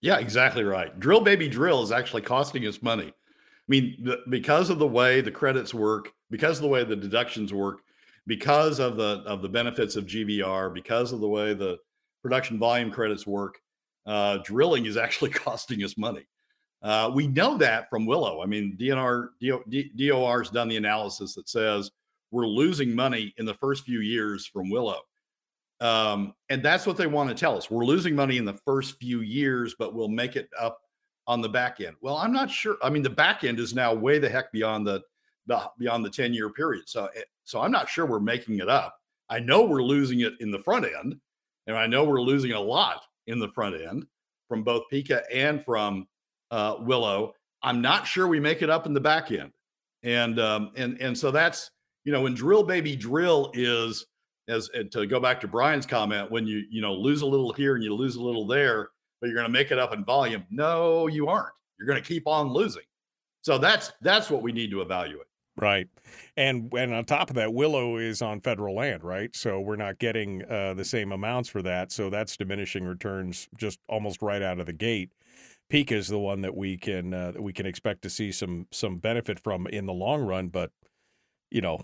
Yeah, 0.00 0.18
exactly 0.18 0.64
right. 0.64 0.98
Drill 0.98 1.20
baby 1.20 1.48
drill 1.48 1.82
is 1.82 1.92
actually 1.92 2.22
costing 2.22 2.66
us 2.66 2.82
money. 2.82 3.08
I 3.08 3.68
mean, 3.68 4.08
because 4.30 4.70
of 4.70 4.78
the 4.78 4.86
way 4.86 5.20
the 5.20 5.30
credits 5.30 5.74
work, 5.74 6.12
because 6.30 6.58
of 6.58 6.62
the 6.62 6.68
way 6.68 6.84
the 6.84 6.96
deductions 6.96 7.52
work, 7.52 7.82
because 8.26 8.80
of 8.80 8.96
the 8.96 9.22
of 9.26 9.42
the 9.42 9.48
benefits 9.48 9.96
of 9.96 10.06
GVR, 10.06 10.72
because 10.72 11.12
of 11.12 11.20
the 11.20 11.28
way 11.28 11.54
the 11.54 11.78
production 12.22 12.58
volume 12.58 12.90
credits 12.90 13.26
work, 13.26 13.60
uh, 14.06 14.38
drilling 14.38 14.86
is 14.86 14.96
actually 14.96 15.30
costing 15.30 15.84
us 15.84 15.96
money. 15.98 16.26
Uh, 16.82 17.10
we 17.14 17.26
know 17.26 17.58
that 17.58 17.90
from 17.90 18.06
Willow. 18.06 18.42
I 18.42 18.46
mean, 18.46 18.76
DNR 18.80 19.28
DO, 19.40 19.62
DOR 19.96 20.38
has 20.38 20.50
done 20.50 20.68
the 20.68 20.78
analysis 20.78 21.34
that 21.34 21.48
says 21.48 21.90
we're 22.30 22.46
losing 22.46 22.94
money 22.94 23.34
in 23.36 23.44
the 23.44 23.54
first 23.54 23.84
few 23.84 24.00
years 24.00 24.46
from 24.46 24.70
Willow. 24.70 25.00
Um, 25.80 26.34
and 26.50 26.62
that's 26.62 26.86
what 26.86 26.96
they 26.96 27.06
want 27.06 27.30
to 27.30 27.34
tell 27.34 27.56
us. 27.56 27.70
We're 27.70 27.84
losing 27.84 28.14
money 28.14 28.36
in 28.36 28.44
the 28.44 28.58
first 28.64 28.98
few 28.98 29.22
years, 29.22 29.74
but 29.78 29.94
we'll 29.94 30.08
make 30.08 30.36
it 30.36 30.48
up 30.58 30.80
on 31.26 31.40
the 31.40 31.48
back 31.48 31.80
end. 31.80 31.96
Well, 32.00 32.16
I'm 32.16 32.32
not 32.32 32.50
sure. 32.50 32.76
I 32.82 32.90
mean, 32.90 33.02
the 33.02 33.10
back 33.10 33.44
end 33.44 33.58
is 33.58 33.74
now 33.74 33.94
way 33.94 34.18
the 34.18 34.28
heck 34.28 34.52
beyond 34.52 34.86
the, 34.86 35.00
the 35.46 35.62
beyond 35.78 36.04
the 36.04 36.10
10 36.10 36.34
year 36.34 36.50
period. 36.50 36.84
So, 36.86 37.08
eh, 37.16 37.22
so 37.44 37.60
I'm 37.60 37.70
not 37.70 37.88
sure 37.88 38.04
we're 38.04 38.20
making 38.20 38.58
it 38.58 38.68
up. 38.68 38.96
I 39.30 39.38
know 39.38 39.64
we're 39.64 39.82
losing 39.82 40.20
it 40.20 40.34
in 40.40 40.50
the 40.50 40.58
front 40.58 40.84
end, 40.84 41.16
and 41.66 41.76
I 41.76 41.86
know 41.86 42.04
we're 42.04 42.20
losing 42.20 42.52
a 42.52 42.60
lot 42.60 43.02
in 43.26 43.38
the 43.38 43.48
front 43.48 43.80
end 43.80 44.04
from 44.48 44.64
both 44.64 44.82
Pikka 44.90 45.22
and 45.32 45.64
from 45.64 46.08
uh, 46.50 46.76
Willow. 46.80 47.34
I'm 47.62 47.80
not 47.80 48.06
sure 48.06 48.26
we 48.26 48.40
make 48.40 48.62
it 48.62 48.70
up 48.70 48.86
in 48.86 48.92
the 48.92 49.00
back 49.00 49.30
end, 49.30 49.52
and 50.02 50.38
um, 50.40 50.72
and 50.76 51.00
and 51.00 51.16
so 51.16 51.30
that's 51.30 51.70
you 52.04 52.12
know 52.12 52.22
when 52.22 52.34
drill 52.34 52.64
baby 52.64 52.96
drill 52.96 53.50
is 53.54 54.06
as 54.50 54.68
to 54.90 55.06
go 55.06 55.20
back 55.20 55.40
to 55.40 55.48
Brian's 55.48 55.86
comment 55.86 56.30
when 56.30 56.46
you 56.46 56.64
you 56.70 56.80
know 56.80 56.92
lose 56.92 57.22
a 57.22 57.26
little 57.26 57.52
here 57.52 57.74
and 57.74 57.84
you 57.84 57.94
lose 57.94 58.16
a 58.16 58.22
little 58.22 58.46
there, 58.46 58.90
but 59.20 59.28
you're 59.28 59.36
going 59.36 59.46
to 59.46 59.52
make 59.52 59.70
it 59.70 59.78
up 59.78 59.92
in 59.92 60.04
volume. 60.04 60.44
No, 60.50 61.06
you 61.06 61.28
aren't. 61.28 61.54
You're 61.78 61.86
going 61.86 62.02
to 62.02 62.06
keep 62.06 62.26
on 62.26 62.48
losing. 62.48 62.82
So 63.42 63.58
that's 63.58 63.92
that's 64.02 64.30
what 64.30 64.42
we 64.42 64.52
need 64.52 64.70
to 64.70 64.82
evaluate. 64.82 65.26
Right, 65.56 65.88
and 66.36 66.72
and 66.74 66.94
on 66.94 67.04
top 67.04 67.30
of 67.30 67.36
that, 67.36 67.52
Willow 67.52 67.96
is 67.96 68.22
on 68.22 68.40
federal 68.40 68.76
land, 68.76 69.04
right? 69.04 69.34
So 69.34 69.60
we're 69.60 69.76
not 69.76 69.98
getting 69.98 70.44
uh, 70.50 70.74
the 70.74 70.84
same 70.84 71.12
amounts 71.12 71.48
for 71.48 71.62
that. 71.62 71.92
So 71.92 72.08
that's 72.08 72.36
diminishing 72.36 72.84
returns 72.84 73.48
just 73.56 73.78
almost 73.88 74.22
right 74.22 74.42
out 74.42 74.60
of 74.60 74.66
the 74.66 74.72
gate. 74.72 75.10
Pikka 75.68 75.94
is 75.94 76.08
the 76.08 76.18
one 76.18 76.40
that 76.42 76.56
we 76.56 76.76
can 76.76 77.12
uh, 77.12 77.32
that 77.32 77.42
we 77.42 77.52
can 77.52 77.66
expect 77.66 78.02
to 78.02 78.10
see 78.10 78.32
some 78.32 78.66
some 78.70 78.98
benefit 78.98 79.38
from 79.38 79.66
in 79.66 79.86
the 79.86 79.92
long 79.92 80.22
run, 80.22 80.48
but 80.48 80.70
you 81.50 81.60
know. 81.60 81.80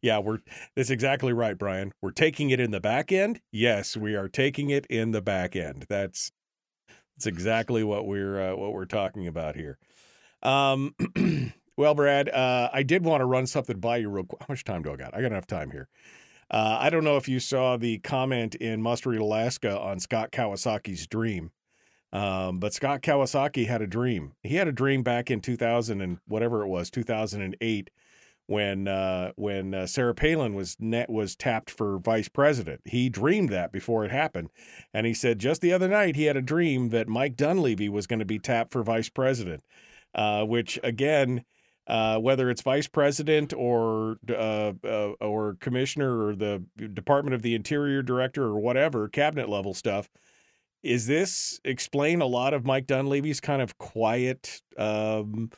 Yeah, 0.00 0.18
we're 0.18 0.38
that's 0.76 0.90
exactly 0.90 1.32
right, 1.32 1.56
Brian. 1.58 1.92
We're 2.00 2.10
taking 2.10 2.50
it 2.50 2.60
in 2.60 2.70
the 2.70 2.80
back 2.80 3.12
end. 3.12 3.40
Yes, 3.50 3.96
we 3.96 4.14
are 4.14 4.28
taking 4.28 4.70
it 4.70 4.86
in 4.86 5.10
the 5.10 5.22
back 5.22 5.56
end. 5.56 5.86
That's 5.88 6.32
that's 7.16 7.26
exactly 7.26 7.84
what 7.84 8.06
we're 8.06 8.52
uh, 8.52 8.56
what 8.56 8.72
we're 8.72 8.84
talking 8.84 9.26
about 9.26 9.56
here. 9.56 9.78
Um, 10.42 10.94
well, 11.76 11.94
Brad, 11.94 12.28
uh, 12.28 12.70
I 12.72 12.82
did 12.82 13.04
want 13.04 13.20
to 13.20 13.26
run 13.26 13.46
something 13.46 13.78
by 13.78 13.98
you 13.98 14.08
real 14.08 14.24
quick. 14.24 14.42
How 14.42 14.46
much 14.48 14.64
time 14.64 14.82
do 14.82 14.92
I 14.92 14.96
got? 14.96 15.14
I 15.14 15.20
got 15.20 15.32
enough 15.32 15.46
time 15.46 15.70
here. 15.70 15.88
Uh, 16.50 16.76
I 16.80 16.90
don't 16.90 17.04
know 17.04 17.16
if 17.16 17.28
you 17.28 17.40
saw 17.40 17.76
the 17.76 17.98
comment 18.00 18.54
in 18.56 18.82
Must 18.82 19.06
Read 19.06 19.20
Alaska 19.20 19.78
on 19.80 20.00
Scott 20.00 20.32
Kawasaki's 20.32 21.06
dream. 21.06 21.50
Um, 22.12 22.58
but 22.58 22.74
Scott 22.74 23.00
Kawasaki 23.00 23.66
had 23.66 23.80
a 23.80 23.86
dream. 23.86 24.32
He 24.42 24.56
had 24.56 24.68
a 24.68 24.72
dream 24.72 25.02
back 25.02 25.30
in 25.30 25.40
2000 25.40 26.02
and 26.02 26.18
whatever 26.26 26.62
it 26.62 26.68
was, 26.68 26.90
2008, 26.90 27.90
when 28.46 28.88
uh, 28.88 29.32
when 29.36 29.74
uh, 29.74 29.86
Sarah 29.86 30.14
Palin 30.14 30.54
was 30.54 30.76
net 30.78 31.08
was 31.10 31.36
tapped 31.36 31.70
for 31.70 31.98
vice 31.98 32.28
president. 32.28 32.80
He 32.84 33.08
dreamed 33.08 33.50
that 33.50 33.72
before 33.72 34.04
it 34.04 34.10
happened, 34.10 34.50
and 34.92 35.06
he 35.06 35.14
said 35.14 35.38
just 35.38 35.60
the 35.60 35.72
other 35.72 35.88
night 35.88 36.16
he 36.16 36.24
had 36.24 36.36
a 36.36 36.42
dream 36.42 36.90
that 36.90 37.08
Mike 37.08 37.36
Dunleavy 37.36 37.88
was 37.88 38.06
going 38.06 38.18
to 38.18 38.24
be 38.24 38.38
tapped 38.38 38.72
for 38.72 38.82
vice 38.82 39.08
president, 39.08 39.62
uh, 40.14 40.44
which 40.44 40.78
again. 40.82 41.44
Uh, 41.84 42.16
whether 42.16 42.48
it's 42.48 42.62
vice 42.62 42.86
president 42.86 43.52
or 43.52 44.16
uh, 44.28 44.72
uh, 44.84 45.12
or 45.20 45.56
commissioner 45.58 46.24
or 46.26 46.36
the 46.36 46.62
Department 46.94 47.34
of 47.34 47.42
the 47.42 47.56
Interior 47.56 48.02
director 48.02 48.44
or 48.44 48.60
whatever 48.60 49.08
cabinet 49.08 49.48
level 49.48 49.74
stuff, 49.74 50.08
is 50.84 51.08
this 51.08 51.60
explain 51.64 52.20
a 52.20 52.26
lot 52.26 52.54
of 52.54 52.64
Mike 52.64 52.86
Dunleavy's 52.86 53.40
kind 53.40 53.60
of 53.60 53.78
quiet 53.78 54.62
um, 54.78 55.50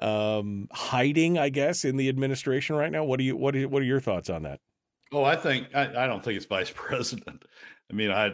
um, 0.00 0.68
hiding, 0.72 1.38
I 1.38 1.48
guess, 1.48 1.84
in 1.84 1.96
the 1.96 2.08
administration 2.08 2.76
right 2.76 2.90
now. 2.90 3.04
What 3.04 3.18
do 3.18 3.24
you 3.24 3.36
what 3.36 3.56
are, 3.56 3.68
what 3.68 3.82
are 3.82 3.86
your 3.86 4.00
thoughts 4.00 4.30
on 4.30 4.42
that? 4.42 4.60
Oh, 5.12 5.24
I 5.24 5.36
think 5.36 5.68
I, 5.74 6.04
I 6.04 6.06
don't 6.06 6.22
think 6.22 6.36
it's 6.36 6.46
vice 6.46 6.70
president. 6.74 7.44
I 7.90 7.94
mean, 7.94 8.10
I 8.10 8.32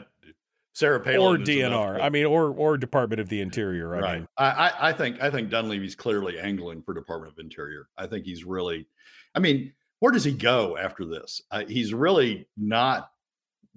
Sarah 0.72 1.00
Palin 1.00 1.42
or 1.42 1.44
DNR. 1.44 2.00
I 2.00 2.08
mean, 2.08 2.26
or 2.26 2.50
or 2.50 2.78
Department 2.78 3.20
of 3.20 3.28
the 3.28 3.40
Interior. 3.40 3.94
I 3.96 4.00
right. 4.00 4.18
Mean. 4.20 4.28
I, 4.38 4.72
I 4.80 4.92
think 4.92 5.20
I 5.22 5.30
think 5.30 5.50
Dunleavy's 5.50 5.94
clearly 5.94 6.38
angling 6.38 6.82
for 6.82 6.94
Department 6.94 7.32
of 7.32 7.38
Interior. 7.38 7.88
I 7.98 8.06
think 8.06 8.24
he's 8.24 8.44
really. 8.44 8.86
I 9.34 9.38
mean, 9.38 9.72
where 10.00 10.12
does 10.12 10.24
he 10.24 10.32
go 10.32 10.76
after 10.76 11.04
this? 11.04 11.40
Uh, 11.50 11.64
he's 11.68 11.94
really 11.94 12.48
not 12.56 13.10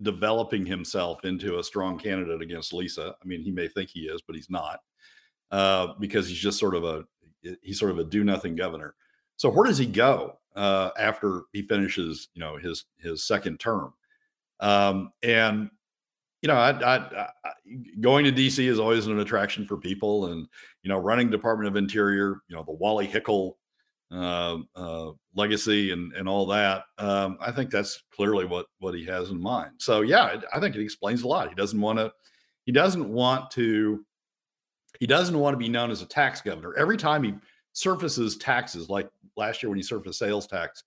developing 0.01 0.65
himself 0.65 1.23
into 1.23 1.59
a 1.59 1.63
strong 1.63 1.99
candidate 1.99 2.41
against 2.41 2.73
Lisa. 2.73 3.15
I 3.21 3.27
mean, 3.27 3.41
he 3.41 3.51
may 3.51 3.67
think 3.67 3.89
he 3.89 4.01
is, 4.01 4.21
but 4.25 4.35
he's 4.35 4.49
not 4.49 4.79
uh, 5.51 5.93
because 5.99 6.27
he's 6.27 6.39
just 6.39 6.57
sort 6.59 6.75
of 6.75 6.83
a 6.83 7.03
he's 7.61 7.79
sort 7.79 7.91
of 7.91 7.99
a 7.99 8.03
do 8.03 8.23
nothing 8.23 8.55
governor. 8.55 8.95
So 9.37 9.49
where 9.49 9.65
does 9.65 9.77
he 9.77 9.85
go 9.85 10.37
uh, 10.55 10.91
after 10.99 11.43
he 11.51 11.61
finishes, 11.61 12.29
you 12.33 12.39
know, 12.39 12.57
his 12.57 12.85
his 12.97 13.25
second 13.27 13.59
term? 13.59 13.93
Um, 14.59 15.11
and 15.21 15.69
you 16.41 16.47
know, 16.47 16.55
I, 16.55 16.71
I, 16.71 16.97
I, 17.23 17.29
going 18.01 18.25
to 18.25 18.31
DC 18.31 18.59
is 18.67 18.77
always 18.77 19.07
an 19.07 19.19
attraction 19.19 19.65
for 19.65 19.77
people, 19.77 20.27
and 20.27 20.47
you 20.83 20.89
know, 20.89 20.97
running 20.97 21.29
Department 21.29 21.69
of 21.69 21.77
Interior, 21.77 22.41
you 22.49 22.55
know, 22.55 22.63
the 22.63 22.73
Wally 22.73 23.07
Hickel 23.07 23.53
uh, 24.11 24.57
uh, 24.75 25.11
legacy 25.35 25.91
and 25.91 26.13
and 26.13 26.27
all 26.27 26.45
that. 26.47 26.83
Um, 26.97 27.37
I 27.41 27.51
think 27.51 27.71
that's 27.71 28.03
clearly 28.13 28.45
what 28.45 28.67
what 28.79 28.93
he 28.93 29.05
has 29.05 29.29
in 29.29 29.41
mind. 29.41 29.71
So 29.79 30.01
yeah, 30.01 30.41
I 30.53 30.59
think 30.59 30.75
it 30.75 30.81
explains 30.81 31.23
a 31.23 31.27
lot. 31.27 31.49
He 31.49 31.55
doesn't 31.55 31.79
want 31.79 31.99
to. 31.99 32.11
He 32.65 32.71
doesn't 32.71 33.09
want 33.09 33.49
to. 33.51 34.05
He 34.99 35.07
doesn't 35.07 35.37
want 35.37 35.53
to 35.53 35.57
be 35.57 35.69
known 35.69 35.91
as 35.91 36.01
a 36.01 36.05
tax 36.05 36.41
governor. 36.41 36.75
Every 36.77 36.97
time 36.97 37.23
he 37.23 37.33
surfaces 37.73 38.37
taxes, 38.37 38.89
like 38.89 39.09
last 39.35 39.63
year 39.63 39.69
when 39.69 39.77
he 39.77 39.83
surfaced 39.83 40.19
sales 40.19 40.47
tax, 40.47 40.83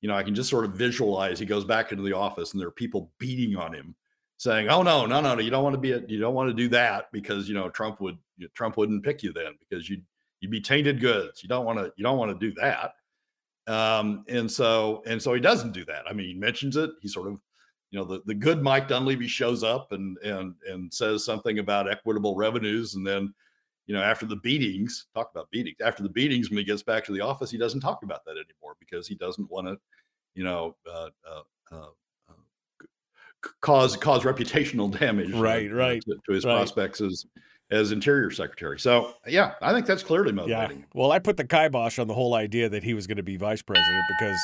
you 0.00 0.08
know, 0.08 0.14
I 0.14 0.22
can 0.22 0.34
just 0.34 0.48
sort 0.48 0.64
of 0.64 0.72
visualize. 0.72 1.38
He 1.38 1.46
goes 1.46 1.64
back 1.64 1.90
into 1.92 2.02
the 2.02 2.16
office, 2.16 2.52
and 2.52 2.60
there 2.60 2.68
are 2.68 2.72
people 2.72 3.10
beating 3.18 3.56
on 3.56 3.74
him, 3.74 3.94
saying, 4.38 4.68
"Oh 4.68 4.82
no, 4.82 5.04
no, 5.04 5.20
no, 5.20 5.34
no! 5.34 5.40
You 5.40 5.50
don't 5.50 5.64
want 5.64 5.74
to 5.74 5.80
be. 5.80 5.92
A, 5.92 6.00
you 6.06 6.18
don't 6.18 6.34
want 6.34 6.48
to 6.48 6.54
do 6.54 6.68
that 6.68 7.12
because 7.12 7.48
you 7.48 7.54
know 7.54 7.68
Trump 7.68 8.00
would. 8.00 8.16
Trump 8.54 8.78
wouldn't 8.78 9.04
pick 9.04 9.22
you 9.22 9.32
then 9.32 9.52
because 9.58 9.90
you 9.90 10.00
you'd 10.40 10.50
be 10.50 10.60
tainted 10.60 11.00
goods. 11.00 11.42
You 11.42 11.48
don't 11.48 11.66
want 11.66 11.78
to 11.78 11.92
you 11.96 12.02
don't 12.02 12.18
want 12.18 12.38
to 12.38 12.46
do 12.48 12.54
that. 12.60 12.94
Um, 13.66 14.24
and 14.28 14.50
so 14.50 15.02
and 15.06 15.20
so 15.20 15.34
he 15.34 15.40
doesn't 15.40 15.72
do 15.72 15.84
that. 15.84 16.04
I 16.08 16.12
mean, 16.12 16.26
he 16.26 16.34
mentions 16.34 16.76
it. 16.76 16.90
He 17.02 17.08
sort 17.08 17.28
of, 17.28 17.38
you 17.90 17.98
know, 17.98 18.04
the, 18.04 18.22
the 18.26 18.34
good 18.34 18.62
Mike 18.62 18.88
Dunleavy 18.88 19.26
shows 19.26 19.64
up 19.64 19.92
and 19.92 20.16
and 20.18 20.54
and 20.68 20.92
says 20.92 21.24
something 21.24 21.58
about 21.58 21.90
equitable 21.90 22.36
revenues, 22.36 22.94
and 22.94 23.06
then, 23.06 23.34
you 23.86 23.94
know, 23.94 24.02
after 24.02 24.26
the 24.26 24.36
beatings, 24.36 25.06
talk 25.14 25.30
about 25.34 25.50
beatings. 25.50 25.76
After 25.84 26.02
the 26.02 26.08
beatings, 26.08 26.50
when 26.50 26.58
he 26.58 26.64
gets 26.64 26.82
back 26.82 27.04
to 27.06 27.12
the 27.12 27.20
office, 27.20 27.50
he 27.50 27.58
doesn't 27.58 27.80
talk 27.80 28.02
about 28.04 28.24
that 28.24 28.32
anymore 28.32 28.76
because 28.78 29.08
he 29.08 29.16
doesn't 29.16 29.50
want 29.50 29.66
to, 29.66 29.76
you 30.34 30.44
know, 30.44 30.76
uh, 30.88 31.08
uh, 31.28 31.42
uh, 31.72 31.88
uh 32.28 32.34
cause 33.60 33.96
cause 33.96 34.22
reputational 34.22 34.96
damage, 34.98 35.32
right, 35.32 35.72
right, 35.72 36.02
to, 36.02 36.16
to 36.26 36.32
his 36.32 36.44
right. 36.44 36.54
prospects 36.54 37.00
as 37.00 37.26
as 37.72 37.90
Interior 37.90 38.30
Secretary. 38.30 38.78
So, 38.78 39.14
yeah, 39.26 39.54
I 39.62 39.72
think 39.72 39.86
that's 39.86 40.02
clearly 40.02 40.32
motivating. 40.32 40.78
Yeah. 40.78 40.84
Well, 40.94 41.12
I 41.12 41.18
put 41.18 41.36
the 41.36 41.44
kibosh 41.44 41.98
on 41.98 42.08
the 42.08 42.14
whole 42.14 42.34
idea 42.34 42.68
that 42.68 42.82
he 42.82 42.94
was 42.94 43.06
going 43.06 43.16
to 43.16 43.22
be 43.22 43.36
vice 43.36 43.62
president 43.62 44.04
because 44.18 44.38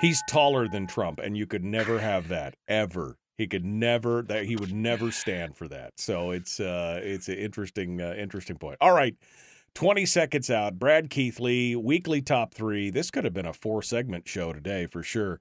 he's 0.00 0.22
taller 0.28 0.68
than 0.68 0.86
Trump, 0.86 1.18
and 1.18 1.36
you 1.36 1.46
could 1.46 1.64
never 1.64 1.98
have 1.98 2.28
that 2.28 2.56
ever. 2.68 3.18
He 3.36 3.46
could 3.46 3.64
never 3.64 4.22
that 4.22 4.46
he 4.46 4.56
would 4.56 4.72
never 4.72 5.10
stand 5.10 5.56
for 5.56 5.68
that. 5.68 5.92
So 5.98 6.30
it's 6.30 6.58
uh, 6.58 7.00
it's 7.02 7.28
an 7.28 7.36
interesting 7.36 8.00
uh, 8.00 8.14
interesting 8.16 8.56
point. 8.56 8.78
All 8.80 8.92
right. 8.92 9.16
20 9.74 10.06
seconds 10.06 10.50
out. 10.50 10.78
Brad 10.78 11.10
Keithley, 11.10 11.76
weekly 11.76 12.22
top 12.22 12.54
three. 12.54 12.88
This 12.88 13.10
could 13.10 13.24
have 13.24 13.34
been 13.34 13.44
a 13.44 13.52
four 13.52 13.82
segment 13.82 14.26
show 14.26 14.54
today 14.54 14.86
for 14.86 15.02
sure. 15.02 15.38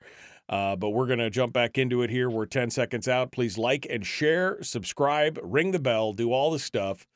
Uh, 0.49 0.75
but 0.75 0.89
we're 0.89 1.07
going 1.07 1.19
to 1.19 1.29
jump 1.29 1.53
back 1.53 1.77
into 1.77 2.01
it 2.01 2.09
here. 2.09 2.29
We're 2.29 2.45
10 2.45 2.69
seconds 2.69 3.07
out. 3.07 3.31
Please 3.31 3.57
like 3.57 3.87
and 3.89 4.05
share, 4.05 4.61
subscribe, 4.61 5.39
ring 5.41 5.71
the 5.71 5.79
bell, 5.79 6.11
do 6.11 6.33
all 6.33 6.51
the 6.51 6.59
stuff 6.59 7.07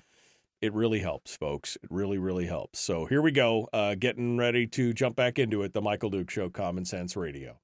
it 0.62 0.74
really 0.74 1.00
helps, 1.00 1.36
folks. 1.36 1.78
It 1.82 1.90
really, 1.90 2.18
really 2.18 2.46
helps. 2.46 2.80
So 2.80 3.06
here 3.06 3.22
we 3.22 3.32
go, 3.32 3.70
uh, 3.72 3.96
getting 3.96 4.38
ready 4.38 4.68
to 4.68 4.94
jump 4.94 5.16
back 5.16 5.40
into 5.40 5.62
it. 5.64 5.74
The 5.74 5.82
Michael 5.82 6.10
Dukes 6.10 6.34
Show, 6.34 6.50
Common 6.50 6.86
Sense 6.86 7.16
Radio. 7.16 7.60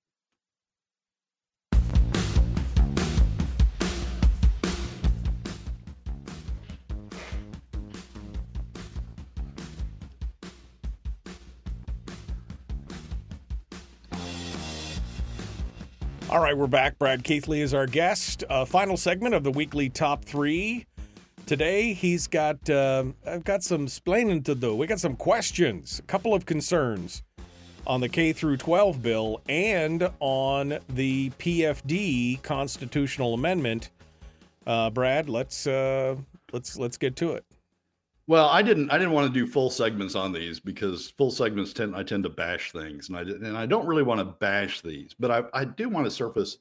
All 16.27 16.41
right, 16.41 16.57
we're 16.57 16.67
back. 16.67 16.99
Brad 16.99 17.23
Keithley 17.23 17.61
is 17.61 17.73
our 17.73 17.87
guest. 17.87 18.43
Uh, 18.49 18.65
final 18.65 18.97
segment 18.97 19.33
of 19.33 19.45
the 19.45 19.51
weekly 19.51 19.89
top 19.89 20.25
three. 20.25 20.85
Today 21.45 21.93
he's 21.93 22.25
got 22.25 22.67
uh, 22.71 23.03
I've 23.23 23.43
got 23.43 23.61
some 23.61 23.85
splaining 23.85 24.43
to 24.45 24.55
do. 24.55 24.75
We 24.75 24.87
got 24.87 24.99
some 24.99 25.15
questions, 25.15 25.99
a 25.99 26.01
couple 26.01 26.33
of 26.33 26.47
concerns 26.47 27.21
on 27.85 28.01
the 28.01 28.09
K 28.09 28.33
through 28.33 28.57
12 28.57 29.03
bill 29.03 29.41
and 29.47 30.09
on 30.19 30.79
the 30.89 31.29
PFD 31.37 32.41
constitutional 32.41 33.35
amendment. 33.35 33.91
Uh, 34.65 34.89
Brad, 34.89 35.29
let's 35.29 35.67
uh, 35.67 36.15
let's 36.51 36.79
let's 36.79 36.97
get 36.97 37.15
to 37.17 37.33
it. 37.33 37.45
Well, 38.25 38.49
I 38.49 38.63
didn't 38.63 38.89
I 38.89 38.97
didn't 38.97 39.13
want 39.13 39.31
to 39.31 39.39
do 39.39 39.45
full 39.45 39.69
segments 39.69 40.15
on 40.15 40.31
these 40.31 40.59
because 40.59 41.11
full 41.11 41.29
segments 41.29 41.73
tend 41.73 41.95
I 41.95 42.01
tend 42.01 42.23
to 42.23 42.29
bash 42.29 42.71
things 42.71 43.09
and 43.09 43.17
I 43.19 43.21
and 43.21 43.55
I 43.55 43.67
don't 43.67 43.85
really 43.85 44.01
want 44.01 44.19
to 44.19 44.25
bash 44.25 44.81
these, 44.81 45.13
but 45.19 45.29
I, 45.29 45.43
I 45.53 45.65
do 45.65 45.89
want 45.89 46.07
to 46.07 46.11
surface 46.11 46.57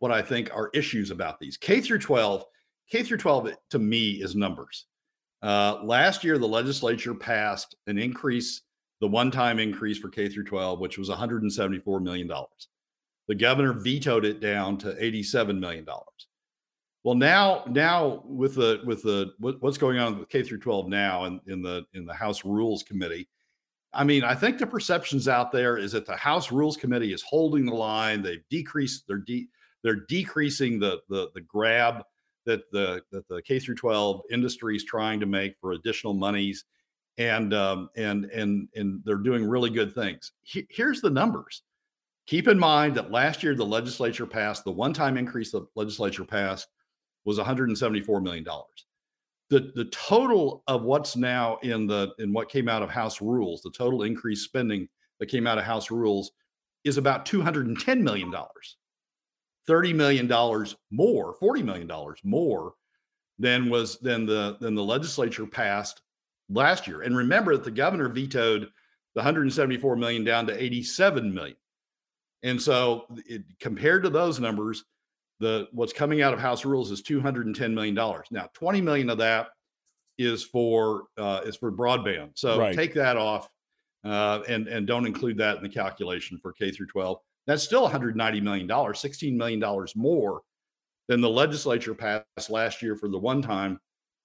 what 0.00 0.10
I 0.10 0.22
think 0.22 0.50
are 0.52 0.70
issues 0.74 1.12
about 1.12 1.38
these. 1.38 1.56
K 1.56 1.80
through 1.80 2.00
12 2.00 2.44
K 2.90 3.02
through 3.02 3.18
12 3.18 3.50
to 3.70 3.78
me 3.78 4.10
is 4.22 4.34
numbers. 4.34 4.86
Uh, 5.42 5.80
last 5.84 6.24
year, 6.24 6.38
the 6.38 6.48
legislature 6.48 7.14
passed 7.14 7.76
an 7.86 7.98
increase, 7.98 8.62
the 9.00 9.08
one-time 9.08 9.58
increase 9.58 9.98
for 9.98 10.08
K 10.08 10.28
through 10.28 10.44
12, 10.44 10.80
which 10.80 10.96
was 10.96 11.08
174 11.08 12.00
million 12.00 12.26
dollars. 12.26 12.68
The 13.28 13.34
governor 13.34 13.72
vetoed 13.72 14.24
it 14.24 14.40
down 14.40 14.78
to 14.78 15.02
87 15.02 15.58
million 15.58 15.84
dollars. 15.84 16.28
Well, 17.04 17.14
now, 17.14 17.64
now 17.68 18.22
with 18.24 18.54
the 18.54 18.80
with 18.86 19.02
the 19.02 19.32
what's 19.38 19.76
going 19.76 19.98
on 19.98 20.18
with 20.18 20.30
K 20.30 20.42
through 20.42 20.60
12 20.60 20.88
now 20.88 21.24
in, 21.26 21.40
in 21.46 21.60
the 21.60 21.84
in 21.92 22.06
the 22.06 22.14
House 22.14 22.44
Rules 22.44 22.82
Committee, 22.82 23.28
I 23.92 24.04
mean, 24.04 24.24
I 24.24 24.34
think 24.34 24.58
the 24.58 24.66
perceptions 24.66 25.28
out 25.28 25.52
there 25.52 25.76
is 25.76 25.92
that 25.92 26.06
the 26.06 26.16
House 26.16 26.50
Rules 26.50 26.76
Committee 26.76 27.12
is 27.12 27.22
holding 27.22 27.66
the 27.66 27.74
line. 27.74 28.22
They've 28.22 28.42
decreased. 28.50 29.04
They're 29.06 29.18
de- 29.18 29.48
they're 29.82 30.06
decreasing 30.08 30.78
the 30.78 31.00
the 31.10 31.30
the 31.34 31.42
grab 31.42 32.02
that 32.46 32.70
the 32.70 33.02
that 33.10 33.26
the 33.28 33.42
K 33.42 33.58
through 33.58 33.76
12 33.76 34.22
industry 34.30 34.76
is 34.76 34.84
trying 34.84 35.20
to 35.20 35.26
make 35.26 35.56
for 35.60 35.72
additional 35.72 36.14
monies, 36.14 36.64
and 37.18 37.54
um, 37.54 37.88
and 37.96 38.26
and 38.26 38.68
and 38.74 39.00
they're 39.04 39.16
doing 39.16 39.44
really 39.44 39.70
good 39.70 39.94
things. 39.94 40.32
He, 40.42 40.66
here's 40.70 41.00
the 41.00 41.10
numbers. 41.10 41.62
Keep 42.26 42.48
in 42.48 42.58
mind 42.58 42.94
that 42.94 43.10
last 43.10 43.42
year 43.42 43.54
the 43.54 43.66
legislature 43.66 44.26
passed 44.26 44.64
the 44.64 44.72
one-time 44.72 45.18
increase 45.18 45.50
the 45.50 45.66
legislature 45.74 46.24
passed 46.24 46.68
was 47.24 47.36
174 47.36 48.20
million 48.20 48.44
dollars. 48.44 48.86
The 49.50 49.72
the 49.74 49.86
total 49.86 50.62
of 50.66 50.82
what's 50.82 51.16
now 51.16 51.58
in 51.62 51.86
the 51.86 52.12
in 52.18 52.32
what 52.32 52.48
came 52.48 52.68
out 52.68 52.82
of 52.82 52.90
House 52.90 53.20
rules, 53.20 53.62
the 53.62 53.70
total 53.70 54.02
increased 54.02 54.44
spending 54.44 54.88
that 55.20 55.26
came 55.26 55.46
out 55.46 55.58
of 55.58 55.64
House 55.64 55.90
rules 55.90 56.32
is 56.84 56.98
about 56.98 57.26
210 57.26 58.02
million 58.02 58.30
dollars. 58.30 58.76
$30 59.68 59.94
million 59.94 60.26
more, 60.90 61.36
$40 61.38 61.64
million 61.64 61.90
more 62.24 62.74
than 63.38 63.68
was 63.68 63.98
than 63.98 64.26
the 64.26 64.56
than 64.60 64.74
the 64.74 64.82
legislature 64.82 65.46
passed 65.46 66.02
last 66.48 66.86
year. 66.86 67.02
And 67.02 67.16
remember 67.16 67.56
that 67.56 67.64
the 67.64 67.70
governor 67.70 68.08
vetoed 68.08 68.62
the 69.14 69.20
174 69.20 69.96
million 69.96 70.24
down 70.24 70.46
to 70.46 70.62
87 70.62 71.32
million. 71.32 71.56
And 72.42 72.60
so 72.60 73.06
it, 73.26 73.42
compared 73.58 74.02
to 74.04 74.10
those 74.10 74.38
numbers, 74.38 74.84
the 75.40 75.68
what's 75.72 75.92
coming 75.92 76.22
out 76.22 76.34
of 76.34 76.40
House 76.40 76.64
rules 76.64 76.90
is 76.90 77.02
210 77.02 77.74
million 77.74 77.94
dollars. 77.94 78.26
Now, 78.30 78.48
20 78.54 78.80
million 78.80 79.10
of 79.10 79.18
that 79.18 79.48
is 80.18 80.44
for 80.44 81.04
uh, 81.18 81.40
is 81.44 81.56
for 81.56 81.72
broadband. 81.72 82.30
So 82.34 82.58
right. 82.58 82.74
take 82.74 82.94
that 82.94 83.16
off 83.16 83.48
uh, 84.04 84.40
and 84.48 84.68
and 84.68 84.86
don't 84.86 85.06
include 85.06 85.38
that 85.38 85.56
in 85.56 85.62
the 85.62 85.68
calculation 85.68 86.38
for 86.38 86.52
K 86.52 86.70
through 86.70 86.86
12. 86.86 87.18
That's 87.46 87.62
still 87.62 87.88
$190 87.88 88.42
million, 88.42 88.68
$16 88.68 89.36
million 89.36 89.86
more 89.96 90.42
than 91.08 91.20
the 91.20 91.28
legislature 91.28 91.94
passed 91.94 92.50
last 92.50 92.82
year 92.82 92.96
for 92.96 93.08
the 93.08 93.18
one 93.18 93.42
time 93.42 93.78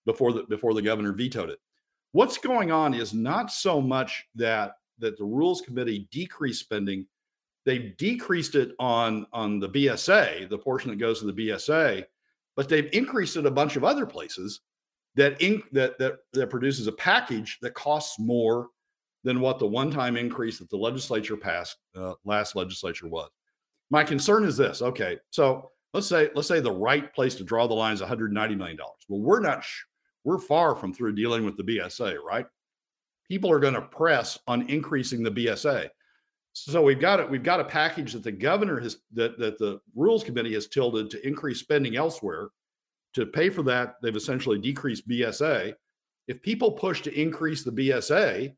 before 0.06 0.34
the 0.34 0.44
before 0.44 0.74
the 0.74 0.82
governor 0.82 1.12
vetoed 1.12 1.50
it. 1.50 1.60
What's 2.14 2.38
going 2.38 2.72
on 2.72 2.94
is 2.94 3.14
not 3.14 3.52
so 3.52 3.82
much 3.82 4.26
that 4.36 4.74
that 5.00 5.18
the 5.18 5.26
rules 5.26 5.62
committee 5.62 6.08
decreased 6.12 6.62
spending, 6.62 7.06
they've 7.66 7.96
decreased 7.98 8.56
it 8.56 8.72
on 8.80 9.28
on 9.34 9.60
the 9.60 9.70
BSA, 9.70 10.50
the 10.50 10.58
portion 10.58 10.90
that 10.90 10.98
goes 10.98 11.20
to 11.20 11.32
the 11.32 11.50
BSA, 11.50 12.06
but 12.56 12.70
they've 12.70 12.90
increased 12.94 13.38
it 13.38 13.46
a 13.46 13.52
bunch 13.52 13.76
of 13.76 13.84
other 13.84 14.06
places 14.06 14.62
that 15.16 15.40
in, 15.42 15.62
that 15.74 15.98
that 16.00 16.20
that 16.34 16.50
produces 16.50 16.88
a 16.88 16.92
package 16.94 17.60
that 17.62 17.74
costs 17.74 18.18
more 18.20 18.70
than 19.24 19.40
what 19.42 19.60
the 19.60 19.68
one-time 19.68 20.16
increase 20.16 20.60
that 20.60 20.70
the 20.70 20.78
legislature 20.78 21.38
passed 21.38 21.78
uh, 21.96 22.14
last 22.26 22.56
legislature 22.56 23.08
was. 23.08 23.30
My 23.90 24.04
concern 24.04 24.44
is 24.44 24.56
this. 24.56 24.82
Okay, 24.82 25.18
so 25.30 25.72
let's 25.94 26.08
say 26.08 26.30
let's 26.36 26.48
say 26.48 26.60
the 26.60 26.72
right 26.72 27.14
place 27.14 27.36
to 27.36 27.44
draw 27.44 27.68
the 27.68 27.74
line 27.74 27.94
is 27.94 28.02
190 28.02 28.56
million 28.56 28.78
dollars. 28.78 29.00
Well, 29.08 29.22
we're 29.22 29.40
not 29.40 29.64
we're 30.24 30.38
far 30.38 30.76
from 30.76 30.94
through 30.94 31.16
dealing 31.16 31.46
with 31.46 31.58
the 31.58 31.64
BSA, 31.64 32.18
right? 32.20 32.46
People 33.28 33.52
are 33.52 33.60
going 33.60 33.74
to 33.74 33.82
press 33.82 34.38
on 34.48 34.70
increasing 34.70 35.24
the 35.24 35.32
BSA. 35.32 35.90
So 36.54 36.82
we've 36.82 37.00
got 37.00 37.20
it. 37.20 37.30
We've 37.30 37.44
got 37.44 37.60
a 37.60 37.66
package 37.66 38.14
that 38.14 38.24
the 38.24 38.32
governor 38.32 38.80
has 38.80 38.98
that 39.14 39.38
that 39.40 39.58
the 39.58 39.80
rules 39.96 40.24
committee 40.24 40.54
has 40.54 40.68
tilted 40.68 41.10
to 41.12 41.28
increase 41.28 41.60
spending 41.60 41.96
elsewhere. 41.96 42.50
To 43.16 43.26
pay 43.26 43.50
for 43.50 43.64
that, 43.64 43.96
they've 44.02 44.16
essentially 44.16 44.60
decreased 44.60 45.08
BSA. 45.08 45.74
If 46.28 46.42
people 46.44 46.72
push 46.72 47.02
to 47.02 47.20
increase 47.20 47.64
the 47.64 47.72
BSA, 47.72 48.54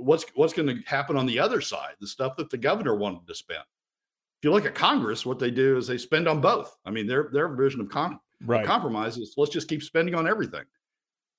what's 0.00 0.24
what's 0.34 0.52
going 0.52 0.68
to 0.68 0.82
happen 0.88 1.16
on 1.16 1.26
the 1.26 1.38
other 1.38 1.60
side? 1.60 1.94
The 2.00 2.06
stuff 2.06 2.36
that 2.36 2.50
the 2.50 2.58
governor 2.58 2.96
wanted 2.96 3.26
to 3.26 3.34
spend. 3.34 3.60
If 3.60 4.44
you 4.44 4.52
look 4.52 4.64
at 4.66 4.74
Congress, 4.74 5.26
what 5.26 5.38
they 5.38 5.50
do 5.50 5.76
is 5.76 5.86
they 5.86 5.98
spend 5.98 6.26
on 6.26 6.40
both. 6.40 6.76
I 6.84 6.90
mean, 6.90 7.06
their 7.06 7.28
their 7.32 7.48
vision 7.48 7.80
of 7.80 7.88
com- 7.88 8.20
Right. 8.46 8.64
compromise 8.64 9.18
is 9.18 9.34
let's 9.36 9.52
just 9.52 9.68
keep 9.68 9.82
spending 9.82 10.14
on 10.14 10.26
everything. 10.26 10.64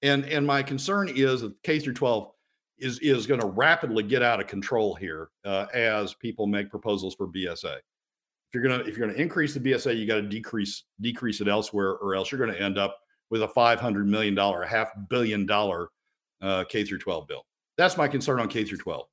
And 0.03 0.24
and 0.26 0.45
my 0.45 0.62
concern 0.62 1.09
is 1.09 1.41
that 1.41 1.53
K 1.64 1.80
through 1.80 1.95
12 1.95 2.32
is 2.78 2.99
is 2.99 3.26
going 3.26 3.39
to 3.39 3.47
rapidly 3.47 4.03
get 4.03 4.22
out 4.22 4.39
of 4.39 4.45
control 4.47 4.93
here 4.93 5.30
uh, 5.43 5.66
as 5.74 6.14
people 6.14 6.45
make 6.45 6.70
proposals 6.70 7.16
for 7.16 7.28
BSA. 7.28 7.78
If 7.78 8.53
you're 8.53 8.64
gonna 8.64 8.84
if 8.84 8.97
you're 8.97 9.07
gonna 9.07 9.18
increase 9.20 9.53
the 9.55 9.59
BSA, 9.59 9.97
you 9.97 10.05
got 10.05 10.16
to 10.18 10.22
decrease 10.24 10.84
decrease 10.99 11.41
it 11.41 11.47
elsewhere, 11.47 11.93
or 11.93 12.14
else 12.16 12.32
you're 12.32 12.39
going 12.39 12.53
to 12.53 12.62
end 12.62 12.78
up 12.78 12.97
with 13.32 13.41
a 13.43 13.47
500 13.47 14.07
million 14.07 14.36
dollar, 14.36 14.62
a 14.64 14.68
half 14.68 14.89
billion 15.09 15.45
dollar 15.47 15.89
uh, 16.41 16.66
K 16.66 16.84
through 16.84 16.99
12 16.99 17.28
bill. 17.28 17.45
That's 17.82 17.97
my 17.97 18.07
concern 18.07 18.39
on 18.39 18.47
K 18.47 18.63
through 18.63 18.77
12. 18.77 19.07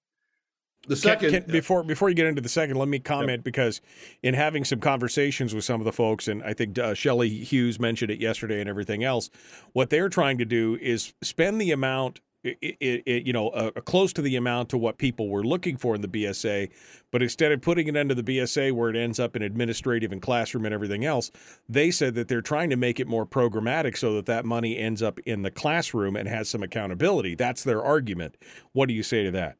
The 0.88 0.96
second, 0.96 1.30
can- 1.30 1.44
before 1.44 1.82
before 1.82 2.10
you 2.10 2.14
get 2.14 2.26
into 2.26 2.42
the 2.42 2.50
second, 2.50 2.76
let 2.76 2.86
me 2.86 2.98
comment 2.98 3.42
because 3.42 3.80
in 4.22 4.34
having 4.34 4.62
some 4.62 4.78
conversations 4.78 5.54
with 5.54 5.64
some 5.64 5.80
of 5.80 5.86
the 5.86 5.92
folks, 5.92 6.28
and 6.28 6.42
I 6.42 6.52
think 6.52 6.78
uh, 6.78 6.92
Shelley 6.92 7.30
Hughes 7.30 7.80
mentioned 7.80 8.10
it 8.10 8.20
yesterday 8.20 8.60
and 8.60 8.68
everything 8.68 9.02
else, 9.02 9.30
what 9.72 9.88
they're 9.88 10.10
trying 10.10 10.36
to 10.36 10.44
do 10.44 10.78
is 10.82 11.14
spend 11.22 11.60
the 11.60 11.70
amount. 11.70 12.20
I 12.44 12.56
i 12.62 13.02
i 13.06 13.10
you 13.24 13.32
know, 13.32 13.48
uh, 13.48 13.70
close 13.82 14.12
to 14.12 14.22
the 14.22 14.36
amount 14.36 14.68
to 14.70 14.78
what 14.78 14.98
people 14.98 15.28
were 15.28 15.44
looking 15.44 15.76
for 15.76 15.94
in 15.94 16.00
the 16.00 16.08
BSA, 16.08 16.70
but 17.10 17.22
instead 17.22 17.52
of 17.52 17.60
putting 17.60 17.88
it 17.88 17.96
into 17.96 18.14
the 18.14 18.22
BSA 18.22 18.72
where 18.72 18.90
it 18.90 18.96
ends 18.96 19.18
up 19.18 19.36
in 19.36 19.42
administrative 19.42 20.12
and 20.12 20.22
classroom 20.22 20.64
and 20.64 20.74
everything 20.74 21.04
else, 21.04 21.30
they 21.68 21.90
said 21.90 22.14
that 22.14 22.28
they're 22.28 22.42
trying 22.42 22.70
to 22.70 22.76
make 22.76 23.00
it 23.00 23.06
more 23.06 23.26
programmatic 23.26 23.96
so 23.96 24.14
that 24.14 24.26
that 24.26 24.44
money 24.44 24.78
ends 24.78 25.02
up 25.02 25.18
in 25.20 25.42
the 25.42 25.50
classroom 25.50 26.16
and 26.16 26.28
has 26.28 26.48
some 26.48 26.62
accountability. 26.62 27.34
That's 27.34 27.64
their 27.64 27.82
argument. 27.82 28.36
What 28.72 28.88
do 28.88 28.94
you 28.94 29.02
say 29.02 29.24
to 29.24 29.30
that? 29.32 29.56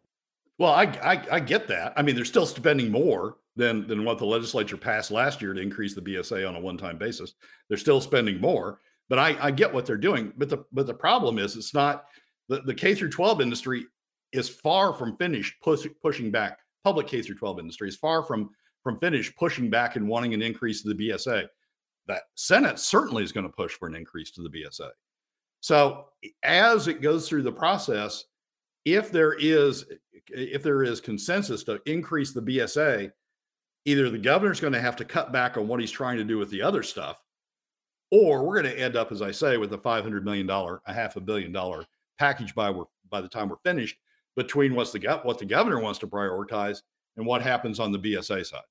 Well, 0.59 0.73
I, 0.73 0.85
I 1.03 1.27
I 1.33 1.41
get 1.41 1.69
that. 1.69 1.93
I 1.97 2.03
mean, 2.03 2.17
they're 2.17 2.25
still 2.25 2.47
spending 2.47 2.91
more 2.91 3.37
than 3.57 3.87
than 3.87 4.05
what 4.05 4.19
the 4.19 4.27
legislature 4.27 4.77
passed 4.77 5.11
last 5.11 5.41
year 5.41 5.55
to 5.55 5.61
increase 5.61 5.95
the 5.95 6.01
BSA 6.01 6.49
on 6.49 6.57
a 6.57 6.61
one-time 6.61 6.99
basis. 6.99 7.35
They're 7.69 7.79
still 7.79 8.01
spending 8.01 8.41
more, 8.41 8.81
but 9.09 9.19
I, 9.19 9.37
I 9.41 9.51
get 9.51 9.73
what 9.73 9.87
they're 9.87 9.97
doing. 9.97 10.33
But 10.37 10.49
the 10.49 10.65
but 10.73 10.87
the 10.87 10.95
problem 10.95 11.39
is 11.39 11.57
it's 11.57 11.75
not 11.75 12.07
the, 12.49 12.75
K 12.75 12.95
through 12.95 13.11
12 13.11 13.41
industry 13.41 13.87
is 14.33 14.49
far 14.49 14.93
from 14.93 15.17
finished 15.17 15.55
push, 15.63 15.87
pushing 16.03 16.31
back. 16.31 16.59
Public 16.85 17.07
K 17.07 17.23
through 17.23 17.37
12 17.37 17.61
industry 17.61 17.89
is 17.89 17.97
far 17.97 18.23
from 18.23 18.51
from 18.83 18.99
finished 19.01 19.37
pushing 19.37 19.69
back 19.69 19.97
and 19.97 20.09
wanting 20.09 20.35
an 20.35 20.43
increase 20.43 20.83
to 20.83 20.95
the 20.95 21.09
BSA. 21.09 21.47
That 22.07 22.23
Senate 22.37 22.79
certainly 22.79 23.23
is 23.23 23.33
going 23.33 23.47
to 23.47 23.53
push 23.53 23.73
for 23.73 23.89
an 23.89 23.95
increase 23.95 24.31
to 24.33 24.43
the 24.43 24.49
BSA. 24.49 24.91
So 25.61 26.07
as 26.43 26.89
it 26.89 27.03
goes 27.03 27.29
through 27.29 27.43
the 27.43 27.53
process, 27.53 28.25
if 28.85 29.11
there 29.11 29.35
is 29.35 29.85
if 30.29 30.63
there 30.63 30.83
is 30.83 31.01
consensus 31.01 31.65
to 31.65 31.81
increase 31.87 32.33
the 32.33 32.43
BSA, 32.43 33.11
either 33.85 34.11
the 34.11 34.19
governor's 34.19 34.61
going 34.61 34.73
to 34.73 34.81
have 34.81 34.97
to 34.97 35.05
cut 35.05 35.33
back 35.33 35.57
on 35.57 35.67
what 35.67 35.81
he's 35.81 35.91
trying 35.91 36.17
to 36.19 36.25
do 36.25 36.39
with 36.39 36.51
the 36.51 36.63
other 36.63 36.83
stuff, 36.83 37.23
or 38.11 38.45
we're 38.45 38.63
going 38.63 38.75
to 38.75 38.81
end 38.81 38.97
up, 38.97 39.11
as 39.11 39.23
I 39.23 39.31
say, 39.31 39.57
with 39.57 39.73
a 39.73 39.79
five 39.79 40.05
hundred 40.05 40.25
million 40.25 40.47
dollar, 40.47 40.81
a 40.87 40.93
half 40.93 41.17
a 41.17 41.21
billion 41.21 41.53
dollar 41.53 41.85
package 42.19 42.55
by 42.55 42.71
we're, 42.71 42.85
by 43.11 43.21
the 43.21 43.29
time 43.29 43.49
we're 43.49 43.57
finished 43.65 43.97
between 44.37 44.75
what's 44.75 44.93
the 44.93 45.21
what 45.23 45.39
the 45.39 45.45
governor 45.45 45.81
wants 45.81 45.99
to 46.01 46.07
prioritize 46.07 46.83
and 47.17 47.27
what 47.27 47.43
happens 47.43 47.81
on 47.81 47.93
the 47.93 47.99
BSA 47.99 48.47
side. 48.47 48.63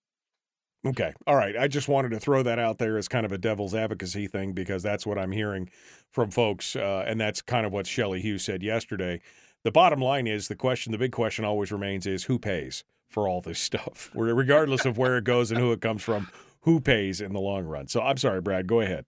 Okay. 0.86 1.14
All 1.26 1.36
right. 1.36 1.58
I 1.58 1.68
just 1.68 1.88
wanted 1.88 2.10
to 2.10 2.20
throw 2.20 2.44
that 2.44 2.60
out 2.60 2.78
there 2.78 2.98
as 2.98 3.08
kind 3.08 3.26
of 3.26 3.32
a 3.32 3.38
devil's 3.38 3.76
advocacy 3.76 4.28
thing 4.28 4.54
because 4.54 4.84
that's 4.84 5.06
what 5.06 5.18
I'm 5.18 5.32
hearing 5.32 5.70
from 6.12 6.32
folks. 6.32 6.76
Uh, 6.76 7.04
and 7.06 7.20
that's 7.20 7.42
kind 7.42 7.66
of 7.66 7.74
what 7.74 7.88
Shelley 7.88 8.22
Hughes 8.22 8.44
said 8.44 8.64
yesterday. 8.64 9.20
The 9.64 9.72
bottom 9.72 10.00
line 10.00 10.28
is 10.28 10.48
the 10.48 10.56
question, 10.56 10.92
the 10.92 10.98
big 10.98 11.12
question 11.12 11.44
always 11.44 11.72
remains 11.72 12.06
is 12.06 12.26
who 12.26 12.40
pays 12.40 12.84
for 13.10 13.28
all 13.28 13.42
this 13.42 13.60
stuff, 13.60 14.12
regardless 14.16 14.86
of 14.86 14.98
where 14.98 15.18
it 15.18 15.24
goes 15.24 15.52
and 15.52 15.60
who 15.60 15.72
it 15.72 15.82
comes 15.82 16.04
from, 16.04 16.30
who 16.62 16.80
pays 16.80 17.20
in 17.20 17.34
the 17.34 17.40
long 17.40 17.66
run. 17.66 17.88
So 17.88 18.02
I'm 18.02 18.18
sorry, 18.18 18.40
Brad, 18.40 18.68
go 18.68 18.80
ahead. 18.82 19.06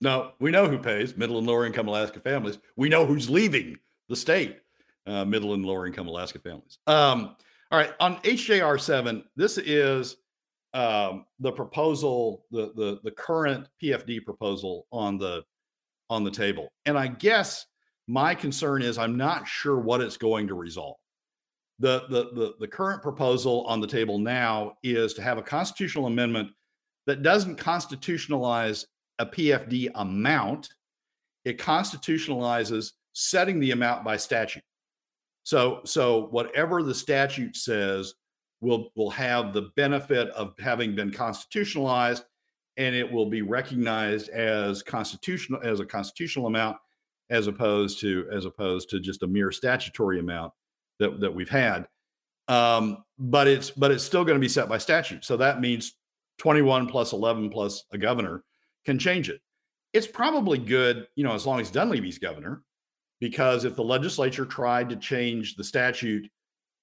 No, 0.00 0.32
we 0.40 0.50
know 0.50 0.68
who 0.68 0.78
pays 0.78 1.16
middle 1.16 1.38
and 1.38 1.46
lower 1.46 1.64
income 1.66 1.88
Alaska 1.88 2.20
families. 2.20 2.58
We 2.76 2.88
know 2.88 3.06
who's 3.06 3.30
leaving 3.30 3.78
the 4.08 4.16
state, 4.16 4.58
uh, 5.06 5.24
middle 5.24 5.54
and 5.54 5.64
lower 5.64 5.86
income 5.86 6.06
Alaska 6.06 6.38
families. 6.38 6.78
Um, 6.86 7.36
all 7.70 7.78
right, 7.78 7.92
on 7.98 8.16
HJR 8.18 8.78
seven, 8.80 9.24
this 9.36 9.58
is 9.58 10.16
um, 10.74 11.24
the 11.40 11.50
proposal, 11.50 12.44
the 12.50 12.72
the 12.76 13.00
the 13.02 13.10
current 13.10 13.68
PFD 13.82 14.24
proposal 14.24 14.86
on 14.92 15.18
the 15.18 15.42
on 16.10 16.22
the 16.22 16.30
table, 16.30 16.68
and 16.84 16.98
I 16.98 17.08
guess 17.08 17.66
my 18.06 18.34
concern 18.34 18.82
is 18.82 18.98
I'm 18.98 19.16
not 19.16 19.48
sure 19.48 19.78
what 19.78 20.00
it's 20.00 20.16
going 20.16 20.46
to 20.48 20.54
resolve. 20.54 20.96
The, 21.78 22.04
the 22.08 22.30
the 22.34 22.54
the 22.60 22.68
current 22.68 23.02
proposal 23.02 23.64
on 23.66 23.80
the 23.80 23.86
table 23.86 24.18
now 24.18 24.74
is 24.82 25.14
to 25.14 25.22
have 25.22 25.38
a 25.38 25.42
constitutional 25.42 26.06
amendment 26.06 26.50
that 27.06 27.22
doesn't 27.22 27.58
constitutionalize 27.58 28.84
a 29.18 29.26
PFD 29.26 29.90
amount, 29.94 30.68
it 31.44 31.58
constitutionalizes 31.58 32.92
setting 33.12 33.60
the 33.60 33.70
amount 33.70 34.04
by 34.04 34.16
statute. 34.16 34.62
So, 35.42 35.80
so 35.84 36.26
whatever 36.30 36.82
the 36.82 36.94
statute 36.94 37.56
says 37.56 38.14
will 38.60 38.90
will 38.96 39.10
have 39.10 39.52
the 39.52 39.70
benefit 39.76 40.28
of 40.30 40.54
having 40.58 40.94
been 40.94 41.12
constitutionalized, 41.12 42.24
and 42.76 42.94
it 42.94 43.10
will 43.10 43.26
be 43.30 43.42
recognized 43.42 44.28
as 44.30 44.82
constitutional 44.82 45.60
as 45.62 45.80
a 45.80 45.86
constitutional 45.86 46.46
amount, 46.46 46.76
as 47.30 47.46
opposed 47.46 48.00
to 48.00 48.26
as 48.32 48.44
opposed 48.44 48.90
to 48.90 49.00
just 49.00 49.22
a 49.22 49.26
mere 49.26 49.52
statutory 49.52 50.18
amount 50.18 50.52
that 50.98 51.20
that 51.20 51.34
we've 51.34 51.48
had. 51.48 51.86
Um, 52.48 53.04
but 53.18 53.46
it's 53.46 53.70
but 53.70 53.90
it's 53.90 54.04
still 54.04 54.24
going 54.24 54.36
to 54.36 54.40
be 54.40 54.48
set 54.48 54.68
by 54.68 54.78
statute. 54.78 55.24
So 55.24 55.36
that 55.36 55.60
means 55.60 55.94
21 56.38 56.86
plus 56.88 57.12
11 57.12 57.50
plus 57.50 57.84
a 57.92 57.98
governor 57.98 58.42
can 58.86 58.98
change 58.98 59.28
it. 59.28 59.40
It's 59.92 60.06
probably 60.06 60.58
good, 60.58 61.06
you 61.16 61.24
know, 61.24 61.34
as 61.34 61.46
long 61.46 61.60
as 61.60 61.70
Dunleavy's 61.70 62.18
governor, 62.18 62.62
because 63.20 63.64
if 63.64 63.76
the 63.76 63.84
legislature 63.84 64.46
tried 64.46 64.88
to 64.90 64.96
change 64.96 65.56
the 65.56 65.64
statute 65.64 66.30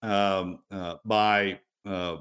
um, 0.01 0.60
uh, 0.70 0.95
by 1.06 1.60
uh, 1.86 2.18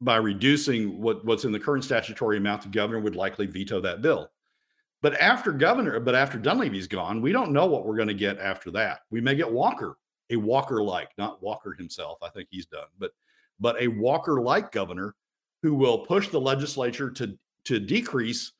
by 0.00 0.16
reducing 0.16 1.00
what, 1.00 1.24
what's 1.24 1.44
in 1.44 1.52
the 1.52 1.60
current 1.60 1.84
statutory 1.84 2.38
amount, 2.38 2.62
the 2.62 2.68
governor 2.68 3.00
would 3.00 3.16
likely 3.16 3.46
veto 3.46 3.80
that 3.80 4.02
bill. 4.02 4.30
But 5.02 5.20
after 5.20 5.52
governor, 5.52 6.00
but 6.00 6.14
after 6.14 6.38
Dunleavy's 6.38 6.88
gone, 6.88 7.20
we 7.20 7.30
don't 7.30 7.52
know 7.52 7.66
what 7.66 7.84
we're 7.84 7.96
going 7.96 8.08
to 8.08 8.14
get 8.14 8.38
after 8.38 8.70
that. 8.72 9.00
We 9.10 9.20
may 9.20 9.34
get 9.34 9.52
Walker, 9.52 9.98
a 10.30 10.36
Walker-like, 10.36 11.10
not 11.18 11.42
Walker 11.42 11.74
himself. 11.74 12.18
I 12.22 12.30
think 12.30 12.48
he's 12.50 12.66
done, 12.66 12.86
but 12.98 13.12
but 13.60 13.80
a 13.80 13.88
Walker-like 13.88 14.72
governor 14.72 15.14
who 15.62 15.74
will 15.74 15.98
push 15.98 16.28
the 16.28 16.40
legislature 16.40 17.10
to 17.10 17.38
to 17.64 17.78
decrease 17.78 18.52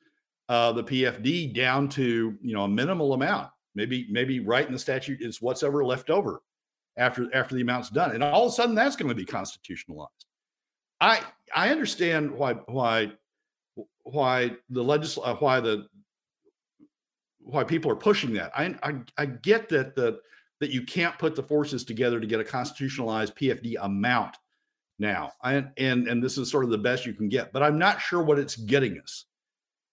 uh, 0.49 0.71
the 0.71 0.83
PFD 0.83 1.53
down 1.53 1.89
to 1.89 2.37
you 2.41 2.53
know 2.53 2.63
a 2.63 2.67
minimal 2.67 3.13
amount. 3.13 3.49
Maybe 3.75 4.07
maybe 4.09 4.39
right 4.39 4.65
in 4.65 4.73
the 4.73 4.79
statute 4.79 5.21
is 5.21 5.41
what's 5.41 5.63
ever 5.63 5.83
left 5.83 6.09
over 6.09 6.41
after 6.97 7.33
after 7.35 7.55
the 7.55 7.61
amount's 7.61 7.89
done, 7.89 8.11
and 8.11 8.23
all 8.23 8.45
of 8.45 8.51
a 8.51 8.55
sudden 8.55 8.75
that's 8.75 8.95
going 8.95 9.09
to 9.09 9.15
be 9.15 9.25
constitutionalized. 9.25 10.25
I 10.99 11.21
I 11.55 11.69
understand 11.69 12.31
why 12.31 12.53
why 12.53 13.11
why 14.03 14.55
the 14.69 14.83
legisl 14.83 15.19
uh, 15.23 15.35
why 15.35 15.59
the 15.59 15.87
why 17.39 17.63
people 17.63 17.91
are 17.91 17.95
pushing 17.95 18.33
that. 18.33 18.51
I, 18.57 18.75
I 18.83 18.93
I 19.17 19.25
get 19.25 19.69
that 19.69 19.95
the 19.95 20.19
that 20.59 20.71
you 20.71 20.83
can't 20.83 21.17
put 21.19 21.35
the 21.35 21.43
forces 21.43 21.83
together 21.83 22.19
to 22.19 22.27
get 22.27 22.39
a 22.39 22.43
constitutionalized 22.43 23.35
PFD 23.35 23.75
amount 23.81 24.37
now. 24.99 25.31
I, 25.41 25.65
and 25.77 26.07
and 26.07 26.23
this 26.23 26.37
is 26.37 26.49
sort 26.49 26.63
of 26.63 26.71
the 26.71 26.77
best 26.77 27.05
you 27.05 27.13
can 27.13 27.29
get, 27.29 27.53
but 27.53 27.63
I'm 27.63 27.77
not 27.77 28.01
sure 28.01 28.23
what 28.23 28.39
it's 28.39 28.55
getting 28.55 28.99
us. 28.99 29.25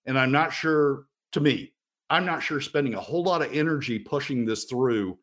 And 0.06 0.18
I'm 0.18 0.32
not 0.32 0.52
sure 0.52 1.06
to 1.32 1.40
me, 1.40 1.72
I'm 2.10 2.26
not 2.26 2.42
sure 2.42 2.60
spending 2.60 2.94
a 2.94 3.00
whole 3.00 3.22
lot 3.22 3.42
of 3.42 3.52
energy 3.52 3.98
pushing 3.98 4.44
this 4.44 4.64
through 4.64 5.18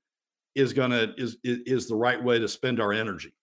is 0.55 0.73
gonna 0.73 1.13
is 1.17 1.37
is, 1.43 1.87
the 1.87 1.95
right 1.95 2.21
way 2.21 2.39
to 2.39 2.47
spend 2.47 2.81
our 2.81 2.91
energy. 2.91 3.33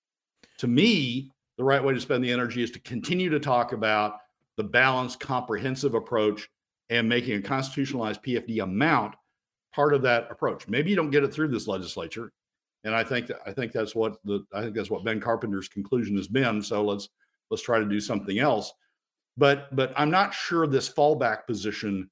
To 0.58 0.66
me, 0.66 1.30
the 1.56 1.64
right 1.64 1.82
way 1.82 1.94
to 1.94 2.00
spend 2.00 2.22
the 2.22 2.30
energy 2.30 2.62
is 2.62 2.70
to 2.72 2.80
continue 2.80 3.30
to 3.30 3.40
talk 3.40 3.72
about 3.72 4.18
the 4.56 4.64
balanced, 4.64 5.20
comprehensive 5.20 5.94
approach 5.94 6.48
and 6.90 7.08
making 7.08 7.38
a 7.38 7.42
constitutionalized 7.42 8.22
PFD 8.22 8.62
amount 8.62 9.14
part 9.74 9.94
of 9.94 10.02
that 10.02 10.30
approach. 10.30 10.68
Maybe 10.68 10.90
you 10.90 10.96
don't 10.96 11.10
get 11.10 11.24
it 11.24 11.32
through 11.32 11.48
this 11.48 11.66
legislature. 11.66 12.32
and 12.84 12.94
I 12.94 13.04
think 13.04 13.26
that 13.28 13.40
I 13.46 13.52
think 13.52 13.72
that's 13.72 13.94
what 13.94 14.16
the 14.24 14.44
I 14.52 14.62
think 14.62 14.74
that's 14.74 14.90
what 14.90 15.04
Ben 15.04 15.20
Carpenter's 15.20 15.68
conclusion 15.68 16.16
has 16.16 16.28
been. 16.28 16.60
So 16.62 16.84
let's 16.84 17.08
let's 17.50 17.62
try 17.62 17.78
to 17.78 17.84
do 17.84 18.00
something 18.00 18.38
else. 18.38 18.72
But 19.38 19.74
but 19.74 19.92
I'm 19.96 20.10
not 20.10 20.34
sure 20.34 20.66
this 20.66 20.88
fallback 20.88 21.46
position 21.46 22.10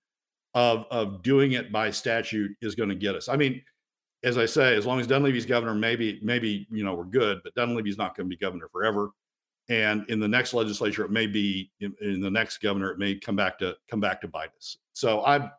of 0.55 0.87
of 0.91 1.23
doing 1.23 1.53
it 1.53 1.71
by 1.71 1.91
statute 1.91 2.53
is 2.63 2.75
going 2.75 2.89
to 2.89 2.95
get 2.95 3.15
us. 3.15 3.29
I 3.29 3.37
mean, 3.37 3.61
as 4.25 4.39
I 4.39 4.47
say, 4.47 4.75
as 4.77 4.87
long 4.87 5.01
as 5.01 5.07
Dunleavy's 5.07 5.45
governor, 5.45 5.75
maybe 5.75 6.21
maybe 6.23 6.67
you 6.71 6.85
know 6.85 6.95
we're 6.95 7.05
good. 7.05 7.41
But 7.45 7.55
Dunleavy's 7.55 7.99
not 7.99 8.17
going 8.17 8.29
to 8.29 8.31
be 8.31 8.39
governor 8.39 8.69
forever. 8.73 9.11
And 9.69 10.09
in 10.09 10.21
the 10.21 10.29
next 10.29 10.55
legislature, 10.55 11.05
it 11.05 11.11
may 11.11 11.27
be 11.27 11.73
in, 11.81 11.93
in 12.01 12.21
the 12.21 12.31
next 12.31 12.59
governor, 12.59 12.93
it 12.93 12.99
may 12.99 13.17
come 13.17 13.35
back 13.35 13.59
to 13.59 13.77
come 13.91 14.01
back 14.01 14.21
to 14.21 14.29
bite 14.29 14.51
us. 14.57 14.77
So 14.93 15.25
I'm 15.25 15.51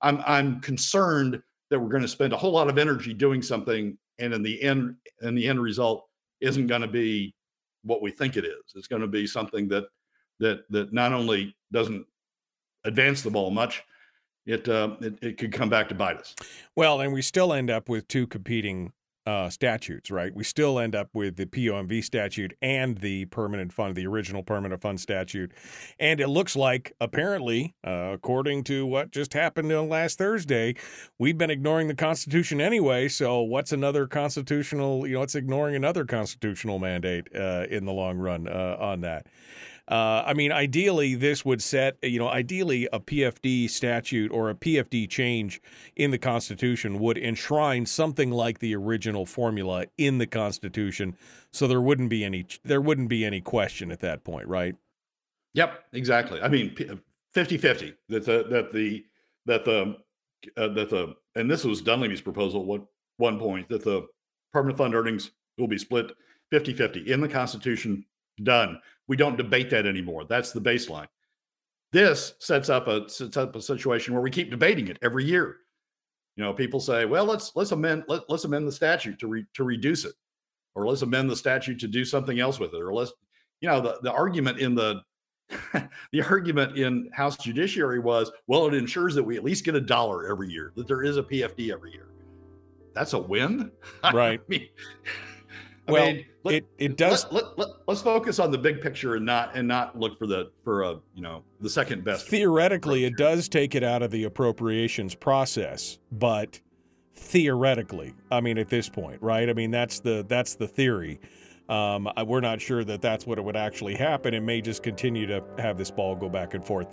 I'm 0.00 0.22
I'm 0.26 0.60
concerned 0.60 1.42
that 1.70 1.78
we're 1.78 1.88
going 1.88 2.02
to 2.02 2.08
spend 2.08 2.32
a 2.32 2.36
whole 2.36 2.52
lot 2.52 2.68
of 2.68 2.78
energy 2.78 3.12
doing 3.12 3.42
something 3.42 3.98
and 4.18 4.32
in 4.32 4.42
the 4.42 4.62
end 4.62 4.94
and 5.20 5.36
the 5.36 5.48
end 5.48 5.60
result 5.60 6.06
isn't 6.40 6.66
going 6.66 6.82
to 6.82 6.88
be 6.88 7.34
what 7.82 8.02
we 8.02 8.10
think 8.10 8.36
it 8.36 8.44
is 8.44 8.74
it's 8.74 8.86
going 8.86 9.02
to 9.02 9.08
be 9.08 9.26
something 9.26 9.68
that 9.68 9.84
that 10.40 10.64
that 10.70 10.92
not 10.92 11.12
only 11.12 11.54
doesn't 11.72 12.06
advance 12.84 13.22
the 13.22 13.30
ball 13.30 13.50
much 13.50 13.82
it, 14.46 14.68
uh, 14.68 14.96
it 15.00 15.18
it 15.22 15.38
could 15.38 15.52
come 15.52 15.68
back 15.68 15.88
to 15.88 15.94
bite 15.94 16.16
us 16.16 16.34
well 16.74 17.00
and 17.00 17.12
we 17.12 17.22
still 17.22 17.52
end 17.52 17.70
up 17.70 17.88
with 17.88 18.06
two 18.08 18.26
competing 18.26 18.92
uh, 19.26 19.50
statutes, 19.50 20.10
right? 20.10 20.34
We 20.34 20.44
still 20.44 20.78
end 20.78 20.94
up 20.94 21.08
with 21.12 21.36
the 21.36 21.46
POMV 21.46 22.04
statute 22.04 22.56
and 22.62 22.98
the 22.98 23.24
permanent 23.26 23.72
fund, 23.72 23.96
the 23.96 24.06
original 24.06 24.42
permanent 24.42 24.80
fund 24.80 25.00
statute. 25.00 25.52
And 25.98 26.20
it 26.20 26.28
looks 26.28 26.54
like, 26.54 26.92
apparently, 27.00 27.74
uh, 27.84 28.12
according 28.14 28.64
to 28.64 28.86
what 28.86 29.10
just 29.10 29.32
happened 29.32 29.72
on 29.72 29.88
last 29.88 30.18
Thursday, 30.18 30.76
we've 31.18 31.36
been 31.36 31.50
ignoring 31.50 31.88
the 31.88 31.94
Constitution 31.94 32.60
anyway. 32.60 33.08
So, 33.08 33.40
what's 33.40 33.72
another 33.72 34.06
constitutional, 34.06 35.06
you 35.06 35.14
know, 35.14 35.22
it's 35.22 35.34
ignoring 35.34 35.74
another 35.74 36.04
constitutional 36.04 36.78
mandate 36.78 37.26
uh, 37.34 37.66
in 37.68 37.84
the 37.84 37.92
long 37.92 38.18
run 38.18 38.46
uh, 38.46 38.76
on 38.78 39.00
that. 39.00 39.26
Uh, 39.88 40.24
I 40.26 40.34
mean, 40.34 40.50
ideally, 40.50 41.14
this 41.14 41.44
would 41.44 41.62
set, 41.62 41.96
you 42.02 42.18
know, 42.18 42.28
ideally 42.28 42.88
a 42.92 42.98
PFD 42.98 43.70
statute 43.70 44.32
or 44.32 44.50
a 44.50 44.54
PFD 44.54 45.08
change 45.08 45.60
in 45.94 46.10
the 46.10 46.18
Constitution 46.18 46.98
would 46.98 47.16
enshrine 47.16 47.86
something 47.86 48.32
like 48.32 48.58
the 48.58 48.74
original 48.74 49.26
formula 49.26 49.86
in 49.96 50.18
the 50.18 50.26
Constitution, 50.26 51.16
so 51.52 51.68
there 51.68 51.80
wouldn't 51.80 52.10
be 52.10 52.24
any 52.24 52.46
there 52.64 52.80
wouldn't 52.80 53.08
be 53.08 53.24
any 53.24 53.40
question 53.40 53.92
at 53.92 54.00
that 54.00 54.24
point, 54.24 54.48
right? 54.48 54.74
Yep, 55.54 55.84
exactly. 55.92 56.40
I 56.42 56.48
mean, 56.48 56.74
50-50 57.34 57.94
that 58.08 58.24
the 58.24 58.44
that 58.50 58.72
the 58.72 59.04
that 59.46 59.64
the 59.64 59.96
uh, 60.56 60.68
that 60.68 60.90
the 60.90 61.14
and 61.36 61.50
this 61.50 61.64
was 61.64 61.80
Dunleavy's 61.80 62.20
proposal 62.20 62.60
at 62.74 62.80
one, 63.18 63.38
point 63.38 63.68
that 63.68 63.84
the 63.84 64.06
permanent 64.52 64.78
fund 64.78 64.94
earnings 64.94 65.30
will 65.58 65.68
be 65.68 65.78
split 65.78 66.12
50-50 66.52 67.06
in 67.06 67.20
the 67.20 67.28
Constitution 67.28 68.04
done. 68.42 68.80
We 69.08 69.16
don't 69.16 69.36
debate 69.36 69.70
that 69.70 69.86
anymore. 69.86 70.24
That's 70.24 70.52
the 70.52 70.60
baseline. 70.60 71.08
This 71.92 72.34
sets 72.40 72.68
up 72.68 72.88
a 72.88 73.08
sets 73.08 73.36
up 73.36 73.54
a 73.54 73.62
situation 73.62 74.12
where 74.12 74.22
we 74.22 74.30
keep 74.30 74.50
debating 74.50 74.88
it 74.88 74.98
every 75.02 75.24
year. 75.24 75.58
You 76.36 76.44
know, 76.44 76.52
people 76.52 76.80
say, 76.80 77.04
"Well, 77.04 77.24
let's 77.24 77.52
let's 77.54 77.72
amend 77.72 78.04
let, 78.08 78.28
let's 78.28 78.44
amend 78.44 78.66
the 78.66 78.72
statute 78.72 79.18
to 79.20 79.28
re, 79.28 79.46
to 79.54 79.64
reduce 79.64 80.04
it, 80.04 80.14
or 80.74 80.86
let's 80.86 81.02
amend 81.02 81.30
the 81.30 81.36
statute 81.36 81.78
to 81.80 81.88
do 81.88 82.04
something 82.04 82.40
else 82.40 82.58
with 82.58 82.74
it, 82.74 82.80
or 82.80 82.92
let's." 82.92 83.12
You 83.60 83.68
know, 83.68 83.80
the 83.80 83.98
the 84.02 84.12
argument 84.12 84.58
in 84.58 84.74
the 84.74 85.02
the 86.12 86.22
argument 86.22 86.76
in 86.76 87.08
House 87.12 87.36
Judiciary 87.36 88.00
was, 88.00 88.30
well, 88.46 88.66
it 88.66 88.74
ensures 88.74 89.14
that 89.14 89.22
we 89.22 89.36
at 89.36 89.44
least 89.44 89.64
get 89.64 89.74
a 89.74 89.80
dollar 89.80 90.28
every 90.28 90.50
year, 90.50 90.72
that 90.76 90.88
there 90.88 91.02
is 91.02 91.16
a 91.16 91.22
PFD 91.22 91.72
every 91.72 91.92
year. 91.92 92.08
That's 92.94 93.12
a 93.12 93.18
win, 93.18 93.70
right? 94.12 94.40
I 94.40 94.44
mean, 94.48 94.68
I 95.88 95.92
well, 95.92 96.06
mean, 96.06 96.26
let, 96.42 96.54
it 96.54 96.66
it 96.78 96.96
does. 96.96 97.26
Let, 97.30 97.58
let, 97.58 97.68
let, 97.68 97.68
us 97.88 98.02
focus 98.02 98.38
on 98.38 98.50
the 98.50 98.58
big 98.58 98.80
picture 98.80 99.14
and 99.14 99.24
not 99.24 99.56
and 99.56 99.68
not 99.68 99.98
look 99.98 100.18
for 100.18 100.26
the 100.26 100.50
for 100.64 100.82
a 100.82 100.98
you 101.14 101.22
know 101.22 101.44
the 101.60 101.70
second 101.70 102.04
best. 102.04 102.28
Theoretically, 102.28 103.04
it 103.04 103.16
does 103.16 103.48
take 103.48 103.74
it 103.74 103.84
out 103.84 104.02
of 104.02 104.10
the 104.10 104.24
appropriations 104.24 105.14
process, 105.14 105.98
but 106.10 106.60
theoretically, 107.14 108.14
I 108.30 108.40
mean, 108.40 108.58
at 108.58 108.68
this 108.68 108.88
point, 108.88 109.22
right? 109.22 109.48
I 109.48 109.52
mean, 109.52 109.70
that's 109.70 110.00
the 110.00 110.24
that's 110.28 110.56
the 110.56 110.68
theory. 110.68 111.20
Um, 111.68 112.08
we're 112.26 112.40
not 112.40 112.60
sure 112.60 112.84
that 112.84 113.02
that's 113.02 113.26
what 113.26 113.38
it 113.38 113.44
would 113.44 113.56
actually 113.56 113.96
happen. 113.96 114.34
It 114.34 114.42
may 114.42 114.60
just 114.60 114.84
continue 114.84 115.26
to 115.26 115.42
have 115.58 115.76
this 115.76 115.90
ball 115.90 116.14
go 116.14 116.28
back 116.28 116.54
and 116.54 116.64
forth. 116.64 116.86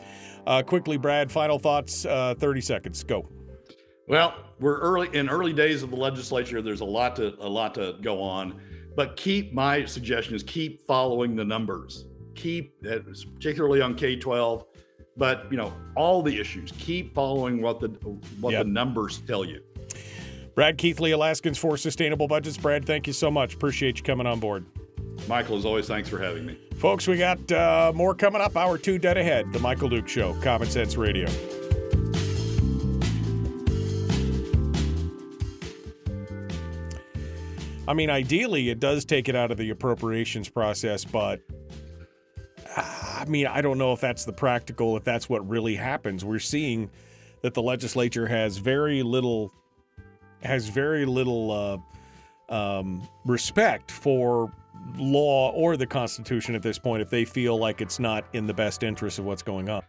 Uh, 0.48 0.64
quickly, 0.64 0.98
Brad, 0.98 1.32
final 1.32 1.60
thoughts. 1.60 2.06
Uh, 2.06 2.34
Thirty 2.38 2.62
seconds. 2.62 3.04
Go. 3.04 3.28
Well, 4.08 4.36
we're 4.60 4.80
early 4.80 5.10
in 5.14 5.30
early 5.30 5.54
days 5.54 5.84
of 5.84 5.92
the 5.92 5.96
legislature. 5.96 6.62
There's 6.62 6.82
a 6.82 6.86
lot 6.86 7.16
to 7.18 7.36
a 7.40 7.48
lot 7.48 7.76
to 7.76 7.96
go 8.02 8.22
on. 8.22 8.60
But 8.96 9.16
keep 9.18 9.54
my 9.54 9.86
suggestion 9.86 10.36
is 10.36 10.44
keep 10.44 10.86
following 10.86 11.36
the 11.36 11.44
numbers. 11.44 12.06
Keep 12.36 12.76
uh, 12.90 13.00
particularly 13.34 13.82
on 13.82 13.96
K 13.96 14.16
twelve, 14.16 14.66
but 15.18 15.48
you 15.52 15.58
know 15.58 15.74
all 15.96 16.22
the 16.22 16.40
issues. 16.40 16.72
Keep 16.78 17.14
following 17.14 17.62
what 17.62 17.80
the 17.80 17.88
what 18.40 18.52
yep. 18.52 18.66
the 18.66 18.72
numbers 18.72 19.20
tell 19.28 19.46
you. 19.46 19.62
Brad 20.56 20.78
Keithley, 20.78 21.12
Alaskans 21.12 21.58
for 21.58 21.78
Sustainable 21.78 22.28
Budgets. 22.28 22.58
Brad, 22.58 22.86
thank 22.86 23.08
you 23.08 23.14
so 23.14 23.32
much. 23.32 23.56
Appreciate 23.56 23.98
you 23.98 24.04
coming 24.04 24.28
on 24.28 24.40
board. 24.40 24.66
Michael, 25.28 25.58
as 25.58 25.66
always, 25.66 25.88
thanks 25.88 26.10
for 26.10 26.20
having 26.20 26.46
me. 26.46 26.60
Folks, 26.76 27.08
we 27.08 27.18
got 27.18 27.52
uh, 27.52 27.92
more 27.96 28.14
coming 28.14 28.42
up. 28.42 28.56
Hour 28.56 28.78
two 28.78 29.00
dead 29.00 29.18
ahead. 29.18 29.52
The 29.54 29.60
Michael 29.60 29.90
Dukes 29.90 30.12
Show, 30.12 30.40
Common 30.42 30.70
Sense 30.70 30.98
Radio. 30.98 31.28
I 37.88 37.94
mean, 37.94 38.10
ideally, 38.10 38.70
it 38.70 38.80
does 38.80 39.04
take 39.04 39.28
it 39.28 39.36
out 39.36 39.52
of 39.52 39.58
the 39.58 39.70
appropriations 39.70 40.48
process, 40.48 41.04
but 41.04 41.42
uh, 42.78 43.16
I 43.20 43.26
mean, 43.26 43.46
I 43.48 43.62
don't 43.62 43.78
know 43.78 43.92
if 43.92 44.00
that's 44.00 44.24
the 44.24 44.32
practical, 44.32 44.96
if 44.96 45.04
that's 45.04 45.28
what 45.28 45.48
really 45.48 45.76
happens. 45.76 46.24
We're 46.24 46.40
seeing 46.40 46.90
that 47.42 47.54
the 47.54 47.62
legislature 47.62 48.26
has 48.26 48.58
very 48.58 49.04
little 49.04 49.52
has 50.44 50.68
very 50.68 51.06
little 51.06 51.84
uh, 52.50 52.54
um, 52.54 53.08
respect 53.26 53.92
for 53.92 54.52
law 54.98 55.52
or 55.52 55.78
the 55.78 55.88
Constitution 55.88 56.56
at 56.56 56.62
this 56.62 56.78
point 56.78 57.02
if 57.02 57.10
they 57.10 57.26
feel 57.26 57.58
like 57.58 57.82
it's 57.82 58.00
not 58.00 58.26
in 58.34 58.46
the 58.46 58.54
best 58.54 58.84
interest 58.84 59.20
of 59.20 59.26
what's 59.26 59.44
going 59.44 59.70
on. 59.70 59.84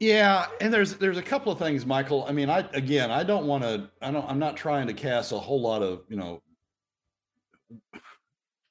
Yeah, 0.00 0.46
and 0.60 0.72
there's 0.72 0.94
there's 0.96 1.18
a 1.18 1.22
couple 1.22 1.50
of 1.50 1.58
things, 1.58 1.84
Michael. 1.86 2.24
I 2.28 2.32
mean, 2.32 2.50
I 2.50 2.68
again, 2.74 3.10
I 3.10 3.24
don't 3.24 3.46
want 3.46 3.64
to. 3.64 3.88
I 4.02 4.10
don't. 4.10 4.28
I'm 4.28 4.38
not 4.38 4.56
trying 4.56 4.86
to 4.86 4.94
cast 4.94 5.32
a 5.32 5.38
whole 5.38 5.60
lot 5.60 5.82
of 5.82 6.02
you 6.08 6.16
know 6.16 6.42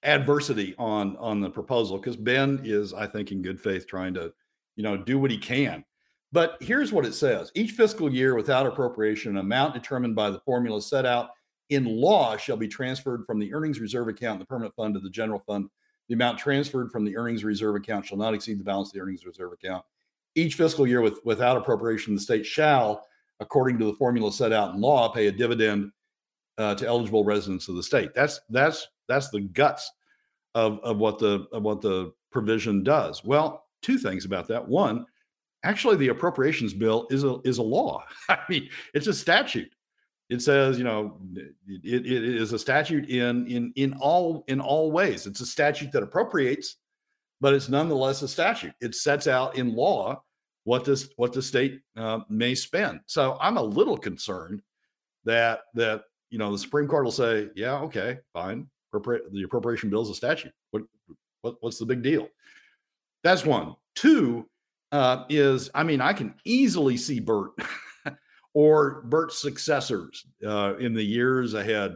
adversity 0.04 0.76
on 0.78 1.18
on 1.18 1.42
the 1.42 1.50
proposal 1.50 1.98
because 1.98 2.16
Ben 2.16 2.62
is, 2.64 2.94
I 2.94 3.08
think, 3.08 3.32
in 3.32 3.42
good 3.42 3.60
faith 3.60 3.88
trying 3.88 4.14
to, 4.16 4.34
you 4.76 4.84
know, 4.84 4.98
do 4.98 5.20
what 5.20 5.32
he 5.32 5.38
can. 5.38 5.84
But 6.32 6.58
here's 6.62 6.92
what 6.92 7.06
it 7.06 7.14
says: 7.14 7.52
each 7.56 7.72
fiscal 7.72 8.12
year 8.12 8.36
without 8.36 8.66
appropriation, 8.66 9.32
an 9.32 9.38
amount 9.38 9.74
determined 9.74 10.16
by 10.16 10.30
the 10.30 10.40
formula 10.40 10.82
set 10.82 11.06
out 11.06 11.30
in 11.70 11.86
law 11.86 12.38
shall 12.38 12.58
be 12.58 12.68
transferred 12.68 13.26
from 13.26 13.40
the 13.40 13.54
earnings 13.54 13.80
reserve 13.80 14.08
account, 14.08 14.36
in 14.36 14.40
the 14.40 14.46
permanent 14.46 14.76
fund, 14.76 14.94
to 14.94 15.00
the 15.00 15.10
general 15.10 15.40
fund. 15.46 15.70
The 16.08 16.14
amount 16.14 16.40
transferred 16.40 16.92
from 16.92 17.04
the 17.04 17.18
earnings 17.18 17.44
reserve 17.44 17.76
account 17.76 18.06
shall 18.06 18.18
not 18.18 18.34
exceed 18.34 18.60
the 18.60 18.64
balance 18.64 18.90
of 18.90 18.94
the 18.94 19.02
earnings 19.02 19.26
reserve 19.26 19.52
account. 19.52 19.84
Each 20.36 20.56
fiscal 20.56 20.88
year 20.88 21.02
with, 21.02 21.20
without 21.26 21.58
appropriation, 21.58 22.16
the 22.16 22.22
state 22.22 22.46
shall, 22.46 23.06
according 23.42 23.78
to 23.80 23.86
the 23.86 23.94
formula 23.94 24.32
set 24.32 24.54
out 24.54 24.74
in 24.74 24.80
law, 24.80 25.10
pay 25.10 25.28
a 25.28 25.32
dividend 25.32 25.92
uh, 26.58 26.76
to 26.76 26.88
eligible 26.88 27.24
residents 27.24 27.68
of 27.68 27.76
the 27.76 27.84
state. 27.84 28.14
That's 28.14 28.40
that's 28.50 28.88
that's 29.08 29.30
the 29.30 29.42
guts 29.42 29.92
of 30.56 30.80
of 30.80 30.98
what 30.98 31.20
the 31.20 31.48
of 31.52 31.64
what 31.64 31.82
the 31.82 32.14
provision 32.32 32.84
does. 32.84 33.24
Well, 33.24 33.66
two 33.82 33.98
things 33.98 34.26
about 34.26 34.48
that. 34.48 34.68
One, 34.68 35.06
actually, 35.64 35.98
the 35.98 36.10
appropriations 36.10 36.74
bill 36.74 37.08
is 37.10 37.24
a 37.24 37.38
is 37.44 37.58
a 37.58 37.64
law. 37.64 38.04
I 38.30 38.40
mean, 38.50 38.70
it's 38.94 39.08
a 39.08 39.14
statute. 39.14 39.72
It 40.30 40.42
says, 40.42 40.78
you 40.78 40.84
know, 40.84 41.22
it, 41.36 42.06
it 42.06 42.24
is 42.24 42.52
a 42.52 42.60
statute 42.60 43.10
in 43.10 43.48
in 43.48 43.72
in 43.76 43.94
all 43.94 44.44
in 44.48 44.60
all 44.60 44.92
ways. 44.92 45.26
It's 45.26 45.42
a 45.42 45.46
statute 45.46 45.92
that 45.94 46.04
appropriates, 46.04 46.78
but 47.40 47.54
it's 47.54 47.70
nonetheless 47.70 48.22
a 48.22 48.28
statute. 48.28 48.74
It 48.82 48.96
sets 48.96 49.28
out 49.28 49.58
in 49.58 49.74
law 49.74 50.22
what 50.66 50.84
this 50.84 51.10
what 51.16 51.32
the 51.32 51.42
state 51.42 51.80
uh, 51.96 52.20
may 52.30 52.56
spend. 52.56 53.00
So 53.06 53.38
I'm 53.40 53.56
a 53.56 53.64
little 53.64 53.98
concerned 53.98 54.62
that 55.24 55.62
that 55.76 56.04
you 56.30 56.38
know, 56.38 56.52
the 56.52 56.58
Supreme 56.58 56.88
Court 56.88 57.04
will 57.04 57.12
say, 57.12 57.50
yeah, 57.56 57.80
okay, 57.80 58.20
fine. 58.34 58.68
the 58.92 59.44
appropriation 59.46 59.90
bill 59.90 60.02
is 60.02 60.10
a 60.10 60.16
statute. 60.16 60.52
What, 60.72 60.84
what, 61.42 61.56
what's 61.62 61.80
the 61.80 61.86
big 61.86 62.02
deal? 62.02 62.28
That's 63.24 63.46
one. 63.46 63.76
Two 63.96 64.48
uh, 64.92 65.26
is, 65.30 65.70
I 65.74 65.84
mean, 65.84 66.02
I 66.02 66.14
can 66.14 66.34
easily 66.46 66.98
see 66.98 67.20
Bert 67.20 67.52
or 68.54 69.04
Bert's 69.04 69.42
successors 69.42 70.26
uh, 70.46 70.76
in 70.78 70.94
the 70.94 71.04
years 71.04 71.54
ahead 71.54 71.96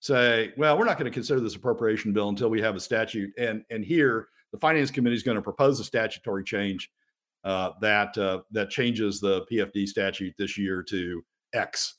say, 0.00 0.52
well, 0.56 0.76
we're 0.76 0.84
not 0.84 0.98
going 0.98 1.10
to 1.10 1.14
consider 1.14 1.40
this 1.40 1.54
appropriation 1.54 2.12
bill 2.12 2.28
until 2.28 2.50
we 2.50 2.60
have 2.60 2.76
a 2.76 2.80
statute. 2.80 3.32
And 3.38 3.64
and 3.70 3.84
here, 3.84 4.28
the 4.52 4.58
Finance 4.58 4.90
Committee 4.90 5.16
is 5.16 5.22
going 5.22 5.36
to 5.36 5.42
propose 5.42 5.78
a 5.80 5.84
statutory 5.84 6.44
change 6.44 6.90
uh, 7.44 7.70
that 7.80 8.16
uh, 8.18 8.40
that 8.50 8.70
changes 8.70 9.20
the 9.20 9.46
PFD 9.50 9.86
statute 9.86 10.34
this 10.38 10.58
year 10.58 10.82
to 10.82 11.22
X 11.52 11.98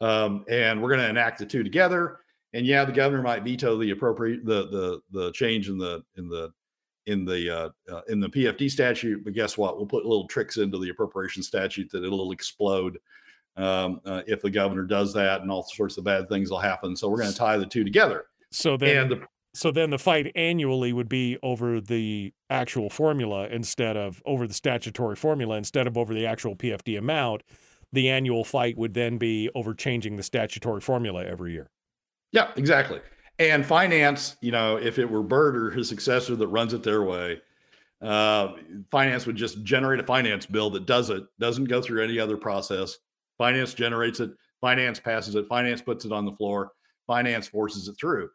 um, 0.00 0.44
and 0.48 0.82
we're 0.82 0.90
going 0.90 1.00
to 1.00 1.08
enact 1.08 1.38
the 1.38 1.46
two 1.46 1.62
together. 1.62 2.20
and 2.52 2.66
yeah, 2.66 2.84
the 2.84 2.92
governor 2.92 3.22
might 3.22 3.44
veto 3.44 3.76
the 3.78 3.90
appropriate 3.90 4.44
the 4.44 4.68
the 4.68 5.00
the 5.10 5.32
change 5.32 5.68
in 5.68 5.78
the 5.78 6.02
in 6.16 6.28
the 6.28 6.52
in 7.06 7.24
the 7.24 7.50
uh, 7.50 7.68
uh, 7.90 8.02
in 8.08 8.20
the 8.20 8.28
PFD 8.28 8.70
statute. 8.70 9.24
But 9.24 9.32
guess 9.32 9.58
what? 9.58 9.76
We'll 9.76 9.86
put 9.86 10.04
little 10.04 10.28
tricks 10.28 10.58
into 10.58 10.78
the 10.78 10.90
appropriation 10.90 11.42
statute 11.42 11.90
that 11.90 12.04
it'll 12.04 12.32
explode 12.32 12.98
um, 13.56 14.00
uh, 14.04 14.22
if 14.26 14.42
the 14.42 14.50
governor 14.50 14.84
does 14.84 15.12
that, 15.14 15.40
and 15.40 15.50
all 15.50 15.64
sorts 15.64 15.96
of 15.98 16.04
bad 16.04 16.28
things 16.28 16.50
will 16.50 16.58
happen. 16.58 16.94
So 16.94 17.08
we're 17.08 17.18
going 17.18 17.32
to 17.32 17.36
tie 17.36 17.56
the 17.56 17.66
two 17.66 17.82
together. 17.82 18.26
So 18.50 18.76
then, 18.76 18.96
And 18.96 19.10
the 19.10 19.26
so 19.54 19.72
then 19.72 19.90
the 19.90 19.98
fight 19.98 20.30
annually 20.36 20.92
would 20.92 21.08
be 21.08 21.38
over 21.42 21.80
the 21.80 22.32
actual 22.50 22.90
formula 22.90 23.48
instead 23.48 23.96
of 23.96 24.22
over 24.24 24.46
the 24.46 24.54
statutory 24.54 25.16
formula 25.16 25.56
instead 25.56 25.86
of 25.86 25.98
over 25.98 26.14
the 26.14 26.26
actual 26.26 26.54
PFD 26.54 26.98
amount. 26.98 27.42
The 27.92 28.10
annual 28.10 28.44
fight 28.44 28.76
would 28.76 28.94
then 28.94 29.18
be 29.18 29.50
over 29.54 29.74
changing 29.74 30.16
the 30.16 30.22
statutory 30.22 30.80
formula 30.80 31.24
every 31.24 31.52
year. 31.52 31.70
Yeah, 32.32 32.50
exactly. 32.56 33.00
And 33.38 33.64
finance, 33.64 34.36
you 34.40 34.52
know, 34.52 34.76
if 34.76 34.98
it 34.98 35.08
were 35.08 35.22
Bert 35.22 35.56
or 35.56 35.70
his 35.70 35.88
successor 35.88 36.36
that 36.36 36.48
runs 36.48 36.74
it 36.74 36.82
their 36.82 37.02
way, 37.02 37.40
uh, 38.02 38.54
finance 38.90 39.26
would 39.26 39.36
just 39.36 39.62
generate 39.64 40.00
a 40.00 40.04
finance 40.04 40.44
bill 40.44 40.70
that 40.70 40.86
does 40.86 41.10
it, 41.10 41.24
doesn't 41.38 41.64
go 41.64 41.80
through 41.80 42.02
any 42.02 42.18
other 42.18 42.36
process. 42.36 42.98
Finance 43.38 43.74
generates 43.74 44.20
it, 44.20 44.30
finance 44.60 45.00
passes 45.00 45.34
it, 45.34 45.46
finance 45.48 45.80
puts 45.80 46.04
it 46.04 46.12
on 46.12 46.24
the 46.24 46.32
floor, 46.32 46.72
finance 47.06 47.48
forces 47.48 47.88
it 47.88 47.96
through. 47.98 48.28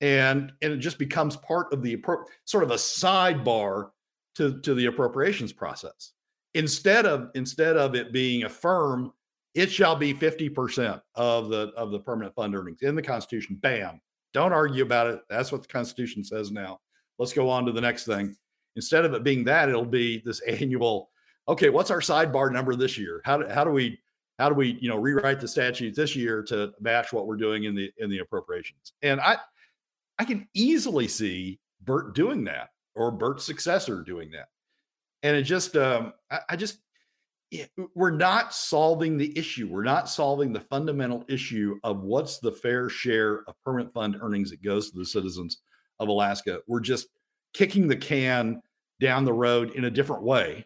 And 0.00 0.52
and 0.62 0.72
it 0.72 0.78
just 0.78 0.98
becomes 0.98 1.36
part 1.36 1.72
of 1.72 1.82
the 1.82 2.02
sort 2.44 2.64
of 2.64 2.70
a 2.70 2.76
sidebar 2.76 3.90
to, 4.36 4.60
to 4.60 4.74
the 4.74 4.86
appropriations 4.86 5.52
process. 5.52 6.12
Instead 6.54 7.06
of 7.06 7.30
instead 7.34 7.76
of 7.76 7.94
it 7.94 8.12
being 8.12 8.44
a 8.44 8.48
firm, 8.48 9.12
it 9.54 9.70
shall 9.70 9.96
be 9.96 10.12
50% 10.12 11.00
of 11.14 11.48
the 11.48 11.72
of 11.76 11.90
the 11.90 11.98
permanent 11.98 12.34
fund 12.34 12.54
earnings 12.54 12.82
in 12.82 12.94
the 12.94 13.02
Constitution. 13.02 13.56
Bam. 13.56 14.00
Don't 14.32 14.52
argue 14.52 14.82
about 14.82 15.06
it. 15.06 15.20
That's 15.30 15.52
what 15.52 15.62
the 15.62 15.68
Constitution 15.68 16.24
says 16.24 16.50
now. 16.50 16.80
Let's 17.18 17.32
go 17.32 17.48
on 17.48 17.64
to 17.66 17.72
the 17.72 17.80
next 17.80 18.04
thing. 18.04 18.34
Instead 18.74 19.04
of 19.04 19.14
it 19.14 19.22
being 19.22 19.44
that, 19.44 19.68
it'll 19.68 19.84
be 19.84 20.22
this 20.24 20.40
annual. 20.48 21.10
Okay, 21.48 21.70
what's 21.70 21.90
our 21.90 22.00
sidebar 22.00 22.52
number 22.52 22.74
this 22.74 22.98
year? 22.98 23.20
How 23.24 23.38
do, 23.38 23.48
how 23.48 23.64
do 23.64 23.70
we 23.70 23.98
how 24.38 24.48
do 24.48 24.54
we 24.54 24.78
you 24.80 24.88
know 24.88 24.96
rewrite 24.96 25.40
the 25.40 25.48
statute 25.48 25.94
this 25.94 26.16
year 26.16 26.42
to 26.44 26.72
match 26.80 27.12
what 27.12 27.26
we're 27.26 27.36
doing 27.36 27.64
in 27.64 27.74
the 27.74 27.92
in 27.98 28.10
the 28.10 28.18
appropriations? 28.18 28.92
And 29.02 29.20
I 29.20 29.36
I 30.18 30.24
can 30.24 30.48
easily 30.54 31.06
see 31.06 31.60
Bert 31.82 32.14
doing 32.14 32.44
that 32.44 32.70
or 32.94 33.10
Bert's 33.10 33.44
successor 33.44 34.02
doing 34.02 34.30
that. 34.32 34.48
And 35.24 35.36
it 35.36 35.42
just 35.42 35.76
um, 35.76 36.12
I, 36.30 36.38
I 36.50 36.56
just 36.56 36.78
yeah, 37.50 37.66
we're 37.96 38.10
not 38.10 38.54
solving 38.54 39.18
the 39.18 39.36
issue. 39.36 39.68
We're 39.68 39.82
not 39.82 40.08
solving 40.08 40.52
the 40.52 40.60
fundamental 40.60 41.24
issue 41.28 41.78
of 41.82 42.02
what's 42.02 42.38
the 42.38 42.52
fair 42.52 42.88
share 42.88 43.40
of 43.48 43.54
permanent 43.64 43.92
fund 43.92 44.16
earnings 44.20 44.50
that 44.50 44.62
goes 44.62 44.90
to 44.90 44.98
the 44.98 45.04
citizens 45.04 45.62
of 45.98 46.08
Alaska. 46.08 46.60
We're 46.68 46.80
just 46.80 47.08
kicking 47.52 47.88
the 47.88 47.96
can 47.96 48.62
down 49.00 49.24
the 49.24 49.32
road 49.32 49.72
in 49.72 49.86
a 49.86 49.90
different 49.90 50.22
way 50.22 50.64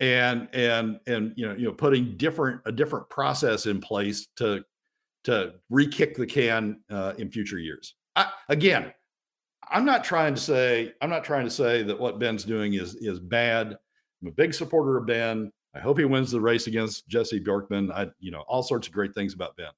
and 0.00 0.48
and 0.52 0.98
and 1.06 1.32
you 1.36 1.46
know 1.46 1.54
you 1.54 1.66
know 1.66 1.72
putting 1.72 2.16
different 2.16 2.60
a 2.66 2.72
different 2.72 3.08
process 3.08 3.66
in 3.66 3.80
place 3.80 4.28
to 4.36 4.64
to 5.22 5.52
re-kick 5.68 6.16
the 6.16 6.26
can 6.26 6.80
uh, 6.90 7.12
in 7.18 7.30
future 7.30 7.58
years. 7.58 7.94
I, 8.16 8.30
again, 8.48 8.92
I'm 9.70 9.84
not 9.84 10.04
trying 10.04 10.34
to 10.34 10.40
say 10.40 10.92
I'm 11.00 11.10
not 11.10 11.24
trying 11.24 11.44
to 11.44 11.50
say 11.50 11.82
that 11.82 11.98
what 11.98 12.18
Ben's 12.18 12.44
doing 12.44 12.74
is 12.74 12.94
is 12.96 13.20
bad. 13.20 13.76
I'm 14.22 14.28
a 14.28 14.32
big 14.32 14.52
supporter 14.54 14.96
of 14.98 15.06
Ben. 15.06 15.52
I 15.74 15.78
hope 15.78 15.98
he 15.98 16.04
wins 16.04 16.32
the 16.32 16.40
race 16.40 16.66
against 16.66 17.08
Jesse 17.08 17.40
Bjorkman. 17.40 17.92
I, 17.92 18.08
you 18.18 18.30
know, 18.30 18.42
all 18.48 18.62
sorts 18.62 18.88
of 18.88 18.92
great 18.92 19.14
things 19.14 19.34
about 19.34 19.56
Ben, 19.56 19.70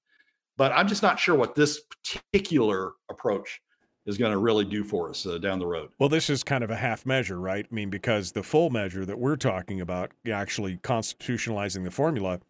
but 0.56 0.72
I'm 0.72 0.88
just 0.88 1.02
not 1.02 1.18
sure 1.18 1.34
what 1.34 1.54
this 1.54 1.80
particular 1.80 2.92
approach 3.10 3.60
is 4.06 4.18
going 4.18 4.32
to 4.32 4.38
really 4.38 4.64
do 4.64 4.82
for 4.82 5.10
us 5.10 5.26
uh, 5.26 5.38
down 5.38 5.58
the 5.58 5.66
road. 5.66 5.90
Well, 5.98 6.08
this 6.08 6.28
is 6.28 6.42
kind 6.42 6.64
of 6.64 6.70
a 6.70 6.76
half 6.76 7.06
measure, 7.06 7.38
right? 7.38 7.66
I 7.70 7.74
mean, 7.74 7.88
because 7.88 8.32
the 8.32 8.42
full 8.42 8.70
measure 8.70 9.04
that 9.04 9.18
we're 9.18 9.36
talking 9.36 9.80
about, 9.80 10.12
actually 10.30 10.78
constitutionalizing 10.78 11.84
the 11.84 11.90
formula, 11.90 12.40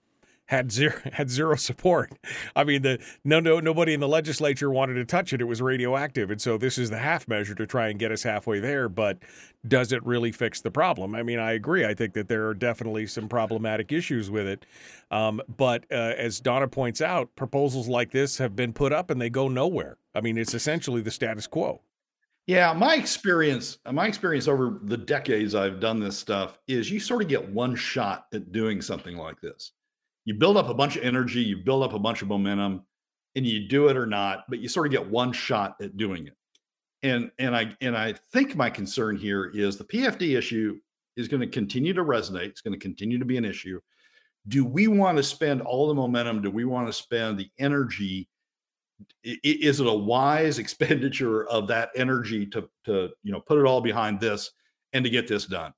had 0.53 0.71
zero 0.71 1.01
had 1.13 1.31
zero 1.31 1.57
support. 1.57 2.13
I 2.55 2.63
mean, 2.65 2.83
the 2.83 3.03
no 3.25 3.41
no 3.41 3.59
nobody 3.59 3.95
in 3.95 4.01
the 4.01 4.09
legislature 4.09 4.71
wanted 4.71 4.95
to 4.95 5.05
touch 5.05 5.33
it. 5.33 5.41
It 5.41 5.45
was 5.45 5.63
radioactive, 5.63 6.31
and 6.31 6.41
so 6.41 6.59
this 6.59 6.77
is 6.77 6.91
the 6.91 6.99
half 6.99 7.27
measure 7.27 7.55
to 7.55 7.67
try 7.67 7.89
and 7.89 7.99
get 7.99 8.13
us 8.13 8.23
halfway 8.23 8.61
there. 8.61 8.89
But 8.89 9.19
does 9.67 9.93
it 9.93 10.05
really 10.05 10.31
fix 10.31 10.61
the 10.61 10.71
problem? 10.71 11.15
I 11.15 11.23
mean, 11.23 11.39
I 11.39 11.53
agree. 11.53 11.87
I 11.87 11.95
think 11.95 12.13
that 12.15 12.29
there 12.29 12.47
are 12.49 12.55
definitely 12.55 13.07
some 13.07 13.29
problematic 13.29 13.93
issues 13.93 14.31
with 14.31 14.47
it. 14.47 14.67
Um, 15.11 15.41
but 15.57 15.87
uh, 15.91 16.15
as 16.19 16.39
Donna 16.39 16.69
points 16.69 17.01
out, 17.01 17.35
proposals 17.35 17.89
like 17.89 18.11
this 18.11 18.39
have 18.39 18.55
been 18.55 18.73
put 18.75 18.93
up 18.93 19.11
and 19.11 19.21
they 19.21 19.31
go 19.31 19.49
nowhere. 19.49 19.97
I 20.15 20.21
mean, 20.21 20.37
it's 20.37 20.53
essentially 20.55 21.01
the 21.01 21.11
status 21.11 21.47
quo. 21.47 21.81
Yeah, 22.47 22.73
my 22.73 22.97
experience, 22.97 23.79
my 23.91 24.07
experience 24.07 24.49
over 24.49 24.81
the 24.83 24.97
decades 24.97 25.55
I've 25.55 25.79
done 25.79 26.01
this 26.01 26.19
stuff 26.19 26.59
is 26.67 26.91
you 26.91 26.99
sort 26.99 27.23
of 27.23 27.29
get 27.29 27.49
one 27.49 27.77
shot 27.77 28.27
at 28.35 28.51
doing 28.51 28.83
something 28.83 29.17
like 29.17 29.41
this 29.41 29.73
you 30.25 30.35
build 30.35 30.57
up 30.57 30.69
a 30.69 30.75
bunch 30.75 30.97
of 30.97 31.03
energy, 31.03 31.43
you 31.43 31.57
build 31.57 31.83
up 31.83 31.95
a 31.95 31.99
bunch 31.99 32.23
of 32.23 32.29
momentum, 32.29 32.85
and 33.35 33.47
you 33.47 33.69
do 33.69 33.89
it 33.89 33.97
or 33.97 34.07
not, 34.07 34.45
but 34.49 34.61
you 34.61 34.69
sort 34.69 34.87
of 34.87 34.93
get 34.93 35.09
one 35.09 35.33
shot 35.33 35.77
at 35.81 35.97
doing 35.97 36.27
it. 36.27 36.37
And 37.03 37.31
and 37.39 37.57
I 37.57 37.75
and 37.81 37.97
I 37.97 38.15
think 38.33 38.55
my 38.55 38.71
concern 38.71 39.17
here 39.17 39.51
is 39.55 39.77
the 39.77 39.85
PFD 39.85 40.37
issue 40.37 40.79
is 41.17 41.29
going 41.29 41.41
to 41.41 41.47
continue 41.47 41.93
to 41.95 42.05
resonate. 42.05 42.49
It's 42.49 42.61
going 42.61 42.79
to 42.79 42.79
continue 42.79 43.19
to 43.19 43.25
be 43.25 43.37
an 43.37 43.45
issue. 43.45 43.81
Do 44.49 44.65
we 44.65 44.89
want 44.89 45.17
to 45.17 45.23
spend 45.23 45.63
all 45.63 45.89
the 45.89 45.95
momentum? 45.95 46.43
Do 46.43 46.51
we 46.51 46.65
want 46.65 46.87
to 46.87 46.93
spend 46.93 47.39
the 47.39 47.51
energy? 47.59 48.29
Is 49.25 49.81
it 49.81 49.87
a 49.87 49.93
wise 49.93 50.59
expenditure 50.61 51.49
of 51.49 51.67
that 51.69 51.91
energy 51.97 52.47
to 52.47 52.69
to 52.85 53.11
you 53.25 53.33
know 53.33 53.41
put 53.41 53.59
it 53.59 53.67
all 53.67 53.81
behind 53.81 54.21
this 54.21 54.53
and 54.93 55.05
to 55.05 55.11
get 55.11 55.27
this 55.27 55.47
done? 55.47 55.73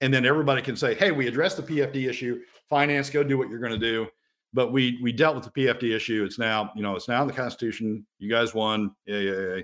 And 0.00 0.12
then 0.12 0.26
everybody 0.26 0.60
can 0.60 0.76
say, 0.76 0.94
"Hey, 0.94 1.10
we 1.10 1.26
addressed 1.26 1.56
the 1.56 1.62
PFD 1.62 2.08
issue 2.08 2.40
finance, 2.68 3.10
go 3.10 3.22
do 3.22 3.38
what 3.38 3.48
you're 3.48 3.58
going 3.58 3.72
to 3.72 3.78
do. 3.78 4.06
But 4.52 4.72
we 4.72 4.98
we 5.02 5.12
dealt 5.12 5.34
with 5.34 5.44
the 5.44 5.50
PFD 5.50 5.94
issue. 5.94 6.24
It's 6.24 6.38
now 6.38 6.72
you 6.74 6.82
know 6.82 6.96
it's 6.96 7.08
now 7.08 7.20
in 7.22 7.28
the 7.28 7.34
Constitution. 7.34 8.06
You 8.18 8.30
guys 8.30 8.54
won. 8.54 8.94
Yeah, 9.04 9.18
yeah, 9.18 9.40
yeah. 9.56 9.62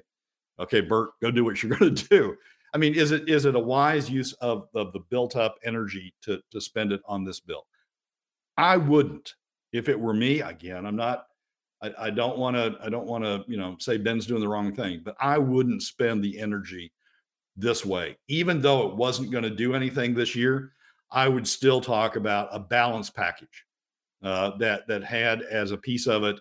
Okay, 0.60 0.80
Bert, 0.80 1.10
go 1.22 1.30
do 1.30 1.44
what 1.44 1.62
you're 1.62 1.76
going 1.78 1.94
to 1.94 2.08
do. 2.08 2.36
I 2.74 2.78
mean, 2.78 2.94
is 2.94 3.10
it 3.10 3.28
is 3.28 3.44
it 3.44 3.54
a 3.54 3.60
wise 3.60 4.10
use 4.10 4.32
of 4.34 4.68
of 4.74 4.92
the 4.92 5.00
built 5.10 5.36
up 5.36 5.56
energy 5.64 6.14
to 6.22 6.40
to 6.50 6.60
spend 6.60 6.92
it 6.92 7.00
on 7.06 7.24
this 7.24 7.40
bill? 7.40 7.66
I 8.56 8.76
wouldn't. 8.76 9.34
If 9.72 9.88
it 9.88 9.98
were 9.98 10.14
me, 10.14 10.42
again, 10.42 10.84
I'm 10.84 10.96
not. 10.96 11.26
I, 11.82 11.92
I 11.98 12.10
don't 12.10 12.36
want 12.36 12.56
to. 12.56 12.76
I 12.82 12.90
don't 12.90 13.06
want 13.06 13.24
to. 13.24 13.44
You 13.46 13.56
know, 13.56 13.76
say 13.78 13.96
Ben's 13.96 14.26
doing 14.26 14.40
the 14.40 14.48
wrong 14.48 14.74
thing, 14.74 15.00
but 15.02 15.16
I 15.20 15.38
wouldn't 15.38 15.82
spend 15.82 16.22
the 16.22 16.38
energy 16.38 16.92
this 17.56 17.84
way, 17.84 18.16
even 18.28 18.60
though 18.60 18.88
it 18.88 18.96
wasn't 18.96 19.30
going 19.30 19.44
to 19.44 19.50
do 19.50 19.74
anything 19.74 20.14
this 20.14 20.34
year. 20.34 20.72
I 21.10 21.28
would 21.28 21.46
still 21.46 21.80
talk 21.82 22.16
about 22.16 22.48
a 22.52 22.58
balanced 22.58 23.14
package 23.14 23.66
uh, 24.22 24.56
that 24.56 24.86
that 24.88 25.04
had 25.04 25.42
as 25.42 25.70
a 25.70 25.76
piece 25.76 26.06
of 26.06 26.24
it, 26.24 26.40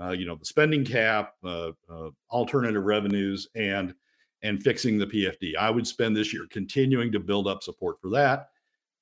uh, 0.00 0.10
you 0.10 0.26
know, 0.26 0.34
the 0.34 0.44
spending 0.44 0.84
cap, 0.84 1.34
uh, 1.44 1.70
uh 1.88 2.10
alternative 2.30 2.84
revenues, 2.84 3.46
and 3.54 3.94
and 4.42 4.62
fixing 4.62 4.98
the 4.98 5.06
PFD. 5.06 5.56
I 5.56 5.70
would 5.70 5.86
spend 5.86 6.16
this 6.16 6.32
year 6.32 6.46
continuing 6.50 7.12
to 7.12 7.20
build 7.20 7.46
up 7.46 7.62
support 7.62 8.00
for 8.00 8.10
that, 8.10 8.48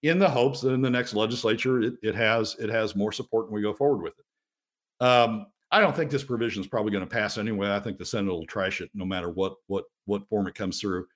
in 0.03 0.19
the 0.19 0.29
hopes 0.29 0.61
that 0.61 0.73
in 0.73 0.83
the 0.83 0.91
next 0.91 1.15
legislature 1.15 1.81
it, 1.81 1.95
it 2.03 2.15
has 2.15 2.57
it 2.59 2.69
has 2.69 2.95
more 2.95 3.13
support 3.13 3.47
and 3.47 3.55
we 3.55 3.63
go 3.63 3.73
forward 3.73 4.03
with 4.03 4.15
it. 4.19 5.05
Um, 5.05 5.47
I 5.71 5.81
don't 5.81 5.97
think 5.97 6.11
this 6.11 6.25
provision 6.25 6.63
is 6.63 6.69
probably 6.69 6.93
going 6.93 7.05
to 7.05 7.11
pass 7.11 7.39
anyway. 7.39 7.71
I 7.71 7.81
think 7.81 7.99
the 7.99 8.05
Senate 8.05 8.31
will 8.31 8.47
trash 8.47 8.81
it 8.81 8.91
no 8.95 9.05
matter 9.05 9.31
what 9.31 9.55
what 9.67 9.85
what 10.05 10.29
form 10.29 10.47
it 10.47 10.55
comes 10.55 10.81
through 10.81 11.07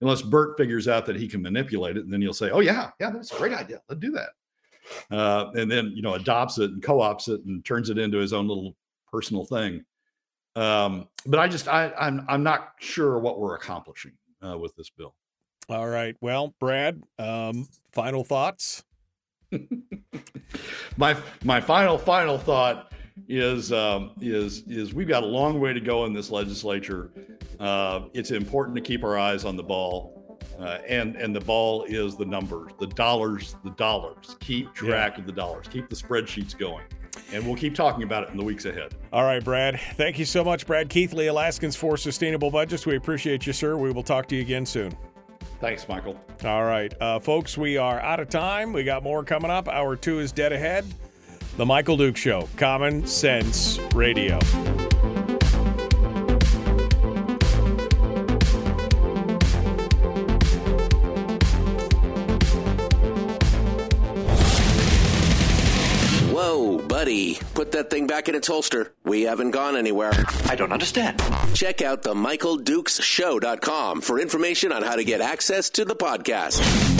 unless 0.00 0.22
Bert 0.22 0.56
figures 0.56 0.88
out 0.88 1.06
that 1.06 1.16
he 1.16 1.28
can 1.28 1.42
manipulate 1.42 1.96
it, 1.96 2.04
and 2.04 2.12
then 2.12 2.20
he'll 2.20 2.32
say, 2.32 2.50
"Oh 2.50 2.60
yeah, 2.60 2.90
yeah, 3.00 3.10
that's 3.10 3.32
a 3.32 3.36
great 3.36 3.52
idea. 3.52 3.80
Let's 3.88 4.00
do 4.00 4.10
that." 4.12 4.30
Uh, 5.10 5.50
and 5.54 5.70
then 5.70 5.92
you 5.94 6.02
know 6.02 6.14
adopts 6.14 6.58
it 6.58 6.70
and 6.70 6.82
co-ops 6.82 7.28
it 7.28 7.44
and 7.44 7.64
turns 7.64 7.90
it 7.90 7.98
into 7.98 8.18
his 8.18 8.32
own 8.32 8.48
little 8.48 8.76
personal 9.10 9.44
thing. 9.44 9.84
Um, 10.56 11.08
but 11.26 11.38
I 11.38 11.48
just 11.48 11.68
I 11.68 11.92
I'm 11.98 12.24
I'm 12.28 12.42
not 12.42 12.72
sure 12.80 13.18
what 13.18 13.38
we're 13.38 13.54
accomplishing 13.54 14.12
uh, 14.46 14.58
with 14.58 14.74
this 14.76 14.90
bill. 14.90 15.14
All 15.68 15.88
right. 15.88 16.16
Well, 16.20 16.54
Brad, 16.58 17.02
um, 17.18 17.68
final 17.92 18.24
thoughts. 18.24 18.84
my 20.96 21.16
my 21.44 21.60
final 21.60 21.98
final 21.98 22.38
thought 22.38 22.92
is 23.28 23.72
um, 23.72 24.12
is 24.20 24.62
is 24.66 24.94
we've 24.94 25.08
got 25.08 25.22
a 25.22 25.26
long 25.26 25.60
way 25.60 25.72
to 25.72 25.80
go 25.80 26.04
in 26.04 26.12
this 26.12 26.30
legislature. 26.30 27.10
Uh, 27.58 28.02
it's 28.14 28.30
important 28.30 28.76
to 28.76 28.82
keep 28.82 29.04
our 29.04 29.18
eyes 29.18 29.44
on 29.44 29.56
the 29.56 29.62
ball, 29.62 30.38
uh, 30.58 30.78
and 30.88 31.16
and 31.16 31.34
the 31.34 31.40
ball 31.40 31.84
is 31.84 32.16
the 32.16 32.24
numbers, 32.24 32.72
the 32.78 32.86
dollars, 32.88 33.56
the 33.64 33.70
dollars. 33.70 34.36
Keep 34.40 34.74
track 34.74 35.14
yeah. 35.14 35.20
of 35.20 35.26
the 35.26 35.32
dollars. 35.32 35.66
Keep 35.68 35.88
the 35.88 35.96
spreadsheets 35.96 36.56
going. 36.56 36.84
And 37.32 37.46
we'll 37.46 37.56
keep 37.56 37.74
talking 37.74 38.02
about 38.02 38.24
it 38.24 38.30
in 38.30 38.36
the 38.36 38.44
weeks 38.44 38.64
ahead. 38.64 38.94
All 39.12 39.22
right, 39.22 39.42
Brad. 39.42 39.78
Thank 39.94 40.18
you 40.18 40.24
so 40.24 40.42
much, 40.42 40.66
Brad 40.66 40.88
Keithley, 40.88 41.28
Alaskans 41.28 41.76
for 41.76 41.96
Sustainable 41.96 42.50
Budgets. 42.50 42.86
We 42.86 42.96
appreciate 42.96 43.46
you, 43.46 43.52
sir. 43.52 43.76
We 43.76 43.92
will 43.92 44.02
talk 44.02 44.26
to 44.28 44.36
you 44.36 44.42
again 44.42 44.66
soon. 44.66 44.96
Thanks, 45.60 45.86
Michael. 45.88 46.18
All 46.44 46.64
right, 46.64 46.92
uh, 47.00 47.18
folks, 47.18 47.58
we 47.58 47.76
are 47.76 48.00
out 48.00 48.18
of 48.18 48.30
time. 48.30 48.72
We 48.72 48.82
got 48.82 49.02
more 49.02 49.22
coming 49.22 49.50
up. 49.50 49.68
Hour 49.68 49.94
two 49.94 50.18
is 50.18 50.32
dead 50.32 50.52
ahead. 50.52 50.86
The 51.60 51.66
Michael 51.66 51.98
Dukes 51.98 52.18
Show, 52.18 52.48
Common 52.56 53.06
Sense 53.06 53.78
Radio. 53.94 54.38
buddy. 66.88 67.38
Put 67.54 67.72
that 67.72 67.90
thing 67.90 68.06
back 68.06 68.28
in 68.28 68.34
its 68.34 68.48
holster. 68.48 68.92
We 69.04 69.22
haven't 69.22 69.50
gone 69.50 69.76
anywhere. 69.76 70.12
I 70.46 70.54
don't 70.54 70.72
understand. 70.72 71.22
Check 71.54 71.82
out 71.82 72.02
the 72.02 72.14
MichaelDukesShow.com 72.14 74.00
for 74.00 74.18
information 74.18 74.72
on 74.72 74.82
how 74.82 74.96
to 74.96 75.04
get 75.04 75.20
access 75.20 75.70
to 75.70 75.84
the 75.84 75.94
podcast. 75.94 76.99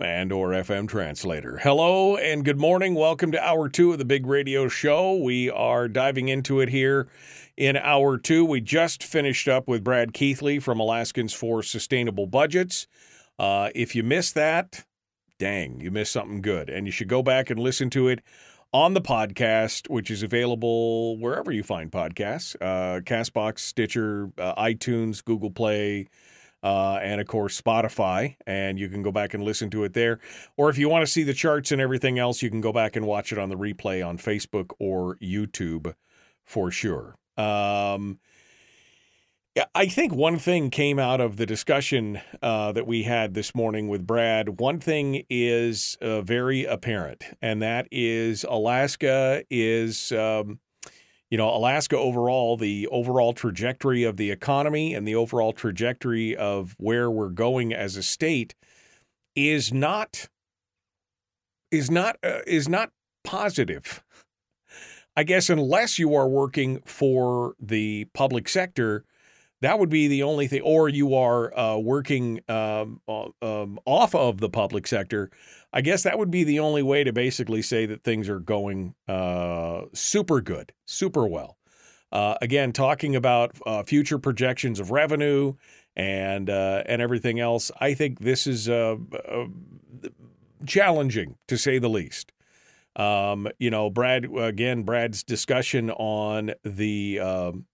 and 0.00 0.32
or 0.32 0.50
FM 0.50 0.88
translator. 0.88 1.58
Hello 1.62 2.16
and 2.16 2.44
good 2.44 2.58
morning. 2.58 2.94
Welcome 2.96 3.30
to 3.30 3.40
hour 3.40 3.68
two 3.68 3.92
of 3.92 3.98
the 3.98 4.04
big 4.04 4.26
radio 4.26 4.66
show. 4.66 5.14
We 5.14 5.48
are 5.50 5.86
diving 5.86 6.28
into 6.28 6.58
it 6.60 6.68
here 6.68 7.06
in 7.56 7.76
hour 7.76 8.18
two. 8.18 8.44
We 8.44 8.60
just 8.60 9.04
finished 9.04 9.46
up 9.46 9.68
with 9.68 9.84
Brad 9.84 10.12
Keithley 10.12 10.58
from 10.58 10.80
Alaskans 10.80 11.32
for 11.32 11.62
Sustainable 11.62 12.26
Budgets. 12.26 12.88
Uh, 13.38 13.70
if 13.74 13.94
you 13.94 14.02
missed 14.02 14.34
that, 14.34 14.84
dang, 15.38 15.80
you 15.80 15.92
missed 15.92 16.12
something 16.12 16.42
good. 16.42 16.68
And 16.68 16.86
you 16.86 16.92
should 16.92 17.08
go 17.08 17.22
back 17.22 17.48
and 17.48 17.60
listen 17.60 17.88
to 17.90 18.08
it 18.08 18.20
on 18.72 18.94
the 18.94 19.00
podcast, 19.00 19.88
which 19.88 20.10
is 20.10 20.24
available 20.24 21.16
wherever 21.18 21.52
you 21.52 21.62
find 21.62 21.92
podcasts 21.92 22.56
uh, 22.60 23.00
Castbox, 23.00 23.60
Stitcher, 23.60 24.32
uh, 24.38 24.60
iTunes, 24.60 25.24
Google 25.24 25.50
Play. 25.50 26.08
Uh, 26.64 26.98
and 27.02 27.20
of 27.20 27.26
course 27.26 27.60
Spotify, 27.60 28.36
and 28.46 28.78
you 28.78 28.88
can 28.88 29.02
go 29.02 29.12
back 29.12 29.34
and 29.34 29.44
listen 29.44 29.68
to 29.70 29.84
it 29.84 29.92
there. 29.92 30.18
Or 30.56 30.70
if 30.70 30.78
you 30.78 30.88
want 30.88 31.04
to 31.04 31.12
see 31.12 31.22
the 31.22 31.34
charts 31.34 31.70
and 31.70 31.80
everything 31.80 32.18
else, 32.18 32.40
you 32.42 32.48
can 32.48 32.62
go 32.62 32.72
back 32.72 32.96
and 32.96 33.06
watch 33.06 33.32
it 33.32 33.38
on 33.38 33.50
the 33.50 33.54
replay 33.56 34.04
on 34.04 34.16
Facebook 34.16 34.72
or 34.78 35.16
YouTube 35.16 35.94
for 36.42 36.70
sure. 36.70 37.16
Um, 37.36 38.18
I 39.72 39.86
think 39.86 40.12
one 40.12 40.38
thing 40.38 40.70
came 40.70 40.98
out 40.98 41.20
of 41.20 41.36
the 41.36 41.46
discussion 41.46 42.20
uh, 42.42 42.72
that 42.72 42.88
we 42.88 43.04
had 43.04 43.34
this 43.34 43.54
morning 43.54 43.86
with 43.88 44.04
Brad. 44.04 44.58
One 44.58 44.80
thing 44.80 45.24
is 45.30 45.96
uh, 46.00 46.22
very 46.22 46.64
apparent, 46.64 47.22
and 47.40 47.62
that 47.62 47.86
is 47.92 48.44
Alaska 48.48 49.44
is, 49.50 50.10
um, 50.10 50.58
you 51.30 51.38
know, 51.38 51.48
Alaska 51.48 51.96
overall, 51.96 52.56
the 52.56 52.86
overall 52.88 53.32
trajectory 53.32 54.04
of 54.04 54.16
the 54.16 54.30
economy 54.30 54.94
and 54.94 55.06
the 55.06 55.14
overall 55.14 55.52
trajectory 55.52 56.36
of 56.36 56.74
where 56.78 57.10
we're 57.10 57.28
going 57.28 57.72
as 57.72 57.96
a 57.96 58.02
state 58.02 58.54
is 59.34 59.72
not 59.72 60.28
is 61.70 61.90
not 61.90 62.16
uh, 62.22 62.40
is 62.46 62.68
not 62.68 62.90
positive. 63.24 64.02
I 65.16 65.24
guess 65.24 65.48
unless 65.48 65.98
you 65.98 66.14
are 66.14 66.28
working 66.28 66.80
for 66.84 67.54
the 67.60 68.06
public 68.14 68.48
sector 68.48 69.04
that 69.64 69.78
would 69.78 69.88
be 69.88 70.08
the 70.08 70.22
only 70.22 70.46
thing, 70.46 70.60
or 70.62 70.88
you 70.88 71.14
are 71.14 71.56
uh, 71.58 71.78
working 71.78 72.40
um, 72.48 73.00
um, 73.08 73.78
off 73.86 74.14
of 74.14 74.38
the 74.38 74.50
public 74.50 74.86
sector. 74.86 75.30
I 75.72 75.80
guess 75.80 76.02
that 76.02 76.18
would 76.18 76.30
be 76.30 76.44
the 76.44 76.60
only 76.60 76.82
way 76.82 77.02
to 77.02 77.12
basically 77.12 77.62
say 77.62 77.86
that 77.86 78.04
things 78.04 78.28
are 78.28 78.38
going 78.38 78.94
uh, 79.08 79.82
super 79.92 80.40
good, 80.40 80.72
super 80.84 81.26
well. 81.26 81.56
Uh, 82.12 82.36
again, 82.42 82.72
talking 82.72 83.16
about 83.16 83.56
uh, 83.66 83.82
future 83.82 84.18
projections 84.18 84.78
of 84.78 84.90
revenue 84.90 85.54
and 85.96 86.50
uh, 86.50 86.82
and 86.86 87.02
everything 87.02 87.40
else, 87.40 87.72
I 87.80 87.94
think 87.94 88.20
this 88.20 88.46
is 88.46 88.68
uh, 88.68 88.96
challenging 90.66 91.36
to 91.48 91.56
say 91.56 91.78
the 91.78 91.88
least. 91.88 92.32
Um, 92.96 93.48
you 93.58 93.70
know, 93.70 93.90
Brad 93.90 94.26
again, 94.36 94.82
Brad's 94.82 95.24
discussion 95.24 95.90
on 95.90 96.52
the 96.62 97.18
um, 97.18 97.66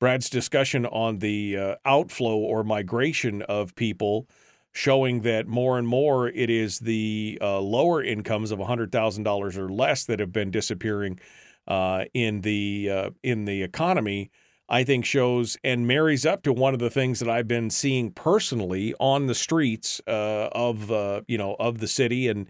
Brad's 0.00 0.30
discussion 0.30 0.86
on 0.86 1.18
the 1.18 1.56
uh, 1.56 1.74
outflow 1.84 2.36
or 2.36 2.62
migration 2.62 3.42
of 3.42 3.74
people, 3.74 4.28
showing 4.72 5.22
that 5.22 5.46
more 5.48 5.78
and 5.78 5.88
more 5.88 6.28
it 6.28 6.50
is 6.50 6.78
the 6.78 7.38
uh, 7.40 7.60
lower 7.60 8.02
incomes 8.02 8.50
of 8.52 8.60
$100,000 8.60 9.56
or 9.56 9.68
less 9.68 10.04
that 10.04 10.20
have 10.20 10.32
been 10.32 10.50
disappearing 10.50 11.18
uh, 11.66 12.04
in 12.14 12.42
the 12.42 12.88
uh, 12.90 13.10
in 13.22 13.44
the 13.44 13.62
economy. 13.62 14.30
I 14.70 14.84
think 14.84 15.04
shows 15.06 15.56
and 15.64 15.86
marries 15.86 16.26
up 16.26 16.42
to 16.42 16.52
one 16.52 16.74
of 16.74 16.80
the 16.80 16.90
things 16.90 17.20
that 17.20 17.28
I've 17.28 17.48
been 17.48 17.70
seeing 17.70 18.10
personally 18.12 18.94
on 19.00 19.26
the 19.26 19.34
streets 19.34 20.00
uh, 20.06 20.48
of 20.52 20.92
uh, 20.92 21.22
you 21.26 21.38
know 21.38 21.56
of 21.58 21.78
the 21.78 21.88
city 21.88 22.28
and 22.28 22.48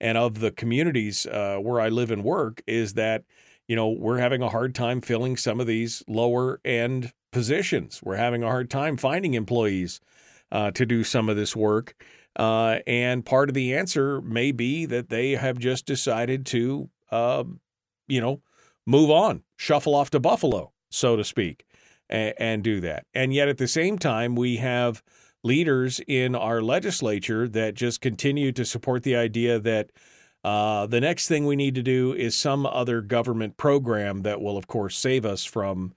and 0.00 0.16
of 0.18 0.40
the 0.40 0.50
communities 0.50 1.26
where 1.30 1.80
I 1.80 1.88
live 1.88 2.10
and 2.10 2.24
work 2.24 2.62
is 2.66 2.94
that 2.94 3.24
you 3.68 3.76
know, 3.76 3.90
we're 3.90 4.18
having 4.18 4.42
a 4.42 4.48
hard 4.48 4.74
time 4.74 5.00
filling 5.00 5.36
some 5.36 5.60
of 5.60 5.66
these 5.66 6.02
lower 6.08 6.60
end 6.64 7.12
positions. 7.30 8.00
We're 8.02 8.16
having 8.16 8.42
a 8.42 8.46
hard 8.46 8.70
time 8.70 8.96
finding 8.96 9.34
employees 9.34 10.00
uh, 10.50 10.70
to 10.72 10.86
do 10.86 11.04
some 11.04 11.28
of 11.28 11.36
this 11.36 11.54
work. 11.54 11.94
Uh, 12.34 12.78
and 12.86 13.26
part 13.26 13.50
of 13.50 13.54
the 13.54 13.74
answer 13.74 14.20
may 14.22 14.52
be 14.52 14.86
that 14.86 15.10
they 15.10 15.32
have 15.32 15.58
just 15.58 15.86
decided 15.86 16.46
to, 16.46 16.88
uh, 17.10 17.44
you 18.06 18.20
know, 18.20 18.40
move 18.86 19.10
on, 19.10 19.42
shuffle 19.56 19.94
off 19.94 20.10
to 20.10 20.20
Buffalo, 20.20 20.72
so 20.90 21.16
to 21.16 21.24
speak, 21.24 21.66
and, 22.08 22.34
and 22.38 22.64
do 22.64 22.80
that. 22.80 23.04
And 23.12 23.34
yet 23.34 23.48
at 23.48 23.58
the 23.58 23.68
same 23.68 23.98
time, 23.98 24.34
we 24.34 24.56
have 24.56 25.02
leaders 25.44 26.00
in 26.06 26.34
our 26.34 26.62
legislature 26.62 27.46
that 27.48 27.74
just 27.74 28.00
continue 28.00 28.52
to 28.52 28.64
support 28.64 29.02
the 29.02 29.16
idea 29.16 29.58
that 29.58 29.90
uh, 30.44 30.86
the 30.86 31.00
next 31.00 31.28
thing 31.28 31.46
we 31.46 31.56
need 31.56 31.74
to 31.74 31.82
do 31.82 32.14
is 32.14 32.34
some 32.34 32.64
other 32.66 33.00
government 33.00 33.56
program 33.56 34.22
that 34.22 34.40
will, 34.40 34.56
of 34.56 34.66
course, 34.66 34.96
save 34.96 35.24
us 35.26 35.44
from 35.44 35.94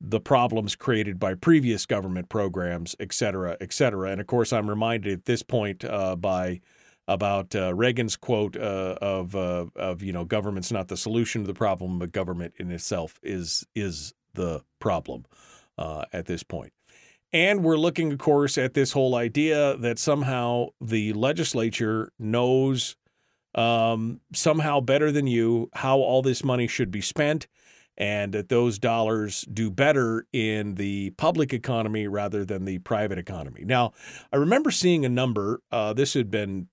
the 0.00 0.20
problems 0.20 0.74
created 0.74 1.18
by 1.18 1.34
previous 1.34 1.86
government 1.86 2.28
programs, 2.28 2.94
et 3.00 3.12
cetera, 3.12 3.56
et 3.60 3.72
cetera. 3.72 4.10
And 4.10 4.20
of 4.20 4.26
course, 4.26 4.52
I'm 4.52 4.68
reminded 4.68 5.12
at 5.12 5.24
this 5.24 5.42
point 5.42 5.84
uh, 5.84 6.16
by 6.16 6.60
about 7.08 7.54
uh, 7.54 7.72
Reagan's 7.74 8.16
quote 8.16 8.56
uh, 8.56 8.98
of 9.00 9.36
uh, 9.36 9.66
of 9.76 10.02
you 10.02 10.12
know 10.12 10.24
government's 10.24 10.72
not 10.72 10.88
the 10.88 10.96
solution 10.96 11.42
to 11.42 11.46
the 11.46 11.54
problem, 11.54 11.98
but 11.98 12.12
government 12.12 12.54
in 12.58 12.70
itself 12.70 13.20
is 13.22 13.64
is 13.74 14.12
the 14.34 14.62
problem 14.80 15.24
uh, 15.78 16.04
at 16.12 16.26
this 16.26 16.42
point. 16.42 16.72
And 17.32 17.62
we're 17.64 17.76
looking, 17.76 18.12
of 18.12 18.18
course, 18.18 18.56
at 18.56 18.74
this 18.74 18.92
whole 18.92 19.14
idea 19.14 19.76
that 19.78 19.98
somehow 19.98 20.68
the 20.80 21.12
legislature 21.12 22.12
knows 22.18 22.96
um, 23.56 24.20
somehow 24.32 24.80
better 24.80 25.10
than 25.10 25.26
you 25.26 25.70
how 25.74 25.98
all 25.98 26.22
this 26.22 26.44
money 26.44 26.66
should 26.66 26.90
be 26.90 27.00
spent 27.00 27.48
and 27.98 28.32
that 28.34 28.50
those 28.50 28.78
dollars 28.78 29.46
do 29.52 29.70
better 29.70 30.26
in 30.32 30.74
the 30.74 31.10
public 31.10 31.52
economy 31.52 32.06
rather 32.06 32.44
than 32.44 32.66
the 32.66 32.78
private 32.80 33.18
economy. 33.18 33.62
Now, 33.64 33.92
I 34.32 34.36
remember 34.36 34.70
seeing 34.70 35.04
a 35.04 35.08
number, 35.08 35.62
uh, 35.72 35.94
this 35.94 36.12
had 36.14 36.30
been 36.30 36.68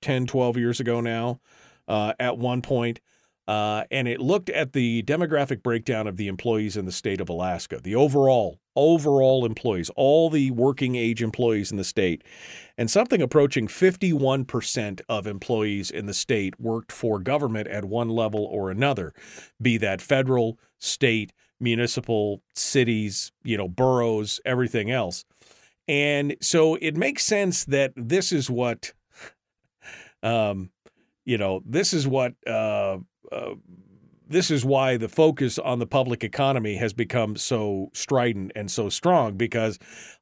10, 0.00 0.26
12 0.26 0.56
years 0.56 0.78
ago 0.78 1.00
now, 1.00 1.40
uh, 1.88 2.12
at 2.20 2.38
one 2.38 2.62
point, 2.62 3.00
uh, 3.46 3.84
and 3.90 4.08
it 4.08 4.20
looked 4.20 4.48
at 4.50 4.72
the 4.72 5.02
demographic 5.02 5.62
breakdown 5.62 6.06
of 6.06 6.16
the 6.16 6.28
employees 6.28 6.76
in 6.76 6.86
the 6.86 6.92
state 6.92 7.20
of 7.20 7.28
Alaska, 7.28 7.80
the 7.82 7.94
overall 7.94 8.58
overall 8.76 9.44
employees, 9.44 9.90
all 9.94 10.30
the 10.30 10.50
working 10.50 10.96
age 10.96 11.22
employees 11.22 11.70
in 11.70 11.76
the 11.76 11.84
state. 11.84 12.22
And 12.76 12.90
something 12.90 13.22
approaching 13.22 13.68
51% 13.68 15.00
of 15.08 15.26
employees 15.26 15.90
in 15.90 16.06
the 16.06 16.14
state 16.14 16.58
worked 16.58 16.90
for 16.90 17.20
government 17.20 17.68
at 17.68 17.84
one 17.84 18.08
level 18.08 18.44
or 18.44 18.70
another, 18.70 19.12
be 19.62 19.76
that 19.78 20.00
federal, 20.00 20.58
state, 20.78 21.32
municipal, 21.60 22.42
cities, 22.54 23.32
you 23.44 23.56
know, 23.56 23.68
boroughs, 23.68 24.40
everything 24.44 24.90
else. 24.90 25.24
And 25.86 26.36
so 26.40 26.76
it 26.76 26.96
makes 26.96 27.24
sense 27.24 27.64
that 27.66 27.92
this 27.94 28.32
is 28.32 28.50
what, 28.50 28.92
um, 30.22 30.70
you 31.24 31.38
know, 31.38 31.62
this 31.64 31.92
is 31.92 32.08
what 32.08 32.34
uh, 32.46 32.98
uh, 33.32 33.54
this 34.28 34.50
is 34.50 34.64
why 34.64 34.96
the 34.96 35.08
focus 35.08 35.58
on 35.58 35.78
the 35.78 35.86
public 35.86 36.24
economy 36.24 36.76
has 36.76 36.92
become 36.92 37.36
so 37.36 37.90
strident 37.92 38.52
and 38.56 38.70
so 38.70 38.88
strong 38.88 39.36
because 39.36 39.78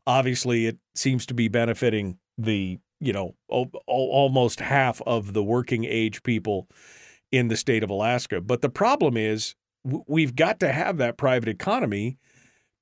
obviously 0.07 0.66
it 0.66 0.78
seems 0.94 1.24
to 1.26 1.34
be 1.34 1.48
benefiting 1.48 2.18
the 2.36 2.78
you 3.00 3.12
know 3.12 3.34
o- 3.50 3.70
almost 3.86 4.61
half 4.61 5.00
of 5.07 5.32
the 5.32 5.42
working 5.42 5.84
age 5.84 6.22
people 6.22 6.68
in 7.30 7.48
the 7.48 7.57
state 7.57 7.82
of 7.82 7.90
Alaska. 7.90 8.40
But 8.40 8.61
the 8.61 8.68
problem 8.68 9.16
is 9.16 9.55
we've 9.84 10.36
got 10.36 10.61
to 10.61 10.72
have 10.72 10.98
that 10.98 11.16
private 11.16 11.48
economy 11.48 12.18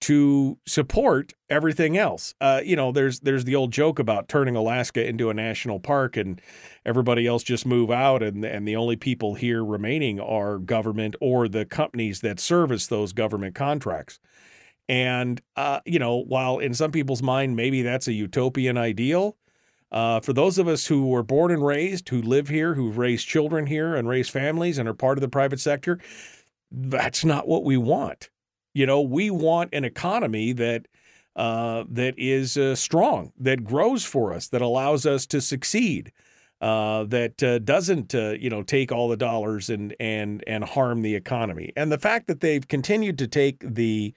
to 0.01 0.59
support 0.67 1.35
everything 1.51 1.97
else. 1.97 2.35
Uh, 2.41 2.61
you 2.65 2.75
know, 2.75 2.91
there's 2.91 3.21
there's 3.21 3.45
the 3.45 3.55
old 3.55 3.73
joke 3.73 3.99
about 3.99 4.29
turning 4.29 4.57
Alaska 4.57 5.07
into 5.07 5.29
a 5.29 5.35
national 5.35 5.79
park 5.79 6.17
and 6.17 6.41
everybody 6.87 7.27
else 7.27 7.43
just 7.43 7.67
move 7.67 7.91
out 7.91 8.23
and 8.23 8.45
and 8.45 8.67
the 8.67 8.77
only 8.77 8.97
people 8.97 9.35
here 9.35 9.65
remaining 9.65 10.19
are 10.19 10.59
government 10.59 11.17
or 11.21 11.49
the 11.49 11.67
companies 11.67 12.21
that 12.21 12.41
service 12.41 12.87
those 12.87 13.13
government 13.13 13.55
contracts. 13.55 14.19
And 14.89 15.41
uh, 15.57 15.81
you 15.85 15.99
know, 15.99 16.17
while 16.17 16.59
in 16.59 16.73
some 16.73 16.93
people's 16.93 17.23
mind 17.23 17.55
maybe 17.55 17.83
that's 17.83 18.09
a 18.09 18.13
utopian 18.13 18.79
ideal, 18.79 19.37
uh, 19.93 20.21
for 20.21 20.33
those 20.33 20.57
of 20.57 20.67
us 20.67 20.87
who 20.87 21.09
were 21.09 21.23
born 21.23 21.51
and 21.51 21.65
raised, 21.65 22.09
who 22.09 22.23
live 22.23 22.49
here, 22.49 22.75
who've 22.75 22.97
raised 22.97 23.29
children 23.29 23.67
here 23.67 23.95
and 23.95 24.09
raised 24.09 24.31
families 24.31 24.79
and 24.79 24.89
are 24.89 24.95
part 24.95 25.19
of 25.19 25.23
the 25.23 25.29
private 25.29 25.61
sector, 25.61 25.99
that's 26.71 27.25
not 27.25 27.47
what 27.47 27.65
we 27.65 27.77
want. 27.77 28.31
You 28.73 28.87
know, 28.87 29.01
we 29.01 29.31
want 29.31 29.71
an 29.73 29.85
economy 29.85 30.53
that 30.53 30.87
uh, 31.37 31.85
that 31.89 32.15
is 32.19 32.57
uh, 32.57 32.75
strong, 32.75 33.33
that 33.39 33.65
grows 33.65 34.05
for 34.05 34.33
us, 34.33 34.49
that 34.49 34.63
allows 34.63 35.07
us 35.07 35.27
to 35.27 35.41
succeed, 35.41 36.13
uh, 36.61 37.05
that 37.05 37.43
uh, 37.43 37.59
doesn't 37.59 38.15
uh, 38.15 38.31
you 38.39 38.51
know 38.51 38.63
take 38.63 38.93
all 38.93 39.09
the 39.09 39.17
dollars 39.17 39.71
and 39.71 39.95
and 39.99 40.45
and 40.47 40.65
harm 40.65 41.03
the 41.03 41.15
economy. 41.15 41.73
And 41.77 41.91
the 41.91 41.99
fact 41.99 42.27
that 42.27 42.41
they've 42.41 42.67
continued 42.67 43.19
to 43.19 43.27
take 43.27 43.61
the 43.61 44.15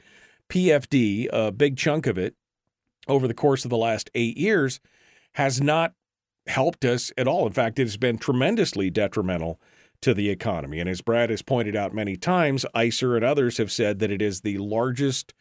PFD, 0.49 1.27
a 1.31 1.51
big 1.51 1.77
chunk 1.77 2.07
of 2.07 2.17
it, 2.17 2.35
over 3.07 3.27
the 3.27 3.33
course 3.33 3.63
of 3.63 3.69
the 3.69 3.77
last 3.77 4.09
eight 4.13 4.37
years, 4.37 4.79
has 5.33 5.61
not 5.61 5.93
helped 6.47 6.83
us 6.83 7.11
at 7.17 7.27
all. 7.27 7.47
In 7.47 7.53
fact, 7.53 7.79
it 7.79 7.83
has 7.83 7.97
been 7.97 8.17
tremendously 8.17 8.89
detrimental 8.89 9.59
to 10.03 10.13
the 10.13 10.29
economy. 10.29 10.79
And 10.79 10.89
as 10.89 11.01
Brad 11.01 11.29
has 11.29 11.41
pointed 11.41 11.75
out 11.75 11.93
many 11.93 12.15
times, 12.15 12.65
ISER 12.75 13.15
and 13.15 13.25
others 13.25 13.57
have 13.57 13.71
said 13.71 13.99
that 13.99 14.11
it 14.11 14.21
is 14.21 14.41
the 14.41 14.57
largest 14.57 15.33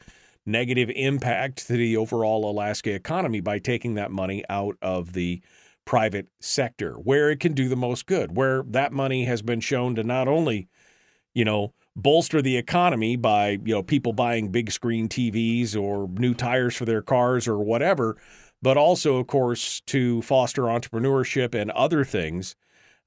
negative 0.45 0.91
impact 0.95 1.67
to 1.67 1.75
the 1.75 1.97
overall 1.97 2.49
Alaska 2.51 2.93
economy 2.93 3.41
by 3.41 3.59
taking 3.59 3.95
that 3.95 4.11
money 4.11 4.45
out 4.49 4.77
of 4.83 5.13
the 5.13 5.41
private 5.85 6.29
sector 6.41 6.95
where 6.95 7.31
it 7.31 7.41
can 7.41 7.53
do 7.53 7.69
the 7.69 7.77
most 7.77 8.07
good, 8.07 8.37
where 8.37 8.63
that 8.63 8.93
money 8.93 9.25
has 9.25 9.43
been 9.43 9.61
shown 9.61 9.95
to 9.97 10.05
not 10.05 10.29
only, 10.29 10.69
you 11.35 11.45
know, 11.45 11.73
bolster 11.95 12.41
the 12.41 12.57
economy 12.57 13.17
by, 13.17 13.51
you 13.51 13.75
know, 13.75 13.83
people 13.83 14.13
buying 14.13 14.51
big 14.51 14.71
screen 14.71 15.09
TVs 15.09 15.81
or 15.81 16.09
new 16.09 16.35
tires 16.35 16.77
for 16.77 16.85
their 16.85 17.03
cars 17.03 17.47
or 17.47 17.59
whatever, 17.59 18.17
but 18.63 18.77
also, 18.77 19.17
of 19.17 19.27
course, 19.27 19.81
to 19.87 20.23
foster 20.23 20.63
entrepreneurship 20.63 21.55
and 21.55 21.71
other 21.73 22.05
things 22.05 22.55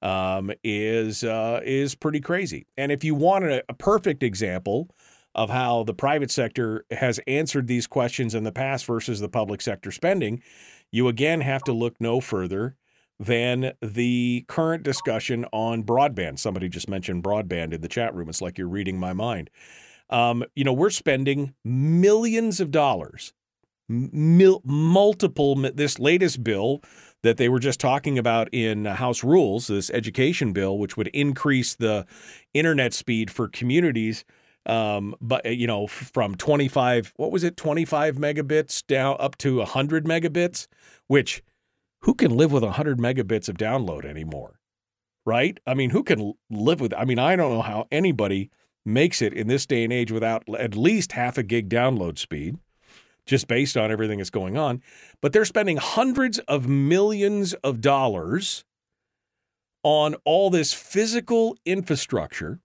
um, 0.05 0.51
is 0.63 1.23
uh, 1.23 1.61
is 1.65 1.95
pretty 1.95 2.21
crazy. 2.21 2.67
And 2.77 2.91
if 2.91 3.03
you 3.03 3.15
want 3.15 3.45
a, 3.45 3.63
a 3.67 3.73
perfect 3.73 4.21
example 4.21 4.89
of 5.33 5.49
how 5.49 5.83
the 5.83 5.95
private 5.95 6.29
sector 6.29 6.85
has 6.91 7.19
answered 7.27 7.67
these 7.67 7.87
questions 7.87 8.35
in 8.35 8.43
the 8.43 8.51
past 8.51 8.85
versus 8.85 9.19
the 9.19 9.27
public 9.27 9.61
sector 9.61 9.91
spending, 9.91 10.43
you 10.91 11.07
again 11.07 11.41
have 11.41 11.63
to 11.63 11.73
look 11.73 11.99
no 11.99 12.21
further 12.21 12.75
than 13.19 13.73
the 13.81 14.45
current 14.47 14.83
discussion 14.83 15.45
on 15.51 15.83
broadband. 15.83 16.37
Somebody 16.37 16.69
just 16.69 16.87
mentioned 16.87 17.23
broadband 17.23 17.73
in 17.73 17.81
the 17.81 17.87
chat 17.87 18.13
room. 18.13 18.29
It's 18.29 18.41
like 18.41 18.59
you're 18.59 18.67
reading 18.67 18.99
my 18.99 19.13
mind. 19.13 19.49
Um, 20.11 20.45
you 20.55 20.63
know, 20.63 20.73
we're 20.73 20.91
spending 20.91 21.55
millions 21.63 22.59
of 22.59 22.69
dollars, 22.69 23.33
mil- 23.89 24.61
multiple. 24.63 25.55
This 25.55 25.97
latest 25.97 26.43
bill 26.43 26.81
that 27.25 27.37
they 27.37 27.49
were 27.49 27.59
just 27.59 27.79
talking 27.79 28.19
about 28.19 28.47
in 28.53 28.85
House 28.85 29.23
Rules, 29.23 29.65
this 29.65 29.89
education 29.89 30.53
bill, 30.53 30.77
which 30.77 30.95
would 30.95 31.07
increase 31.07 31.73
the 31.73 32.05
internet 32.53 32.93
speed 32.93 33.31
for 33.31 33.47
communities. 33.47 34.23
Um, 34.67 35.15
but 35.19 35.43
uh, 35.43 35.49
you 35.49 35.65
know, 35.65 35.87
from 35.87 36.35
25, 36.35 37.13
what 37.17 37.31
was 37.31 37.43
it, 37.43 37.57
25 37.57 38.17
megabits 38.17 38.85
down 38.85 39.17
up 39.19 39.37
to 39.39 39.57
100 39.57 40.05
megabits, 40.05 40.67
which 41.07 41.41
who 42.01 42.13
can 42.13 42.37
live 42.37 42.51
with 42.51 42.63
100 42.63 42.99
megabits 42.99 43.49
of 43.49 43.57
download 43.57 44.05
anymore? 44.05 44.59
Right? 45.25 45.59
I 45.65 45.73
mean, 45.73 45.89
who 45.89 46.03
can 46.03 46.33
live 46.51 46.79
with? 46.79 46.93
I 46.93 47.05
mean, 47.05 47.17
I 47.17 47.35
don't 47.35 47.51
know 47.51 47.63
how 47.63 47.87
anybody 47.91 48.51
makes 48.85 49.23
it 49.23 49.33
in 49.33 49.47
this 49.47 49.65
day 49.65 49.83
and 49.83 49.91
age 49.91 50.11
without 50.11 50.43
at 50.59 50.77
least 50.77 51.13
half 51.13 51.39
a 51.39 51.43
gig 51.43 51.69
download 51.69 52.19
speed 52.19 52.57
just 53.25 53.47
based 53.47 53.75
on 53.77 53.91
everything 53.91 54.17
that's 54.19 54.29
going 54.29 54.57
on. 54.57 54.81
But 55.21 55.33
they're 55.33 55.45
spending 55.45 55.77
hundreds 55.77 56.39
of 56.39 56.67
millions 56.67 57.53
of 57.55 57.81
dollars 57.81 58.63
on 59.83 60.15
all 60.25 60.49
this 60.49 60.73
physical 60.73 61.57
infrastructure 61.65 62.59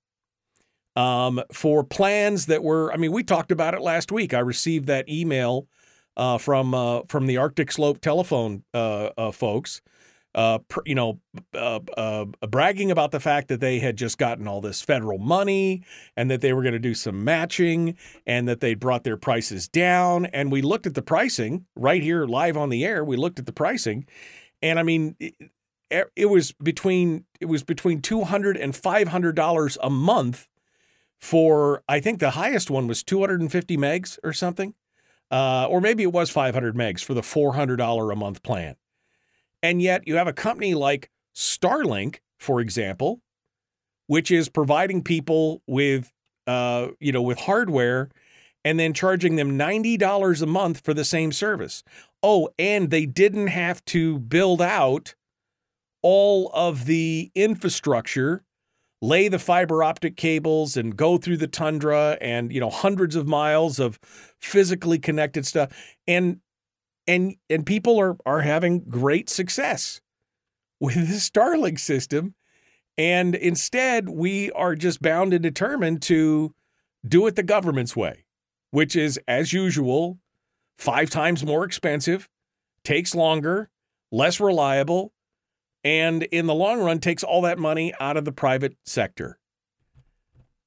um, 0.97 1.43
for 1.53 1.85
plans 1.85 2.47
that 2.47 2.63
were. 2.63 2.93
I 2.93 2.97
mean, 2.97 3.13
we 3.13 3.23
talked 3.23 3.53
about 3.53 3.75
it 3.75 3.81
last 3.81 4.11
week. 4.11 4.35
I 4.35 4.41
received 4.41 4.87
that 4.87 5.09
email 5.09 5.67
uh, 6.17 6.39
from 6.39 6.75
uh, 6.75 7.03
from 7.09 7.27
the 7.27 7.37
Arctic 7.37 7.73
Slope 7.73 8.01
telephone 8.01 8.65
uh, 8.75 9.11
uh 9.17 9.33
folks 9.33 9.81
uh, 10.35 10.59
you 10.87 10.95
know, 10.95 11.21
uh, 11.55 11.81
uh, 11.97 12.25
bragging 12.49 12.91
about 12.91 13.11
the 13.11 13.21
fact 13.21 13.49
that 13.49 13.61
they 13.61 13.81
had 13.81 13.97
just 13.97 14.19
gotten 14.19 14.47
all 14.47 14.61
this 14.61 14.81
federal 14.81 15.19
money 15.19 15.83
and 16.17 16.31
that 16.31 16.41
they 16.41 16.53
were 16.53 16.63
going 16.63 16.73
to 16.73 16.79
do 16.79 16.95
some 16.95 17.25
matching 17.25 17.97
and 18.27 18.47
that 18.47 18.61
they 18.61 18.75
brought 18.75 19.05
their 19.05 19.17
prices 19.17 19.67
down. 19.69 20.27
And 20.27 20.53
we 20.53 20.63
looked 20.63 20.87
at 20.87 20.95
the 20.95 21.03
pricing 21.03 21.67
right 21.75 22.03
here 22.03 22.27
live 22.27 22.57
on 22.57 22.69
the 22.69 22.85
air. 22.85 23.05
We 23.05 23.17
looked 23.17 23.39
at 23.39 23.47
the 23.47 23.53
pricing, 23.53 24.07
and 24.63 24.79
I 24.79 24.83
mean, 24.83 25.17
it, 25.19 25.35
it 26.15 26.27
was 26.27 26.53
between 26.53 27.25
it 27.41 27.47
was 27.47 27.65
between 27.65 28.01
two 28.01 28.23
hundred 28.25 28.57
and 28.57 28.75
five 28.75 29.09
hundred 29.09 29.35
dollars 29.35 29.79
a 29.83 29.91
month 29.91 30.49
for 31.19 31.83
I 31.89 32.01
think 32.01 32.21
the 32.21 32.31
highest 32.31 32.71
one 32.71 32.87
was 32.87 33.03
two 33.03 33.21
hundred 33.21 33.41
and 33.41 33.51
fifty 33.51 33.77
megs 33.77 34.19
or 34.23 34.33
something. 34.33 34.75
Uh, 35.33 35.67
or 35.71 35.81
maybe 35.81 36.03
it 36.03 36.13
was 36.13 36.29
500 36.29 36.75
megs 36.75 37.05
for 37.05 37.15
the 37.15 37.21
$400 37.21 38.13
a 38.13 38.17
month 38.17 38.43
plan. 38.43 38.75
And 39.63 39.83
yet 39.83 40.07
you 40.07 40.17
have 40.17 40.29
a 40.29 40.33
company 40.33 40.75
like 40.75 41.11
Starlink, 41.35 42.21
for 42.39 42.61
example, 42.61 43.21
which 44.07 44.31
is 44.31 44.49
providing 44.49 45.03
people 45.03 45.63
with 45.67 46.13
uh, 46.47 46.89
you 46.99 47.13
know, 47.13 47.23
with 47.23 47.39
hardware 47.39 48.11
and 48.65 48.79
then 48.79 48.93
charging 48.93 49.37
them 49.37 49.59
$90 49.59 50.43
a 50.43 50.47
month 50.47 50.81
for 50.85 50.93
the 50.93 51.05
same 51.05 51.31
service. 51.31 51.83
Oh, 52.23 52.49
and 52.59 52.91
they 52.91 53.07
didn't 53.07 53.47
have 53.47 53.85
to 53.87 54.19
build 54.19 54.61
out 54.61 55.15
all 56.03 56.51
of 56.53 56.87
the 56.87 57.31
infrastructure, 57.35 58.43
lay 59.01 59.29
the 59.29 59.39
fiber 59.39 59.85
optic 59.85 60.17
cables 60.17 60.77
and 60.77 60.97
go 60.97 61.17
through 61.19 61.37
the 61.37 61.47
tundra 61.47 62.19
and, 62.21 62.53
you 62.53 62.61
know, 62.61 62.71
hundreds 62.71 63.17
of 63.17 63.29
miles 63.29 63.79
of 63.79 63.99
physically 64.41 64.99
connected 64.99 65.47
stuff. 65.47 65.73
And 66.07 66.41
and 67.11 67.35
and 67.51 67.67
people 67.67 67.99
are 67.99 68.17
are 68.25 68.43
having 68.43 68.81
great 68.81 69.29
success 69.29 70.01
with 70.79 70.95
the 70.95 71.17
Starlink 71.17 71.81
system. 71.81 72.35
And 72.97 73.35
instead, 73.35 74.09
we 74.09 74.53
are 74.53 74.75
just 74.77 75.03
bound 75.03 75.33
and 75.33 75.43
determined 75.43 76.03
to 76.03 76.55
do 77.07 77.27
it 77.27 77.35
the 77.35 77.43
government's 77.43 77.97
way, 77.97 78.27
which 78.71 78.95
is, 78.95 79.19
as 79.27 79.53
usual, 79.53 80.19
five 80.79 81.11
times 81.11 81.45
more 81.45 81.65
expensive, 81.65 82.29
takes 82.85 83.15
longer, 83.15 83.71
less 84.13 84.39
reliable, 84.39 85.13
and 85.83 86.25
in 86.25 86.47
the 86.47 86.55
long 86.55 86.81
run 86.81 87.01
takes 87.01 87.25
all 87.25 87.43
that 87.43 87.59
money 87.59 87.93
out 87.99 88.17
of 88.17 88.25
the 88.25 88.33
private 88.33 88.77
sector. 88.85 89.40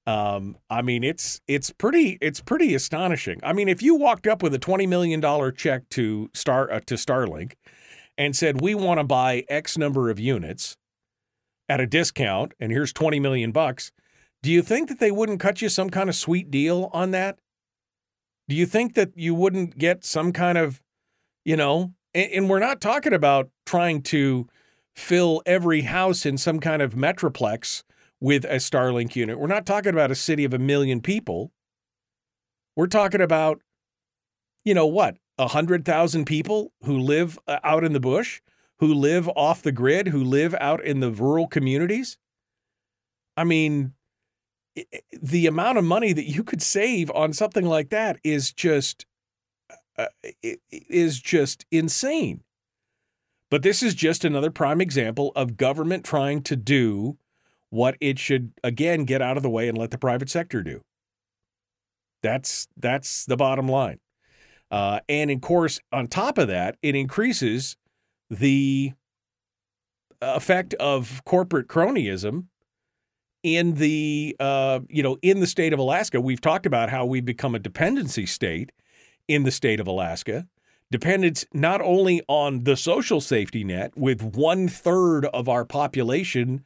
Um, 0.06 0.58
I 0.70 0.82
mean, 0.82 1.04
it's 1.04 1.40
it's 1.48 1.72
pretty 1.72 2.18
it's 2.20 2.42
pretty 2.42 2.76
astonishing. 2.76 3.40
I 3.42 3.54
mean, 3.54 3.70
if 3.70 3.82
you 3.82 3.96
walked 3.96 4.28
up 4.28 4.44
with 4.44 4.54
a 4.54 4.60
twenty 4.60 4.86
million 4.86 5.20
dollar 5.20 5.52
check 5.52 5.88
to 5.90 6.30
Star 6.34 6.72
uh, 6.72 6.82
to 6.88 6.96
Starlink 6.96 7.54
and 8.18 8.36
said 8.36 8.60
we 8.60 8.76
want 8.76 9.00
to 9.00 9.06
buy 9.06 9.46
X 9.48 9.78
number 9.78 10.10
of 10.10 10.20
units 10.20 10.76
at 11.70 11.80
a 11.80 11.88
discount, 11.88 12.54
and 12.60 12.72
here's 12.72 12.92
twenty 12.92 13.20
million 13.20 13.52
bucks, 13.52 13.92
do 14.42 14.52
you 14.52 14.62
think 14.62 14.90
that 14.90 15.00
they 15.00 15.12
wouldn't 15.12 15.40
cut 15.40 15.62
you 15.62 15.70
some 15.70 15.90
kind 15.90 16.10
of 16.10 16.16
sweet 16.16 16.52
deal 16.52 16.90
on 16.92 17.12
that? 17.12 17.40
Do 18.50 18.56
you 18.58 18.66
think 18.66 18.96
that 18.96 19.12
you 19.16 19.34
wouldn't 19.34 19.78
get 19.78 20.04
some 20.04 20.34
kind 20.34 20.58
of, 20.58 20.82
you 21.46 21.56
know, 21.56 21.94
and, 22.14 22.30
and 22.32 22.50
we're 22.50 22.60
not 22.60 22.82
talking 22.82 23.14
about 23.14 23.50
trying 23.66 24.02
to 24.04 24.50
fill 24.98 25.42
every 25.46 25.82
house 25.82 26.26
in 26.26 26.38
some 26.38 26.60
kind 26.60 26.82
of 26.82 26.94
metroplex 26.94 27.84
with 28.24 28.46
a 28.46 28.56
Starlink 28.56 29.18
unit. 29.18 29.38
We're 29.38 29.48
not 29.48 29.66
talking 29.66 29.92
about 29.92 30.10
a 30.10 30.16
city 30.16 30.46
of 30.46 30.54
a 30.54 30.58
million 30.58 31.02
people. 31.02 31.52
We're 32.74 32.88
talking 32.88 33.20
about, 33.20 33.60
you 34.64 34.74
know 34.74 34.88
what, 34.88 35.18
a 35.38 35.44
100,000 35.44 36.24
people 36.24 36.72
who 36.84 36.98
live 37.00 37.38
uh, 37.50 37.60
out 37.66 37.84
in 37.84 37.92
the 37.92 38.00
bush, 38.00 38.40
who 38.80 38.94
live 38.94 39.28
off 39.36 39.62
the 39.62 39.74
grid, 39.74 40.08
who 40.08 40.24
live 40.24 40.56
out 40.62 40.82
in 40.86 41.02
the 41.02 41.12
rural 41.12 41.48
communities. 41.48 42.18
I 43.36 43.44
mean, 43.44 43.92
the 45.12 45.46
amount 45.46 45.78
of 45.78 45.84
money 45.84 46.14
that 46.14 46.30
you 46.30 46.46
could 46.46 46.62
save 46.62 47.12
on 47.12 47.34
something 47.34 47.66
like 47.66 47.90
that 47.90 48.20
is 48.24 48.54
just 48.54 49.06
uh, 49.98 50.08
is 50.72 51.20
just 51.20 51.66
insane. 51.72 52.42
But 53.52 53.64
this 53.64 53.84
is 53.84 53.94
just 53.94 54.24
another 54.24 54.50
prime 54.50 54.80
example 54.80 55.34
of 55.36 55.58
government 55.58 56.06
trying 56.06 56.42
to 56.44 56.56
do 56.56 57.18
what 57.74 57.98
it 58.00 58.20
should 58.20 58.52
again 58.64 59.04
get 59.04 59.20
out 59.20 59.36
of 59.36 59.42
the 59.42 59.50
way 59.50 59.68
and 59.68 59.76
let 59.76 59.90
the 59.90 59.98
private 59.98 60.30
sector 60.30 60.62
do. 60.62 60.80
That's 62.22 62.68
that's 62.78 63.26
the 63.26 63.36
bottom 63.36 63.68
line. 63.68 64.00
Uh, 64.70 65.00
and 65.10 65.32
of 65.32 65.42
course, 65.42 65.80
on 65.92 66.06
top 66.06 66.38
of 66.38 66.48
that, 66.48 66.78
it 66.84 66.96
increases 66.96 67.76
the 68.30 68.94
effect 70.22 70.76
of 70.76 71.24
corporate 71.26 71.68
cronyism 71.68 72.46
in 73.42 73.74
the 73.74 74.36
uh, 74.40 74.82
you 74.88 75.02
know 75.02 75.18
in 75.24 75.40
the 75.40 75.48
state 75.48 75.74
of 75.74 75.80
Alaska. 75.80 76.22
We've 76.22 76.42
talked 76.42 76.68
about 76.68 76.92
how 76.92 77.06
we've 77.06 77.26
become 77.26 77.56
a 77.56 77.60
dependency 77.60 78.28
state 78.28 78.72
in 79.28 79.44
the 79.44 79.52
state 79.52 79.80
of 79.80 79.88
Alaska. 79.88 80.46
Dependence 80.92 81.44
not 81.54 81.82
only 81.82 82.22
on 82.28 82.66
the 82.66 82.78
social 82.78 83.20
safety 83.20 83.64
net, 83.64 83.98
with 83.98 84.22
one 84.22 84.68
third 84.68 85.26
of 85.26 85.50
our 85.50 85.66
population, 85.66 86.64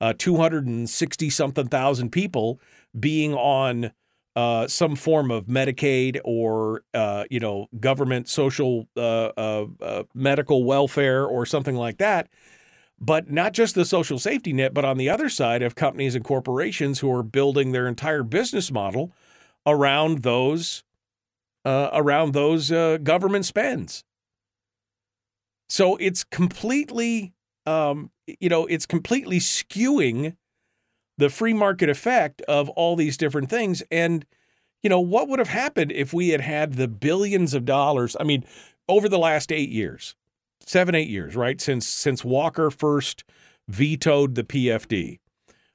uh, 0.00 0.12
260 0.16 1.30
something 1.30 1.68
thousand 1.68 2.10
people, 2.10 2.60
being 2.98 3.34
on 3.34 3.92
uh, 4.36 4.68
some 4.68 4.94
form 4.94 5.30
of 5.30 5.46
Medicaid 5.46 6.20
or 6.22 6.82
uh, 6.92 7.24
you 7.30 7.40
know 7.40 7.66
government 7.80 8.28
social 8.28 8.86
uh, 8.96 9.30
uh, 9.36 9.66
uh, 9.80 10.02
medical 10.14 10.62
welfare 10.64 11.24
or 11.24 11.46
something 11.46 11.74
like 11.74 11.98
that 11.98 12.28
but 12.98 13.30
not 13.30 13.52
just 13.52 13.74
the 13.74 13.84
social 13.84 14.18
safety 14.18 14.54
net, 14.54 14.72
but 14.72 14.82
on 14.82 14.96
the 14.96 15.06
other 15.06 15.28
side 15.28 15.60
of 15.60 15.74
companies 15.74 16.14
and 16.14 16.24
corporations 16.24 17.00
who 17.00 17.12
are 17.12 17.22
building 17.22 17.72
their 17.72 17.86
entire 17.86 18.22
business 18.22 18.72
model 18.72 19.12
around 19.66 20.22
those 20.22 20.82
around 21.66 22.32
those 22.32 22.70
government 22.70 23.44
spends. 23.44 24.02
So 25.68 25.96
it's 25.96 26.24
completely, 26.24 27.34
um, 27.66 28.10
you 28.26 28.48
know, 28.48 28.66
it's 28.66 28.86
completely 28.86 29.38
skewing 29.38 30.36
the 31.18 31.30
free 31.30 31.52
market 31.52 31.88
effect 31.88 32.42
of 32.42 32.68
all 32.70 32.96
these 32.96 33.16
different 33.16 33.48
things. 33.50 33.82
And, 33.90 34.26
you 34.82 34.90
know, 34.90 35.00
what 35.00 35.28
would 35.28 35.38
have 35.38 35.48
happened 35.48 35.92
if 35.92 36.12
we 36.12 36.30
had 36.30 36.40
had 36.40 36.74
the 36.74 36.88
billions 36.88 37.54
of 37.54 37.64
dollars? 37.64 38.16
I 38.20 38.24
mean, 38.24 38.44
over 38.88 39.08
the 39.08 39.18
last 39.18 39.50
eight 39.50 39.70
years, 39.70 40.14
seven, 40.60 40.94
eight 40.94 41.08
years, 41.08 41.34
right? 41.34 41.60
Since 41.60 41.86
since 41.86 42.24
Walker 42.24 42.70
first 42.70 43.24
vetoed 43.68 44.34
the 44.34 44.44
PFD. 44.44 45.18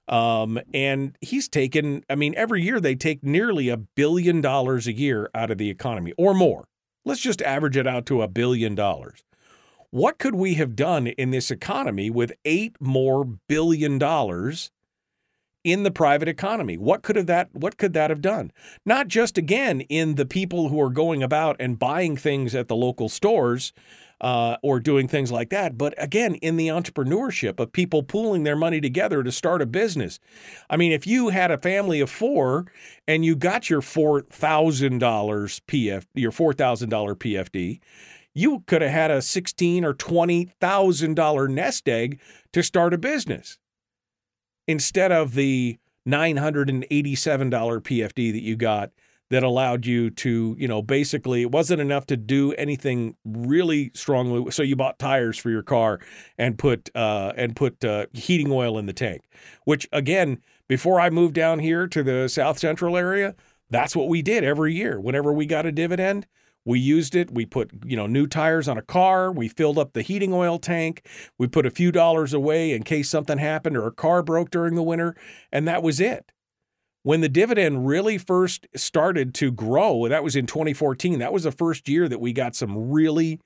Um, 0.08 0.60
and 0.74 1.18
he's 1.22 1.48
taken, 1.48 2.04
I 2.10 2.16
mean, 2.16 2.34
every 2.36 2.64
year 2.64 2.80
they 2.80 2.96
take 2.96 3.24
nearly 3.24 3.70
a 3.70 3.78
billion 3.78 4.42
dollars 4.42 4.88
a 4.88 4.94
year 4.94 5.30
out 5.34 5.52
of 5.52 5.58
the 5.58 5.70
economy 5.70 6.14
or 6.18 6.34
more. 6.34 6.66
Let's 7.06 7.22
just 7.22 7.42
average 7.42 7.78
it 7.78 7.88
out 7.88 8.06
to 8.08 8.22
a 8.22 8.28
billion 8.28 8.76
dollars. 8.76 9.24
What 9.92 10.20
could 10.20 10.36
we 10.36 10.54
have 10.54 10.78
done 10.78 11.08
in 11.08 11.32
this 11.32 11.52
economy 11.52 12.10
with 12.10 12.32
eight 12.46 12.78
more 12.80 13.26
billion 13.26 13.98
dollars 13.98 14.72
in 15.66 15.84
the 15.84 15.92
private 15.92 16.30
economy? 16.30 16.78
What 16.78 17.04
could 17.04 17.18
have 17.18 17.26
that 17.26 17.50
what 17.52 17.78
could 17.78 17.92
that 17.92 18.10
have 18.10 18.22
done? 18.22 18.54
Not 18.86 19.10
just 19.10 19.38
again 19.38 19.82
in 19.82 20.16
the 20.16 20.26
people 20.26 20.70
who 20.70 20.80
are 20.80 20.90
going 20.90 21.22
about 21.22 21.58
and 21.60 21.78
buying 21.78 22.16
things 22.16 22.56
at 22.56 22.70
the 22.70 22.76
local 22.76 23.10
stores 23.10 23.74
uh, 24.22 24.56
or 24.62 24.80
doing 24.80 25.10
things 25.10 25.30
like 25.30 25.50
that. 25.50 25.78
But 25.78 25.94
again, 25.98 26.36
in 26.36 26.56
the 26.56 26.70
entrepreneurship 26.70 27.60
of 27.60 27.74
people 27.74 28.02
pooling 28.02 28.44
their 28.44 28.56
money 28.56 28.80
together 28.80 29.24
to 29.24 29.32
start 29.32 29.62
a 29.62 29.66
business. 29.66 30.20
I 30.70 30.78
mean, 30.78 30.94
if 30.94 31.06
you 31.06 31.30
had 31.30 31.52
a 31.52 31.58
family 31.58 32.00
of 32.00 32.10
four 32.10 32.72
and 33.10 33.26
you 33.26 33.36
got 33.36 33.70
your 33.70 33.82
four 33.82 34.22
thousand 34.22 35.00
dollars 35.00 35.62
PF, 35.68 36.06
your 36.14 36.32
four 36.32 36.54
thousand 36.54 36.90
dollar 36.90 37.14
PFD, 37.14 37.82
you 38.34 38.64
could 38.68 38.82
have 38.82 38.92
had 38.92 39.12
a 39.12 39.22
sixteen 39.22 39.84
or 39.84 39.94
twenty 39.94 40.46
thousand 40.60 41.16
dollar 41.16 41.48
nest 41.48 41.88
egg 41.88 42.20
to 42.54 42.64
start 42.64 42.94
a 42.94 42.98
business 42.98 43.58
instead 44.68 45.12
of 45.12 45.34
the 45.34 45.78
nine 46.06 46.38
hundred 46.38 46.70
and 46.70 46.86
eighty 46.92 47.16
seven 47.16 47.50
dollar 47.50 47.80
PFD 47.80 48.32
that 48.32 48.42
you 48.42 48.56
got 48.56 48.92
that 49.32 49.44
allowed 49.44 49.86
you 49.86 50.10
to, 50.10 50.58
you 50.60 50.68
know, 50.68 50.82
basically 50.82 51.42
it 51.42 51.52
wasn't 51.52 51.80
enough 51.80 52.06
to 52.06 52.18
do 52.18 52.52
anything 52.54 53.16
really 53.24 53.90
strongly. 53.94 54.52
So 54.52 54.62
you 54.62 54.76
bought 54.76 55.00
tires 55.00 55.38
for 55.38 55.50
your 55.50 55.64
car 55.64 56.02
and 56.38 56.58
put 56.58 56.90
uh, 56.96 57.32
and 57.38 57.56
put 57.56 57.84
uh, 57.84 58.08
heating 58.14 58.52
oil 58.52 58.78
in 58.78 58.86
the 58.88 58.94
tank. 58.94 59.24
Which 59.64 59.88
again, 59.94 60.40
before 60.68 61.00
I 61.00 61.10
moved 61.10 61.34
down 61.34 61.60
here 61.60 61.88
to 61.88 62.04
the 62.04 62.28
South 62.28 62.60
Central 62.60 62.98
area, 62.98 63.34
that's 63.70 63.96
what 63.96 64.10
we 64.10 64.22
did 64.22 64.44
every 64.44 64.76
year. 64.76 65.00
Whenever 65.00 65.32
we 65.32 65.46
got 65.46 65.66
a 65.66 65.72
dividend, 65.72 66.28
we 66.66 66.80
used 66.80 67.16
it. 67.16 67.32
We 67.32 67.46
put, 67.46 67.72
you 67.86 67.96
know, 67.96 68.08
new 68.08 68.28
tires 68.28 68.68
on 68.68 68.78
a 68.78 68.84
car. 68.84 69.32
We 69.32 69.48
filled 69.48 69.78
up 69.78 69.94
the 69.94 70.02
heating 70.02 70.34
oil 70.34 70.60
tank. 70.60 71.06
We 71.38 71.48
put 71.48 71.66
a 71.66 71.72
few 71.72 71.92
dollars 71.92 72.34
away 72.34 72.72
in 72.72 72.84
case 72.84 73.10
something 73.10 73.38
happened 73.38 73.78
or 73.78 73.88
a 73.88 73.92
car 73.92 74.22
broke 74.22 74.52
during 74.52 74.76
the 74.76 74.84
winter, 74.84 75.16
and 75.52 75.68
that 75.68 75.84
was 75.84 76.00
it 76.00 76.32
when 77.04 77.22
the 77.22 77.30
dividend 77.30 77.88
really 77.88 78.18
first 78.18 78.68
started 78.76 79.34
to 79.36 79.52
grow, 79.52 80.08
that 80.08 80.24
was 80.24 80.36
in 80.36 80.46
2014. 80.46 81.20
That 81.20 81.34
was 81.34 81.44
the 81.44 81.52
first 81.52 81.90
year 81.90 82.08
that 82.08 82.22
we 82.22 82.34
got 82.34 82.56
some 82.56 82.92
really 82.92 83.40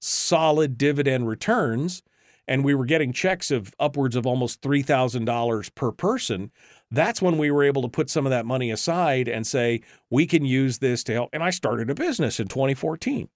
solid 0.00 0.78
dividend 0.78 1.28
returns 1.28 2.02
and 2.48 2.64
we 2.64 2.74
were 2.74 2.84
getting 2.84 3.12
checks 3.12 3.50
of 3.50 3.72
upwards 3.78 4.16
of 4.16 4.26
almost 4.26 4.62
$3,000 4.62 5.74
per 5.74 5.92
person. 5.92 6.50
That's 6.92 7.22
when 7.22 7.38
we 7.38 7.50
were 7.50 7.64
able 7.64 7.80
to 7.82 7.88
put 7.88 8.10
some 8.10 8.26
of 8.26 8.30
that 8.30 8.44
money 8.44 8.70
aside 8.70 9.26
and 9.26 9.46
say, 9.46 9.80
we 10.10 10.26
can 10.26 10.44
use 10.44 10.78
this 10.78 11.02
to 11.04 11.12
help. 11.14 11.30
And 11.32 11.42
I 11.42 11.48
started 11.48 11.88
a 11.88 11.94
business 11.94 12.38
in 12.38 12.48
2014. 12.48 13.28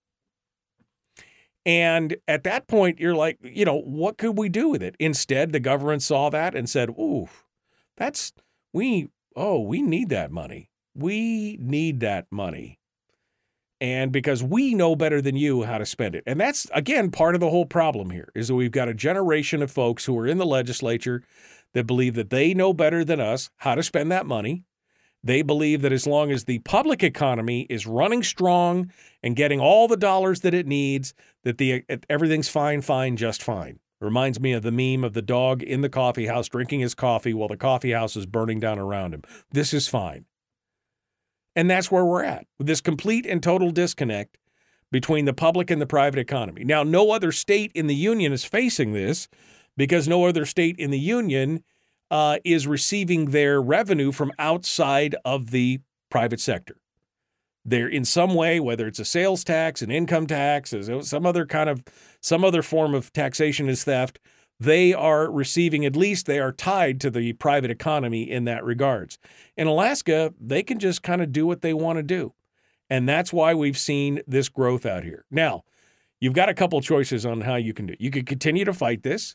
And 1.64 2.16
at 2.28 2.44
that 2.44 2.68
point, 2.68 3.00
you're 3.00 3.14
like, 3.14 3.38
you 3.42 3.64
know, 3.64 3.80
what 3.80 4.18
could 4.18 4.38
we 4.38 4.50
do 4.50 4.68
with 4.68 4.82
it? 4.82 4.94
Instead, 5.00 5.52
the 5.52 5.58
government 5.58 6.02
saw 6.02 6.28
that 6.30 6.54
and 6.54 6.68
said, 6.68 6.90
ooh, 6.90 7.28
that's, 7.96 8.32
we 8.72 9.08
oh, 9.34 9.60
we 9.60 9.82
need 9.82 10.10
that 10.10 10.30
money. 10.30 10.70
We 10.94 11.58
need 11.60 12.00
that 12.00 12.26
money. 12.30 12.78
And 13.80 14.10
because 14.10 14.42
we 14.42 14.74
know 14.74 14.96
better 14.96 15.20
than 15.20 15.36
you 15.36 15.64
how 15.64 15.76
to 15.76 15.84
spend 15.84 16.14
it. 16.14 16.24
And 16.26 16.40
that's, 16.40 16.66
again, 16.72 17.10
part 17.10 17.34
of 17.34 17.42
the 17.42 17.50
whole 17.50 17.66
problem 17.66 18.10
here 18.10 18.30
is 18.34 18.48
that 18.48 18.54
we've 18.54 18.70
got 18.70 18.88
a 18.88 18.94
generation 18.94 19.62
of 19.62 19.70
folks 19.70 20.06
who 20.06 20.18
are 20.18 20.26
in 20.26 20.38
the 20.38 20.46
legislature 20.46 21.22
that 21.74 21.86
believe 21.86 22.14
that 22.14 22.30
they 22.30 22.54
know 22.54 22.72
better 22.72 23.04
than 23.04 23.20
us 23.20 23.50
how 23.58 23.74
to 23.74 23.82
spend 23.82 24.10
that 24.10 24.26
money. 24.26 24.64
They 25.22 25.42
believe 25.42 25.82
that 25.82 25.92
as 25.92 26.06
long 26.06 26.30
as 26.30 26.44
the 26.44 26.60
public 26.60 27.02
economy 27.02 27.66
is 27.68 27.86
running 27.86 28.22
strong 28.22 28.92
and 29.22 29.34
getting 29.34 29.60
all 29.60 29.88
the 29.88 29.96
dollars 29.96 30.42
that 30.42 30.54
it 30.54 30.66
needs, 30.66 31.14
that 31.42 31.58
the 31.58 31.84
everything's 32.08 32.48
fine, 32.48 32.80
fine, 32.80 33.16
just 33.16 33.42
fine. 33.42 33.80
Reminds 34.00 34.38
me 34.38 34.52
of 34.52 34.62
the 34.62 34.70
meme 34.70 35.04
of 35.04 35.14
the 35.14 35.22
dog 35.22 35.62
in 35.62 35.80
the 35.80 35.88
coffee 35.88 36.26
house 36.26 36.48
drinking 36.48 36.80
his 36.80 36.94
coffee 36.94 37.34
while 37.34 37.48
the 37.48 37.56
coffee 37.56 37.92
house 37.92 38.14
is 38.14 38.26
burning 38.26 38.60
down 38.60 38.78
around 38.78 39.14
him. 39.14 39.22
This 39.50 39.72
is 39.72 39.88
fine. 39.88 40.26
And 41.56 41.70
that's 41.70 41.90
where 41.90 42.04
we're 42.04 42.22
at 42.22 42.46
with 42.58 42.66
this 42.66 42.82
complete 42.82 43.24
and 43.24 43.42
total 43.42 43.70
disconnect 43.70 44.38
between 44.92 45.24
the 45.24 45.32
public 45.32 45.70
and 45.70 45.80
the 45.80 45.86
private 45.86 46.18
economy. 46.18 46.62
Now, 46.62 46.82
no 46.82 47.10
other 47.10 47.32
state 47.32 47.72
in 47.74 47.86
the 47.86 47.94
union 47.94 48.32
is 48.32 48.44
facing 48.44 48.92
this 48.92 49.28
because 49.76 50.08
no 50.08 50.24
other 50.24 50.44
state 50.44 50.76
in 50.78 50.90
the 50.90 50.98
union 50.98 51.62
uh, 52.10 52.38
is 52.44 52.66
receiving 52.66 53.30
their 53.30 53.60
revenue 53.60 54.12
from 54.12 54.32
outside 54.38 55.16
of 55.24 55.50
the 55.50 55.80
private 56.10 56.40
sector 56.40 56.76
they're 57.66 57.88
in 57.88 58.04
some 58.04 58.34
way, 58.34 58.60
whether 58.60 58.86
it's 58.86 59.00
a 59.00 59.04
sales 59.04 59.42
tax, 59.42 59.82
an 59.82 59.90
income 59.90 60.26
tax, 60.26 60.72
some 61.02 61.26
other 61.26 61.44
kind 61.44 61.68
of 61.68 61.82
some 62.20 62.44
other 62.44 62.62
form 62.62 62.94
of 62.94 63.12
taxation 63.12 63.68
is 63.68 63.82
theft, 63.82 64.20
they 64.58 64.94
are 64.94 65.30
receiving 65.30 65.84
at 65.84 65.96
least 65.96 66.26
they 66.26 66.38
are 66.38 66.52
tied 66.52 67.00
to 67.00 67.10
the 67.10 67.32
private 67.34 67.70
economy 67.70 68.22
in 68.30 68.44
that 68.44 68.64
regards. 68.64 69.18
In 69.56 69.66
Alaska, 69.66 70.32
they 70.40 70.62
can 70.62 70.78
just 70.78 71.02
kind 71.02 71.20
of 71.20 71.32
do 71.32 71.44
what 71.44 71.60
they 71.60 71.74
want 71.74 71.98
to 71.98 72.02
do. 72.04 72.32
And 72.88 73.08
that's 73.08 73.32
why 73.32 73.52
we've 73.52 73.76
seen 73.76 74.22
this 74.28 74.48
growth 74.48 74.86
out 74.86 75.02
here. 75.02 75.24
Now, 75.30 75.64
you've 76.20 76.32
got 76.32 76.48
a 76.48 76.54
couple 76.54 76.80
choices 76.80 77.26
on 77.26 77.40
how 77.40 77.56
you 77.56 77.74
can 77.74 77.86
do 77.86 77.94
it. 77.94 78.00
You 78.00 78.12
could 78.12 78.26
continue 78.26 78.64
to 78.64 78.72
fight 78.72 79.02
this, 79.02 79.34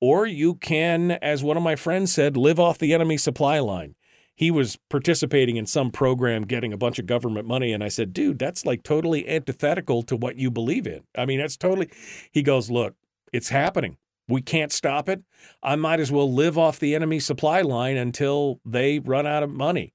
or 0.00 0.26
you 0.26 0.54
can, 0.54 1.12
as 1.12 1.44
one 1.44 1.56
of 1.56 1.62
my 1.62 1.76
friends 1.76 2.12
said, 2.12 2.36
live 2.36 2.58
off 2.58 2.78
the 2.78 2.94
enemy 2.94 3.16
supply 3.16 3.58
line. 3.58 3.94
He 4.34 4.50
was 4.50 4.78
participating 4.88 5.56
in 5.56 5.66
some 5.66 5.90
program 5.90 6.44
getting 6.46 6.72
a 6.72 6.78
bunch 6.78 6.98
of 6.98 7.04
government 7.04 7.46
money 7.46 7.74
and 7.74 7.84
i 7.84 7.88
said 7.88 8.14
dude 8.14 8.38
that's 8.38 8.64
like 8.64 8.82
totally 8.82 9.28
antithetical 9.28 10.02
to 10.04 10.16
what 10.16 10.36
you 10.36 10.50
believe 10.50 10.86
in. 10.86 11.02
I 11.14 11.26
mean 11.26 11.40
that's 11.40 11.58
totally 11.58 11.90
he 12.32 12.42
goes 12.42 12.70
look 12.70 12.94
it's 13.32 13.50
happening. 13.50 13.98
We 14.28 14.40
can't 14.40 14.72
stop 14.72 15.08
it. 15.08 15.22
I 15.62 15.76
might 15.76 16.00
as 16.00 16.10
well 16.10 16.32
live 16.32 16.56
off 16.56 16.78
the 16.78 16.94
enemy 16.94 17.20
supply 17.20 17.60
line 17.60 17.96
until 17.96 18.60
they 18.64 18.98
run 18.98 19.26
out 19.26 19.42
of 19.42 19.50
money 19.50 19.92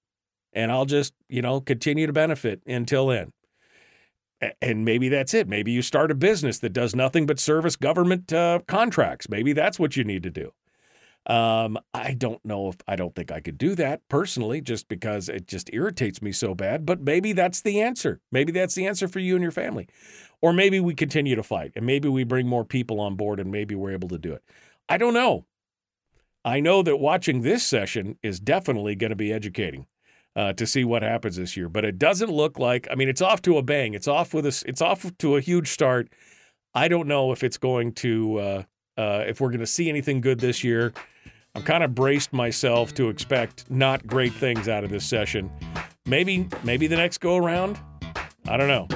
and 0.55 0.71
i'll 0.71 0.85
just 0.85 1.13
you 1.27 1.41
know 1.41 1.61
continue 1.61 2.07
to 2.07 2.13
benefit 2.13 2.61
until 2.65 3.07
then 3.07 3.31
and 4.61 4.85
maybe 4.85 5.09
that's 5.09 5.33
it 5.33 5.47
maybe 5.47 5.71
you 5.71 5.81
start 5.81 6.11
a 6.11 6.15
business 6.15 6.59
that 6.59 6.73
does 6.73 6.95
nothing 6.95 7.25
but 7.25 7.39
service 7.39 7.75
government 7.75 8.31
uh, 8.33 8.59
contracts 8.67 9.29
maybe 9.29 9.53
that's 9.53 9.79
what 9.79 9.95
you 9.95 10.03
need 10.03 10.23
to 10.23 10.29
do 10.29 10.51
Um, 11.27 11.79
I 11.93 12.13
don't 12.13 12.43
know 12.45 12.69
if 12.69 12.75
I 12.87 12.95
don't 12.95 13.15
think 13.15 13.31
I 13.31 13.39
could 13.39 13.57
do 13.57 13.75
that 13.75 14.01
personally, 14.09 14.61
just 14.61 14.87
because 14.87 15.27
it 15.29 15.47
just 15.47 15.69
irritates 15.73 16.21
me 16.21 16.31
so 16.31 16.53
bad. 16.53 16.85
But 16.85 17.01
maybe 17.01 17.33
that's 17.33 17.61
the 17.61 17.81
answer. 17.81 18.21
Maybe 18.31 18.51
that's 18.51 18.75
the 18.75 18.85
answer 18.85 19.07
for 19.07 19.19
you 19.19 19.35
and 19.35 19.41
your 19.41 19.51
family. 19.51 19.87
Or 20.41 20.53
maybe 20.53 20.79
we 20.79 20.93
continue 20.93 21.35
to 21.35 21.43
fight 21.43 21.71
and 21.75 21.85
maybe 21.85 22.09
we 22.09 22.23
bring 22.23 22.47
more 22.47 22.65
people 22.65 22.99
on 22.99 23.15
board 23.15 23.39
and 23.39 23.51
maybe 23.51 23.75
we're 23.75 23.91
able 23.91 24.09
to 24.09 24.19
do 24.19 24.33
it. 24.33 24.43
I 24.87 24.97
don't 24.97 25.13
know. 25.15 25.45
I 26.45 26.59
know 26.59 26.83
that 26.83 26.97
watching 26.97 27.41
this 27.41 27.63
session 27.65 28.17
is 28.21 28.39
definitely 28.39 28.95
going 28.95 29.09
to 29.09 29.15
be 29.15 29.33
educating 29.33 29.87
uh, 30.35 30.53
to 30.53 30.65
see 30.65 30.83
what 30.83 31.03
happens 31.03 31.37
this 31.37 31.55
year. 31.55 31.69
But 31.69 31.85
it 31.85 31.97
doesn't 31.97 32.31
look 32.31 32.59
like. 32.59 32.87
I 32.91 32.95
mean, 32.95 33.09
it's 33.09 33.21
off 33.21 33.41
to 33.43 33.57
a 33.57 33.61
bang. 33.61 33.93
It's 33.93 34.07
off 34.07 34.33
with 34.33 34.45
a. 34.45 34.63
It's 34.67 34.81
off 34.81 35.11
to 35.19 35.35
a 35.37 35.41
huge 35.41 35.69
start. 35.69 36.09
I 36.73 36.87
don't 36.87 37.07
know 37.07 37.31
if 37.31 37.43
it's 37.43 37.57
going 37.57 37.93
to. 37.93 38.37
Uh, 38.39 38.63
uh, 38.97 39.23
if 39.27 39.41
we're 39.41 39.49
going 39.49 39.59
to 39.59 39.67
see 39.67 39.89
anything 39.89 40.21
good 40.21 40.39
this 40.39 40.63
year. 40.63 40.93
I'm 41.55 41.63
kind 41.63 41.83
of 41.83 41.95
braced 41.95 42.33
myself 42.33 42.93
to 42.95 43.09
expect 43.09 43.69
not 43.71 44.05
great 44.05 44.33
things 44.33 44.67
out 44.67 44.83
of 44.83 44.89
this 44.89 45.05
session. 45.05 45.49
Maybe, 46.05 46.47
maybe 46.63 46.87
the 46.87 46.97
next 46.97 47.19
go 47.19 47.37
around. 47.37 47.79
I 48.47 48.57
don't 48.57 48.67
know. 48.67 48.87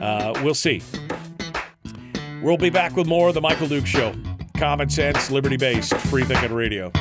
Uh, 0.00 0.40
we'll 0.42 0.54
see. 0.54 0.82
We'll 2.42 2.56
be 2.56 2.70
back 2.70 2.94
with 2.96 3.06
more 3.06 3.28
of 3.28 3.34
the 3.34 3.40
Michael 3.40 3.68
Dukes 3.68 3.90
Show. 3.90 4.14
Common 4.56 4.88
sense, 4.88 5.30
liberty 5.30 5.56
based, 5.56 5.94
free 5.94 6.24
thinking 6.24 6.52
radio. 6.52 6.92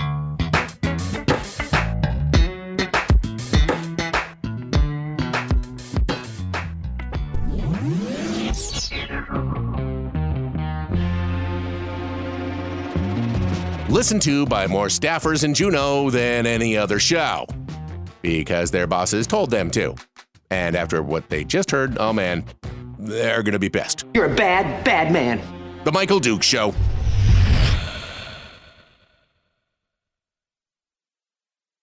Listened 13.93 14.23
to 14.23 14.47
by 14.47 14.65
more 14.65 14.87
staffers 14.87 15.43
in 15.43 15.53
Juneau 15.53 16.09
than 16.09 16.47
any 16.47 16.75
other 16.75 16.97
show. 16.97 17.45
Because 18.23 18.71
their 18.71 18.87
bosses 18.87 19.27
told 19.27 19.51
them 19.51 19.69
to. 19.69 19.93
And 20.49 20.75
after 20.75 21.03
what 21.03 21.29
they 21.29 21.43
just 21.43 21.69
heard, 21.69 21.99
oh 21.99 22.11
man, 22.11 22.43
they're 22.97 23.43
gonna 23.43 23.59
be 23.59 23.69
pissed. 23.69 24.05
You're 24.15 24.33
a 24.33 24.35
bad, 24.35 24.83
bad 24.83 25.13
man. 25.13 25.39
The 25.83 25.91
Michael 25.91 26.19
Dukes 26.19 26.47
Show. 26.47 26.73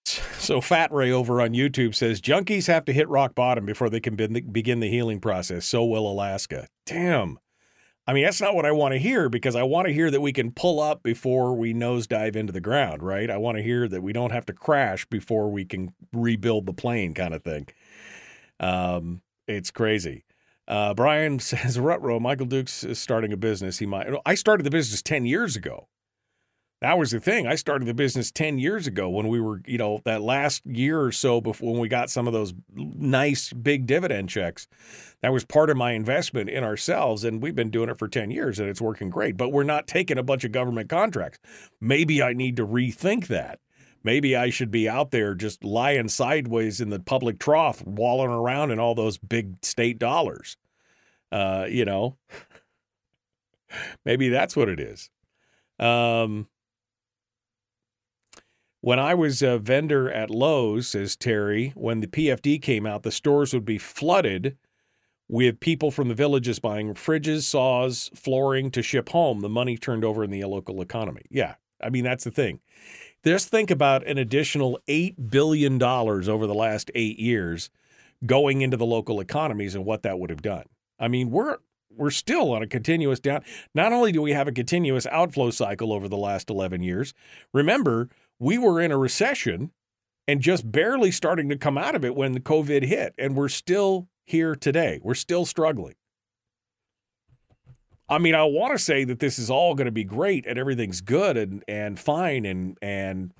So 0.04 0.60
Fat 0.60 0.90
Ray 0.90 1.12
over 1.12 1.40
on 1.40 1.50
YouTube 1.50 1.94
says 1.94 2.20
junkies 2.20 2.66
have 2.66 2.84
to 2.86 2.92
hit 2.92 3.08
rock 3.08 3.36
bottom 3.36 3.64
before 3.64 3.88
they 3.88 4.00
can 4.00 4.16
begin 4.16 4.80
the 4.80 4.90
healing 4.90 5.20
process. 5.20 5.64
So 5.64 5.84
will 5.84 6.10
Alaska. 6.10 6.66
Damn. 6.86 7.38
I 8.06 8.12
mean, 8.12 8.24
that's 8.24 8.40
not 8.40 8.54
what 8.54 8.66
I 8.66 8.72
want 8.72 8.92
to 8.92 8.98
hear 8.98 9.28
because 9.28 9.54
I 9.54 9.62
want 9.62 9.86
to 9.86 9.92
hear 9.92 10.10
that 10.10 10.20
we 10.20 10.32
can 10.32 10.50
pull 10.50 10.80
up 10.80 11.02
before 11.02 11.54
we 11.54 11.72
nosedive 11.74 12.34
into 12.34 12.52
the 12.52 12.60
ground, 12.60 13.02
right? 13.02 13.30
I 13.30 13.36
want 13.36 13.56
to 13.58 13.62
hear 13.62 13.86
that 13.88 14.02
we 14.02 14.12
don't 14.12 14.32
have 14.32 14.46
to 14.46 14.52
crash 14.52 15.06
before 15.06 15.50
we 15.50 15.64
can 15.64 15.92
rebuild 16.12 16.66
the 16.66 16.72
plane, 16.72 17.14
kind 17.14 17.34
of 17.34 17.44
thing. 17.44 17.68
Um, 18.58 19.22
it's 19.46 19.70
crazy. 19.70 20.24
Uh, 20.66 20.94
Brian 20.94 21.38
says, 21.40 21.78
Rutro, 21.78 22.18
Michael 22.20 22.46
Dukes 22.46 22.84
is 22.84 22.98
starting 22.98 23.32
a 23.32 23.36
business. 23.36 23.78
He 23.78 23.86
might. 23.86 24.08
I 24.24 24.34
started 24.34 24.64
the 24.64 24.70
business 24.70 25.02
10 25.02 25.26
years 25.26 25.56
ago. 25.56 25.88
That 26.80 26.96
was 26.96 27.10
the 27.10 27.20
thing. 27.20 27.46
I 27.46 27.56
started 27.56 27.86
the 27.86 27.94
business 27.94 28.30
10 28.30 28.58
years 28.58 28.86
ago 28.86 29.10
when 29.10 29.28
we 29.28 29.38
were, 29.38 29.60
you 29.66 29.76
know, 29.76 30.00
that 30.04 30.22
last 30.22 30.64
year 30.64 31.02
or 31.02 31.12
so 31.12 31.40
before 31.40 31.72
when 31.72 31.80
we 31.80 31.88
got 31.88 32.08
some 32.08 32.26
of 32.26 32.32
those 32.32 32.54
nice 32.74 33.52
big 33.52 33.84
dividend 33.86 34.30
checks. 34.30 34.66
That 35.20 35.32
was 35.32 35.44
part 35.44 35.68
of 35.68 35.76
my 35.76 35.92
investment 35.92 36.48
in 36.48 36.64
ourselves. 36.64 37.22
And 37.22 37.42
we've 37.42 37.54
been 37.54 37.70
doing 37.70 37.90
it 37.90 37.98
for 37.98 38.08
10 38.08 38.30
years 38.30 38.58
and 38.58 38.68
it's 38.68 38.80
working 38.80 39.10
great. 39.10 39.36
But 39.36 39.52
we're 39.52 39.62
not 39.62 39.86
taking 39.86 40.16
a 40.16 40.22
bunch 40.22 40.42
of 40.44 40.52
government 40.52 40.88
contracts. 40.88 41.38
Maybe 41.82 42.22
I 42.22 42.32
need 42.32 42.56
to 42.56 42.66
rethink 42.66 43.26
that. 43.26 43.60
Maybe 44.02 44.34
I 44.34 44.48
should 44.48 44.70
be 44.70 44.88
out 44.88 45.10
there 45.10 45.34
just 45.34 45.62
lying 45.62 46.08
sideways 46.08 46.80
in 46.80 46.88
the 46.88 46.98
public 46.98 47.38
trough, 47.38 47.84
walling 47.84 48.30
around 48.30 48.70
in 48.70 48.78
all 48.78 48.94
those 48.94 49.18
big 49.18 49.62
state 49.62 49.98
dollars. 49.98 50.56
Uh, 51.30 51.66
you 51.68 51.84
know, 51.84 52.16
maybe 54.06 54.30
that's 54.30 54.56
what 54.56 54.70
it 54.70 54.80
is. 54.80 55.10
Um, 55.78 56.48
when 58.80 58.98
I 58.98 59.14
was 59.14 59.42
a 59.42 59.58
vendor 59.58 60.10
at 60.10 60.30
Lowe's, 60.30 60.88
says 60.88 61.16
Terry, 61.16 61.72
when 61.74 62.00
the 62.00 62.06
PFD 62.06 62.60
came 62.62 62.86
out, 62.86 63.02
the 63.02 63.10
stores 63.10 63.52
would 63.52 63.64
be 63.64 63.78
flooded 63.78 64.56
with 65.28 65.60
people 65.60 65.90
from 65.90 66.08
the 66.08 66.14
villages 66.14 66.58
buying 66.58 66.94
fridges, 66.94 67.42
saws, 67.42 68.10
flooring 68.14 68.70
to 68.72 68.82
ship 68.82 69.10
home. 69.10 69.40
The 69.40 69.48
money 69.48 69.76
turned 69.76 70.04
over 70.04 70.24
in 70.24 70.30
the 70.30 70.44
local 70.44 70.80
economy. 70.80 71.22
Yeah, 71.30 71.54
I 71.82 71.90
mean, 71.90 72.04
that's 72.04 72.24
the 72.24 72.30
thing. 72.30 72.60
Just 73.24 73.48
think 73.48 73.70
about 73.70 74.06
an 74.06 74.18
additional 74.18 74.80
$8 74.88 75.30
billion 75.30 75.80
over 75.82 76.46
the 76.46 76.54
last 76.54 76.90
eight 76.94 77.18
years 77.18 77.70
going 78.24 78.62
into 78.62 78.76
the 78.76 78.86
local 78.86 79.20
economies 79.20 79.74
and 79.74 79.84
what 79.84 80.02
that 80.02 80.18
would 80.18 80.30
have 80.30 80.42
done. 80.42 80.64
I 80.98 81.08
mean, 81.08 81.30
we're 81.30 81.58
we're 81.96 82.10
still 82.10 82.52
on 82.52 82.62
a 82.62 82.66
continuous 82.66 83.18
down. 83.18 83.42
Not 83.74 83.92
only 83.92 84.12
do 84.12 84.22
we 84.22 84.32
have 84.32 84.46
a 84.46 84.52
continuous 84.52 85.06
outflow 85.06 85.50
cycle 85.50 85.92
over 85.92 86.08
the 86.08 86.16
last 86.16 86.48
11 86.48 86.82
years, 86.82 87.14
remember, 87.52 88.08
we 88.40 88.56
were 88.58 88.80
in 88.80 88.90
a 88.90 88.98
recession 88.98 89.70
and 90.26 90.40
just 90.40 90.70
barely 90.72 91.10
starting 91.10 91.48
to 91.50 91.56
come 91.56 91.78
out 91.78 91.94
of 91.94 92.04
it 92.04 92.16
when 92.16 92.32
the 92.32 92.40
COVID 92.40 92.84
hit, 92.84 93.14
and 93.18 93.36
we're 93.36 93.48
still 93.48 94.08
here 94.24 94.56
today. 94.56 94.98
We're 95.02 95.14
still 95.14 95.44
struggling. 95.44 95.94
I 98.08 98.18
mean, 98.18 98.34
I 98.34 98.42
want 98.44 98.72
to 98.72 98.78
say 98.78 99.04
that 99.04 99.20
this 99.20 99.38
is 99.38 99.50
all 99.50 99.74
going 99.74 99.84
to 99.84 99.92
be 99.92 100.02
great 100.02 100.44
and 100.46 100.58
everything's 100.58 101.00
good 101.00 101.36
and 101.36 101.62
and 101.68 102.00
fine 102.00 102.44
and 102.44 102.76
and 102.82 103.32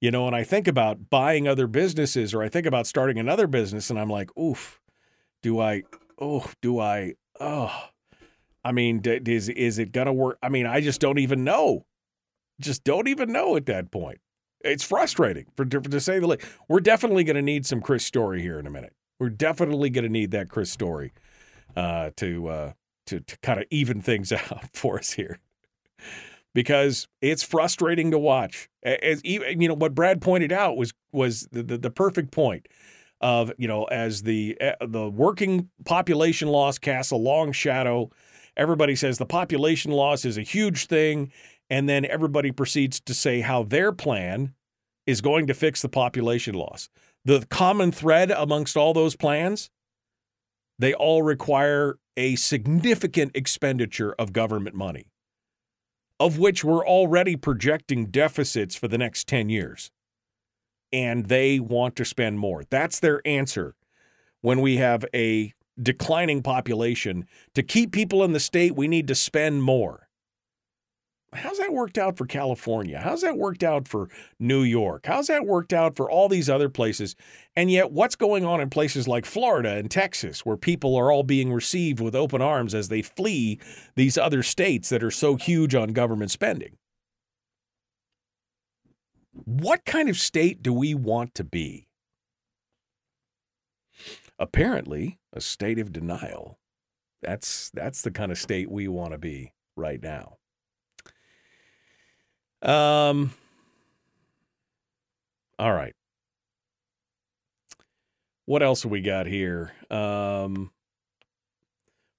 you 0.00 0.10
know, 0.10 0.26
and 0.26 0.36
I 0.36 0.44
think 0.44 0.68
about 0.68 1.08
buying 1.08 1.48
other 1.48 1.66
businesses 1.66 2.34
or 2.34 2.42
I 2.42 2.48
think 2.48 2.66
about 2.66 2.86
starting 2.86 3.18
another 3.18 3.46
business 3.46 3.90
and 3.90 3.98
I'm 3.98 4.10
like, 4.10 4.36
oof, 4.36 4.80
do 5.42 5.60
I, 5.60 5.84
oh, 6.20 6.50
do 6.60 6.78
I, 6.78 7.14
oh, 7.40 7.72
I 8.62 8.72
mean, 8.72 9.00
is 9.04 9.48
is 9.48 9.78
it 9.78 9.92
gonna 9.92 10.12
work? 10.12 10.38
I 10.42 10.48
mean, 10.48 10.66
I 10.66 10.80
just 10.80 11.00
don't 11.00 11.18
even 11.18 11.42
know, 11.42 11.86
just 12.60 12.84
don't 12.84 13.08
even 13.08 13.32
know 13.32 13.56
at 13.56 13.66
that 13.66 13.90
point 13.90 14.18
it's 14.64 14.82
frustrating 14.82 15.46
for 15.56 15.64
to 15.64 16.00
say 16.00 16.18
the 16.18 16.26
least. 16.26 16.44
We're 16.68 16.80
definitely 16.80 17.24
going 17.24 17.36
to 17.36 17.42
need 17.42 17.66
some 17.66 17.80
Chris 17.80 18.04
Story 18.04 18.40
here 18.40 18.58
in 18.58 18.66
a 18.66 18.70
minute. 18.70 18.94
We're 19.20 19.30
definitely 19.30 19.90
going 19.90 20.04
to 20.04 20.10
need 20.10 20.32
that 20.32 20.48
Chris 20.48 20.70
Story 20.70 21.12
uh, 21.76 22.10
to 22.16 22.48
uh, 22.48 22.72
to 23.06 23.20
to 23.20 23.38
kind 23.38 23.60
of 23.60 23.66
even 23.70 24.00
things 24.00 24.32
out 24.32 24.70
for 24.72 24.98
us 24.98 25.12
here, 25.12 25.38
because 26.54 27.06
it's 27.20 27.42
frustrating 27.42 28.10
to 28.10 28.18
watch. 28.18 28.68
As 28.82 29.22
even 29.24 29.60
you 29.60 29.68
know 29.68 29.74
what 29.74 29.94
Brad 29.94 30.20
pointed 30.20 30.52
out 30.52 30.76
was 30.76 30.92
was 31.12 31.46
the, 31.52 31.62
the, 31.62 31.78
the 31.78 31.90
perfect 31.90 32.30
point 32.32 32.66
of 33.20 33.52
you 33.58 33.68
know 33.68 33.84
as 33.84 34.22
the 34.22 34.56
uh, 34.60 34.86
the 34.86 35.08
working 35.08 35.68
population 35.84 36.48
loss 36.48 36.78
casts 36.78 37.12
a 37.12 37.16
long 37.16 37.52
shadow. 37.52 38.10
Everybody 38.56 38.94
says 38.94 39.18
the 39.18 39.26
population 39.26 39.90
loss 39.90 40.24
is 40.24 40.38
a 40.38 40.42
huge 40.42 40.86
thing 40.86 41.32
and 41.70 41.88
then 41.88 42.04
everybody 42.04 42.50
proceeds 42.50 43.00
to 43.00 43.14
say 43.14 43.40
how 43.40 43.62
their 43.62 43.92
plan 43.92 44.54
is 45.06 45.20
going 45.20 45.46
to 45.46 45.54
fix 45.54 45.82
the 45.82 45.88
population 45.88 46.54
loss. 46.54 46.88
The 47.24 47.46
common 47.50 47.92
thread 47.92 48.30
amongst 48.30 48.76
all 48.76 48.92
those 48.92 49.16
plans, 49.16 49.70
they 50.78 50.94
all 50.94 51.22
require 51.22 51.98
a 52.16 52.36
significant 52.36 53.32
expenditure 53.34 54.14
of 54.18 54.32
government 54.32 54.76
money, 54.76 55.06
of 56.20 56.38
which 56.38 56.64
we're 56.64 56.86
already 56.86 57.36
projecting 57.36 58.06
deficits 58.06 58.74
for 58.74 58.88
the 58.88 58.98
next 58.98 59.26
10 59.26 59.48
years. 59.48 59.90
And 60.92 61.26
they 61.26 61.58
want 61.58 61.96
to 61.96 62.04
spend 62.04 62.38
more. 62.38 62.62
That's 62.70 63.00
their 63.00 63.20
answer 63.26 63.74
when 64.42 64.60
we 64.60 64.76
have 64.76 65.04
a 65.14 65.54
declining 65.82 66.42
population. 66.42 67.26
To 67.54 67.62
keep 67.62 67.90
people 67.90 68.22
in 68.22 68.32
the 68.32 68.40
state, 68.40 68.76
we 68.76 68.86
need 68.86 69.08
to 69.08 69.14
spend 69.14 69.62
more. 69.62 70.03
How's 71.34 71.58
that 71.58 71.72
worked 71.72 71.98
out 71.98 72.16
for 72.16 72.26
California? 72.26 73.00
How's 73.00 73.22
that 73.22 73.36
worked 73.36 73.64
out 73.64 73.88
for 73.88 74.08
New 74.38 74.62
York? 74.62 75.06
How's 75.06 75.26
that 75.26 75.44
worked 75.44 75.72
out 75.72 75.96
for 75.96 76.10
all 76.10 76.28
these 76.28 76.48
other 76.48 76.68
places? 76.68 77.16
And 77.56 77.70
yet, 77.70 77.90
what's 77.90 78.14
going 78.16 78.44
on 78.44 78.60
in 78.60 78.70
places 78.70 79.08
like 79.08 79.26
Florida 79.26 79.70
and 79.70 79.90
Texas, 79.90 80.46
where 80.46 80.56
people 80.56 80.94
are 80.96 81.10
all 81.10 81.24
being 81.24 81.52
received 81.52 82.00
with 82.00 82.14
open 82.14 82.40
arms 82.40 82.74
as 82.74 82.88
they 82.88 83.02
flee 83.02 83.58
these 83.96 84.16
other 84.16 84.42
states 84.42 84.88
that 84.90 85.02
are 85.02 85.10
so 85.10 85.36
huge 85.36 85.74
on 85.74 85.88
government 85.88 86.30
spending? 86.30 86.76
What 89.32 89.84
kind 89.84 90.08
of 90.08 90.16
state 90.16 90.62
do 90.62 90.72
we 90.72 90.94
want 90.94 91.34
to 91.34 91.44
be? 91.44 91.88
Apparently, 94.38 95.18
a 95.32 95.40
state 95.40 95.78
of 95.78 95.92
denial. 95.92 96.58
That's 97.22 97.70
that's 97.70 98.02
the 98.02 98.10
kind 98.10 98.30
of 98.30 98.38
state 98.38 98.70
we 98.70 98.86
want 98.86 99.12
to 99.12 99.18
be 99.18 99.52
right 99.76 100.02
now. 100.02 100.36
Um, 102.64 103.34
all 105.58 105.72
right. 105.72 105.94
What 108.46 108.62
else 108.62 108.84
we 108.84 109.00
got 109.00 109.26
here? 109.26 109.72
Um, 109.90 110.70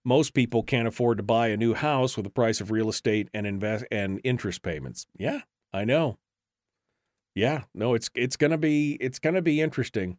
most 0.03 0.33
people 0.33 0.63
can't 0.63 0.87
afford 0.87 1.17
to 1.17 1.23
buy 1.23 1.47
a 1.47 1.57
new 1.57 1.73
house 1.73 2.15
with 2.15 2.23
the 2.23 2.29
price 2.29 2.61
of 2.61 2.71
real 2.71 2.89
estate 2.89 3.29
and 3.33 3.47
invest 3.47 3.85
and 3.91 4.21
interest 4.23 4.61
payments. 4.61 5.07
Yeah, 5.17 5.41
I 5.73 5.83
know. 5.83 6.17
Yeah, 7.33 7.63
no, 7.73 7.95
it's 7.95 8.09
it's 8.15 8.37
gonna 8.37 8.57
be 8.57 8.97
it's 9.01 9.19
gonna 9.19 9.41
be 9.41 9.61
interesting. 9.61 10.17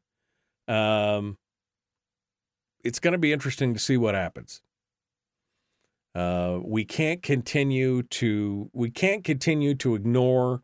Um, 0.69 1.39
it's 2.85 2.99
gonna 2.99 3.19
be 3.19 3.33
interesting 3.33 3.73
to 3.75 3.81
see 3.81 3.97
what 3.97 4.15
happens. 4.15 4.61
Uh, 6.17 6.61
we 6.65 6.83
can't 6.83 7.23
continue 7.23 8.03
to 8.03 8.71
we 8.73 8.89
can't 8.89 9.23
continue 9.23 9.75
to 9.75 9.95
ignore 9.95 10.63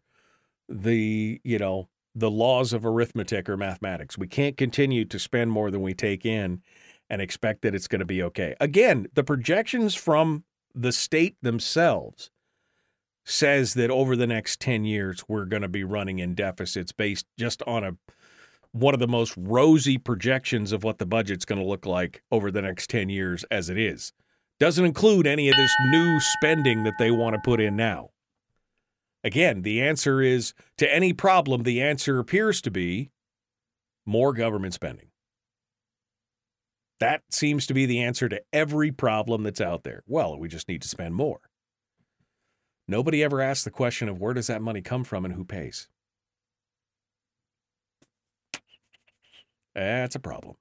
the 0.67 1.43
you 1.45 1.59
know 1.59 1.91
the 2.15 2.31
laws 2.31 2.73
of 2.73 2.87
arithmetic 2.87 3.51
or 3.51 3.59
mathematics. 3.59 4.17
We 4.17 4.29
can't 4.29 4.57
continue 4.57 5.05
to 5.05 5.19
spend 5.19 5.53
more 5.53 5.71
than 5.71 5.83
we 5.83 5.93
take 5.93 6.25
in 6.25 6.63
and 7.11 7.21
expect 7.21 7.61
that 7.63 7.75
it's 7.75 7.87
going 7.87 8.01
to 8.01 8.07
be 8.07 8.23
okay. 8.23 8.55
Again, 8.61 9.09
the 9.13 9.23
projections 9.23 9.95
from 9.95 10.45
the 10.75 10.91
state 10.91 11.37
themselves 11.43 12.31
says 13.27 13.75
that 13.75 13.91
over 13.91 14.17
the 14.17 14.27
next 14.27 14.59
10 14.59 14.87
years 14.87 15.23
we're 15.29 15.45
going 15.45 15.63
to 15.63 15.69
be 15.69 15.85
running 15.85 16.19
in 16.19 16.35
deficits 16.35 16.93
based 16.93 17.27
just 17.39 17.63
on 17.67 17.85
a 17.85 17.93
one 18.73 18.95
of 18.95 19.01
the 19.01 19.07
most 19.07 19.35
rosy 19.37 19.99
projections 19.99 20.73
of 20.73 20.83
what 20.83 20.97
the 20.97 21.05
budget's 21.05 21.45
going 21.45 21.61
to 21.61 21.69
look 21.69 21.85
like 21.85 22.23
over 22.33 22.51
the 22.51 22.63
next 22.63 22.89
10 22.89 23.11
years 23.11 23.45
as 23.51 23.69
it 23.69 23.77
is. 23.77 24.15
Doesn't 24.63 24.85
include 24.85 25.27
any 25.27 25.49
of 25.49 25.57
this 25.57 25.75
new 25.91 26.21
spending 26.21 26.85
that 26.85 26.95
they 26.97 27.11
want 27.11 27.35
to 27.35 27.41
put 27.41 27.61
in 27.61 27.75
now. 27.75 28.11
Again, 29.25 29.63
the 29.63 29.83
answer 29.83 30.23
is 30.23 30.55
to 30.77 30.95
any 30.95 31.13
problem, 31.13 31.65
the 31.65 31.83
answer 31.83 32.21
appears 32.21 32.63
to 32.63 32.71
be 32.71 33.11
more 34.07 34.33
government 34.33 34.73
spending. 34.73 35.09
That 37.01 37.23
seems 37.29 37.67
to 37.67 37.75
be 37.75 37.87
the 37.87 38.03
answer 38.03 38.29
to 38.29 38.41
every 38.53 38.93
problem 38.93 39.43
that's 39.43 39.61
out 39.61 39.83
there. 39.83 40.05
Well, 40.07 40.39
we 40.39 40.47
just 40.47 40.69
need 40.69 40.83
to 40.83 40.89
spend 40.89 41.17
more. 41.17 41.41
Nobody 42.87 43.25
ever 43.25 43.41
asks 43.41 43.65
the 43.65 43.73
question 43.73 44.09
of 44.09 44.21
where 44.21 44.33
does 44.33 44.47
that 44.47 44.63
money 44.63 44.81
come 44.81 45.03
from 45.03 45.25
and 45.25 45.35
who 45.35 45.45
pays. 45.45 45.89
That's 49.75 50.15
a 50.15 50.21
problem. 50.21 50.55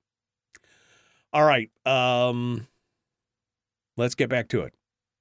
All 1.31 1.45
right. 1.45 1.69
Um, 1.85 2.65
let's 4.01 4.15
get 4.15 4.29
back 4.29 4.49
to 4.49 4.61
it. 4.61 4.73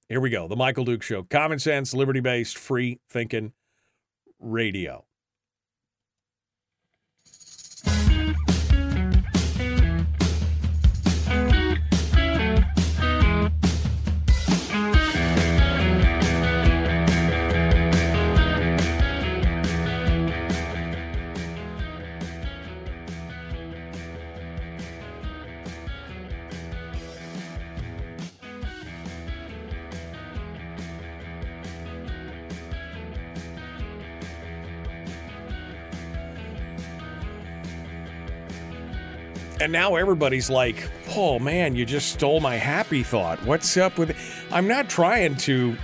Here 0.08 0.20
we 0.20 0.30
go. 0.30 0.48
The 0.48 0.56
Michael 0.56 0.84
Dukes 0.84 1.06
Show. 1.06 1.22
Common 1.22 1.58
sense, 1.58 1.94
liberty 1.94 2.20
based, 2.20 2.58
free 2.58 2.98
thinking 3.08 3.52
radio. 4.40 5.04
And 39.60 39.70
now 39.70 39.96
everybody's 39.96 40.48
like, 40.48 40.88
oh 41.14 41.38
man, 41.38 41.76
you 41.76 41.84
just 41.84 42.12
stole 42.12 42.40
my 42.40 42.56
happy 42.56 43.02
thought. 43.02 43.38
What's 43.44 43.76
up 43.76 43.98
with 43.98 44.10
it? 44.10 44.16
I'm 44.50 44.66
not 44.66 44.88
trying 44.88 45.36
to. 45.36 45.76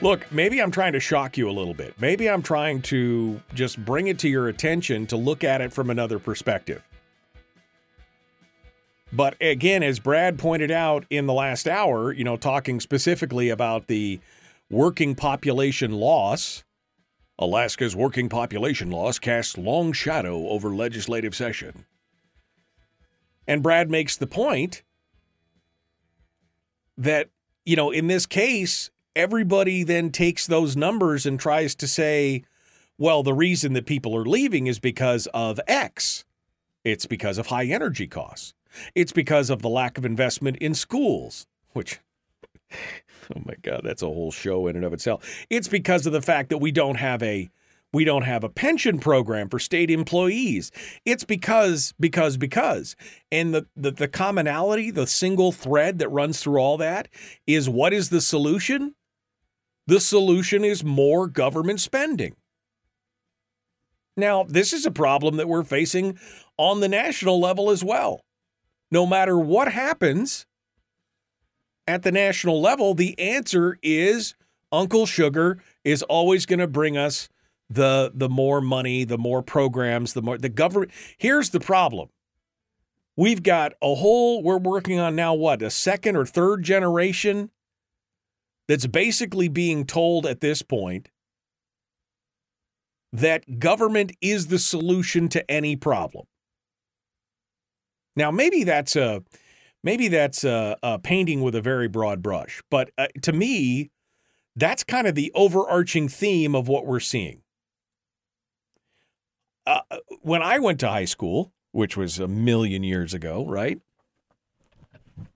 Look, 0.00 0.30
maybe 0.32 0.60
I'm 0.60 0.72
trying 0.72 0.94
to 0.94 1.00
shock 1.00 1.38
you 1.38 1.48
a 1.48 1.52
little 1.52 1.74
bit. 1.74 1.94
Maybe 2.00 2.28
I'm 2.28 2.42
trying 2.42 2.82
to 2.82 3.40
just 3.54 3.82
bring 3.84 4.08
it 4.08 4.18
to 4.20 4.28
your 4.28 4.48
attention 4.48 5.06
to 5.06 5.16
look 5.16 5.44
at 5.44 5.60
it 5.60 5.72
from 5.72 5.90
another 5.90 6.18
perspective. 6.18 6.82
But 9.12 9.36
again, 9.40 9.84
as 9.84 10.00
Brad 10.00 10.36
pointed 10.36 10.72
out 10.72 11.06
in 11.08 11.26
the 11.26 11.32
last 11.32 11.68
hour, 11.68 12.12
you 12.12 12.24
know, 12.24 12.36
talking 12.36 12.80
specifically 12.80 13.50
about 13.50 13.86
the 13.86 14.18
working 14.68 15.14
population 15.14 15.92
loss, 15.92 16.64
Alaska's 17.38 17.94
working 17.94 18.28
population 18.28 18.90
loss 18.90 19.20
casts 19.20 19.56
long 19.56 19.92
shadow 19.92 20.48
over 20.48 20.74
legislative 20.74 21.36
session. 21.36 21.84
And 23.46 23.62
Brad 23.62 23.90
makes 23.90 24.16
the 24.16 24.26
point 24.26 24.82
that, 26.96 27.30
you 27.64 27.76
know, 27.76 27.90
in 27.90 28.06
this 28.06 28.26
case, 28.26 28.90
everybody 29.16 29.82
then 29.82 30.10
takes 30.10 30.46
those 30.46 30.76
numbers 30.76 31.26
and 31.26 31.38
tries 31.38 31.74
to 31.76 31.88
say, 31.88 32.44
well, 32.98 33.22
the 33.22 33.34
reason 33.34 33.72
that 33.72 33.86
people 33.86 34.16
are 34.16 34.24
leaving 34.24 34.66
is 34.66 34.78
because 34.78 35.26
of 35.34 35.58
X. 35.66 36.24
It's 36.84 37.06
because 37.06 37.38
of 37.38 37.48
high 37.48 37.64
energy 37.66 38.06
costs. 38.06 38.54
It's 38.94 39.12
because 39.12 39.50
of 39.50 39.62
the 39.62 39.68
lack 39.68 39.98
of 39.98 40.04
investment 40.04 40.56
in 40.58 40.74
schools, 40.74 41.46
which, 41.72 42.00
oh 42.72 43.42
my 43.44 43.54
God, 43.62 43.82
that's 43.84 44.02
a 44.02 44.06
whole 44.06 44.32
show 44.32 44.66
in 44.66 44.76
and 44.76 44.84
of 44.84 44.92
itself. 44.92 45.24
It's 45.50 45.68
because 45.68 46.06
of 46.06 46.12
the 46.12 46.22
fact 46.22 46.50
that 46.50 46.58
we 46.58 46.72
don't 46.72 46.96
have 46.96 47.22
a 47.22 47.50
we 47.92 48.04
don't 48.04 48.22
have 48.22 48.42
a 48.42 48.48
pension 48.48 48.98
program 48.98 49.48
for 49.48 49.58
state 49.58 49.90
employees. 49.90 50.70
It's 51.04 51.24
because, 51.24 51.92
because, 52.00 52.36
because. 52.36 52.96
And 53.30 53.54
the, 53.54 53.66
the, 53.76 53.90
the 53.90 54.08
commonality, 54.08 54.90
the 54.90 55.06
single 55.06 55.52
thread 55.52 55.98
that 55.98 56.08
runs 56.08 56.40
through 56.40 56.58
all 56.58 56.78
that 56.78 57.08
is 57.46 57.68
what 57.68 57.92
is 57.92 58.08
the 58.08 58.20
solution? 58.20 58.94
The 59.86 60.00
solution 60.00 60.64
is 60.64 60.82
more 60.82 61.26
government 61.26 61.80
spending. 61.80 62.34
Now, 64.16 64.44
this 64.44 64.72
is 64.72 64.86
a 64.86 64.90
problem 64.90 65.36
that 65.36 65.48
we're 65.48 65.64
facing 65.64 66.18
on 66.56 66.80
the 66.80 66.88
national 66.88 67.40
level 67.40 67.70
as 67.70 67.82
well. 67.84 68.20
No 68.90 69.06
matter 69.06 69.38
what 69.38 69.72
happens 69.72 70.46
at 71.86 72.02
the 72.02 72.12
national 72.12 72.60
level, 72.60 72.94
the 72.94 73.18
answer 73.18 73.78
is 73.82 74.34
Uncle 74.70 75.06
Sugar 75.06 75.58
is 75.84 76.02
always 76.02 76.46
going 76.46 76.58
to 76.58 76.66
bring 76.66 76.96
us 76.96 77.28
the 77.74 78.12
the 78.14 78.28
more 78.28 78.60
money, 78.60 79.04
the 79.04 79.18
more 79.18 79.42
programs, 79.42 80.12
the 80.12 80.22
more 80.22 80.38
the 80.38 80.48
government. 80.48 80.92
Here's 81.18 81.50
the 81.50 81.60
problem. 81.60 82.08
We've 83.16 83.42
got 83.42 83.74
a 83.82 83.94
whole 83.94 84.42
we're 84.42 84.58
working 84.58 84.98
on 84.98 85.14
now 85.14 85.34
what, 85.34 85.62
a 85.62 85.70
second 85.70 86.16
or 86.16 86.24
third 86.24 86.62
generation 86.62 87.50
that's 88.68 88.86
basically 88.86 89.48
being 89.48 89.84
told 89.84 90.26
at 90.26 90.40
this 90.40 90.62
point 90.62 91.10
that 93.12 93.58
government 93.58 94.12
is 94.22 94.46
the 94.46 94.58
solution 94.58 95.28
to 95.28 95.50
any 95.50 95.76
problem. 95.76 96.24
Now, 98.16 98.30
maybe 98.30 98.64
that's 98.64 98.96
a 98.96 99.22
maybe 99.84 100.08
that's 100.08 100.44
a, 100.44 100.76
a 100.82 100.98
painting 100.98 101.42
with 101.42 101.54
a 101.54 101.60
very 101.60 101.88
broad 101.88 102.22
brush, 102.22 102.62
but 102.70 102.90
uh, 102.96 103.08
to 103.22 103.32
me, 103.32 103.90
that's 104.56 104.84
kind 104.84 105.06
of 105.06 105.14
the 105.14 105.32
overarching 105.34 106.08
theme 106.08 106.54
of 106.54 106.68
what 106.68 106.86
we're 106.86 107.00
seeing 107.00 107.42
uh, 109.66 109.80
when 110.22 110.42
I 110.42 110.58
went 110.58 110.80
to 110.80 110.88
high 110.88 111.04
school, 111.04 111.52
which 111.72 111.96
was 111.96 112.18
a 112.18 112.28
million 112.28 112.82
years 112.82 113.14
ago, 113.14 113.46
right? 113.46 113.80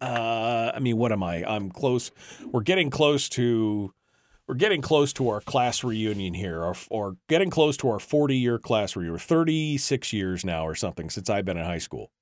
Uh, 0.01 0.73
I 0.75 0.79
mean, 0.81 0.97
what 0.97 1.13
am 1.13 1.23
I? 1.23 1.45
I'm 1.45 1.71
close. 1.71 2.11
We're 2.45 2.63
getting 2.63 2.91
close 2.91 3.29
to. 3.31 3.93
We're 4.47 4.55
getting 4.55 4.81
close 4.81 5.13
to 5.15 5.29
our 5.29 5.41
class 5.41 5.83
reunion 5.83 6.33
here, 6.35 6.63
or, 6.63 6.77
or 6.89 7.17
getting 7.29 7.51
close 7.51 7.77
to 7.79 7.89
our 7.91 7.99
40 7.99 8.37
year 8.37 8.59
class 8.61 8.95
reunion, 8.95 9.19
36 9.19 10.13
years 10.13 10.45
now 10.45 10.65
or 10.65 10.77
something 10.77 11.11
since 11.11 11.29
I've 11.29 11.45
been 11.45 11.57
in 11.57 11.65
high 11.65 11.79
school. 11.79 12.13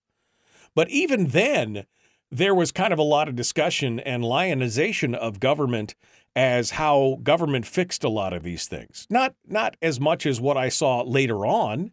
But 0.74 0.88
even 0.88 1.26
then, 1.26 1.84
there 2.34 2.54
was 2.54 2.72
kind 2.72 2.92
of 2.92 2.98
a 2.98 3.02
lot 3.02 3.28
of 3.28 3.36
discussion 3.36 4.00
and 4.00 4.24
lionization 4.24 5.14
of 5.14 5.38
government 5.38 5.94
as 6.34 6.72
how 6.72 7.20
government 7.22 7.64
fixed 7.64 8.02
a 8.02 8.08
lot 8.08 8.32
of 8.32 8.42
these 8.42 8.66
things. 8.66 9.06
Not 9.08 9.34
not 9.46 9.76
as 9.80 10.00
much 10.00 10.26
as 10.26 10.40
what 10.40 10.56
I 10.56 10.68
saw 10.68 11.02
later 11.02 11.46
on, 11.46 11.92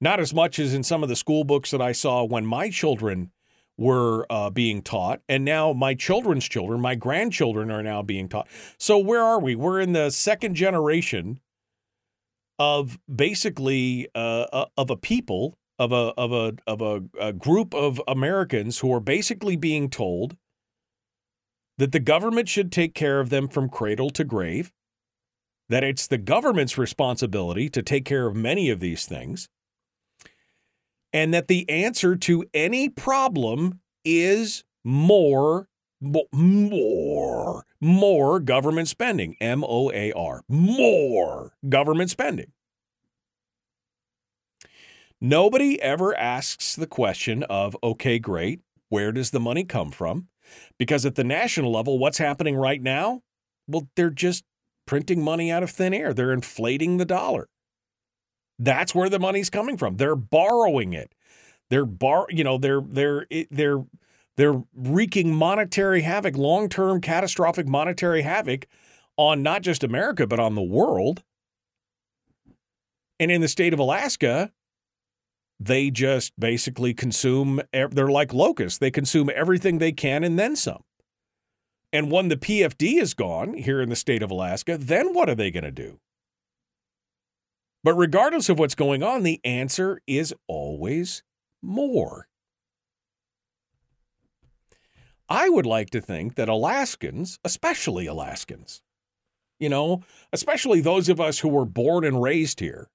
not 0.00 0.20
as 0.20 0.32
much 0.32 0.60
as 0.60 0.74
in 0.74 0.84
some 0.84 1.02
of 1.02 1.08
the 1.08 1.16
school 1.16 1.42
books 1.42 1.72
that 1.72 1.82
I 1.82 1.90
saw 1.90 2.22
when 2.22 2.46
my 2.46 2.70
children 2.70 3.32
were 3.76 4.24
uh, 4.30 4.50
being 4.50 4.80
taught, 4.80 5.20
and 5.28 5.44
now 5.44 5.72
my 5.72 5.94
children's 5.94 6.48
children, 6.48 6.80
my 6.80 6.94
grandchildren, 6.94 7.72
are 7.72 7.82
now 7.82 8.00
being 8.00 8.28
taught. 8.28 8.46
So 8.78 8.96
where 8.96 9.22
are 9.22 9.40
we? 9.40 9.56
We're 9.56 9.80
in 9.80 9.92
the 9.92 10.10
second 10.10 10.54
generation 10.54 11.40
of 12.60 13.00
basically 13.12 14.06
uh, 14.14 14.46
uh 14.52 14.66
of 14.76 14.90
a 14.90 14.96
people 14.96 15.58
of 15.78 15.92
a 15.92 16.12
of 16.16 16.32
a 16.32 16.54
of 16.66 16.80
a, 16.80 17.02
a 17.20 17.32
group 17.32 17.74
of 17.74 18.00
Americans 18.06 18.78
who 18.78 18.92
are 18.92 19.00
basically 19.00 19.56
being 19.56 19.90
told 19.90 20.36
that 21.78 21.92
the 21.92 22.00
government 22.00 22.48
should 22.48 22.70
take 22.70 22.94
care 22.94 23.20
of 23.20 23.30
them 23.30 23.48
from 23.48 23.68
cradle 23.68 24.10
to 24.10 24.24
grave, 24.24 24.72
that 25.68 25.82
it's 25.82 26.06
the 26.06 26.18
government's 26.18 26.78
responsibility 26.78 27.68
to 27.68 27.82
take 27.82 28.04
care 28.04 28.26
of 28.26 28.36
many 28.36 28.70
of 28.70 28.80
these 28.80 29.06
things, 29.06 29.48
and 31.12 31.34
that 31.34 31.48
the 31.48 31.68
answer 31.68 32.14
to 32.16 32.44
any 32.54 32.88
problem 32.88 33.80
is 34.04 34.64
more 34.84 35.68
more, 36.32 37.64
more 37.80 38.40
government 38.40 38.88
spending. 38.88 39.36
M 39.40 39.64
O 39.64 39.90
A 39.92 40.12
R. 40.12 40.42
More 40.48 41.52
government 41.68 42.10
spending. 42.10 42.52
Nobody 45.24 45.80
ever 45.80 46.14
asks 46.14 46.76
the 46.76 46.86
question 46.86 47.44
of, 47.44 47.74
okay, 47.82 48.18
great, 48.18 48.60
where 48.90 49.10
does 49.10 49.30
the 49.30 49.40
money 49.40 49.64
come 49.64 49.90
from? 49.90 50.28
Because 50.78 51.06
at 51.06 51.14
the 51.14 51.24
national 51.24 51.72
level, 51.72 51.98
what's 51.98 52.18
happening 52.18 52.56
right 52.56 52.82
now? 52.82 53.22
Well, 53.66 53.88
they're 53.96 54.10
just 54.10 54.44
printing 54.86 55.24
money 55.24 55.50
out 55.50 55.62
of 55.62 55.70
thin 55.70 55.94
air. 55.94 56.12
They're 56.12 56.34
inflating 56.34 56.98
the 56.98 57.06
dollar. 57.06 57.48
That's 58.58 58.94
where 58.94 59.08
the 59.08 59.18
money's 59.18 59.48
coming 59.48 59.78
from. 59.78 59.96
They're 59.96 60.14
borrowing 60.14 60.92
it. 60.92 61.14
They're 61.70 61.86
bar, 61.86 62.26
you 62.28 62.44
know, 62.44 62.58
they're 62.58 62.82
they're 62.82 63.26
eh, 63.30 63.44
they're 63.50 63.82
they're 64.36 64.62
wreaking 64.76 65.34
monetary 65.34 66.02
havoc, 66.02 66.36
long-term 66.36 67.00
catastrophic 67.00 67.66
monetary 67.66 68.20
havoc 68.20 68.66
on 69.16 69.42
not 69.42 69.62
just 69.62 69.82
America 69.82 70.26
but 70.26 70.38
on 70.38 70.54
the 70.54 70.60
world. 70.60 71.22
And 73.18 73.30
in 73.30 73.40
the 73.40 73.48
state 73.48 73.72
of 73.72 73.78
Alaska, 73.78 74.52
they 75.64 75.90
just 75.90 76.38
basically 76.38 76.92
consume 76.92 77.60
they're 77.72 78.08
like 78.08 78.34
locusts. 78.34 78.78
They 78.78 78.90
consume 78.90 79.30
everything 79.34 79.78
they 79.78 79.92
can 79.92 80.24
and 80.24 80.38
then 80.38 80.56
some. 80.56 80.82
And 81.92 82.10
when 82.10 82.28
the 82.28 82.36
PFD 82.36 83.00
is 83.00 83.14
gone 83.14 83.54
here 83.54 83.80
in 83.80 83.88
the 83.88 83.96
state 83.96 84.22
of 84.22 84.30
Alaska, 84.30 84.76
then 84.76 85.14
what 85.14 85.28
are 85.28 85.34
they 85.34 85.50
going 85.50 85.64
to 85.64 85.70
do? 85.70 86.00
But 87.84 87.94
regardless 87.94 88.48
of 88.48 88.58
what's 88.58 88.74
going 88.74 89.02
on, 89.02 89.22
the 89.22 89.40
answer 89.44 90.00
is 90.06 90.34
always 90.48 91.22
more. 91.62 92.28
I 95.28 95.48
would 95.48 95.66
like 95.66 95.90
to 95.90 96.00
think 96.00 96.34
that 96.34 96.48
Alaskans, 96.48 97.38
especially 97.44 98.06
Alaskans, 98.06 98.82
you 99.58 99.68
know, 99.68 100.02
especially 100.32 100.80
those 100.80 101.08
of 101.08 101.20
us 101.20 101.38
who 101.38 101.48
were 101.48 101.64
born 101.64 102.04
and 102.04 102.20
raised 102.20 102.60
here, 102.60 102.88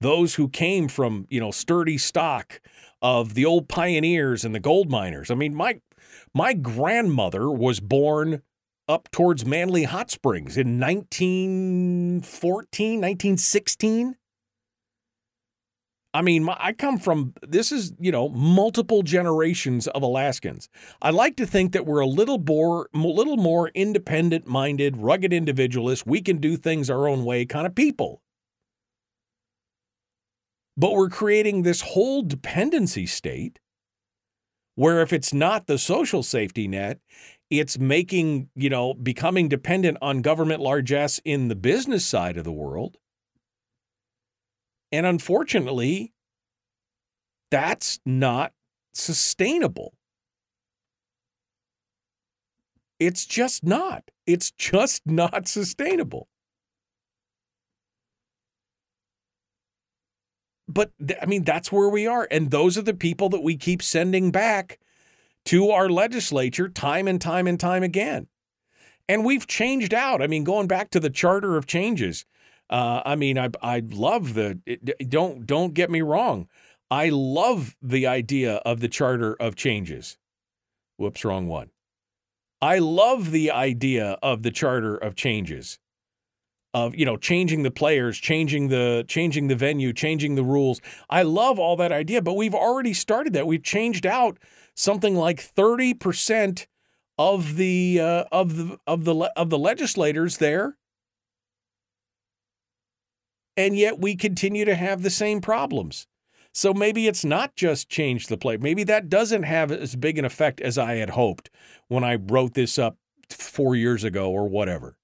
those 0.00 0.36
who 0.36 0.48
came 0.48 0.88
from, 0.88 1.26
you 1.28 1.40
know, 1.40 1.50
sturdy 1.50 1.98
stock 1.98 2.60
of 3.02 3.34
the 3.34 3.44
old 3.44 3.68
pioneers 3.68 4.44
and 4.44 4.54
the 4.54 4.60
gold 4.60 4.90
miners. 4.90 5.30
I 5.30 5.34
mean, 5.34 5.54
my 5.54 5.80
my 6.34 6.54
grandmother 6.54 7.50
was 7.50 7.80
born 7.80 8.42
up 8.88 9.10
towards 9.10 9.46
Manley 9.46 9.84
Hot 9.84 10.10
Springs 10.10 10.56
in 10.56 10.80
1914, 10.80 13.00
1916. 13.00 14.16
I 16.12 16.22
mean, 16.22 16.42
my, 16.42 16.56
I 16.58 16.72
come 16.72 16.98
from 16.98 17.34
this 17.46 17.70
is, 17.70 17.92
you 18.00 18.10
know, 18.10 18.28
multiple 18.30 19.02
generations 19.02 19.86
of 19.86 20.02
Alaskans. 20.02 20.68
I 21.00 21.10
like 21.10 21.36
to 21.36 21.46
think 21.46 21.72
that 21.72 21.86
we're 21.86 22.00
a 22.00 22.06
little 22.06 22.38
more 22.38 22.88
little 22.92 23.36
more 23.36 23.68
independent-minded, 23.68 24.96
rugged 24.96 25.32
individualists, 25.32 26.04
we 26.04 26.20
can 26.20 26.38
do 26.38 26.56
things 26.56 26.90
our 26.90 27.06
own 27.06 27.24
way 27.24 27.46
kind 27.46 27.66
of 27.66 27.76
people. 27.76 28.22
But 30.76 30.92
we're 30.92 31.10
creating 31.10 31.62
this 31.62 31.82
whole 31.82 32.22
dependency 32.22 33.06
state 33.06 33.58
where 34.76 35.02
if 35.02 35.12
it's 35.12 35.34
not 35.34 35.66
the 35.66 35.76
social 35.76 36.22
safety 36.22 36.66
net, 36.66 37.00
it's 37.50 37.78
making, 37.78 38.48
you 38.54 38.70
know, 38.70 38.94
becoming 38.94 39.48
dependent 39.48 39.98
on 40.00 40.22
government 40.22 40.62
largesse 40.62 41.20
in 41.24 41.48
the 41.48 41.56
business 41.56 42.06
side 42.06 42.38
of 42.38 42.44
the 42.44 42.52
world. 42.52 42.96
And 44.90 45.04
unfortunately, 45.04 46.14
that's 47.50 48.00
not 48.06 48.52
sustainable. 48.94 49.92
It's 52.98 53.26
just 53.26 53.64
not. 53.64 54.10
It's 54.26 54.50
just 54.50 55.02
not 55.06 55.46
sustainable. 55.46 56.28
But 60.72 60.92
I 61.20 61.26
mean, 61.26 61.44
that's 61.44 61.72
where 61.72 61.88
we 61.88 62.06
are. 62.06 62.28
And 62.30 62.50
those 62.50 62.78
are 62.78 62.82
the 62.82 62.94
people 62.94 63.28
that 63.30 63.42
we 63.42 63.56
keep 63.56 63.82
sending 63.82 64.30
back 64.30 64.78
to 65.46 65.70
our 65.70 65.88
legislature 65.88 66.68
time 66.68 67.08
and 67.08 67.20
time 67.20 67.46
and 67.46 67.58
time 67.58 67.82
again. 67.82 68.28
And 69.08 69.24
we've 69.24 69.46
changed 69.46 69.92
out. 69.92 70.22
I 70.22 70.28
mean, 70.28 70.44
going 70.44 70.68
back 70.68 70.90
to 70.90 71.00
the 71.00 71.10
Charter 71.10 71.56
of 71.56 71.66
Changes, 71.66 72.24
uh, 72.68 73.02
I 73.04 73.16
mean, 73.16 73.38
I 73.38 73.48
I 73.60 73.80
love 73.80 74.34
the. 74.34 74.60
It, 74.64 75.10
don't 75.10 75.46
don't 75.46 75.74
get 75.74 75.90
me 75.90 76.02
wrong. 76.02 76.48
I 76.90 77.08
love 77.08 77.76
the 77.82 78.06
idea 78.06 78.56
of 78.56 78.80
the 78.80 78.88
Charter 78.88 79.34
of 79.34 79.56
Changes. 79.56 80.18
Whoops, 80.96 81.24
wrong 81.24 81.48
one. 81.48 81.70
I 82.62 82.78
love 82.78 83.30
the 83.30 83.50
idea 83.50 84.18
of 84.22 84.42
the 84.42 84.50
Charter 84.50 84.96
of 84.96 85.16
Changes 85.16 85.78
of 86.72 86.94
you 86.94 87.04
know 87.04 87.16
changing 87.16 87.62
the 87.62 87.70
players 87.70 88.18
changing 88.18 88.68
the 88.68 89.04
changing 89.08 89.48
the 89.48 89.56
venue 89.56 89.92
changing 89.92 90.34
the 90.34 90.44
rules. 90.44 90.80
I 91.08 91.22
love 91.22 91.58
all 91.58 91.76
that 91.76 91.92
idea 91.92 92.22
but 92.22 92.34
we've 92.34 92.54
already 92.54 92.92
started 92.92 93.32
that. 93.32 93.46
We've 93.46 93.62
changed 93.62 94.06
out 94.06 94.38
something 94.74 95.14
like 95.14 95.38
30% 95.38 96.66
of 97.18 97.56
the 97.56 98.00
uh, 98.00 98.24
of 98.32 98.56
the 98.56 98.78
of 98.86 99.04
the 99.04 99.14
of 99.36 99.50
the 99.50 99.58
legislators 99.58 100.38
there. 100.38 100.76
And 103.56 103.76
yet 103.76 103.98
we 103.98 104.16
continue 104.16 104.64
to 104.64 104.74
have 104.74 105.02
the 105.02 105.10
same 105.10 105.40
problems. 105.40 106.06
So 106.52 106.72
maybe 106.72 107.06
it's 107.06 107.24
not 107.24 107.56
just 107.56 107.90
change 107.90 108.26
the 108.26 108.38
play. 108.38 108.56
Maybe 108.56 108.84
that 108.84 109.08
doesn't 109.08 109.42
have 109.42 109.70
as 109.70 109.96
big 109.96 110.18
an 110.18 110.24
effect 110.24 110.60
as 110.60 110.78
i 110.78 110.94
had 110.94 111.10
hoped 111.10 111.50
when 111.88 112.04
i 112.04 112.16
wrote 112.16 112.54
this 112.54 112.78
up 112.78 112.96
4 113.28 113.76
years 113.76 114.02
ago 114.02 114.30
or 114.30 114.48
whatever 114.48 114.96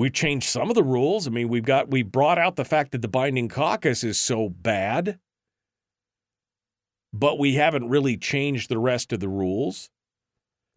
We've 0.00 0.14
changed 0.14 0.48
some 0.48 0.70
of 0.70 0.74
the 0.74 0.82
rules. 0.82 1.26
I 1.26 1.30
mean, 1.30 1.50
we've 1.50 1.62
got 1.62 1.90
we 1.90 2.02
brought 2.02 2.38
out 2.38 2.56
the 2.56 2.64
fact 2.64 2.92
that 2.92 3.02
the 3.02 3.08
binding 3.08 3.50
caucus 3.50 4.02
is 4.02 4.18
so 4.18 4.48
bad, 4.48 5.18
but 7.12 7.38
we 7.38 7.56
haven't 7.56 7.90
really 7.90 8.16
changed 8.16 8.70
the 8.70 8.78
rest 8.78 9.12
of 9.12 9.20
the 9.20 9.28
rules. 9.28 9.90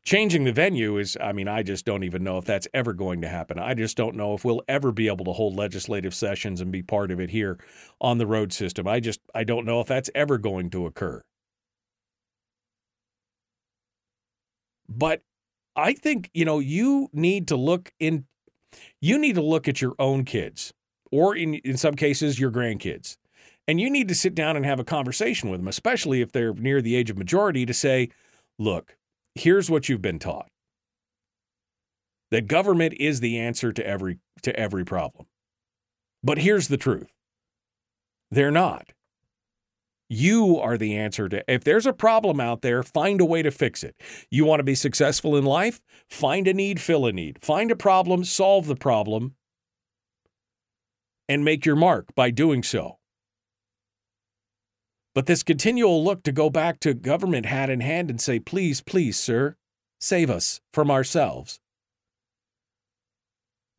Changing 0.04 0.44
the 0.44 0.52
venue 0.52 0.98
is, 0.98 1.16
I 1.22 1.32
mean, 1.32 1.48
I 1.48 1.64
just 1.64 1.86
don't 1.86 2.04
even 2.04 2.22
know 2.26 2.38
if 2.38 2.44
that's 2.44 2.68
ever 2.74 2.92
going 2.92 3.22
to 3.22 3.30
happen. 3.30 3.58
I 3.58 3.74
just 3.76 3.96
don't 3.96 4.18
know 4.18 4.34
if 4.34 4.44
we'll 4.44 4.62
ever 4.68 4.92
be 4.92 5.08
able 5.08 5.24
to 5.24 5.32
hold 5.32 5.56
legislative 5.56 6.14
sessions 6.14 6.60
and 6.60 6.70
be 6.70 6.84
part 6.84 7.10
of 7.10 7.22
it 7.22 7.30
here 7.30 7.58
on 8.02 8.18
the 8.18 8.28
road 8.28 8.52
system. 8.52 8.90
I 8.90 9.00
just, 9.00 9.22
I 9.34 9.46
don't 9.46 9.66
know 9.66 9.80
if 9.80 9.88
that's 9.88 10.10
ever 10.14 10.38
going 10.38 10.70
to 10.72 10.86
occur. 10.86 11.24
But 14.90 15.22
I 15.78 15.94
think, 15.94 16.30
you 16.34 16.44
know, 16.44 16.60
you 16.60 17.08
need 17.14 17.48
to 17.48 17.56
look 17.56 17.94
in 18.02 18.26
you 19.04 19.20
need 19.20 19.36
to 19.36 19.42
look 19.42 19.68
at 19.68 19.82
your 19.82 19.96
own 20.00 20.24
kids, 20.24 20.74
or 21.12 21.36
in, 21.36 21.56
in 21.56 21.76
some 21.76 21.94
cases, 21.94 22.40
your 22.40 22.50
grandkids. 22.50 23.18
And 23.68 23.82
you 23.82 23.90
need 23.90 24.08
to 24.08 24.16
sit 24.16 24.34
down 24.34 24.56
and 24.56 24.66
have 24.66 24.80
a 24.80 24.86
conversation 24.86 25.50
with 25.50 25.60
them, 25.60 25.68
especially 25.68 26.22
if 26.22 26.32
they're 26.32 26.54
near 26.54 26.82
the 26.82 26.96
age 26.96 27.10
of 27.10 27.18
majority, 27.18 27.66
to 27.66 27.74
say, 27.74 28.08
look, 28.58 28.96
here's 29.36 29.70
what 29.70 29.90
you've 29.90 30.02
been 30.02 30.20
taught. 30.20 30.48
That 32.32 32.48
government 32.48 32.94
is 32.98 33.20
the 33.20 33.38
answer 33.38 33.74
to 33.74 33.86
every 33.86 34.20
to 34.42 34.58
every 34.58 34.86
problem. 34.86 35.26
But 36.24 36.38
here's 36.38 36.70
the 36.70 36.78
truth. 36.78 37.12
They're 38.32 38.52
not. 38.52 38.94
You 40.14 40.60
are 40.60 40.78
the 40.78 40.96
answer 40.96 41.28
to 41.28 41.44
if 41.52 41.64
there's 41.64 41.88
a 41.88 41.92
problem 41.92 42.40
out 42.40 42.62
there, 42.62 42.84
find 42.84 43.20
a 43.20 43.26
way 43.26 43.42
to 43.42 43.50
fix 43.50 43.84
it. 43.84 43.96
You 44.30 44.46
want 44.46 44.60
to 44.60 44.64
be 44.64 44.76
successful 44.76 45.36
in 45.36 45.44
life? 45.44 45.82
Find 46.08 46.48
a 46.48 46.54
need, 46.54 46.80
fill 46.80 47.08
a 47.08 47.12
need. 47.12 47.40
Find 47.42 47.72
a 47.72 47.76
problem, 47.76 48.24
solve 48.24 48.68
the 48.68 48.76
problem, 48.76 49.34
and 51.28 51.44
make 51.44 51.66
your 51.66 51.76
mark 51.76 52.14
by 52.14 52.30
doing 52.30 52.62
so. 52.62 53.00
But 55.16 55.26
this 55.26 55.42
continual 55.42 56.04
look 56.04 56.22
to 56.24 56.32
go 56.32 56.52
back 56.52 56.80
to 56.82 56.94
government 56.94 57.48
hat 57.48 57.72
in 57.72 57.80
hand 57.80 58.12
and 58.12 58.22
say, 58.22 58.40
please, 58.40 58.82
please, 58.82 59.18
sir, 59.18 59.56
save 60.00 60.30
us 60.30 60.62
from 60.72 60.92
ourselves, 60.92 61.60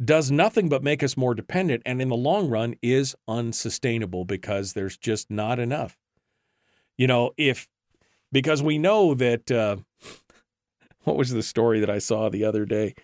does 0.05 0.32
nothing 0.32 0.69
but 0.69 0.82
make 0.82 1.05
us 1.05 1.16
more 1.16 1.36
dependent 1.36 1.85
and 1.86 2.02
in 2.02 2.09
the 2.09 2.16
long 2.16 2.48
run 2.48 2.74
is 2.82 3.15
unsustainable 3.28 4.24
because 4.24 4.73
there's 4.73 4.97
just 4.97 5.31
not 5.31 5.61
enough 5.61 5.97
you 6.97 7.07
know, 7.07 7.33
if 7.37 7.69
because 8.33 8.62
we 8.62 8.79
know 8.79 9.15
that 9.15 9.51
uh, 9.51 9.77
what 11.05 11.16
was 11.16 11.31
the 11.31 11.43
story 11.43 11.81
that 11.81 11.91
I 11.91 11.99
saw 11.99 12.29
the 12.29 12.45
other 12.45 12.65
day? 12.65 12.95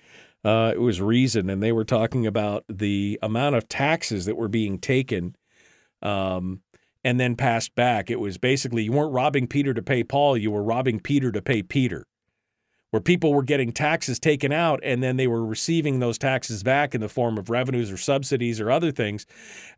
Uh, 0.43 0.73
it 0.75 0.81
was 0.81 1.01
Reason, 1.01 1.51
and 1.51 1.63
they 1.63 1.73
were 1.73 1.85
talking 1.85 2.27
about 2.27 2.65
the 2.69 3.19
amount 3.23 3.57
of 3.57 3.69
taxes 3.69 4.25
that 4.25 4.37
were 4.37 4.49
being 4.49 4.79
taken 4.79 5.37
um, 6.03 6.63
and 7.05 7.21
then 7.21 7.37
passed 7.37 7.75
back. 7.75 8.11
It 8.11 8.21
was 8.21 8.39
basically 8.39 8.85
you 8.85 8.93
weren't 8.93 9.13
robbing 9.13 9.47
Peter 9.47 9.75
to 9.75 9.83
pay 9.83 10.03
Paul, 10.03 10.37
you 10.37 10.51
were 10.51 10.63
robbing 10.63 11.01
Peter 11.01 11.31
to 11.31 11.43
pay 11.43 11.63
Peter. 11.63 12.07
Where 12.91 13.01
people 13.01 13.33
were 13.33 13.43
getting 13.43 13.73
taxes 13.73 14.19
taken 14.19 14.53
out 14.53 14.81
and 14.83 15.03
then 15.03 15.17
they 15.17 15.27
were 15.27 15.45
receiving 15.45 16.01
those 16.01 16.19
taxes 16.19 16.63
back 16.63 16.95
in 16.95 17.01
the 17.01 17.09
form 17.09 17.39
of 17.39 17.51
revenues 17.51 17.91
or 17.91 17.97
subsidies 17.97 18.61
or 18.61 18.71
other 18.71 18.91
things. 18.91 19.27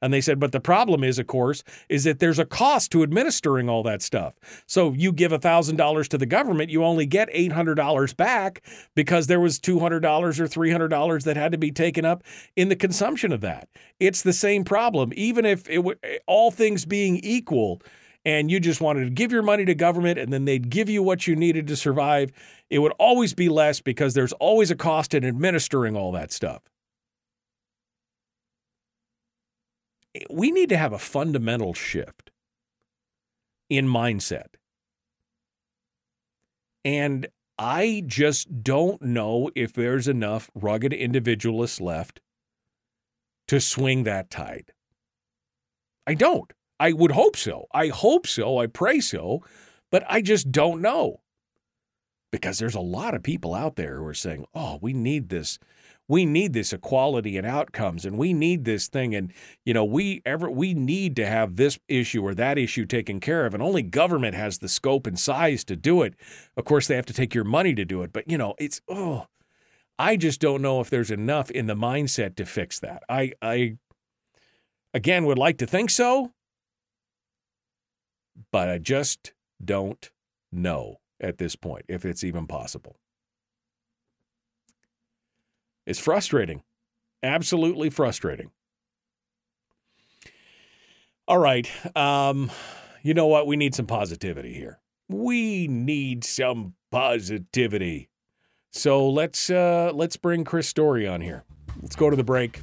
And 0.00 0.12
they 0.12 0.20
said, 0.20 0.40
but 0.40 0.52
the 0.52 0.60
problem 0.60 1.04
is, 1.04 1.18
of 1.18 1.26
course, 1.26 1.62
is 1.88 2.04
that 2.04 2.18
there's 2.18 2.38
a 2.38 2.44
cost 2.44 2.90
to 2.92 3.02
administering 3.02 3.68
all 3.68 3.82
that 3.82 4.02
stuff. 4.02 4.34
So 4.66 4.92
you 4.92 5.12
give 5.12 5.32
$1,000 5.32 6.08
to 6.08 6.18
the 6.18 6.26
government, 6.26 6.70
you 6.70 6.84
only 6.84 7.06
get 7.06 7.30
$800 7.30 8.16
back 8.16 8.62
because 8.94 9.26
there 9.26 9.40
was 9.40 9.58
$200 9.58 10.02
or 10.40 10.46
$300 10.46 11.24
that 11.24 11.36
had 11.36 11.52
to 11.52 11.58
be 11.58 11.70
taken 11.70 12.04
up 12.04 12.22
in 12.56 12.68
the 12.68 12.76
consumption 12.76 13.32
of 13.32 13.40
that. 13.42 13.68
It's 14.00 14.22
the 14.22 14.32
same 14.32 14.64
problem. 14.64 15.12
Even 15.14 15.44
if 15.44 15.68
it 15.68 15.82
all 16.26 16.50
things 16.50 16.84
being 16.84 17.18
equal, 17.18 17.80
and 18.24 18.50
you 18.50 18.60
just 18.60 18.80
wanted 18.80 19.04
to 19.04 19.10
give 19.10 19.32
your 19.32 19.42
money 19.42 19.64
to 19.64 19.74
government 19.74 20.18
and 20.18 20.32
then 20.32 20.44
they'd 20.44 20.70
give 20.70 20.88
you 20.88 21.02
what 21.02 21.26
you 21.26 21.34
needed 21.34 21.66
to 21.66 21.76
survive, 21.76 22.30
it 22.70 22.78
would 22.78 22.92
always 22.98 23.34
be 23.34 23.48
less 23.48 23.80
because 23.80 24.14
there's 24.14 24.32
always 24.34 24.70
a 24.70 24.76
cost 24.76 25.14
in 25.14 25.24
administering 25.24 25.96
all 25.96 26.12
that 26.12 26.32
stuff. 26.32 26.62
We 30.30 30.50
need 30.50 30.68
to 30.68 30.76
have 30.76 30.92
a 30.92 30.98
fundamental 30.98 31.74
shift 31.74 32.30
in 33.70 33.86
mindset. 33.86 34.56
And 36.84 37.28
I 37.58 38.02
just 38.06 38.62
don't 38.62 39.00
know 39.02 39.50
if 39.54 39.72
there's 39.72 40.08
enough 40.08 40.50
rugged 40.54 40.92
individualists 40.92 41.80
left 41.80 42.20
to 43.48 43.60
swing 43.60 44.04
that 44.04 44.30
tide. 44.30 44.72
I 46.06 46.14
don't. 46.14 46.52
I 46.82 46.92
would 46.92 47.12
hope 47.12 47.36
so. 47.36 47.66
I 47.72 47.88
hope 47.88 48.26
so. 48.26 48.58
I 48.58 48.66
pray 48.66 48.98
so. 48.98 49.44
But 49.92 50.02
I 50.08 50.20
just 50.20 50.50
don't 50.50 50.82
know. 50.82 51.20
Because 52.32 52.58
there's 52.58 52.74
a 52.74 52.80
lot 52.80 53.14
of 53.14 53.22
people 53.22 53.54
out 53.54 53.76
there 53.76 53.98
who 53.98 54.06
are 54.06 54.14
saying, 54.14 54.46
oh, 54.52 54.80
we 54.82 54.92
need 54.92 55.28
this. 55.28 55.60
We 56.08 56.26
need 56.26 56.54
this 56.54 56.72
equality 56.72 57.38
and 57.38 57.46
outcomes, 57.46 58.04
and 58.04 58.18
we 58.18 58.32
need 58.34 58.64
this 58.64 58.88
thing, 58.88 59.14
and 59.14 59.32
you 59.64 59.72
know, 59.72 59.84
we 59.84 60.20
ever 60.26 60.50
we 60.50 60.74
need 60.74 61.14
to 61.16 61.24
have 61.24 61.54
this 61.54 61.78
issue 61.88 62.22
or 62.22 62.34
that 62.34 62.58
issue 62.58 62.84
taken 62.84 63.20
care 63.20 63.46
of, 63.46 63.54
and 63.54 63.62
only 63.62 63.82
government 63.82 64.34
has 64.34 64.58
the 64.58 64.68
scope 64.68 65.06
and 65.06 65.18
size 65.18 65.62
to 65.64 65.76
do 65.76 66.02
it. 66.02 66.14
Of 66.56 66.64
course, 66.64 66.88
they 66.88 66.96
have 66.96 67.06
to 67.06 67.14
take 67.14 67.34
your 67.34 67.44
money 67.44 67.74
to 67.76 67.84
do 67.84 68.02
it, 68.02 68.12
but 68.12 68.28
you 68.28 68.36
know, 68.36 68.54
it's 68.58 68.80
oh, 68.88 69.28
I 69.98 70.16
just 70.16 70.40
don't 70.40 70.60
know 70.60 70.80
if 70.80 70.90
there's 70.90 71.12
enough 71.12 71.50
in 71.52 71.66
the 71.66 71.76
mindset 71.76 72.34
to 72.36 72.44
fix 72.44 72.80
that. 72.80 73.04
I 73.08 73.32
I 73.40 73.76
again 74.92 75.24
would 75.24 75.38
like 75.38 75.56
to 75.58 75.66
think 75.66 75.88
so, 75.88 76.32
but 78.50 78.68
I 78.68 78.78
just 78.78 79.32
don't 79.64 80.10
know 80.50 81.00
at 81.20 81.38
this 81.38 81.56
point 81.56 81.84
if 81.88 82.04
it's 82.04 82.24
even 82.24 82.46
possible. 82.46 82.98
It's 85.86 85.98
frustrating. 85.98 86.62
Absolutely 87.22 87.90
frustrating. 87.90 88.50
All 91.28 91.38
right. 91.38 91.68
Um, 91.96 92.50
you 93.02 93.14
know 93.14 93.26
what? 93.26 93.46
We 93.46 93.56
need 93.56 93.74
some 93.74 93.86
positivity 93.86 94.52
here. 94.52 94.80
We 95.08 95.68
need 95.68 96.24
some 96.24 96.74
positivity. 96.90 98.08
So 98.70 99.08
let's 99.08 99.50
uh, 99.50 99.92
let's 99.94 100.16
bring 100.16 100.44
Chris 100.44 100.68
Story 100.68 101.06
on 101.06 101.20
here. 101.20 101.44
Let's 101.80 101.96
go 101.96 102.10
to 102.10 102.16
the 102.16 102.24
break. 102.24 102.60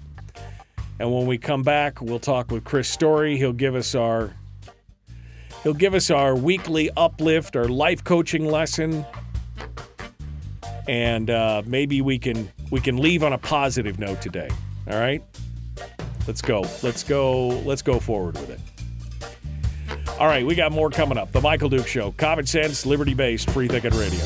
And 0.99 1.13
when 1.13 1.25
we 1.25 1.37
come 1.37 1.63
back, 1.63 2.01
we'll 2.01 2.19
talk 2.19 2.51
with 2.51 2.63
Chris 2.63 2.89
Story. 2.89 3.37
He'll 3.37 3.53
give 3.53 3.75
us 3.75 3.95
our 3.95 4.33
He'll 5.63 5.73
give 5.73 5.93
us 5.93 6.09
our 6.09 6.35
weekly 6.35 6.89
uplift, 6.95 7.55
our 7.55 7.67
life 7.67 8.03
coaching 8.03 8.45
lesson, 8.45 9.05
and 10.87 11.29
uh, 11.29 11.63
maybe 11.65 12.01
we 12.01 12.17
can 12.17 12.49
we 12.71 12.79
can 12.79 12.97
leave 12.97 13.23
on 13.23 13.33
a 13.33 13.37
positive 13.37 13.99
note 13.99 14.21
today. 14.21 14.49
All 14.89 14.99
right, 14.99 15.21
let's 16.27 16.41
go. 16.41 16.65
Let's 16.81 17.03
go. 17.03 17.47
Let's 17.47 17.81
go 17.81 17.99
forward 17.99 18.35
with 18.39 18.49
it. 18.49 18.59
All 20.19 20.27
right, 20.27 20.45
we 20.45 20.55
got 20.55 20.71
more 20.71 20.89
coming 20.89 21.17
up. 21.17 21.31
The 21.31 21.41
Michael 21.41 21.69
Dukes 21.69 21.89
Show, 21.89 22.11
common 22.13 22.45
sense, 22.45 22.85
liberty 22.85 23.13
based, 23.13 23.49
free 23.51 23.67
thinking 23.67 23.91
radio. 23.91 24.19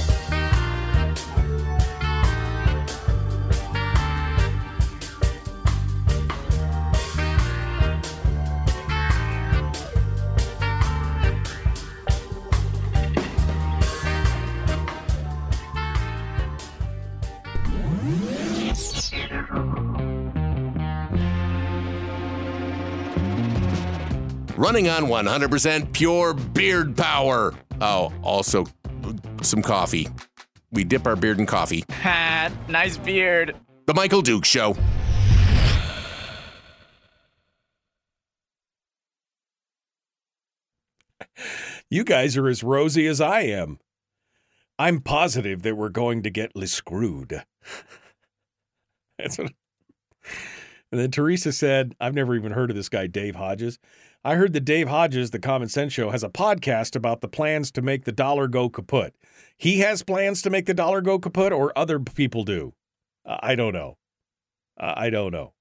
Running 24.74 24.90
on 24.90 25.04
100% 25.04 25.94
pure 25.94 26.34
beard 26.34 26.98
power. 26.98 27.54
Oh, 27.80 28.12
also 28.24 28.66
some 29.44 29.62
coffee. 29.62 30.08
We 30.72 30.84
dip 30.84 31.06
our 31.06 31.16
beard 31.16 31.38
in 31.38 31.45
coffee. 31.45 31.84
Ha, 31.91 32.50
nice 32.68 32.98
beard. 32.98 33.56
The 33.86 33.94
Michael 33.94 34.24
Dukes 34.24 34.50
Show. 34.50 34.76
You 41.91 42.04
guys 42.04 42.36
are 42.36 42.48
as 42.48 42.64
rosy 42.64 43.06
as 43.06 43.22
I 43.22 43.41
am. 43.41 43.78
I'm 44.80 45.02
positive 45.02 45.62
that 45.62 45.78
we're 45.78 45.90
going 45.90 46.24
to 46.24 46.32
get 46.32 46.52
screwed. 46.68 47.44
That's 49.20 49.38
what. 49.38 49.52
And 50.91 51.00
then 51.00 51.10
Teresa 51.10 51.52
said, 51.52 51.95
I've 52.00 52.14
never 52.14 52.36
even 52.36 52.52
heard 52.52 52.70
of 52.70 52.76
this 52.76 52.88
guy, 52.88 53.08
Dave 53.08 53.36
Hodges. 53.36 53.80
I 54.26 54.36
heard 54.36 54.54
that 54.54 54.62
Dave 54.62 54.88
Hodges, 54.88 55.32
the 55.32 55.40
Common 55.40 55.68
Sense 55.68 55.91
Show, 55.91 56.10
has 56.12 56.24
a 56.24 56.30
podcast 56.30 56.95
about 56.95 57.20
the 57.20 57.28
plans 57.28 57.72
to 57.72 57.82
make 57.82 58.06
the 58.06 58.12
dollar 58.14 58.48
go 58.48 58.70
kaput. 58.70 59.14
He 59.58 59.80
has 59.80 60.02
plans 60.02 60.41
to 60.44 60.50
make 60.50 60.66
the 60.66 60.74
dollar 60.74 61.02
go 61.02 61.20
kaput, 61.20 61.52
or 61.52 61.78
other 61.78 62.00
people 62.00 62.44
do. 62.44 62.74
I 63.26 63.56
don't 63.56 63.74
know. 63.74 63.98
I 64.78 65.10
don't 65.10 65.32
know. 65.32 65.54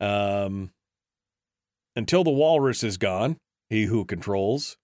Um, 0.00 0.72
until 1.94 2.24
the 2.24 2.30
walrus 2.30 2.82
is 2.82 2.96
gone, 2.96 3.36
he 3.70 3.84
who 3.84 4.04
controls, 4.04 4.76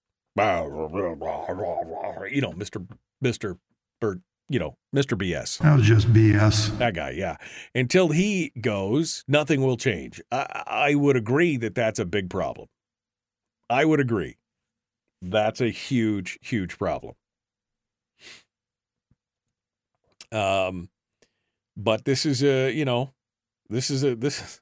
you 2.31 2.41
know, 2.41 2.53
Mister 2.53 2.81
Mister 3.21 3.57
Bert, 3.99 4.19
you 4.49 4.59
know, 4.59 4.75
Mister 4.91 5.15
BS. 5.15 5.59
That 5.59 5.77
was 5.77 5.85
just 5.85 6.11
BS. 6.11 6.77
That 6.79 6.95
guy, 6.95 7.11
yeah. 7.11 7.37
Until 7.75 8.09
he 8.09 8.51
goes, 8.59 9.23
nothing 9.27 9.61
will 9.61 9.77
change. 9.77 10.21
I, 10.31 10.63
I 10.67 10.95
would 10.95 11.15
agree 11.15 11.55
that 11.57 11.75
that's 11.75 11.99
a 11.99 12.05
big 12.05 12.29
problem. 12.29 12.67
I 13.69 13.85
would 13.85 13.99
agree. 13.99 14.37
That's 15.21 15.61
a 15.61 15.69
huge, 15.69 16.39
huge 16.41 16.77
problem. 16.77 17.13
Um, 20.31 20.89
but 21.77 22.05
this 22.05 22.25
is 22.25 22.43
a, 22.43 22.71
you 22.71 22.85
know, 22.85 23.13
this 23.69 23.89
is 23.89 24.03
a 24.03 24.15
this 24.15 24.59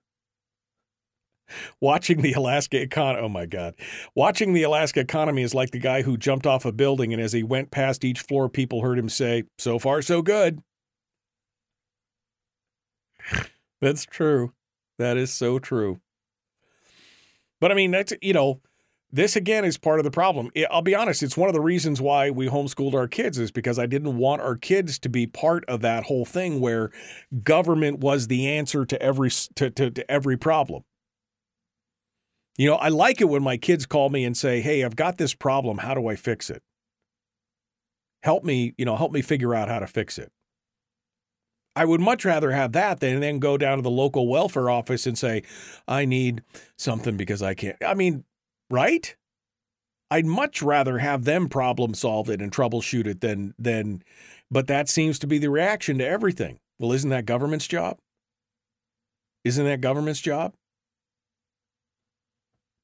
watching 1.81 2.21
the 2.21 2.33
Alaska 2.33 2.81
economy. 2.81 3.25
Oh 3.25 3.29
my 3.29 3.45
God, 3.45 3.75
watching 4.15 4.53
the 4.53 4.63
Alaska 4.63 4.99
economy 4.99 5.43
is 5.43 5.53
like 5.53 5.71
the 5.71 5.79
guy 5.79 6.01
who 6.01 6.17
jumped 6.17 6.47
off 6.47 6.65
a 6.65 6.71
building, 6.71 7.13
and 7.13 7.21
as 7.21 7.33
he 7.33 7.43
went 7.43 7.71
past 7.71 8.03
each 8.03 8.21
floor, 8.21 8.49
people 8.49 8.81
heard 8.81 8.99
him 8.99 9.09
say, 9.09 9.43
"So 9.57 9.79
far, 9.79 10.01
so 10.01 10.21
good." 10.21 10.61
That's 13.81 14.05
true. 14.05 14.53
That 14.97 15.17
is 15.17 15.31
so 15.33 15.59
true. 15.59 15.99
But 17.59 17.71
I 17.71 17.75
mean, 17.75 17.91
that's 17.91 18.13
you 18.21 18.33
know, 18.33 18.61
this 19.11 19.35
again 19.35 19.65
is 19.65 19.77
part 19.77 19.99
of 19.99 20.03
the 20.03 20.11
problem. 20.11 20.51
I'll 20.69 20.81
be 20.81 20.95
honest; 20.95 21.23
it's 21.23 21.37
one 21.37 21.49
of 21.49 21.53
the 21.53 21.61
reasons 21.61 22.01
why 22.01 22.29
we 22.29 22.47
homeschooled 22.47 22.93
our 22.93 23.07
kids 23.07 23.37
is 23.37 23.51
because 23.51 23.79
I 23.79 23.85
didn't 23.85 24.17
want 24.17 24.41
our 24.41 24.55
kids 24.55 24.99
to 24.99 25.09
be 25.09 25.27
part 25.27 25.63
of 25.65 25.81
that 25.81 26.03
whole 26.03 26.25
thing 26.25 26.59
where 26.59 26.91
government 27.43 27.99
was 27.99 28.27
the 28.27 28.47
answer 28.47 28.85
to 28.85 29.01
every 29.01 29.29
to, 29.55 29.69
to, 29.69 29.91
to 29.91 30.11
every 30.11 30.37
problem. 30.37 30.83
You 32.57 32.67
know, 32.69 32.75
I 32.75 32.89
like 32.89 33.21
it 33.21 33.29
when 33.29 33.43
my 33.43 33.57
kids 33.57 33.85
call 33.85 34.09
me 34.09 34.25
and 34.25 34.35
say, 34.35 34.61
"Hey, 34.61 34.83
I've 34.83 34.95
got 34.95 35.17
this 35.17 35.33
problem. 35.33 35.79
How 35.79 35.93
do 35.93 36.07
I 36.07 36.15
fix 36.15 36.49
it?" 36.49 36.63
Help 38.23 38.43
me, 38.43 38.73
you 38.77 38.85
know, 38.85 38.95
help 38.95 39.11
me 39.11 39.21
figure 39.21 39.53
out 39.53 39.69
how 39.69 39.79
to 39.79 39.87
fix 39.87 40.17
it. 40.17 40.31
I 41.75 41.85
would 41.85 42.01
much 42.01 42.25
rather 42.25 42.51
have 42.51 42.71
that 42.71 42.99
than 42.99 43.19
then 43.19 43.37
go 43.39 43.55
down 43.57 43.77
to 43.77 43.83
the 43.83 43.91
local 43.91 44.27
welfare 44.27 44.69
office 44.69 45.05
and 45.05 45.17
say, 45.17 45.43
"I 45.87 46.05
need 46.05 46.43
something 46.77 47.15
because 47.15 47.43
I 47.43 47.53
can't." 47.53 47.77
I 47.85 47.93
mean, 47.93 48.25
right? 48.71 49.15
I'd 50.09 50.25
much 50.25 50.61
rather 50.61 50.99
have 50.99 51.25
them 51.25 51.49
problem 51.49 51.93
solve 51.93 52.29
it 52.29 52.41
and 52.41 52.51
troubleshoot 52.51 53.07
it 53.07 53.21
than 53.21 53.53
than 53.59 54.03
but 54.49 54.67
that 54.67 54.89
seems 54.89 55.19
to 55.19 55.27
be 55.27 55.37
the 55.37 55.49
reaction 55.51 55.99
to 55.99 56.07
everything. 56.07 56.59
Well, 56.79 56.93
isn't 56.93 57.09
that 57.11 57.25
government's 57.25 57.67
job? 57.67 57.99
Isn't 59.43 59.65
that 59.65 59.81
government's 59.81 60.21
job? 60.21 60.53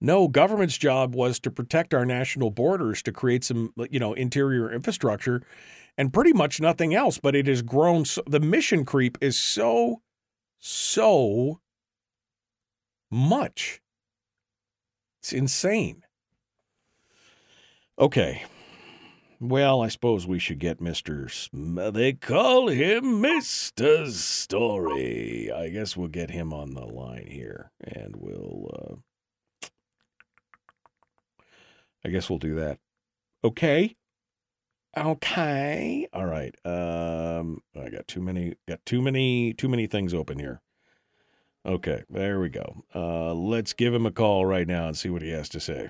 No, 0.06 0.28
government's 0.28 0.78
job 0.78 1.16
was 1.16 1.40
to 1.40 1.50
protect 1.50 1.94
our 1.94 2.06
national 2.06 2.52
borders, 2.52 3.02
to 3.04 3.14
create 3.14 3.46
some, 3.46 3.74
you 3.90 4.02
know, 4.02 4.12
interior 4.12 4.70
infrastructure, 4.70 5.42
and 5.98 6.12
pretty 6.12 6.34
much 6.34 6.60
nothing 6.60 6.94
else. 6.94 7.20
But 7.20 7.38
it 7.38 7.48
has 7.48 7.62
grown. 7.62 8.04
So, 8.04 8.22
the 8.28 8.42
mission 8.42 8.84
creep 8.84 9.18
is 9.22 9.40
so, 9.40 10.02
so 10.60 11.62
much. 13.10 13.82
It's 15.22 15.32
insane. 15.32 16.04
Okay. 17.98 18.44
Well, 19.40 19.82
I 19.82 19.88
suppose 19.88 20.28
we 20.28 20.38
should 20.38 20.60
get 20.60 20.82
Mr. 20.82 21.32
Sm- 21.32 21.94
they 21.94 22.12
call 22.12 22.68
him 22.68 23.22
Mr. 23.22 24.10
Story. 24.10 25.50
I 25.50 25.70
guess 25.70 25.96
we'll 25.96 26.10
get 26.10 26.32
him 26.32 26.52
on 26.52 26.74
the 26.74 26.86
line 26.86 27.28
here 27.30 27.72
and 27.80 28.18
we'll 28.18 28.70
uh 28.74 28.96
I 32.06 32.10
guess 32.10 32.30
we'll 32.30 32.40
do 32.40 32.56
that. 32.56 32.80
Okay. 33.44 33.96
Okay. 34.96 36.08
All 36.14 36.26
right. 36.26 36.56
Um 36.66 37.62
I 37.76 37.90
got 37.90 38.08
too 38.08 38.22
many 38.22 38.56
got 38.68 38.86
too 38.86 39.02
many 39.02 39.54
too 39.54 39.70
many 39.70 39.88
things 39.88 40.14
open 40.14 40.40
here. 40.40 40.62
Okay, 41.66 42.04
there 42.10 42.40
we 42.40 42.50
go. 42.50 42.84
Uh 42.94 43.34
let's 43.34 43.74
give 43.74 43.94
him 43.94 44.06
a 44.06 44.12
call 44.12 44.46
right 44.46 44.68
now 44.68 44.88
and 44.88 44.98
see 44.98 45.10
what 45.10 45.22
he 45.22 45.30
has 45.30 45.50
to 45.50 45.60
say. 45.60 45.90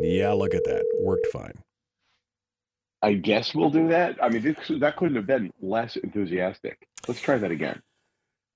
Yeah, 0.00 0.32
look 0.32 0.54
at 0.54 0.64
that. 0.64 0.84
Worked 1.00 1.28
fine. 1.28 1.62
I 3.02 3.12
guess 3.12 3.54
we'll 3.54 3.70
do 3.70 3.88
that. 3.88 4.16
I 4.22 4.30
mean, 4.30 4.42
this, 4.42 4.56
that 4.80 4.96
couldn't 4.96 5.16
have 5.16 5.26
been 5.26 5.52
less 5.60 5.96
enthusiastic. 5.96 6.88
Let's 7.06 7.20
try 7.20 7.36
that 7.36 7.50
again. 7.50 7.82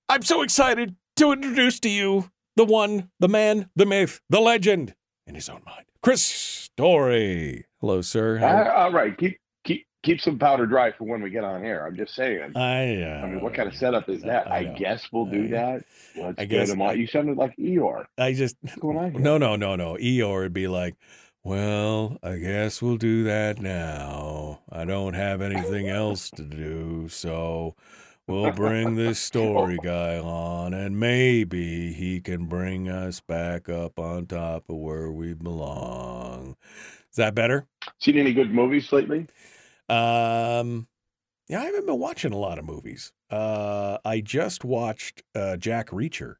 I'm 0.08 0.22
so 0.22 0.40
excited 0.40 0.96
to 1.16 1.32
introduce 1.32 1.78
to 1.80 1.90
you 1.90 2.30
the 2.59 2.64
one, 2.64 3.09
the 3.20 3.28
man, 3.28 3.70
the 3.76 3.86
myth, 3.86 4.20
the 4.28 4.40
legend 4.40 4.93
in 5.28 5.36
his 5.36 5.48
own 5.48 5.62
mind. 5.64 5.85
Chris 6.02 6.22
Story. 6.24 7.64
Hello, 7.80 8.02
sir. 8.02 8.40
Uh, 8.40 8.72
all 8.72 8.90
right, 8.93 9.16
keep 9.16 9.39
keep 9.62 9.86
keep 10.02 10.20
some 10.20 10.40
powder 10.40 10.66
dry 10.66 10.90
for 10.90 11.05
when 11.05 11.22
we 11.22 11.30
get 11.30 11.44
on 11.44 11.64
air. 11.64 11.86
I'm 11.86 11.94
just 11.97 12.16
saying. 12.16 12.56
I, 12.56 13.01
uh, 13.02 13.20
I 13.22 13.26
mean, 13.30 13.40
what 13.43 13.55
kind 13.55 13.68
of 13.68 13.76
setup 13.76 14.09
is 14.09 14.22
that? 14.22 14.51
I 14.51 14.56
I, 14.59 14.64
guess 14.64 15.06
we'll 15.12 15.26
do 15.26 15.44
I- 15.44 15.48
that. 15.51 15.85
Let's 16.16 16.39
I 16.40 16.44
get 16.47 16.66
guess. 16.66 16.76
I- 16.80 16.93
You 16.94 17.06
sounded 17.06 17.36
like 17.36 17.56
Eeyore. 17.56 18.06
I 18.18 18.32
just 18.32 18.56
What's 18.60 18.76
going 18.76 18.97
on 18.98 19.12
here? 19.12 19.20
no, 19.20 19.39
no, 19.39 19.55
no, 19.55 19.76
no. 19.76 19.94
Eeyore 19.94 20.40
would 20.43 20.52
be 20.52 20.66
like, 20.66 20.97
well, 21.44 22.18
I 22.24 22.39
guess 22.39 22.82
we'll 22.82 22.97
do 22.97 23.22
that 23.24 23.60
now. 23.60 24.62
I 24.70 24.85
don't 24.85 25.14
have 25.14 25.40
anything 25.43 25.89
else 25.89 26.28
to 26.30 26.43
do, 26.43 27.09
so 27.09 27.76
we'll 28.28 28.52
bring 28.52 28.94
this 28.94 29.18
story 29.18 29.78
guy 29.82 30.18
on, 30.18 30.74
and 30.74 31.00
maybe 31.00 31.92
he 31.92 32.20
can 32.20 32.46
bring 32.46 32.88
us 32.88 33.20
back 33.20 33.68
up 33.68 33.98
on 33.98 34.26
top 34.26 34.64
of 34.68 34.76
where 34.76 35.10
we 35.10 35.34
belong. 35.34 36.56
Is 37.10 37.16
that 37.16 37.34
better? 37.34 37.66
Seen 37.98 38.18
any 38.18 38.32
good 38.32 38.52
movies 38.52 38.92
lately? 38.92 39.26
Um, 39.88 40.86
yeah, 41.48 41.62
I 41.62 41.64
haven't 41.64 41.86
been 41.86 41.98
watching 41.98 42.32
a 42.32 42.38
lot 42.38 42.59
of 42.59 42.64
movies. 42.64 43.12
Uh, 43.30 43.98
I 44.05 44.20
just 44.20 44.64
watched 44.64 45.22
uh, 45.34 45.56
Jack 45.56 45.88
Reacher 45.88 46.34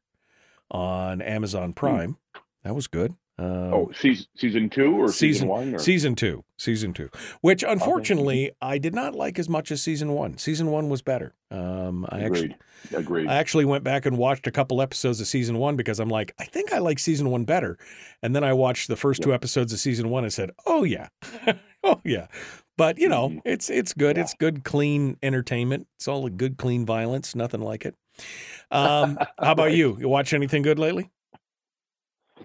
on 0.69 1.21
Amazon 1.21 1.73
Prime. 1.73 2.17
That 2.63 2.75
was 2.75 2.87
good. 2.87 3.15
Um, 3.39 3.73
oh, 3.73 3.91
season 3.95 4.25
season 4.35 4.69
two 4.69 5.01
or 5.01 5.11
season, 5.11 5.47
one? 5.47 5.75
Or? 5.75 5.79
Season 5.79 6.13
two. 6.13 6.43
Season 6.57 6.93
two. 6.93 7.09
Which 7.39 7.63
unfortunately 7.63 8.51
I 8.61 8.77
did 8.79 8.93
not 8.93 9.15
like 9.15 9.39
as 9.39 9.47
much 9.47 9.71
as 9.71 9.81
season 9.81 10.11
one. 10.11 10.37
Season 10.37 10.67
one 10.71 10.89
was 10.89 11.01
better. 11.01 11.33
Um, 11.49 12.05
I 12.09 12.21
actually 12.23 12.55
Agreed. 12.91 12.99
Agreed. 12.99 13.27
I 13.27 13.35
actually 13.35 13.63
went 13.65 13.83
back 13.85 14.05
and 14.05 14.17
watched 14.17 14.45
a 14.47 14.51
couple 14.51 14.81
episodes 14.81 15.21
of 15.21 15.27
season 15.27 15.57
one 15.57 15.77
because 15.77 15.99
I'm 15.99 16.09
like, 16.09 16.33
I 16.37 16.43
think 16.45 16.73
I 16.73 16.79
like 16.79 16.99
season 16.99 17.29
one 17.29 17.45
better. 17.45 17.77
And 18.21 18.35
then 18.35 18.43
I 18.43 18.51
watched 18.53 18.89
the 18.89 18.97
first 18.97 19.21
two 19.21 19.33
episodes 19.33 19.71
of 19.71 19.79
season 19.79 20.09
one 20.09 20.23
and 20.25 20.33
said, 20.33 20.51
Oh 20.65 20.83
yeah. 20.83 21.07
oh 21.83 22.01
yeah. 22.03 22.27
But 22.77 22.97
you 22.97 23.07
know, 23.07 23.29
Mhm. 23.29 23.41
it's 23.45 23.69
it's 23.69 23.93
good. 23.93 24.17
Yeah. 24.17 24.23
It's 24.23 24.33
good, 24.33 24.65
clean 24.65 25.17
entertainment. 25.23 25.87
It's 25.97 26.07
all 26.09 26.27
good, 26.27 26.57
clean 26.57 26.85
violence. 26.85 27.35
Nothing 27.35 27.61
like 27.61 27.85
it. 27.85 27.95
Um, 28.71 29.17
how 29.39 29.51
about 29.53 29.63
Right. 29.67 29.75
you? 29.75 29.97
You 29.99 30.09
watch 30.09 30.33
anything 30.33 30.61
good 30.61 30.77
lately? 30.79 31.09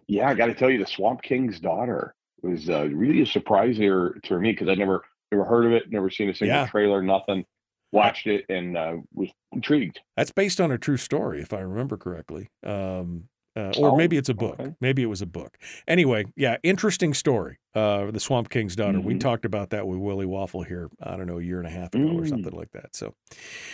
Yeah, 0.07 0.29
I 0.29 0.35
got 0.35 0.47
to 0.47 0.55
tell 0.55 0.71
you, 0.71 0.79
the 0.79 0.87
Swamp 0.87 1.23
King's 1.23 1.61
daughter 1.61 2.15
was 2.43 2.69
uh, 2.69 2.89
really 2.89 3.23
a 3.23 3.27
surprise 3.27 3.77
here 3.77 4.19
to 4.25 4.39
me 4.39 4.53
because 4.53 4.69
I 4.69 4.75
never 4.75 5.03
never 5.33 5.45
heard 5.45 5.67
of 5.67 5.73
it, 5.73 5.91
never 5.91 6.11
seen 6.11 6.29
a 6.31 6.35
single 6.35 6.57
Yeah. 6.59 6.67
trailer, 6.67 7.03
nothing. 7.03 7.45
Watched 7.93 8.27
it 8.27 8.45
and 8.49 8.77
uh, 8.77 8.97
was 9.13 9.29
intrigued. 9.53 10.01
That's 10.17 10.33
based 10.33 10.61
on 10.61 10.71
a 10.73 10.79
true 10.79 10.97
story, 10.97 11.41
if 11.41 11.53
I 11.53 11.61
remember 11.61 11.97
correctly. 11.97 12.51
Um, 12.65 13.29
uh, 13.57 13.73
or 13.79 13.91
Oh, 13.93 13.97
maybe 13.97 14.17
it's 14.17 14.29
a 14.29 14.35
book. 14.35 14.59
okay. 14.59 14.75
Maybe 14.81 15.03
it 15.03 15.07
was 15.07 15.23
a 15.23 15.27
book. 15.27 15.59
Anyway, 15.87 16.25
yeah, 16.37 16.57
interesting 16.63 17.15
story. 17.15 17.59
Uh, 17.75 18.11
the 18.13 18.21
Swamp 18.21 18.51
King's 18.51 18.77
daughter. 18.77 19.01
We 19.01 19.15
Mhm. 19.15 19.21
talked 19.21 19.45
about 19.45 19.71
that 19.71 19.87
with 19.89 19.99
Willie 19.99 20.27
Waffle 20.27 20.63
here. 20.63 20.91
I 21.03 21.17
don't 21.17 21.27
know, 21.27 21.39
a 21.39 21.43
year 21.43 21.59
and 21.59 21.67
a 21.67 21.71
half 21.71 21.93
ago 21.95 22.05
or 22.07 22.21
Mm. 22.23 22.29
something 22.29 22.53
like 22.53 22.71
that. 22.71 22.95
So, 22.95 23.15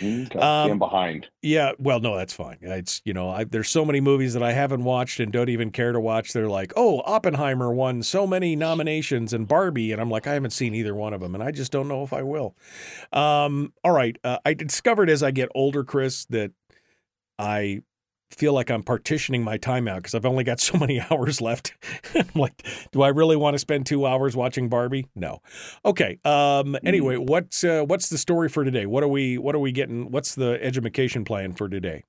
Okay. 0.01 0.39
Um, 0.39 0.79
behind. 0.79 1.29
yeah, 1.43 1.73
well, 1.77 1.99
no, 1.99 2.17
that's 2.17 2.33
fine. 2.33 2.57
It's 2.61 3.01
you 3.05 3.13
know, 3.13 3.29
I, 3.29 3.43
there's 3.43 3.69
so 3.69 3.85
many 3.85 4.01
movies 4.01 4.33
that 4.33 4.41
I 4.41 4.53
haven't 4.53 4.83
watched 4.83 5.19
and 5.19 5.31
don't 5.31 5.49
even 5.49 5.69
care 5.69 5.91
to 5.91 5.99
watch. 5.99 6.33
They're 6.33 6.49
like, 6.49 6.73
oh, 6.75 7.01
Oppenheimer 7.05 7.71
won 7.71 8.01
so 8.01 8.25
many 8.25 8.55
nominations 8.55 9.33
and 9.33 9.47
Barbie, 9.47 9.91
and 9.91 10.01
I'm 10.01 10.09
like, 10.09 10.25
I 10.25 10.33
haven't 10.33 10.51
seen 10.51 10.73
either 10.73 10.95
one 10.95 11.13
of 11.13 11.21
them, 11.21 11.35
and 11.35 11.43
I 11.43 11.51
just 11.51 11.71
don't 11.71 11.87
know 11.87 12.01
if 12.03 12.11
I 12.11 12.23
will. 12.23 12.55
Um, 13.13 13.73
all 13.83 13.91
right, 13.91 14.17
uh, 14.23 14.39
I 14.45 14.55
discovered 14.55 15.09
as 15.11 15.21
I 15.21 15.29
get 15.29 15.49
older, 15.53 15.83
Chris, 15.83 16.25
that 16.25 16.51
I 17.37 17.81
feel 18.31 18.53
like 18.53 18.69
I'm 18.69 18.83
partitioning 18.83 19.43
my 19.43 19.57
time 19.57 19.87
out 19.87 19.97
because 19.97 20.15
I've 20.15 20.25
only 20.25 20.43
got 20.43 20.59
so 20.59 20.77
many 20.77 21.01
hours 21.11 21.41
left. 21.41 21.73
I'm 22.15 22.29
like, 22.35 22.65
do 22.91 23.01
I 23.01 23.09
really 23.09 23.35
want 23.35 23.53
to 23.55 23.59
spend 23.59 23.85
two 23.85 24.05
hours 24.05 24.35
watching 24.35 24.69
Barbie? 24.69 25.07
No. 25.15 25.39
Okay. 25.85 26.19
Um. 26.25 26.77
Anyway, 26.83 27.17
what's 27.17 27.63
uh, 27.63 27.83
what's 27.85 28.09
the 28.09 28.17
story 28.17 28.49
for 28.49 28.63
today? 28.63 28.85
What 28.85 29.03
are 29.03 29.07
we 29.07 29.37
What 29.37 29.55
are 29.55 29.59
we 29.59 29.71
getting? 29.71 30.11
What's 30.11 30.35
the 30.35 30.59
education 30.61 31.23
plan 31.23 31.53
for 31.53 31.69
today? 31.69 32.03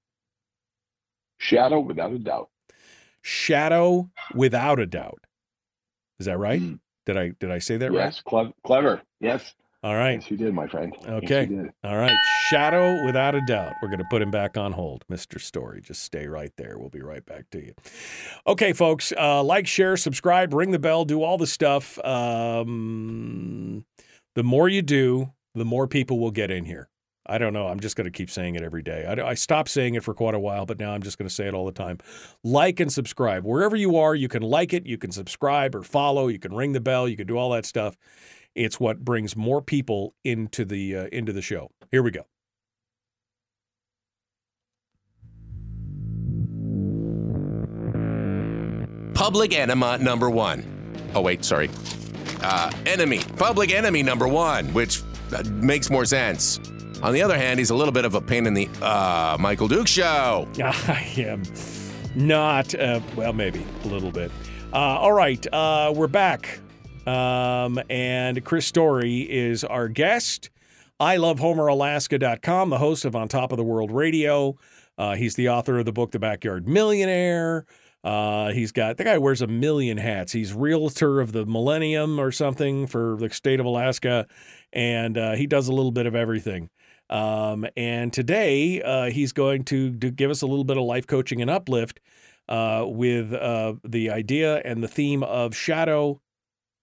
Shadow, 1.39 1.81
without 1.81 2.13
a 2.13 2.19
doubt. 2.19 2.51
Shadow, 3.23 4.11
without 4.35 4.79
a 4.79 4.87
doubt. 4.87 5.25
Is 6.21 6.27
that 6.27 6.39
right? 6.39 6.61
Mm. 6.61 6.79
Did 7.07 7.17
I 7.17 7.33
Did 7.39 7.51
I 7.51 7.59
say 7.59 7.77
that 7.77 7.91
right? 7.91 8.05
Yes. 8.05 8.23
Clever. 8.65 9.03
Yes. 9.21 9.55
All 9.85 9.97
right. 9.97 10.21
Yes, 10.21 10.31
you 10.31 10.37
did, 10.37 10.55
my 10.55 10.69
friend. 10.69 10.95
Yes, 11.01 11.09
Okay. 11.11 11.41
you 11.43 11.63
did. 11.63 11.73
All 11.83 11.97
right. 11.97 12.17
Shadow, 12.49 13.05
without 13.05 13.35
a 13.35 13.41
doubt. 13.47 13.73
We're 13.83 13.89
going 13.89 13.99
to 13.99 14.07
put 14.11 14.23
him 14.23 14.31
back 14.31 14.57
on 14.57 14.73
hold, 14.73 15.05
Mr. 15.11 15.41
Story. 15.41 15.81
Just 15.81 16.05
stay 16.05 16.29
right 16.29 16.53
there. 16.57 16.79
We'll 16.79 16.89
be 16.89 17.03
right 17.03 17.25
back 17.27 17.51
to 17.51 17.59
you. 17.59 17.75
Okay, 18.47 18.73
folks. 18.73 19.13
Uh, 19.19 19.43
like, 19.43 19.67
share, 19.67 19.97
subscribe, 19.97 20.55
ring 20.55 20.71
the 20.71 20.79
bell, 20.79 21.05
do 21.05 21.23
all 21.25 21.37
the 21.37 21.49
stuff. 21.49 21.99
Um, 22.05 23.85
the 24.37 24.45
more 24.45 24.69
you 24.69 24.83
do, 24.83 25.33
the 25.55 25.65
more 25.65 25.89
people 25.89 26.21
will 26.21 26.31
get 26.31 26.51
in 26.53 26.65
here. 26.65 26.89
I 27.27 27.39
don't 27.39 27.53
know. 27.53 27.69
I'm 27.69 27.79
just 27.81 27.95
going 27.97 28.05
to 28.05 28.11
keep 28.11 28.31
saying 28.31 28.57
it 28.57 28.63
every 28.63 28.83
day. 28.83 29.05
I, 29.07 29.31
I 29.31 29.35
stopped 29.35 29.69
saying 29.71 29.95
it 29.95 30.03
for 30.05 30.13
quite 30.15 30.35
a 30.35 30.41
while, 30.41 30.67
but 30.67 30.79
now 30.79 30.93
I'm 30.93 31.03
just 31.03 31.19
going 31.19 31.29
to 31.29 31.35
say 31.35 31.47
it 31.47 31.55
all 31.55 31.67
the 31.67 31.73
time. 31.73 31.99
Like 32.43 32.81
and 32.81 32.93
subscribe. 32.93 33.45
Wherever 33.45 33.77
you 33.77 33.97
are, 33.97 34.15
you 34.15 34.29
can 34.29 34.43
like 34.43 34.73
it, 34.73 34.87
you 34.87 34.99
can 34.99 35.13
subscribe 35.13 35.75
or 35.75 35.83
follow, 35.83 36.27
you 36.29 36.41
can 36.41 36.53
ring 36.55 36.73
the 36.73 36.81
bell, 36.81 37.09
you 37.09 37.17
can 37.17 37.27
do 37.29 37.37
all 37.37 37.51
that 37.51 37.65
stuff. 37.65 37.97
It's 38.55 38.79
what 38.79 39.05
brings 39.05 39.37
more 39.37 39.63
people 39.63 40.15
into 40.25 40.65
the 40.65 40.97
uh, 40.97 41.07
into 41.07 41.33
the 41.33 41.43
show. 41.43 41.71
Here 41.91 42.03
we 42.03 42.11
go. 42.11 42.27
Public 49.15 49.55
enema 49.55 49.99
number 49.99 50.29
one. 50.29 50.65
Oh, 51.15 51.21
wait, 51.21 51.45
sorry. 51.45 51.71
Uh, 52.43 52.73
enemy. 52.87 53.21
Public 53.37 53.73
enemy 53.73 54.03
number 54.03 54.27
one, 54.27 54.73
which 54.75 55.03
uh, 55.33 55.43
makes 55.45 55.91
more 55.91 56.05
sense. 56.05 56.59
On 57.03 57.13
the 57.13 57.23
other 57.23 57.37
hand, 57.37 57.59
he's 57.59 57.71
a 57.71 57.75
little 57.75 57.93
bit 57.93 58.05
of 58.05 58.15
a 58.15 58.21
pain 58.21 58.47
in 58.47 58.55
the 58.55 58.69
uh, 58.81 59.37
Michael 59.39 59.69
Dukes 59.69 59.91
show. 59.91 60.49
I 60.59 61.13
am 61.19 61.43
not, 62.15 62.75
uh, 62.75 63.01
well, 63.15 63.33
maybe 63.33 63.65
a 63.85 63.87
little 63.87 64.11
bit. 64.11 64.31
Uh, 64.73 64.77
all 64.77 65.13
right, 65.13 65.47
uh, 65.53 65.93
we're 65.95 66.07
back. 66.07 66.61
Um, 67.07 67.81
and 67.91 68.45
Chris 68.45 68.67
Story 68.67 69.21
is 69.23 69.65
our 69.65 69.89
guest. 69.89 70.51
I 71.01 71.17
love 71.17 71.41
HomerAlaska.com, 71.41 72.71
the 72.71 72.79
host 72.79 73.05
of 73.05 73.17
On 73.17 73.27
Top 73.27 73.51
of 73.51 73.59
the 73.59 73.65
World 73.65 73.91
Radio. 73.91 74.57
Uh, 74.97 75.17
he's 75.17 75.35
the 75.35 75.49
author 75.49 75.81
of 75.81 75.85
the 75.85 75.93
book 75.93 76.13
The 76.13 76.21
Backyard 76.21 76.69
Millionaire. 76.69 77.67
Uh, 78.05 78.51
he's 78.53 78.73
got 78.73 78.97
the 78.99 79.05
guy 79.05 79.19
wears 79.19 79.43
a 79.43 79.47
million 79.47 79.97
hats. 79.97 80.33
He's 80.33 80.53
realtor 80.53 81.21
of 81.21 81.33
the 81.33 81.47
millennium 81.47 82.21
or 82.21 82.31
something 82.33 82.87
for 82.87 83.17
the 83.19 83.31
state 83.31 83.61
of 83.61 83.67
Alaska, 83.67 84.27
and 84.73 85.17
uh, 85.17 85.33
he 85.33 85.47
does 85.47 85.69
a 85.69 85.73
little 85.73 85.93
bit 85.93 86.07
of 86.07 86.15
everything. 86.15 86.69
Um, 87.11 87.67
and 87.77 88.13
today 88.13 88.83
uh, 88.83 89.11
he's 89.11 89.33
going 89.33 89.65
to, 89.65 89.93
to 89.99 90.11
give 90.11 90.31
us 90.31 90.43
a 90.43 90.47
little 90.47 90.65
bit 90.65 90.77
of 90.77 90.85
life 90.85 91.07
coaching 91.07 91.41
and 91.43 91.51
uplift 91.51 92.01
uh, 92.49 92.85
with 92.87 93.33
uh, 93.33 93.75
the 93.85 94.11
idea 94.11 94.57
and 94.65 94.83
the 94.83 94.89
theme 94.89 95.23
of 95.23 95.55
shadow 95.55 96.21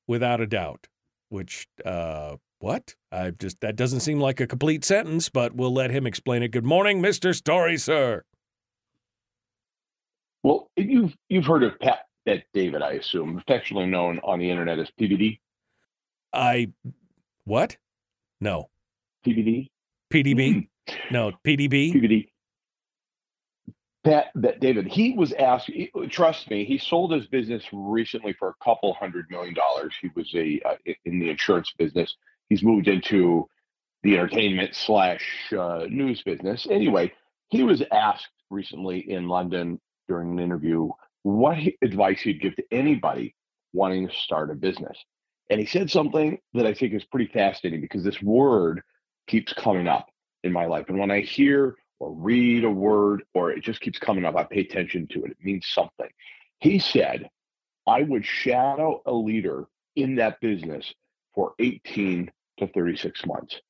without 0.09 0.41
a 0.41 0.47
doubt. 0.47 0.87
Which 1.29 1.67
uh, 1.85 2.37
what? 2.57 2.95
I 3.11 3.29
just 3.31 3.61
that 3.61 3.75
doesn't 3.75 4.01
seem 4.01 4.19
like 4.19 4.41
a 4.41 4.47
complete 4.47 4.83
sentence, 4.83 5.29
but 5.29 5.55
we'll 5.55 5.73
let 5.73 5.91
him 5.91 6.07
explain 6.07 6.43
it. 6.43 6.49
Good 6.49 6.65
morning, 6.65 6.99
Mister 6.99 7.33
Story, 7.33 7.77
sir. 7.77 8.23
Well, 10.43 10.69
you've 10.75 11.15
you've 11.29 11.45
heard 11.45 11.63
of 11.63 11.79
Pat 11.79 11.99
Bet 12.25 12.43
David, 12.53 12.81
I 12.81 12.93
assume, 12.93 13.37
affectionately 13.37 13.87
known 13.87 14.19
on 14.23 14.39
the 14.39 14.49
internet 14.49 14.79
as 14.79 14.89
PBD. 14.99 15.39
I 16.33 16.71
what? 17.45 17.77
No. 18.41 18.69
PBD. 19.25 19.67
PDB? 20.11 20.67
No, 21.11 21.31
PDB. 21.45 21.93
PBD. 21.93 22.28
Bet 24.03 24.31
David. 24.61 24.87
He 24.87 25.13
was 25.13 25.33
asked. 25.33 25.69
Trust 26.09 26.49
me, 26.49 26.63
he 26.63 26.77
sold 26.77 27.11
his 27.11 27.27
business 27.27 27.65
recently 27.73 28.33
for 28.33 28.49
a 28.49 28.63
couple 28.63 28.93
hundred 28.93 29.25
million 29.29 29.53
dollars. 29.53 29.93
He 30.01 30.09
was 30.15 30.33
a 30.35 30.61
uh, 30.65 30.75
in 31.05 31.19
the 31.19 31.29
insurance 31.29 31.73
business. 31.77 32.15
He's 32.47 32.63
moved 32.63 32.87
into 32.87 33.47
the 34.03 34.15
entertainment 34.15 34.73
slash 34.73 35.51
uh, 35.57 35.85
news 35.89 36.23
business. 36.23 36.65
Anyway, 36.69 37.11
he 37.49 37.63
was 37.63 37.83
asked 37.91 38.29
recently 38.49 38.99
in 39.11 39.27
London 39.27 39.79
during 40.07 40.31
an 40.31 40.39
interview 40.39 40.89
what 41.23 41.57
he- 41.57 41.77
advice 41.81 42.21
he'd 42.21 42.41
give 42.41 42.55
to 42.55 42.63
anybody 42.71 43.35
wanting 43.73 44.07
to 44.07 44.15
start 44.15 44.49
a 44.49 44.55
business. 44.55 44.97
And 45.49 45.59
he 45.59 45.65
said 45.65 45.91
something 45.91 46.39
that 46.53 46.65
I 46.65 46.73
think 46.73 46.93
is 46.93 47.03
pretty 47.03 47.31
fascinating 47.31 47.81
because 47.81 48.03
this 48.03 48.21
word 48.21 48.81
keeps 49.27 49.51
coming 49.53 49.87
up 49.87 50.07
in 50.43 50.53
my 50.53 50.65
life. 50.65 50.85
And 50.87 50.99
when 50.99 51.11
I 51.11 51.21
hear 51.21 51.75
or 51.99 52.13
read 52.13 52.63
a 52.63 52.69
word 52.69 53.23
or 53.33 53.51
it 53.51 53.63
just 53.63 53.81
keeps 53.81 53.99
coming 53.99 54.25
up, 54.25 54.35
I 54.35 54.43
pay 54.43 54.61
attention 54.61 55.07
to 55.07 55.23
it. 55.23 55.31
It 55.31 55.37
means 55.43 55.67
something. 55.67 56.09
He 56.59 56.79
said, 56.79 57.29
I 57.87 58.03
would 58.03 58.25
shadow 58.25 59.01
a 59.05 59.13
leader 59.13 59.67
in 59.95 60.15
that 60.15 60.39
business 60.39 60.93
for 61.33 61.53
18 61.59 62.31
to 62.59 62.67
36 62.67 63.25
months. 63.25 63.61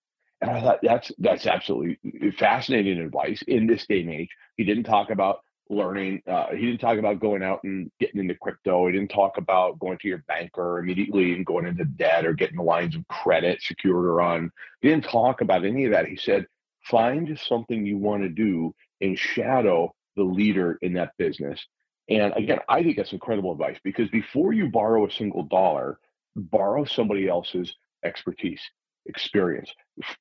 And 0.42 0.50
I 0.50 0.62
thought 0.62 0.80
that's 0.82 1.12
that's 1.18 1.46
absolutely 1.46 2.00
fascinating 2.38 3.00
advice 3.00 3.42
in 3.48 3.68
this 3.68 3.86
day 3.86 4.02
and 4.02 4.10
age. 4.10 4.30
He 4.56 4.64
didn't 4.64 4.86
talk 4.86 5.10
about 5.10 5.42
learning. 5.70 6.22
Uh, 6.28 6.48
he 6.52 6.66
didn't 6.66 6.80
talk 6.80 6.98
about 6.98 7.20
going 7.20 7.44
out 7.44 7.60
and 7.64 7.92
getting 8.00 8.22
into 8.22 8.36
crypto. 8.36 8.88
He 8.88 8.94
didn't 8.94 9.12
talk 9.12 9.38
about 9.38 9.80
going 9.80 9.98
to 10.00 10.08
your 10.08 10.24
banker 10.28 10.80
immediately 10.80 11.34
and 11.34 11.46
going 11.46 11.68
into 11.68 11.86
debt 11.86 12.26
or 12.26 12.34
getting 12.34 12.58
the 12.58 12.64
lines 12.64 12.96
of 12.96 13.08
credit 13.08 13.62
secured 13.62 14.06
or 14.06 14.22
on. 14.22 14.52
He 14.82 14.88
didn't 14.88 15.06
talk 15.06 15.42
about 15.42 15.66
any 15.66 15.86
of 15.86 15.92
that. 15.92 16.08
He 16.08 16.16
said, 16.16 16.48
find 16.90 17.40
something 17.48 17.86
you 17.86 17.98
want 17.98 18.24
to 18.24 18.30
do 18.30 18.74
and 19.02 19.18
shadow 19.18 19.94
the 20.16 20.24
leader 20.24 20.78
in 20.82 20.94
that 20.94 21.14
business. 21.18 21.66
And 22.10 22.34
again, 22.36 22.60
I 22.68 22.84
think 22.84 22.98
that's 22.98 23.14
incredible 23.14 23.52
advice 23.52 23.78
because 23.84 24.10
before 24.10 24.54
you 24.54 24.70
borrow 24.70 25.06
a 25.06 25.12
single 25.12 25.44
dollar, 25.44 26.00
borrow 26.36 26.86
somebody 26.86 27.28
else's 27.28 27.76
expertise, 28.04 28.62
experience, 29.06 29.72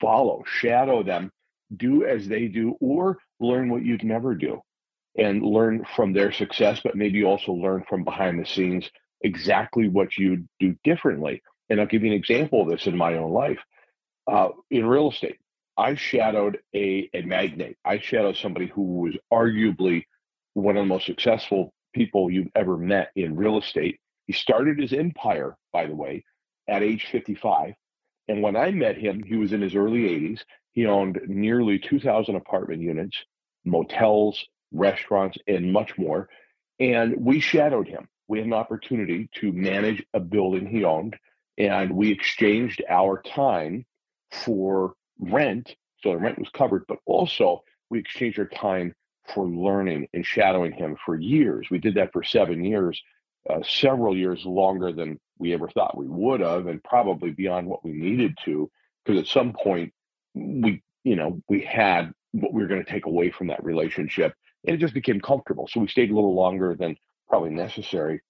follow, 0.01 0.43
shadow 0.47 1.03
them, 1.03 1.31
do 1.77 2.05
as 2.05 2.29
they 2.29 2.47
do, 2.49 2.77
or 2.81 3.19
learn 3.41 3.71
what 3.71 3.85
you'd 3.85 4.05
never 4.05 4.35
do 4.35 4.61
and 5.17 5.43
learn 5.43 5.85
from 5.97 6.13
their 6.13 6.31
success, 6.31 6.81
but 6.83 6.97
maybe 6.97 7.25
also 7.25 7.53
learn 7.53 7.85
from 7.89 8.05
behind 8.05 8.39
the 8.39 8.47
scenes 8.47 8.89
exactly 9.23 9.89
what 9.89 10.17
you 10.17 10.45
do 10.61 10.77
differently. 10.85 11.43
And 11.69 11.81
I'll 11.81 11.87
give 11.87 12.03
you 12.03 12.11
an 12.13 12.17
example 12.17 12.63
of 12.63 12.69
this 12.69 12.87
in 12.87 12.97
my 12.97 13.15
own 13.15 13.33
life. 13.33 13.59
Uh, 14.31 14.51
in 14.71 14.87
real 14.87 15.11
estate, 15.11 15.39
I 15.79 15.95
shadowed 15.95 16.59
a, 16.75 17.09
a 17.15 17.23
magnate. 17.23 17.77
I 17.85 18.01
shadowed 18.01 18.37
somebody 18.37 18.67
who 18.67 18.83
was 18.83 19.17
arguably 19.33 20.05
one 20.55 20.77
of 20.77 20.83
the 20.83 20.89
most 20.89 21.07
successful 21.07 21.73
people 21.95 22.31
you've 22.31 22.51
ever 22.57 22.77
met 22.77 23.11
in 23.15 23.37
real 23.37 23.59
estate. 23.59 23.99
He 24.27 24.33
started 24.33 24.79
his 24.79 24.93
empire, 24.93 25.57
by 25.73 25.87
the 25.87 25.95
way, 25.95 26.25
at 26.69 26.83
age 26.83 27.07
55. 27.11 27.75
And 28.27 28.43
when 28.43 28.57
I 28.57 28.73
met 28.73 28.99
him, 28.99 29.23
he 29.23 29.37
was 29.37 29.53
in 29.53 29.63
his 29.63 29.77
early 29.77 30.01
80s. 30.01 30.41
He 30.73 30.85
owned 30.85 31.21
nearly 31.29 31.79
2,000 31.79 32.35
apartment 32.35 32.83
units, 32.83 33.17
motels, 33.65 34.45
restaurants, 34.73 35.39
and 35.47 35.73
much 35.73 35.97
more. 35.97 36.29
And 36.81 37.17
we 37.25 37.39
shadowed 37.41 37.87
him. 37.87 38.09
We 38.27 38.39
had 38.39 38.47
an 38.49 38.53
opportunity 38.53 39.31
to 39.37 39.53
manage 39.53 40.05
a 40.13 40.21
building 40.21 40.67
he 40.67 40.85
owned, 40.85 41.17
and 41.57 41.93
we 41.93 42.13
exchanged 42.13 42.83
our 42.91 43.23
time 43.23 43.87
for 44.31 44.93
rent. 45.21 45.75
So 46.03 46.13
the 46.13 46.19
rent 46.19 46.39
was 46.39 46.49
covered, 46.51 46.85
but 46.89 46.99
also 47.07 47.63
we 47.91 47.99
exchanged 47.99 48.39
our 48.39 48.47
time 48.47 48.95
for 49.35 49.47
learning 49.47 50.09
and 50.15 50.25
shadowing 50.25 50.73
him 50.73 50.97
for 51.05 51.17
years. 51.17 51.69
We 51.71 51.79
did 51.79 51.95
that 51.95 52.13
for 52.13 52.23
seven 52.23 52.65
years, 52.65 53.03
uh, 53.49 53.61
several 53.63 54.17
years 54.17 54.45
longer 54.45 54.93
than 54.93 55.19
we 55.39 55.53
ever 55.55 55.69
thought 55.69 55.97
we 55.97 56.07
would 56.09 56.41
have, 56.41 56.67
and 56.67 56.83
probably 56.83 57.31
beyond 57.31 57.67
what 57.67 57.85
we 57.85 57.93
needed 57.93 58.37
to. 58.45 58.71
Because 59.05 59.21
at 59.21 59.27
some 59.29 59.53
point, 59.53 59.93
we, 60.35 60.83
you 61.05 61.17
know, 61.17 61.41
we 61.49 61.61
had 61.61 62.13
what 62.33 62.53
we 62.53 62.63
were 62.63 62.69
going 62.69 62.85
to 62.85 62.91
take 62.91 63.07
away 63.07 63.31
from 63.31 63.49
that 63.49 63.65
relationship, 63.65 64.35
and 64.67 64.75
it 64.75 64.79
just 64.79 64.95
became 64.95 65.21
comfortable. 65.21 65.69
So 65.69 65.81
we 65.81 65.89
stayed 65.89 66.11
a 66.11 66.15
little 66.15 66.35
longer 66.35 66.75
than 66.75 66.97
probably 67.29 67.51
necessary, 67.51 68.21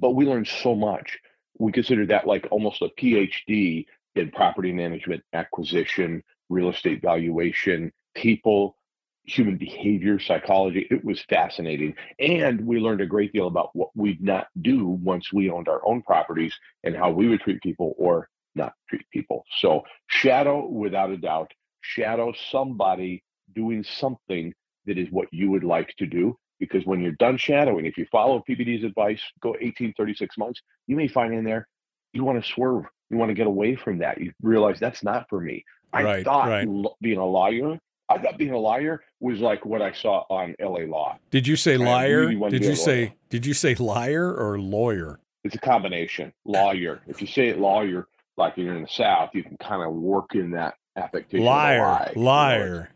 but 0.00 0.10
we 0.10 0.26
learned 0.26 0.48
so 0.48 0.74
much. 0.74 1.18
We 1.58 1.72
considered 1.72 2.08
that 2.08 2.26
like 2.26 2.48
almost 2.50 2.82
a 2.82 2.88
PhD 2.88 3.86
in 4.18 4.30
property 4.30 4.72
management, 4.72 5.22
acquisition, 5.32 6.22
real 6.48 6.70
estate 6.70 7.02
valuation, 7.02 7.92
people, 8.14 8.76
human 9.24 9.56
behavior, 9.56 10.18
psychology. 10.18 10.86
It 10.90 11.04
was 11.04 11.20
fascinating. 11.28 11.94
And 12.18 12.66
we 12.66 12.78
learned 12.78 13.00
a 13.00 13.06
great 13.06 13.32
deal 13.32 13.48
about 13.48 13.70
what 13.74 13.90
we'd 13.94 14.22
not 14.22 14.46
do 14.60 14.86
once 14.86 15.32
we 15.32 15.50
owned 15.50 15.68
our 15.68 15.86
own 15.86 16.02
properties 16.02 16.54
and 16.84 16.96
how 16.96 17.10
we 17.10 17.28
would 17.28 17.40
treat 17.40 17.60
people 17.60 17.94
or 17.98 18.28
not 18.54 18.72
treat 18.88 19.04
people. 19.12 19.44
So, 19.58 19.82
shadow, 20.06 20.66
without 20.66 21.10
a 21.10 21.16
doubt, 21.16 21.52
shadow 21.80 22.32
somebody 22.50 23.22
doing 23.54 23.84
something 23.84 24.54
that 24.86 24.98
is 24.98 25.08
what 25.10 25.28
you 25.32 25.50
would 25.50 25.64
like 25.64 25.94
to 25.98 26.06
do. 26.06 26.38
Because 26.58 26.86
when 26.86 27.00
you're 27.00 27.12
done 27.12 27.36
shadowing, 27.36 27.84
if 27.84 27.98
you 27.98 28.06
follow 28.10 28.42
PBD's 28.48 28.82
advice, 28.82 29.20
go 29.42 29.54
18, 29.60 29.92
36 29.94 30.38
months, 30.38 30.62
you 30.86 30.96
may 30.96 31.06
find 31.06 31.34
in 31.34 31.44
there 31.44 31.68
you 32.16 32.24
want 32.24 32.42
to 32.42 32.50
swerve. 32.50 32.84
You 33.10 33.18
want 33.18 33.28
to 33.28 33.34
get 33.34 33.46
away 33.46 33.76
from 33.76 33.98
that. 33.98 34.20
You 34.20 34.32
realize 34.42 34.80
that's 34.80 35.04
not 35.04 35.28
for 35.28 35.40
me. 35.40 35.64
I 35.92 36.02
Right, 36.02 36.24
thought 36.24 36.48
right. 36.48 36.68
being 37.00 37.18
a 37.18 37.24
lawyer, 37.24 37.78
I 38.08 38.18
thought 38.18 38.38
being 38.38 38.52
a 38.52 38.58
lawyer 38.58 39.02
was 39.20 39.38
like 39.40 39.64
what 39.64 39.82
I 39.82 39.92
saw 39.92 40.24
on 40.30 40.54
LA 40.60 40.80
Law. 40.86 41.18
Did 41.30 41.46
you 41.46 41.56
say 41.56 41.76
liar? 41.76 42.26
really 42.28 42.50
Did 42.50 42.64
you 42.64 42.74
say 42.74 43.14
did 43.28 43.46
you 43.46 43.54
say 43.54 43.74
liar 43.74 44.34
or 44.34 44.58
lawyer? 44.58 45.20
It's 45.44 45.54
a 45.54 45.60
combination. 45.60 46.32
Lawyer. 46.44 47.02
If 47.06 47.20
you 47.20 47.26
say 47.26 47.48
it 47.48 47.58
lawyer, 47.58 48.08
like 48.36 48.56
you're 48.56 48.74
in 48.74 48.82
the 48.82 48.88
South, 48.88 49.30
you 49.34 49.44
can 49.44 49.56
kind 49.58 49.82
of 49.82 49.94
work 49.94 50.34
in 50.34 50.50
that 50.52 50.74
affectation. 50.96 51.44
Liar, 51.44 52.12
liar. 52.16 52.90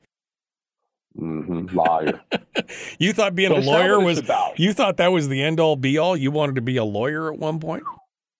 hmm 1.17 1.67
Liar. 1.73 2.21
You 2.99 3.13
thought 3.13 3.35
being 3.35 3.51
But 3.51 3.59
a 3.59 3.67
lawyer 3.67 4.01
was 4.01 4.19
about. 4.19 4.59
you 4.59 4.73
thought 4.73 4.99
that 4.99 5.13
was 5.13 5.29
the 5.29 5.43
end 5.43 5.61
all 5.61 5.77
be 5.77 5.97
all? 5.99 6.17
You 6.17 6.31
wanted 6.31 6.57
to 6.57 6.61
be 6.61 6.77
a 6.77 6.85
lawyer 6.85 7.33
at 7.33 7.39
one 7.39 7.59
point? 7.59 7.85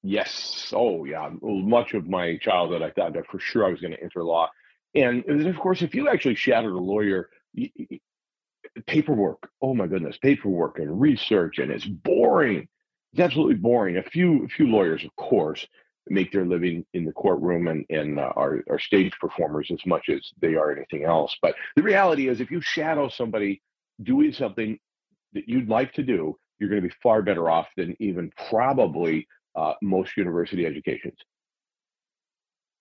Yes. 0.03 0.73
Oh, 0.75 1.05
yeah. 1.05 1.31
Much 1.43 1.95
of 1.95 2.09
my 2.09 2.37
childhood, 2.39 2.83
I 2.83 2.91
thought 2.91 3.15
that 3.15 3.27
for 3.27 3.39
sure 3.39 3.67
I 3.67 3.71
was 3.71 3.81
going 3.81 3.93
to 3.93 4.03
enter 4.03 4.25
law. 4.25 4.49
And, 4.95 5.25
of 5.47 5.57
course, 5.57 5.83
if 5.83 5.95
you 5.95 6.09
actually 6.09 6.35
shadowed 6.35 6.73
a 6.73 6.79
lawyer, 6.79 7.29
paperwork, 8.87 9.51
oh 9.63 9.75
my 9.75 9.87
goodness, 9.87 10.17
paperwork 10.19 10.79
and 10.79 11.01
research, 11.01 11.59
and 11.59 11.71
it's 11.71 11.85
boring. 11.85 12.69
It's 13.13 13.21
absolutely 13.21 13.57
boring. 13.57 13.97
A 13.97 14.03
few, 14.03 14.45
a 14.45 14.49
few 14.49 14.69
lawyers, 14.69 15.05
of 15.05 15.15
course, 15.17 15.67
make 16.09 16.33
their 16.33 16.47
living 16.47 16.85
in 16.95 17.05
the 17.05 17.13
courtroom 17.13 17.69
and, 17.69 17.85
and 17.91 18.19
uh, 18.19 18.33
are, 18.37 18.65
are 18.71 18.79
stage 18.79 19.13
performers 19.21 19.71
as 19.71 19.85
much 19.85 20.09
as 20.09 20.31
they 20.41 20.55
are 20.55 20.73
anything 20.73 21.05
else. 21.05 21.37
But 21.43 21.55
the 21.77 21.83
reality 21.83 22.29
is, 22.29 22.41
if 22.41 22.51
you 22.51 22.61
shadow 22.61 23.09
somebody 23.09 23.63
doing 24.03 24.33
something 24.33 24.79
that 25.35 25.49
you'd 25.49 25.69
like 25.69 25.93
to 25.95 26.03
do, 26.03 26.37
you're 26.59 26.71
going 26.71 26.83
to 26.83 26.89
be 26.89 26.95
far 27.03 27.23
better 27.23 27.51
off 27.51 27.69
than 27.77 27.97
even 28.01 28.33
probably 28.49 29.27
uh, 29.57 29.75
most 29.83 30.17
university 30.17 30.67
educations. 30.67 31.17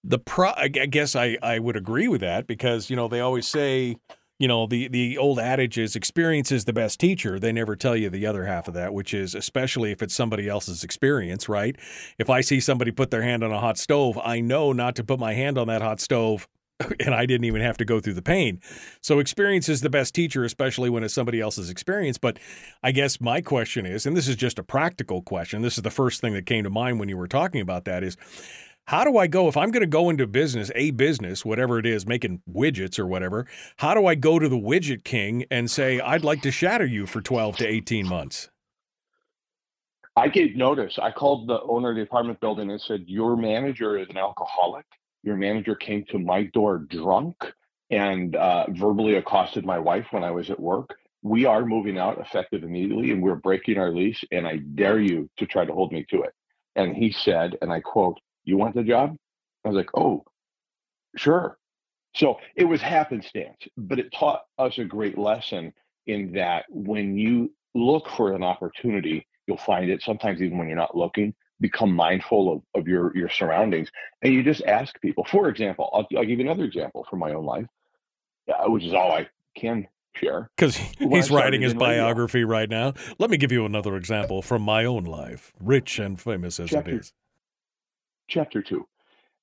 the 0.04 0.20
pro 0.20 0.52
I 0.56 0.68
guess 0.70 1.16
I 1.16 1.38
I 1.42 1.60
would 1.60 1.76
agree 1.76 2.08
with 2.08 2.22
that 2.22 2.48
because 2.48 2.90
you 2.90 2.96
know 2.96 3.08
they 3.08 3.20
always 3.20 3.48
say 3.48 3.98
you 4.40 4.48
know 4.48 4.66
the 4.66 4.88
the 4.88 5.18
old 5.18 5.40
adage 5.40 5.78
is 5.78 5.96
experience 5.96 6.52
is 6.52 6.64
the 6.66 6.74
best 6.74 7.00
teacher 7.00 7.38
they 7.40 7.52
never 7.52 7.76
tell 7.76 7.96
you 7.98 8.10
the 8.10 8.26
other 8.26 8.46
half 8.46 8.68
of 8.70 8.74
that 8.76 8.94
which 8.94 9.14
is 9.14 9.36
especially 9.36 9.92
if 9.92 10.02
it's 10.02 10.16
somebody 10.16 10.48
else's 10.48 10.84
experience 10.84 11.50
right 11.50 11.76
if 12.18 12.30
I 12.30 12.40
see 12.42 12.62
somebody 12.62 12.92
put 12.92 13.12
their 13.12 13.24
hand 13.24 13.44
on 13.44 13.52
a 13.52 13.60
hot 13.60 13.78
stove 13.78 14.18
I 14.24 14.40
know 14.40 14.72
not 14.72 14.96
to 14.96 15.04
put 15.04 15.20
my 15.20 15.34
hand 15.34 15.58
on 15.58 15.68
that 15.68 15.82
hot 15.82 16.00
stove 16.00 16.48
and 17.00 17.14
I 17.14 17.26
didn't 17.26 17.46
even 17.46 17.62
have 17.62 17.78
to 17.78 17.86
go 17.86 18.00
through 18.00 18.14
the 18.14 18.22
pain 18.22 18.60
so 19.02 19.20
experience 19.20 19.70
is 19.70 19.82
the 19.82 19.90
best 19.90 20.14
teacher 20.16 20.44
especially 20.44 20.90
when 20.90 21.04
it's 21.04 21.14
somebody 21.14 21.40
else's 21.40 21.70
experience 21.70 22.18
but 22.18 22.40
I 22.84 22.92
guess 22.92 23.20
my 23.20 23.42
question 23.42 23.86
is 23.86 24.06
and 24.06 24.16
this 24.16 24.28
is 24.28 24.36
just 24.36 24.60
a 24.60 24.64
practical 24.64 25.22
question 25.22 25.62
this 25.62 25.78
is 25.78 25.84
the 25.84 25.92
first 25.92 26.22
thing 26.22 26.34
that 26.34 26.46
came 26.46 26.64
to 26.64 26.70
mind 26.70 27.00
when 27.00 27.10
you 27.10 27.18
were 27.18 27.28
talking 27.28 27.62
about 27.62 27.86
that 27.86 28.04
is 28.04 28.18
how 28.90 29.04
do 29.04 29.20
I 29.20 29.28
go 29.28 29.48
if 29.48 29.56
I'm 29.56 29.70
going 29.70 29.82
to 29.82 29.88
go 29.88 30.10
into 30.10 30.26
business, 30.26 30.72
a 30.74 30.90
business, 30.90 31.46
whatever 31.46 31.78
it 31.78 31.86
is, 31.86 32.08
making 32.08 32.42
widgets 32.52 32.98
or 32.98 33.06
whatever? 33.06 33.46
How 33.78 33.94
do 33.94 34.08
I 34.08 34.16
go 34.16 34.40
to 34.40 34.50
the 34.50 34.58
widget 34.58 35.04
king 35.04 35.46
and 35.52 35.70
say 35.70 36.00
I'd 36.00 36.24
like 36.24 36.42
to 36.42 36.50
shadow 36.50 36.86
you 36.86 37.06
for 37.06 37.22
12 37.22 37.58
to 37.58 37.68
18 37.68 38.08
months? 38.08 38.50
I 40.16 40.28
gave 40.28 40.56
notice. 40.56 40.98
I 41.00 41.12
called 41.12 41.48
the 41.48 41.62
owner 41.62 41.92
of 41.92 41.98
the 41.98 42.02
apartment 42.02 42.40
building 42.40 42.72
and 42.72 42.82
said, 42.82 43.04
Your 43.06 43.38
manager 43.38 43.96
is 43.96 44.08
an 44.10 44.18
alcoholic. 44.18 44.86
Your 45.24 45.36
manager 45.36 45.76
came 45.76 46.06
to 46.06 46.20
my 46.20 46.44
door 46.44 46.78
drunk 46.80 47.36
and 47.90 48.36
uh, 48.36 48.66
verbally 48.70 49.16
accosted 49.16 49.66
my 49.66 49.80
wife 49.80 50.08
when 50.12 50.24
I 50.24 50.32
was 50.32 50.50
at 50.50 50.60
work. 50.60 50.96
we 51.22 51.46
are 51.46 51.66
moving 51.66 51.98
out 51.98 52.20
effective 52.20 52.64
immediately 52.64 53.12
and 53.12 53.22
we're 53.22 53.36
breaking 53.36 53.78
our 53.78 53.92
lease 53.92 54.24
and 54.32 54.48
I 54.48 54.58
dare 54.58 55.00
you 55.00 55.30
to 55.38 55.46
try 55.46 55.66
to 55.66 55.74
hold 55.74 55.92
me 55.92 56.06
to 56.10 56.22
it. 56.22 56.34
And 56.76 56.96
he 56.96 57.12
said, 57.12 57.58
and 57.62 57.72
I 57.72 57.82
quote, 57.82 58.20
You 58.46 58.58
want 58.58 58.76
the 58.76 58.84
job? 58.84 59.16
I 59.66 59.70
was 59.70 59.76
like, 59.76 59.90
Oh, 59.96 60.24
sure. 61.18 61.58
So 62.16 62.38
it 62.56 62.64
was 62.64 62.82
happenstance, 62.82 63.58
but 63.78 64.00
it 64.00 64.14
taught 64.14 64.42
us 64.58 64.78
a 64.78 64.86
great 64.86 65.18
lesson 65.18 65.74
in 66.08 66.32
that 66.34 66.66
when 66.70 67.18
you 67.18 67.54
look 67.76 68.10
for 68.10 68.34
an 68.34 68.44
opportunity, 68.44 69.28
you'll 69.46 69.58
find 69.58 69.90
it 69.90 70.02
sometimes 70.02 70.42
even 70.42 70.58
when 70.58 70.68
you're 70.68 70.78
not 70.78 70.98
looking. 70.98 71.36
Become 71.62 71.94
mindful 71.94 72.54
of, 72.54 72.62
of 72.80 72.88
your, 72.88 73.16
your 73.16 73.30
surroundings 73.30 73.90
and 74.22 74.34
you 74.34 74.44
just 74.44 74.64
ask 74.64 75.00
people. 75.02 75.26
For 75.26 75.50
example, 75.50 75.90
I'll, 75.94 76.08
I'll 76.18 76.26
give 76.26 76.40
you 76.40 76.46
another 76.46 76.64
example 76.64 77.06
from 77.10 77.20
my 77.20 77.34
own 77.34 77.46
life, 77.46 77.68
uh, 78.48 78.70
which 78.70 78.84
is 78.86 78.94
all 78.94 79.12
I 79.12 79.28
can 79.56 79.88
share. 80.16 80.50
Because 80.56 80.78
he's 80.78 81.32
writing 81.32 81.62
his 81.62 81.74
biography 81.74 82.44
radio. 82.44 82.48
right 82.48 82.70
now. 82.70 82.94
Let 83.18 83.30
me 83.30 83.38
give 83.38 83.52
you 83.52 83.66
another 83.66 83.96
example 83.96 84.42
from 84.42 84.62
my 84.62 84.86
own 84.86 85.04
life, 85.04 85.54
rich 85.60 86.00
and 86.00 86.20
famous 86.20 86.60
as 86.60 86.70
chapter, 86.70 86.92
it 86.92 87.00
is. 87.02 87.14
Chapter 88.28 88.62
two. 88.62 88.88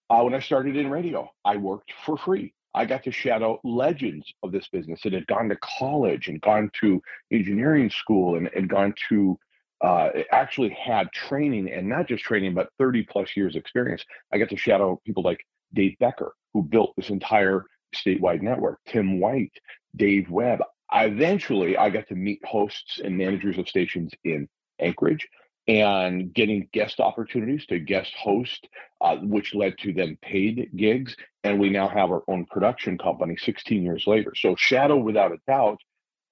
Uh, 0.08 0.22
when 0.22 0.34
I 0.34 0.40
started 0.40 0.76
in 0.76 0.88
radio, 0.88 1.30
I 1.44 1.56
worked 1.56 1.92
for 2.04 2.16
free. 2.16 2.54
I 2.74 2.84
got 2.84 3.02
to 3.04 3.10
shadow 3.10 3.58
legends 3.64 4.32
of 4.42 4.52
this 4.52 4.68
business 4.68 5.00
that 5.02 5.14
had 5.14 5.26
gone 5.26 5.48
to 5.48 5.56
college 5.56 6.28
and 6.28 6.40
gone 6.42 6.70
to 6.80 7.02
engineering 7.32 7.90
school 7.90 8.36
and, 8.36 8.50
and 8.54 8.68
gone 8.68 8.94
to 9.08 9.38
uh, 9.82 10.08
actually 10.30 10.70
had 10.70 11.12
training 11.12 11.70
and 11.70 11.88
not 11.88 12.08
just 12.08 12.24
training, 12.24 12.54
but 12.54 12.70
30 12.78 13.04
plus 13.04 13.36
years 13.36 13.56
experience. 13.56 14.04
I 14.32 14.38
got 14.38 14.48
to 14.50 14.56
shadow 14.56 15.00
people 15.04 15.22
like 15.22 15.44
Dave 15.74 15.96
Becker, 15.98 16.32
who 16.54 16.62
built 16.62 16.94
this 16.96 17.10
entire 17.10 17.66
statewide 17.94 18.42
network, 18.42 18.80
Tim 18.86 19.20
White, 19.20 19.52
Dave 19.94 20.30
Webb. 20.30 20.60
Eventually 20.92 21.76
I 21.76 21.90
got 21.90 22.08
to 22.08 22.14
meet 22.14 22.44
hosts 22.44 23.00
and 23.02 23.18
managers 23.18 23.58
of 23.58 23.68
stations 23.68 24.12
in 24.24 24.48
Anchorage 24.78 25.26
and 25.68 26.32
getting 26.32 26.68
guest 26.72 27.00
opportunities 27.00 27.66
to 27.66 27.78
guest 27.78 28.14
host, 28.14 28.68
uh, 29.00 29.16
which 29.16 29.54
led 29.54 29.76
to 29.78 29.92
then 29.92 30.16
paid 30.22 30.70
gigs. 30.76 31.16
And 31.42 31.58
we 31.58 31.70
now 31.70 31.88
have 31.88 32.10
our 32.10 32.22
own 32.28 32.46
production 32.46 32.98
company 32.98 33.36
16 33.36 33.82
years 33.82 34.06
later. 34.06 34.32
So, 34.36 34.54
Shadow, 34.56 34.96
without 34.96 35.32
a 35.32 35.38
doubt, 35.46 35.80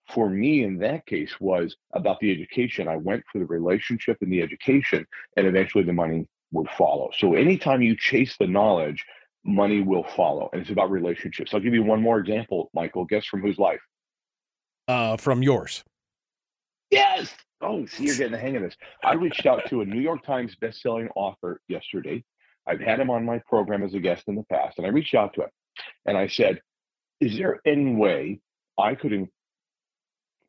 for 0.08 0.28
me 0.28 0.64
in 0.64 0.78
that 0.78 1.06
case 1.06 1.40
was 1.40 1.76
about 1.92 2.20
the 2.20 2.30
education. 2.30 2.88
I 2.88 2.96
went 2.96 3.24
for 3.30 3.38
the 3.38 3.46
relationship 3.46 4.18
and 4.20 4.32
the 4.32 4.42
education, 4.42 5.06
and 5.36 5.46
eventually 5.46 5.84
the 5.84 5.92
money 5.92 6.26
would 6.52 6.68
follow. 6.70 7.10
So, 7.16 7.34
anytime 7.34 7.82
you 7.82 7.96
chase 7.96 8.36
the 8.38 8.46
knowledge, 8.46 9.04
money 9.44 9.80
will 9.80 10.04
follow. 10.04 10.50
And 10.52 10.62
it's 10.62 10.70
about 10.70 10.90
relationships. 10.90 11.52
I'll 11.54 11.60
give 11.60 11.74
you 11.74 11.82
one 11.82 12.02
more 12.02 12.18
example, 12.18 12.70
Michael. 12.74 13.04
Guess 13.04 13.26
from 13.26 13.42
whose 13.42 13.58
life? 13.58 13.80
Uh, 14.86 15.16
from 15.16 15.42
yours. 15.42 15.82
Yes. 16.90 17.34
Oh, 17.60 17.86
see, 17.86 18.04
you're 18.04 18.16
getting 18.16 18.32
the 18.32 18.38
hang 18.38 18.56
of 18.56 18.62
this. 18.62 18.76
I 19.02 19.14
reached 19.14 19.46
out 19.46 19.66
to 19.70 19.80
a 19.80 19.84
New 19.84 20.00
York 20.00 20.24
Times 20.24 20.54
bestselling 20.60 21.08
author 21.16 21.60
yesterday. 21.68 22.22
I've 22.66 22.80
had 22.80 23.00
him 23.00 23.10
on 23.10 23.24
my 23.24 23.40
program 23.48 23.82
as 23.82 23.94
a 23.94 24.00
guest 24.00 24.24
in 24.26 24.34
the 24.34 24.44
past, 24.44 24.78
and 24.78 24.86
I 24.86 24.90
reached 24.90 25.14
out 25.14 25.34
to 25.34 25.42
him 25.42 25.50
and 26.06 26.16
I 26.16 26.28
said, 26.28 26.60
Is 27.20 27.36
there 27.36 27.60
any 27.64 27.94
way 27.94 28.40
I 28.78 28.94
could 28.94 29.28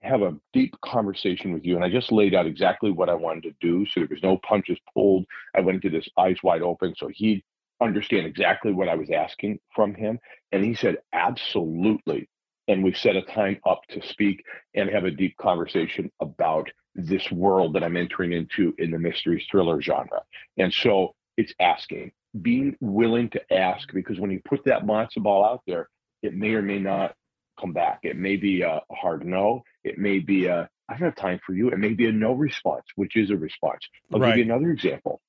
have 0.06 0.22
a 0.22 0.36
deep 0.54 0.76
conversation 0.82 1.54
with 1.54 1.66
you? 1.66 1.76
And 1.76 1.84
I 1.84 1.90
just 1.90 2.12
laid 2.12 2.34
out 2.34 2.46
exactly 2.46 2.92
what 2.92 3.10
I 3.10 3.16
wanted 3.16 3.44
to 3.44 3.54
do. 3.62 3.86
So 3.86 4.02
there 4.02 4.10
was 4.10 4.24
no 4.24 4.38
punches 4.38 4.78
pulled. 4.94 5.26
I 5.56 5.62
went 5.62 5.84
into 5.84 5.96
this 5.96 6.08
eyes 6.18 6.38
wide 6.44 6.62
open. 6.62 6.96
So 6.98 7.10
he'd 7.14 7.44
understand 7.82 8.26
exactly 8.26 8.72
what 8.72 8.90
I 8.90 8.96
was 8.96 9.10
asking 9.10 9.60
from 9.76 9.94
him. 9.94 10.20
And 10.52 10.64
he 10.64 10.74
said, 10.74 10.98
Absolutely. 11.14 12.30
And 12.68 12.84
we 12.84 12.94
set 12.94 13.16
a 13.16 13.22
time 13.22 13.60
up 13.66 13.82
to 13.90 14.02
speak 14.02 14.44
and 14.74 14.90
have 14.90 15.06
a 15.06 15.12
deep 15.12 15.38
conversation 15.38 16.12
about 16.20 16.70
this 16.96 17.32
world 17.32 17.74
that 17.74 17.84
I'm 17.84 17.98
entering 17.98 18.32
into 18.32 18.74
in 18.80 18.90
the 18.90 18.98
mystery 18.98 19.46
thriller 19.52 19.82
genre. 19.82 20.24
And 20.58 20.74
so 20.74 21.14
it's 21.38 21.54
asking, 21.60 22.12
being 22.42 22.76
willing 22.82 23.30
to 23.32 23.54
ask, 23.54 23.92
because 23.94 24.20
when 24.20 24.32
you 24.32 24.42
put 24.46 24.64
that 24.66 24.86
matzo 24.86 25.22
ball 25.22 25.46
out 25.46 25.62
there, 25.68 25.90
it 26.24 26.34
may 26.34 26.54
or 26.54 26.62
may 26.62 26.80
not 26.80 27.16
come 27.60 27.74
back. 27.74 28.00
It 28.04 28.18
may 28.18 28.36
be 28.36 28.62
a 28.62 28.82
hard 28.92 29.26
no. 29.26 29.64
It 29.86 29.98
may 29.98 30.20
be 30.20 30.48
a 30.48 30.70
I 30.90 30.94
don't 30.94 31.06
have 31.06 31.16
time 31.16 31.40
for 31.46 31.54
you. 31.54 31.70
It 31.70 31.80
may 31.80 31.94
be 31.94 32.08
a 32.08 32.12
no 32.12 32.34
response, 32.34 32.84
which 32.96 33.16
is 33.16 33.32
a 33.32 33.38
response. 33.38 33.88
I'll 34.14 34.20
right. 34.20 34.36
give 34.36 34.46
you 34.46 34.54
another 34.54 34.72
example. 34.72 35.22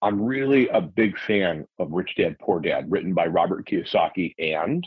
I'm 0.00 0.22
really 0.22 0.68
a 0.68 0.80
big 0.80 1.18
fan 1.18 1.66
of 1.78 1.90
Rich 1.90 2.14
Dad 2.16 2.38
Poor 2.38 2.60
Dad, 2.60 2.90
written 2.90 3.14
by 3.14 3.26
Robert 3.26 3.66
Kiyosaki 3.66 4.34
and 4.38 4.86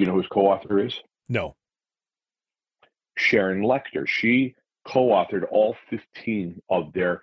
you 0.00 0.06
know 0.06 0.12
who 0.12 0.18
his 0.18 0.28
co-author 0.28 0.78
is? 0.78 0.94
No. 1.28 1.56
Sharon 3.18 3.62
Lechter. 3.62 4.08
She 4.08 4.54
co-authored 4.88 5.44
all 5.50 5.76
15 5.90 6.62
of 6.70 6.92
their 6.94 7.20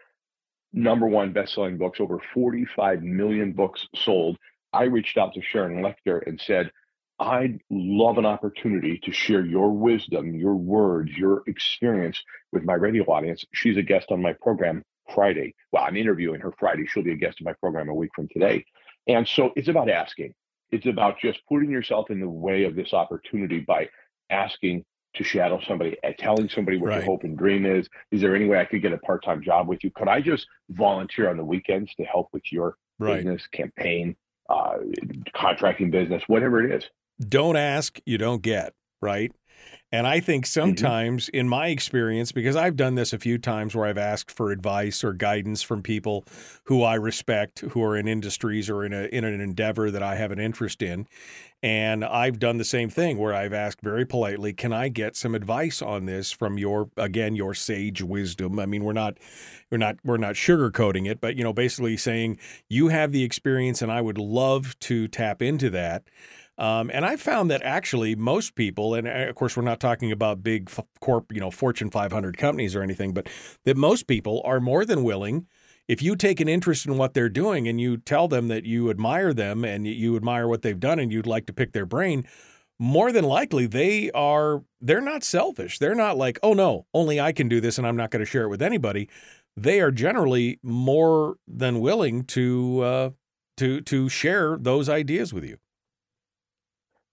number 0.73 1.07
one 1.07 1.33
best-selling 1.33 1.79
books, 1.79 1.99
over 1.99 2.19
45 2.35 3.01
million 3.01 3.51
books 3.51 3.87
sold. 3.95 4.37
I 4.73 4.83
reached 4.83 5.17
out 5.17 5.33
to 5.33 5.41
Sharon 5.41 5.81
Lechter 5.81 6.25
and 6.27 6.39
said, 6.39 6.71
I'd 7.19 7.59
love 7.69 8.17
an 8.17 8.25
opportunity 8.25 8.99
to 8.99 9.11
share 9.11 9.43
your 9.43 9.71
wisdom, 9.71 10.35
your 10.35 10.55
words, 10.55 11.11
your 11.17 11.43
experience 11.47 12.21
with 12.51 12.63
my 12.63 12.73
radio 12.73 13.03
audience. 13.05 13.43
She's 13.53 13.77
a 13.77 13.81
guest 13.81 14.11
on 14.11 14.21
my 14.21 14.33
program 14.33 14.83
Friday. 15.13 15.55
Well, 15.71 15.83
I'm 15.83 15.97
interviewing 15.97 16.41
her 16.41 16.53
Friday. 16.59 16.85
She'll 16.85 17.03
be 17.03 17.13
a 17.13 17.17
guest 17.17 17.37
on 17.41 17.45
my 17.45 17.53
program 17.53 17.89
a 17.89 17.93
week 17.93 18.11
from 18.15 18.27
today. 18.27 18.65
And 19.07 19.27
so 19.27 19.51
it's 19.55 19.67
about 19.67 19.89
asking. 19.89 20.33
It's 20.69 20.85
about 20.85 21.19
just 21.19 21.39
putting 21.47 21.71
yourself 21.71 22.11
in 22.11 22.19
the 22.19 22.29
way 22.29 22.65
of 22.65 22.75
this 22.75 22.93
opportunity 22.93 23.61
by 23.61 23.89
asking 24.29 24.85
to 25.15 25.23
shadow 25.23 25.59
somebody, 25.67 25.97
uh, 26.03 26.11
telling 26.19 26.49
somebody 26.49 26.77
what 26.77 26.89
right. 26.89 26.97
your 26.97 27.05
hope 27.05 27.23
and 27.23 27.37
dream 27.37 27.65
is. 27.65 27.87
Is 28.11 28.21
there 28.21 28.35
any 28.35 28.45
way 28.45 28.59
I 28.59 28.65
could 28.65 28.81
get 28.81 28.93
a 28.93 28.97
part 28.99 29.23
time 29.23 29.41
job 29.41 29.67
with 29.67 29.83
you? 29.83 29.89
Could 29.91 30.07
I 30.09 30.21
just 30.21 30.45
volunteer 30.69 31.29
on 31.29 31.37
the 31.37 31.43
weekends 31.43 31.95
to 31.95 32.03
help 32.03 32.27
with 32.33 32.51
your 32.51 32.75
right. 32.99 33.15
business 33.15 33.47
campaign, 33.47 34.15
uh, 34.49 34.77
contracting 35.33 35.89
business, 35.89 36.21
whatever 36.27 36.63
it 36.63 36.71
is? 36.71 36.89
Don't 37.19 37.55
ask, 37.55 37.99
you 38.05 38.17
don't 38.17 38.41
get, 38.41 38.73
right? 39.01 39.31
And 39.91 40.05
I 40.05 40.19
think 40.19 40.45
mm-hmm. 40.45 40.59
sometimes, 40.59 41.27
mm-hmm. 41.27 41.37
in 41.37 41.49
my 41.49 41.67
experience, 41.67 42.31
because 42.31 42.55
I've 42.55 42.75
done 42.75 42.95
this 42.95 43.13
a 43.13 43.19
few 43.19 43.37
times 43.37 43.73
where 43.73 43.85
I've 43.85 43.97
asked 43.97 44.31
for 44.31 44.51
advice 44.51 45.03
or 45.03 45.13
guidance 45.13 45.61
from 45.61 45.81
people 45.81 46.25
who 46.65 46.83
I 46.83 46.95
respect, 46.95 47.59
who 47.59 47.81
are 47.83 47.95
in 47.95 48.07
industries 48.07 48.69
or 48.69 48.83
in 48.83 48.91
a 48.91 49.05
in 49.05 49.23
an 49.23 49.39
endeavor 49.39 49.89
that 49.89 50.03
I 50.03 50.15
have 50.15 50.31
an 50.31 50.39
interest 50.39 50.81
in, 50.81 51.07
and 51.63 52.03
I've 52.03 52.37
done 52.37 52.57
the 52.57 52.65
same 52.65 52.89
thing 52.89 53.17
where 53.17 53.33
I've 53.33 53.53
asked 53.53 53.81
very 53.81 54.05
politely, 54.05 54.51
"Can 54.51 54.73
I 54.73 54.89
get 54.89 55.15
some 55.15 55.33
advice 55.33 55.81
on 55.81 56.05
this 56.05 56.33
from 56.33 56.57
your 56.57 56.89
again 56.97 57.35
your 57.35 57.53
sage 57.53 58.03
wisdom?" 58.03 58.59
I 58.59 58.65
mean, 58.65 58.83
we're 58.83 58.91
not 58.91 59.17
we're 59.71 59.77
not 59.77 59.95
we're 60.03 60.17
not 60.17 60.35
sugarcoating 60.35 61.09
it, 61.09 61.21
but 61.21 61.37
you 61.37 61.45
know, 61.45 61.53
basically 61.53 61.95
saying 61.95 62.39
you 62.69 62.89
have 62.89 63.13
the 63.13 63.23
experience, 63.23 63.81
and 63.81 63.91
I 63.91 64.01
would 64.01 64.17
love 64.17 64.77
to 64.81 65.07
tap 65.07 65.41
into 65.41 65.69
that. 65.69 66.03
Um, 66.57 66.89
and 66.93 67.05
I 67.05 67.15
found 67.17 67.51
that 67.51 67.61
actually 67.61 68.15
most 68.15 68.55
people, 68.55 68.95
and 68.95 69.07
uh, 69.07 69.27
of 69.29 69.35
course 69.35 69.55
we're 69.55 69.63
not 69.63 69.79
talking 69.79 70.11
about 70.11 70.43
big 70.43 70.71
corp, 70.99 71.31
you 71.31 71.39
know, 71.39 71.51
Fortune 71.51 71.91
500 71.91 72.37
companies 72.37 72.75
or 72.75 72.81
anything, 72.81 73.13
but 73.13 73.29
that 73.65 73.77
most 73.77 74.07
people 74.07 74.41
are 74.43 74.59
more 74.59 74.83
than 74.83 75.03
willing. 75.03 75.45
If 75.87 76.01
you 76.01 76.15
take 76.15 76.39
an 76.39 76.49
interest 76.49 76.85
in 76.85 76.97
what 76.97 77.13
they're 77.13 77.29
doing 77.29 77.67
and 77.67 77.79
you 77.79 77.97
tell 77.97 78.27
them 78.27 78.47
that 78.47 78.65
you 78.65 78.89
admire 78.89 79.33
them 79.33 79.63
and 79.63 79.87
you 79.87 80.15
admire 80.15 80.47
what 80.47 80.61
they've 80.61 80.79
done 80.79 80.99
and 80.99 81.11
you'd 81.11 81.27
like 81.27 81.45
to 81.45 81.53
pick 81.53 81.73
their 81.73 81.85
brain, 81.85 82.25
more 82.79 83.11
than 83.11 83.23
likely 83.23 83.67
they 83.67 84.11
are 84.11 84.63
they're 84.81 85.01
not 85.01 85.23
selfish. 85.23 85.79
They're 85.79 85.95
not 85.95 86.17
like, 86.17 86.39
"Oh 86.43 86.53
no, 86.53 86.85
only 86.93 87.19
I 87.19 87.31
can 87.31 87.47
do 87.47 87.61
this 87.61 87.77
and 87.77 87.87
I'm 87.87 87.95
not 87.95 88.11
going 88.11 88.19
to 88.19 88.25
share 88.25 88.43
it 88.43 88.49
with 88.49 88.61
anybody." 88.61 89.09
They 89.55 89.81
are 89.81 89.91
generally 89.91 90.59
more 90.61 91.37
than 91.47 91.79
willing 91.79 92.25
to 92.25 92.81
uh, 92.81 93.09
to 93.57 93.81
to 93.81 94.09
share 94.09 94.57
those 94.57 94.89
ideas 94.89 95.33
with 95.33 95.45
you. 95.45 95.57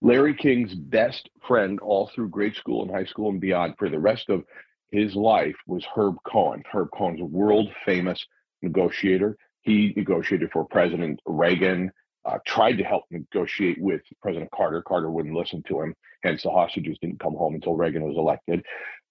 Larry 0.05 0.35
King's 0.35 0.75
best 0.75 1.31
friend 1.47 1.79
all 1.79 2.11
through 2.13 2.29
grade 2.29 2.53
school 2.53 2.83
and 2.83 2.91
high 2.91 3.05
school 3.05 3.31
and 3.31 3.41
beyond 3.41 3.73
for 3.79 3.89
the 3.89 3.97
rest 3.97 4.29
of 4.29 4.43
his 4.91 5.15
life 5.15 5.55
was 5.65 5.83
Herb 5.83 6.17
Cohen. 6.23 6.61
Herb 6.71 6.89
Cohen's 6.95 7.23
world 7.23 7.71
famous 7.87 8.23
negotiator. 8.61 9.35
He 9.61 9.95
negotiated 9.97 10.51
for 10.51 10.63
President 10.63 11.19
Reagan, 11.25 11.91
uh, 12.23 12.37
tried 12.45 12.73
to 12.73 12.83
help 12.83 13.05
negotiate 13.09 13.81
with 13.81 14.01
President 14.21 14.51
Carter. 14.51 14.83
Carter 14.83 15.09
wouldn't 15.09 15.33
listen 15.33 15.63
to 15.69 15.81
him, 15.81 15.95
hence 16.21 16.43
the 16.43 16.51
hostages 16.51 16.99
didn't 17.01 17.19
come 17.19 17.33
home 17.33 17.55
until 17.55 17.75
Reagan 17.75 18.03
was 18.03 18.15
elected. 18.15 18.63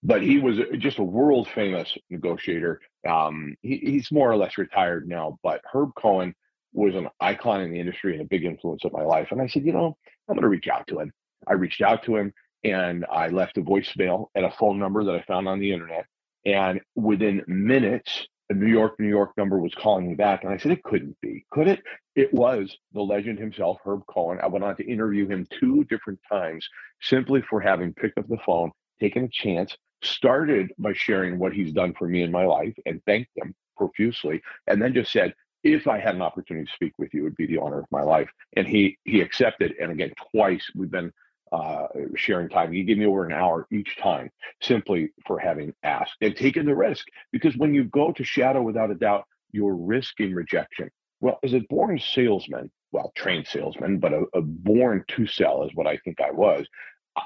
But 0.04 0.22
he 0.22 0.38
was 0.38 0.58
just 0.78 0.98
a 0.98 1.02
world 1.02 1.48
famous 1.56 1.92
negotiator. 2.08 2.80
Um, 3.04 3.56
he, 3.62 3.78
he's 3.78 4.12
more 4.12 4.30
or 4.30 4.36
less 4.36 4.58
retired 4.58 5.08
now, 5.08 5.40
but 5.42 5.60
Herb 5.72 5.90
Cohen 5.96 6.36
was 6.72 6.94
an 6.94 7.08
icon 7.18 7.62
in 7.62 7.72
the 7.72 7.80
industry 7.80 8.12
and 8.12 8.22
a 8.22 8.28
big 8.28 8.44
influence 8.44 8.84
of 8.84 8.92
my 8.92 9.02
life. 9.02 9.28
And 9.32 9.42
I 9.42 9.48
said, 9.48 9.64
you 9.64 9.72
know, 9.72 9.96
I'm 10.28 10.34
going 10.34 10.42
to 10.42 10.48
reach 10.48 10.68
out 10.68 10.86
to 10.88 11.01
him. 11.01 11.12
I 11.46 11.55
reached 11.55 11.82
out 11.82 12.05
to 12.05 12.16
him 12.16 12.32
and 12.62 13.05
I 13.10 13.28
left 13.28 13.59
a 13.59 13.62
voicemail 13.62 14.26
at 14.34 14.44
a 14.44 14.51
phone 14.51 14.78
number 14.78 15.05
that 15.05 15.14
I 15.14 15.22
found 15.22 15.48
on 15.48 15.60
the 15.60 15.72
internet. 15.72 16.06
And 16.46 16.80
within 16.94 17.42
minutes, 17.46 18.26
a 18.51 18.55
New 18.55 18.66
York, 18.66 18.98
New 18.98 19.09
York 19.09 19.32
number 19.36 19.59
was 19.59 19.74
calling 19.74 20.09
me 20.09 20.14
back. 20.14 20.44
And 20.44 20.52
I 20.52 20.59
said, 20.59 20.72
it 20.72 20.82
couldn't 20.82 21.16
be. 21.20 21.44
Could 21.51 21.68
it? 21.68 21.82
It 22.14 22.32
was 22.32 22.76
the 22.92 23.02
legend 23.02 23.38
himself, 23.38 23.78
Herb 23.84 24.02
Cohen. 24.06 24.38
I 24.42 24.46
went 24.46 24.64
on 24.64 24.76
to 24.76 24.90
interview 24.90 25.28
him 25.28 25.46
two 25.59 25.84
different 25.84 26.20
times 26.30 26.68
simply 27.01 27.42
for 27.42 27.60
having 27.60 27.94
picked 27.94 28.18
up 28.18 28.28
the 28.28 28.38
phone, 28.44 28.70
taken 29.01 29.24
a 29.24 29.28
chance, 29.28 29.76
started 30.02 30.72
by 30.78 30.92
sharing 30.92 31.38
what 31.38 31.52
he's 31.52 31.72
done 31.72 31.94
for 31.98 32.06
me 32.06 32.22
in 32.22 32.30
my 32.30 32.44
life 32.44 32.74
and 32.86 33.02
thanked 33.05 33.30
him 33.36 33.55
profusely, 33.76 34.42
and 34.66 34.80
then 34.80 34.94
just 34.94 35.12
said, 35.12 35.34
if 35.65 35.89
I 35.89 35.99
had 35.99 36.15
an 36.15 36.23
opportunity 36.23 36.66
to 36.66 36.73
speak 36.73 36.93
with 36.99 37.12
you, 37.12 37.23
it 37.23 37.24
would 37.24 37.36
be 37.36 37.47
the 37.47 37.59
honor 37.59 37.81
of 37.81 37.86
my 37.91 38.03
life. 38.03 38.31
And 38.57 38.66
he 38.66 38.99
he 39.05 39.20
accepted. 39.20 39.74
And 39.81 39.91
again, 39.91 40.12
twice 40.32 40.70
we've 40.74 40.91
been 40.91 41.12
uh, 41.53 41.86
sharing 42.16 42.49
time. 42.49 42.73
He 42.73 42.82
gave 42.82 42.99
me 42.99 43.07
over 43.07 43.24
an 43.24 43.32
hour 43.32 43.66
each 43.70 43.97
time 43.99 44.31
simply 44.61 45.11
for 45.27 45.39
having 45.39 45.73
asked 45.82 46.15
and 46.20 46.35
taken 46.36 46.66
the 46.66 46.74
risk. 46.74 47.07
Because 47.32 47.57
when 47.57 47.74
you 47.74 47.85
go 47.85 48.12
to 48.12 48.24
shadow 48.24 48.62
without 48.62 48.91
a 48.91 48.95
doubt, 48.95 49.24
you're 49.53 49.74
risking 49.74 50.35
rejection. 50.35 50.91
Well, 51.20 51.39
as 51.45 51.55
a 51.55 51.61
born 51.70 51.99
salesman, 51.99 52.70
well, 52.91 53.12
trained 53.15 53.47
salesman, 53.47 53.99
but 53.99 54.12
a, 54.12 54.24
a 54.35 54.43
born 54.43 55.05
to 55.09 55.27
sell 55.27 55.65
is 55.65 55.70
what 55.74 55.86
I 55.86 55.97
think 55.99 56.20
I 56.20 56.32
was. 56.32 56.66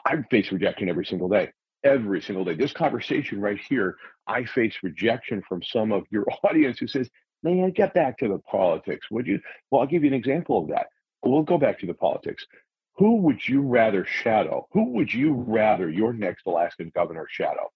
I 0.05 0.17
face 0.31 0.53
rejection 0.53 0.91
every 0.91 1.07
single 1.07 1.29
day 1.29 1.51
every 1.85 2.21
single 2.21 2.45
day. 2.45 2.55
This 2.55 2.73
conversation 2.73 3.41
right 3.41 3.59
here, 3.69 3.97
I 4.27 4.45
face 4.45 4.75
rejection 4.83 5.43
from 5.49 5.63
some 5.63 5.93
of 5.93 6.05
your 6.11 6.27
audience 6.45 6.79
who 6.79 6.87
says, 6.87 7.09
man, 7.43 7.71
get 7.71 7.95
back 7.95 8.19
to 8.19 8.29
the 8.29 8.39
politics, 8.39 9.11
would 9.11 9.27
you? 9.27 9.41
Well, 9.71 9.83
I'll 9.83 9.87
give 9.87 10.05
you 10.05 10.09
an 10.09 10.15
example 10.15 10.63
of 10.63 10.69
that. 10.69 10.87
We'll 11.25 11.43
go 11.43 11.59
back 11.59 11.79
to 11.81 11.87
the 11.87 11.95
politics. 11.95 12.47
Who 12.97 13.17
would 13.23 13.47
you 13.47 13.63
rather 13.63 14.05
shadow? 14.05 14.67
Who 14.73 14.91
would 14.95 15.13
you 15.13 15.33
rather 15.33 15.89
your 15.89 16.13
next 16.13 16.47
Alaskan 16.47 16.91
governor 16.95 17.27
shadow? 17.31 17.71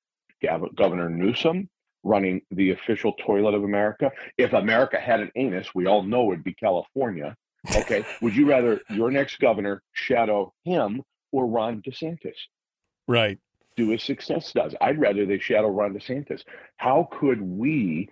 Governor 0.75 1.09
Newsom 1.09 1.69
running 2.03 2.43
the 2.51 2.71
official 2.71 3.13
toilet 3.13 3.55
of 3.55 3.63
America? 3.63 4.11
If 4.37 4.53
America 4.53 4.99
had 4.99 5.21
an 5.21 5.31
anus, 5.37 5.75
we 5.75 5.87
all 5.87 6.03
know 6.03 6.33
it'd 6.33 6.45
be 6.45 6.55
California. 6.55 7.37
Okay. 7.77 8.05
would 8.23 8.35
you 8.35 8.49
rather 8.49 8.81
your 8.91 9.11
next 9.11 9.39
governor 9.39 9.83
shadow 9.93 10.53
him 10.65 11.03
or 11.31 11.47
Ron 11.47 11.83
DeSantis? 11.83 12.35
Right. 13.07 13.39
Do 13.77 13.93
as 13.93 14.03
success 14.03 14.53
does. 14.53 14.75
I'd 14.81 15.01
rather 15.01 15.25
they 15.25 15.39
shadow 15.39 15.69
Ron 15.69 15.95
DeSantis. 15.95 16.43
How 16.77 17.09
could 17.13 17.41
we 17.41 18.11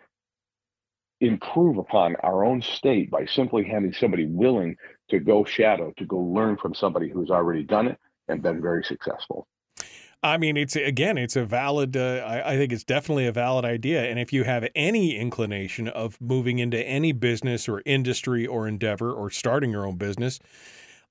improve 1.21 1.79
upon 1.79 2.17
our 2.17 2.45
own 2.45 2.63
state 2.63 3.11
by 3.11 3.27
simply 3.27 3.65
having 3.65 3.93
somebody 3.93 4.27
willing 4.27 4.77
to 5.11 5.19
go 5.19 5.45
shadow, 5.45 5.93
to 5.99 6.07
go 6.07 6.19
learn 6.19 6.57
from 6.57 6.75
somebody 6.75 7.09
who's 7.09 7.31
already 7.31 7.63
done 7.63 7.89
it 7.89 7.99
and 8.29 8.43
been 8.43 8.61
very 8.61 8.83
successful. 8.83 9.47
I 10.23 10.37
mean, 10.37 10.59
it's 10.59 10.77
again, 10.77 11.17
it's 11.17 11.37
a 11.37 11.45
valid. 11.45 11.97
Uh, 11.97 12.23
I, 12.27 12.53
I, 12.53 12.57
think 12.57 12.73
it's 12.73 12.85
definitely 12.85 13.27
a 13.27 13.33
valid 13.33 13.65
idea. 13.65 14.05
And 14.05 14.19
if 14.19 14.35
you 14.35 14.45
have 14.45 14.69
any 14.75 15.17
inclination 15.17 15.89
of 15.89 16.21
moving 16.21 16.59
into 16.59 16.79
any 16.87 17.13
business 17.13 17.69
or 17.71 17.83
industry 17.87 18.47
or 18.47 18.69
endeavor 18.69 19.11
or 19.13 19.31
starting 19.31 19.71
your 19.71 19.87
own 19.87 19.97
business, 19.97 20.39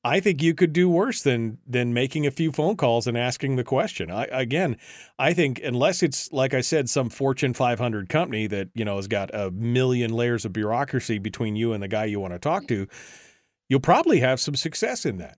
I 0.03 0.21
think 0.21 0.41
you 0.41 0.53
could 0.53 0.71
do 0.71 0.89
worse 0.89 1.21
than 1.21 1.57
than 1.67 1.93
making 1.93 2.25
a 2.25 2.31
few 2.31 2.51
phone 2.51 2.77
calls 2.77 3.05
and 3.05 3.17
asking 3.17 3.57
the 3.57 3.65
question. 3.65 4.09
I, 4.09 4.25
again, 4.31 4.77
I 5.17 5.33
think 5.33 5.59
unless 5.61 6.01
it's 6.01 6.31
like 6.31 6.53
I 6.53 6.61
said, 6.61 6.89
some 6.89 7.09
Fortune 7.09 7.53
500 7.53 8.07
company 8.07 8.47
that 8.47 8.69
you 8.73 8.85
know 8.85 8.95
has 8.95 9.07
got 9.07 9.33
a 9.33 9.51
million 9.51 10.13
layers 10.13 10.45
of 10.45 10.53
bureaucracy 10.53 11.17
between 11.17 11.57
you 11.57 11.73
and 11.73 11.83
the 11.83 11.89
guy 11.89 12.05
you 12.05 12.19
want 12.19 12.33
to 12.33 12.39
talk 12.39 12.67
to, 12.67 12.87
you'll 13.67 13.81
probably 13.81 14.21
have 14.21 14.39
some 14.39 14.55
success 14.55 15.05
in 15.05 15.17
that. 15.17 15.37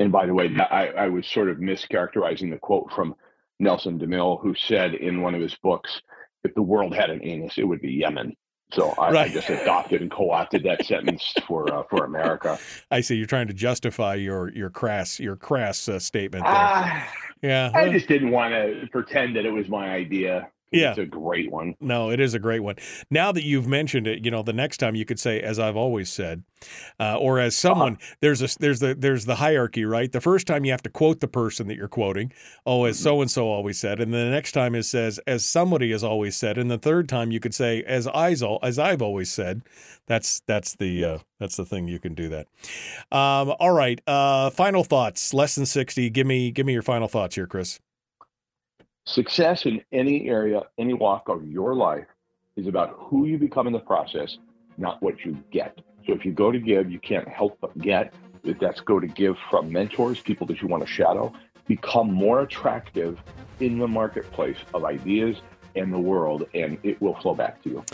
And 0.00 0.10
by 0.10 0.26
the 0.26 0.34
way, 0.34 0.50
I, 0.58 0.88
I 0.88 1.08
was 1.08 1.26
sort 1.26 1.48
of 1.50 1.58
mischaracterizing 1.58 2.50
the 2.50 2.58
quote 2.58 2.90
from 2.92 3.14
Nelson 3.60 3.98
DeMille, 3.98 4.40
who 4.40 4.54
said 4.54 4.94
in 4.94 5.22
one 5.22 5.36
of 5.36 5.40
his 5.40 5.54
books, 5.62 6.02
"If 6.42 6.52
the 6.54 6.62
world 6.62 6.96
had 6.96 7.10
an 7.10 7.20
anus, 7.22 7.58
it 7.58 7.64
would 7.64 7.80
be 7.80 7.92
Yemen." 7.92 8.34
So 8.70 8.90
I, 8.98 9.10
right. 9.10 9.30
I 9.30 9.32
just 9.32 9.48
adopted 9.48 10.02
and 10.02 10.10
co-opted 10.10 10.62
that 10.64 10.84
sentence 10.84 11.32
for 11.46 11.72
uh, 11.72 11.84
for 11.88 12.04
America. 12.04 12.58
I 12.90 13.00
see. 13.00 13.14
You're 13.16 13.26
trying 13.26 13.48
to 13.48 13.54
justify 13.54 14.14
your 14.14 14.52
your 14.52 14.68
crass 14.70 15.18
your 15.18 15.36
crass 15.36 15.88
uh, 15.88 15.98
statement. 15.98 16.44
There. 16.44 16.54
Uh, 16.54 17.00
yeah, 17.42 17.70
I 17.74 17.88
just 17.88 18.08
didn't 18.08 18.30
want 18.30 18.52
to 18.52 18.86
pretend 18.92 19.36
that 19.36 19.46
it 19.46 19.52
was 19.52 19.68
my 19.68 19.90
idea. 19.90 20.50
Yeah. 20.70 20.90
It's 20.90 20.98
a 20.98 21.06
great 21.06 21.50
one. 21.50 21.74
No, 21.80 22.10
it 22.10 22.20
is 22.20 22.34
a 22.34 22.38
great 22.38 22.60
one. 22.60 22.76
Now 23.10 23.32
that 23.32 23.44
you've 23.44 23.66
mentioned 23.66 24.06
it, 24.06 24.24
you 24.24 24.30
know, 24.30 24.42
the 24.42 24.52
next 24.52 24.78
time 24.78 24.94
you 24.94 25.04
could 25.04 25.18
say, 25.18 25.40
as 25.40 25.58
I've 25.58 25.76
always 25.76 26.10
said, 26.10 26.42
uh, 27.00 27.16
or 27.16 27.38
as 27.38 27.54
uh-huh. 27.54 27.72
someone, 27.72 27.92
uh-huh. 27.94 28.14
there's 28.20 28.42
a, 28.42 28.58
there's 28.58 28.80
the, 28.80 28.94
there's 28.94 29.24
the 29.24 29.36
hierarchy, 29.36 29.84
right? 29.84 30.12
The 30.12 30.20
first 30.20 30.46
time 30.46 30.64
you 30.64 30.70
have 30.72 30.82
to 30.82 30.90
quote 30.90 31.20
the 31.20 31.28
person 31.28 31.68
that 31.68 31.76
you're 31.76 31.88
quoting. 31.88 32.32
Oh, 32.66 32.84
as 32.84 32.98
so 32.98 33.20
and 33.22 33.30
so 33.30 33.46
always 33.48 33.78
said. 33.78 34.00
And 34.00 34.12
then 34.12 34.26
the 34.26 34.32
next 34.32 34.52
time 34.52 34.74
it 34.74 34.82
says, 34.84 35.18
as 35.26 35.44
somebody 35.44 35.90
has 35.92 36.04
always 36.04 36.36
said. 36.36 36.58
And 36.58 36.70
the 36.70 36.78
third 36.78 37.08
time 37.08 37.30
you 37.30 37.40
could 37.40 37.54
say, 37.54 37.82
as 37.84 38.06
I's, 38.08 38.42
all, 38.42 38.58
as 38.62 38.78
I've 38.78 39.02
always 39.02 39.30
said. 39.30 39.62
That's, 40.06 40.40
that's 40.46 40.74
the, 40.74 41.04
uh, 41.04 41.18
that's 41.38 41.56
the 41.56 41.66
thing 41.66 41.86
you 41.86 41.98
can 41.98 42.14
do 42.14 42.30
that. 42.30 42.46
Um, 43.12 43.54
all 43.60 43.72
right. 43.72 44.00
Uh, 44.06 44.48
final 44.50 44.82
thoughts, 44.82 45.34
less 45.34 45.54
than 45.54 45.66
60. 45.66 46.08
Give 46.10 46.26
me, 46.26 46.50
give 46.50 46.64
me 46.64 46.72
your 46.72 46.82
final 46.82 47.08
thoughts 47.08 47.34
here, 47.34 47.46
Chris. 47.46 47.78
Success 49.08 49.64
in 49.64 49.82
any 49.90 50.28
area, 50.28 50.60
any 50.76 50.92
walk 50.92 51.30
of 51.30 51.42
your 51.46 51.74
life 51.74 52.04
is 52.56 52.66
about 52.66 52.94
who 52.98 53.24
you 53.24 53.38
become 53.38 53.66
in 53.66 53.72
the 53.72 53.78
process, 53.78 54.36
not 54.76 55.02
what 55.02 55.24
you 55.24 55.42
get. 55.50 55.80
So 56.06 56.12
if 56.12 56.26
you 56.26 56.32
go 56.32 56.52
to 56.52 56.58
give, 56.58 56.90
you 56.90 56.98
can't 56.98 57.26
help 57.26 57.56
but 57.58 57.76
get. 57.78 58.12
If 58.44 58.58
that's 58.58 58.82
go 58.82 59.00
to 59.00 59.06
give 59.06 59.38
from 59.50 59.72
mentors, 59.72 60.20
people 60.20 60.46
that 60.48 60.60
you 60.60 60.68
want 60.68 60.86
to 60.86 60.92
shadow, 60.92 61.32
become 61.66 62.12
more 62.12 62.42
attractive 62.42 63.18
in 63.60 63.78
the 63.78 63.88
marketplace 63.88 64.58
of 64.74 64.84
ideas 64.84 65.38
and 65.74 65.92
the 65.92 65.98
world, 65.98 66.46
and 66.54 66.78
it 66.82 67.00
will 67.00 67.14
flow 67.16 67.34
back 67.34 67.62
to 67.62 67.70
you. 67.70 67.84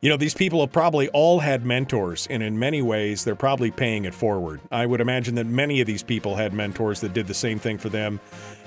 You 0.00 0.10
know, 0.10 0.16
these 0.16 0.34
people 0.34 0.60
have 0.60 0.72
probably 0.72 1.08
all 1.10 1.40
had 1.40 1.64
mentors, 1.64 2.26
and 2.28 2.42
in 2.42 2.58
many 2.58 2.82
ways, 2.82 3.24
they're 3.24 3.34
probably 3.34 3.70
paying 3.70 4.04
it 4.04 4.14
forward. 4.14 4.60
I 4.70 4.86
would 4.86 5.00
imagine 5.00 5.34
that 5.36 5.46
many 5.46 5.80
of 5.80 5.86
these 5.86 6.02
people 6.02 6.36
had 6.36 6.52
mentors 6.52 7.00
that 7.00 7.12
did 7.12 7.26
the 7.26 7.34
same 7.34 7.58
thing 7.58 7.78
for 7.78 7.88
them, 7.88 8.20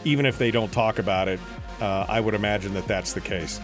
even 0.04 0.26
if 0.26 0.38
they 0.38 0.52
don't 0.52 0.72
talk 0.72 1.00
about 1.00 1.28
it 1.28 1.40
uh, 1.82 2.06
I 2.08 2.20
would 2.20 2.34
imagine 2.34 2.74
that 2.74 2.88
that's 2.88 3.14
the 3.14 3.22
case. 3.22 3.60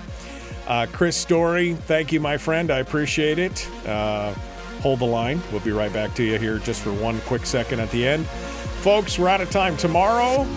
Uh, 0.68 0.86
Chris 0.92 1.18
Story, 1.18 1.74
thank 1.74 2.12
you, 2.12 2.20
my 2.20 2.38
friend. 2.38 2.72
I 2.72 2.80
appreciate 2.80 3.40
it. 3.40 3.68
Uh, 3.86 4.34
hold 4.82 5.00
the 5.00 5.06
line. 5.06 5.42
We'll 5.52 5.62
be 5.62 5.72
right 5.72 5.92
back 5.92 6.14
to 6.16 6.24
you 6.24 6.38
here 6.38 6.60
just 6.60 6.82
for 6.82 6.94
one 6.94 7.20
quick 7.22 7.46
second 7.46 7.80
at 7.80 7.92
the 7.92 8.08
end. 8.08 8.26
Folks, 8.26 9.18
we're 9.18 9.30
out 9.30 9.42
of 9.42 9.50
time 9.50 9.76
tomorrow. 9.78 10.48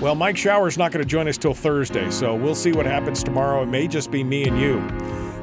Well, 0.00 0.14
Mike 0.14 0.36
Shower's 0.36 0.78
not 0.78 0.92
going 0.92 1.02
to 1.02 1.08
join 1.08 1.26
us 1.26 1.36
till 1.36 1.54
Thursday, 1.54 2.08
so 2.10 2.32
we'll 2.32 2.54
see 2.54 2.70
what 2.70 2.86
happens 2.86 3.24
tomorrow. 3.24 3.64
It 3.64 3.66
may 3.66 3.88
just 3.88 4.12
be 4.12 4.22
me 4.22 4.46
and 4.46 4.56
you. 4.56 4.80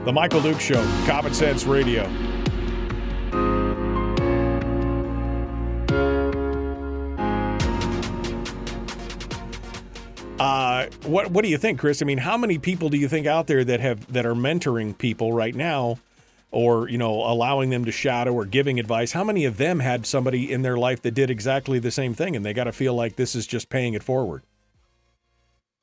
The 0.05 0.13
Michael 0.13 0.41
Dukes 0.41 0.63
Show, 0.63 0.81
Common 1.05 1.33
Sense 1.33 1.65
Radio. 1.65 2.03
Uh, 10.39 10.87
what 11.03 11.31
what 11.31 11.43
do 11.43 11.49
you 11.49 11.57
think, 11.57 11.77
Chris? 11.77 12.01
I 12.01 12.05
mean, 12.05 12.19
how 12.19 12.37
many 12.37 12.57
people 12.57 12.87
do 12.87 12.97
you 12.97 13.09
think 13.09 13.27
out 13.27 13.47
there 13.47 13.65
that 13.65 13.81
have 13.81 14.11
that 14.13 14.25
are 14.25 14.35
mentoring 14.35 14.97
people 14.97 15.33
right 15.33 15.53
now, 15.53 15.97
or 16.55 16.87
you 16.87 16.97
know, 16.97 17.11
allowing 17.11 17.69
them 17.69 17.83
to 17.83 17.91
shadow 17.91 18.33
or 18.33 18.45
giving 18.45 18.79
advice? 18.79 19.11
How 19.11 19.25
many 19.25 19.43
of 19.43 19.57
them 19.57 19.81
had 19.81 20.05
somebody 20.05 20.49
in 20.49 20.61
their 20.61 20.77
life 20.77 21.01
that 21.01 21.11
did 21.11 21.29
exactly 21.29 21.79
the 21.79 21.91
same 21.91 22.13
thing, 22.13 22.35
and 22.35 22.45
they 22.45 22.53
got 22.53 22.63
to 22.63 22.71
feel 22.71 22.93
like 22.93 23.17
this 23.17 23.35
is 23.35 23.45
just 23.45 23.69
paying 23.69 23.93
it 23.93 24.01
forward? 24.01 24.41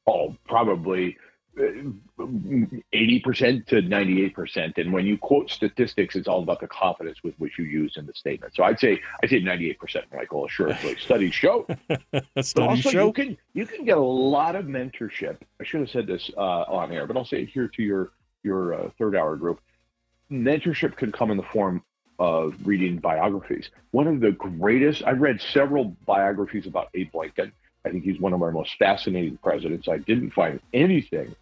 Oh, 0.06 0.34
probably 0.48 1.18
80% 1.58 3.66
to 3.66 3.82
98%. 3.82 4.78
And 4.78 4.92
when 4.94 5.04
you 5.04 5.18
quote 5.18 5.50
statistics, 5.50 6.16
it's 6.16 6.26
all 6.26 6.42
about 6.42 6.60
the 6.60 6.68
confidence 6.68 7.18
with 7.22 7.34
which 7.36 7.58
you 7.58 7.66
use 7.66 7.98
in 7.98 8.06
the 8.06 8.14
statement. 8.14 8.56
So 8.56 8.64
I'd 8.64 8.80
say 8.80 8.98
I'd 9.22 9.28
say 9.28 9.42
98%, 9.42 9.76
Michael, 10.14 10.46
assuredly. 10.46 10.96
Studies 10.98 11.34
show. 11.34 11.66
Studies 12.40 12.56
also, 12.56 12.90
show. 12.90 13.06
You 13.08 13.12
can, 13.12 13.36
you 13.52 13.66
can 13.66 13.84
get 13.84 13.98
a 13.98 14.00
lot 14.00 14.56
of 14.56 14.64
mentorship. 14.64 15.36
I 15.60 15.64
should 15.64 15.80
have 15.80 15.90
said 15.90 16.06
this 16.06 16.30
uh, 16.36 16.40
on 16.40 16.92
air, 16.92 17.06
but 17.06 17.18
I'll 17.18 17.26
say 17.26 17.42
it 17.42 17.50
here 17.50 17.68
to 17.68 17.82
your, 17.82 18.12
your 18.42 18.74
uh, 18.74 18.90
third 18.98 19.14
hour 19.14 19.36
group. 19.36 19.60
Mentorship 20.30 20.96
can 20.96 21.12
come 21.12 21.30
in 21.30 21.36
the 21.36 21.42
form 21.42 21.82
of 22.18 22.54
reading 22.64 22.98
biographies. 22.98 23.70
One 23.90 24.06
of 24.06 24.20
the 24.20 24.32
greatest, 24.32 25.02
I've 25.04 25.20
read 25.20 25.40
several 25.40 25.96
biographies 26.06 26.66
about 26.66 26.88
Abe 26.94 27.14
Lincoln. 27.14 27.52
I 27.84 27.90
think 27.90 28.04
he's 28.04 28.20
one 28.20 28.32
of 28.32 28.42
our 28.42 28.52
most 28.52 28.76
fascinating 28.78 29.38
presidents. 29.38 29.88
I 29.88 29.98
didn't 29.98 30.30
find 30.30 30.60
anything 30.72 31.34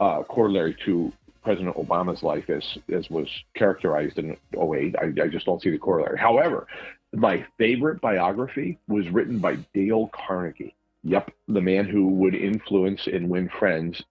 uh, 0.00 0.22
corollary 0.22 0.76
to 0.84 1.12
President 1.42 1.76
Obama's 1.76 2.22
life 2.22 2.48
as 2.48 2.78
as 2.90 3.10
was 3.10 3.28
characterized 3.54 4.18
in 4.18 4.36
08. 4.58 4.96
I, 4.98 5.22
I 5.22 5.28
just 5.28 5.44
don't 5.44 5.60
see 5.60 5.70
the 5.70 5.78
corollary. 5.78 6.18
However, 6.18 6.66
my 7.12 7.44
favorite 7.58 8.00
biography 8.00 8.78
was 8.88 9.08
written 9.10 9.38
by 9.38 9.56
Dale 9.74 10.10
Carnegie. 10.12 10.74
Yep, 11.02 11.32
the 11.48 11.60
man 11.60 11.84
who 11.84 12.08
would 12.08 12.34
influence 12.34 13.06
and 13.06 13.28
win 13.28 13.50
friends 13.50 14.02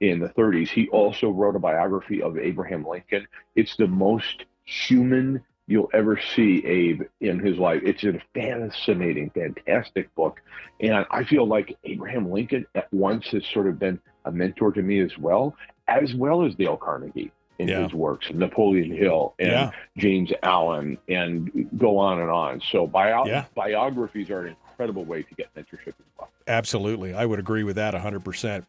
in 0.00 0.20
the 0.20 0.28
30s. 0.28 0.68
He 0.68 0.88
also 0.88 1.30
wrote 1.30 1.56
a 1.56 1.58
biography 1.58 2.22
of 2.22 2.38
Abraham 2.38 2.86
Lincoln. 2.86 3.26
It's 3.54 3.76
the 3.76 3.86
most 3.86 4.44
human 4.64 5.42
you'll 5.66 5.90
ever 5.92 6.18
see 6.34 6.64
Abe 6.64 7.02
in 7.20 7.38
his 7.38 7.58
life. 7.58 7.82
It's 7.84 8.04
a 8.04 8.20
fascinating, 8.34 9.30
fantastic 9.30 10.14
book. 10.14 10.40
And 10.80 11.06
I 11.10 11.24
feel 11.24 11.46
like 11.46 11.76
Abraham 11.84 12.30
Lincoln 12.30 12.66
at 12.74 12.92
once 12.92 13.28
has 13.28 13.44
sort 13.46 13.66
of 13.66 13.78
been 13.78 14.00
a 14.24 14.32
mentor 14.32 14.72
to 14.72 14.82
me 14.82 15.00
as 15.00 15.16
well, 15.18 15.56
as 15.88 16.14
well 16.14 16.44
as 16.44 16.54
Dale 16.54 16.76
Carnegie 16.76 17.32
in 17.58 17.68
yeah. 17.68 17.82
his 17.82 17.94
works, 17.94 18.30
Napoleon 18.32 18.94
Hill 18.94 19.34
and 19.38 19.50
yeah. 19.50 19.70
James 19.96 20.30
Allen, 20.42 20.98
and 21.08 21.68
go 21.76 21.98
on 21.98 22.20
and 22.20 22.30
on. 22.30 22.60
So 22.60 22.86
bio- 22.86 23.26
yeah. 23.26 23.46
biographies 23.54 24.30
are 24.30 24.46
an 24.46 24.56
incredible 24.76 25.06
way 25.06 25.22
to 25.22 25.34
get 25.34 25.54
mentorship 25.54 25.88
as 25.88 25.94
well. 26.18 26.28
Absolutely. 26.46 27.14
I 27.14 27.24
would 27.24 27.38
agree 27.38 27.64
with 27.64 27.76
that 27.76 27.94
100%. 27.94 28.64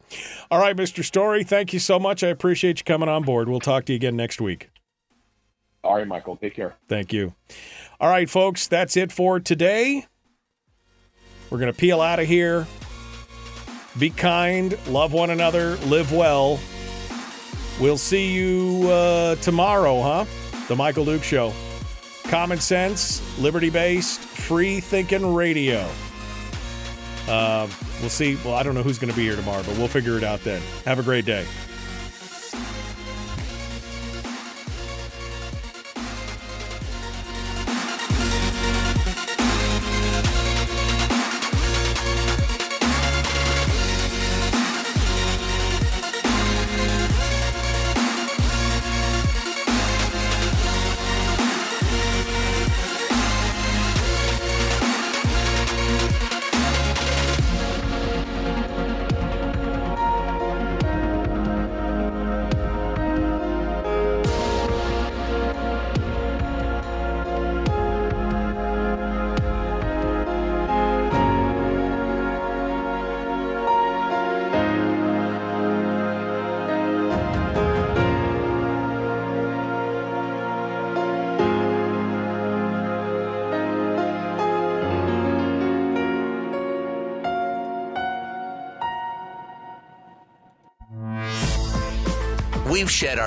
All 0.50 0.58
right, 0.58 0.74
Mr. 0.74 1.04
Story, 1.04 1.44
thank 1.44 1.74
you 1.74 1.78
so 1.78 1.98
much. 1.98 2.24
I 2.24 2.28
appreciate 2.28 2.78
you 2.78 2.84
coming 2.84 3.10
on 3.10 3.24
board. 3.24 3.48
We'll 3.48 3.60
talk 3.60 3.84
to 3.86 3.92
you 3.92 3.96
again 3.96 4.16
next 4.16 4.40
week. 4.40 4.70
All 5.84 5.96
right, 5.96 6.06
Michael. 6.06 6.36
Take 6.36 6.54
care. 6.54 6.74
Thank 6.88 7.12
you. 7.12 7.34
All 8.00 8.08
right, 8.08 8.28
folks, 8.28 8.66
that's 8.66 8.96
it 8.96 9.12
for 9.12 9.38
today. 9.38 10.06
We're 11.50 11.58
going 11.58 11.72
to 11.72 11.78
peel 11.78 12.00
out 12.00 12.20
of 12.20 12.26
here. 12.26 12.66
Be 13.98 14.10
kind, 14.10 14.78
love 14.88 15.12
one 15.12 15.30
another, 15.30 15.76
live 15.86 16.12
well. 16.12 16.58
We'll 17.80 17.98
see 17.98 18.32
you 18.32 18.88
uh, 18.90 19.34
tomorrow, 19.36 20.00
huh? 20.00 20.24
The 20.68 20.76
Michael 20.76 21.04
Dukes 21.04 21.26
Show. 21.26 21.52
Common 22.28 22.58
sense, 22.60 23.22
liberty 23.38 23.70
based, 23.70 24.20
free 24.20 24.80
thinking 24.80 25.34
radio. 25.34 25.88
Uh, 27.26 27.66
we'll 28.00 28.10
see. 28.10 28.36
Well, 28.44 28.54
I 28.54 28.62
don't 28.62 28.74
know 28.74 28.82
who's 28.82 28.98
going 28.98 29.10
to 29.10 29.16
be 29.16 29.24
here 29.24 29.36
tomorrow, 29.36 29.62
but 29.62 29.76
we'll 29.78 29.88
figure 29.88 30.16
it 30.16 30.24
out 30.24 30.40
then. 30.40 30.62
Have 30.84 30.98
a 30.98 31.02
great 31.02 31.24
day. 31.24 31.46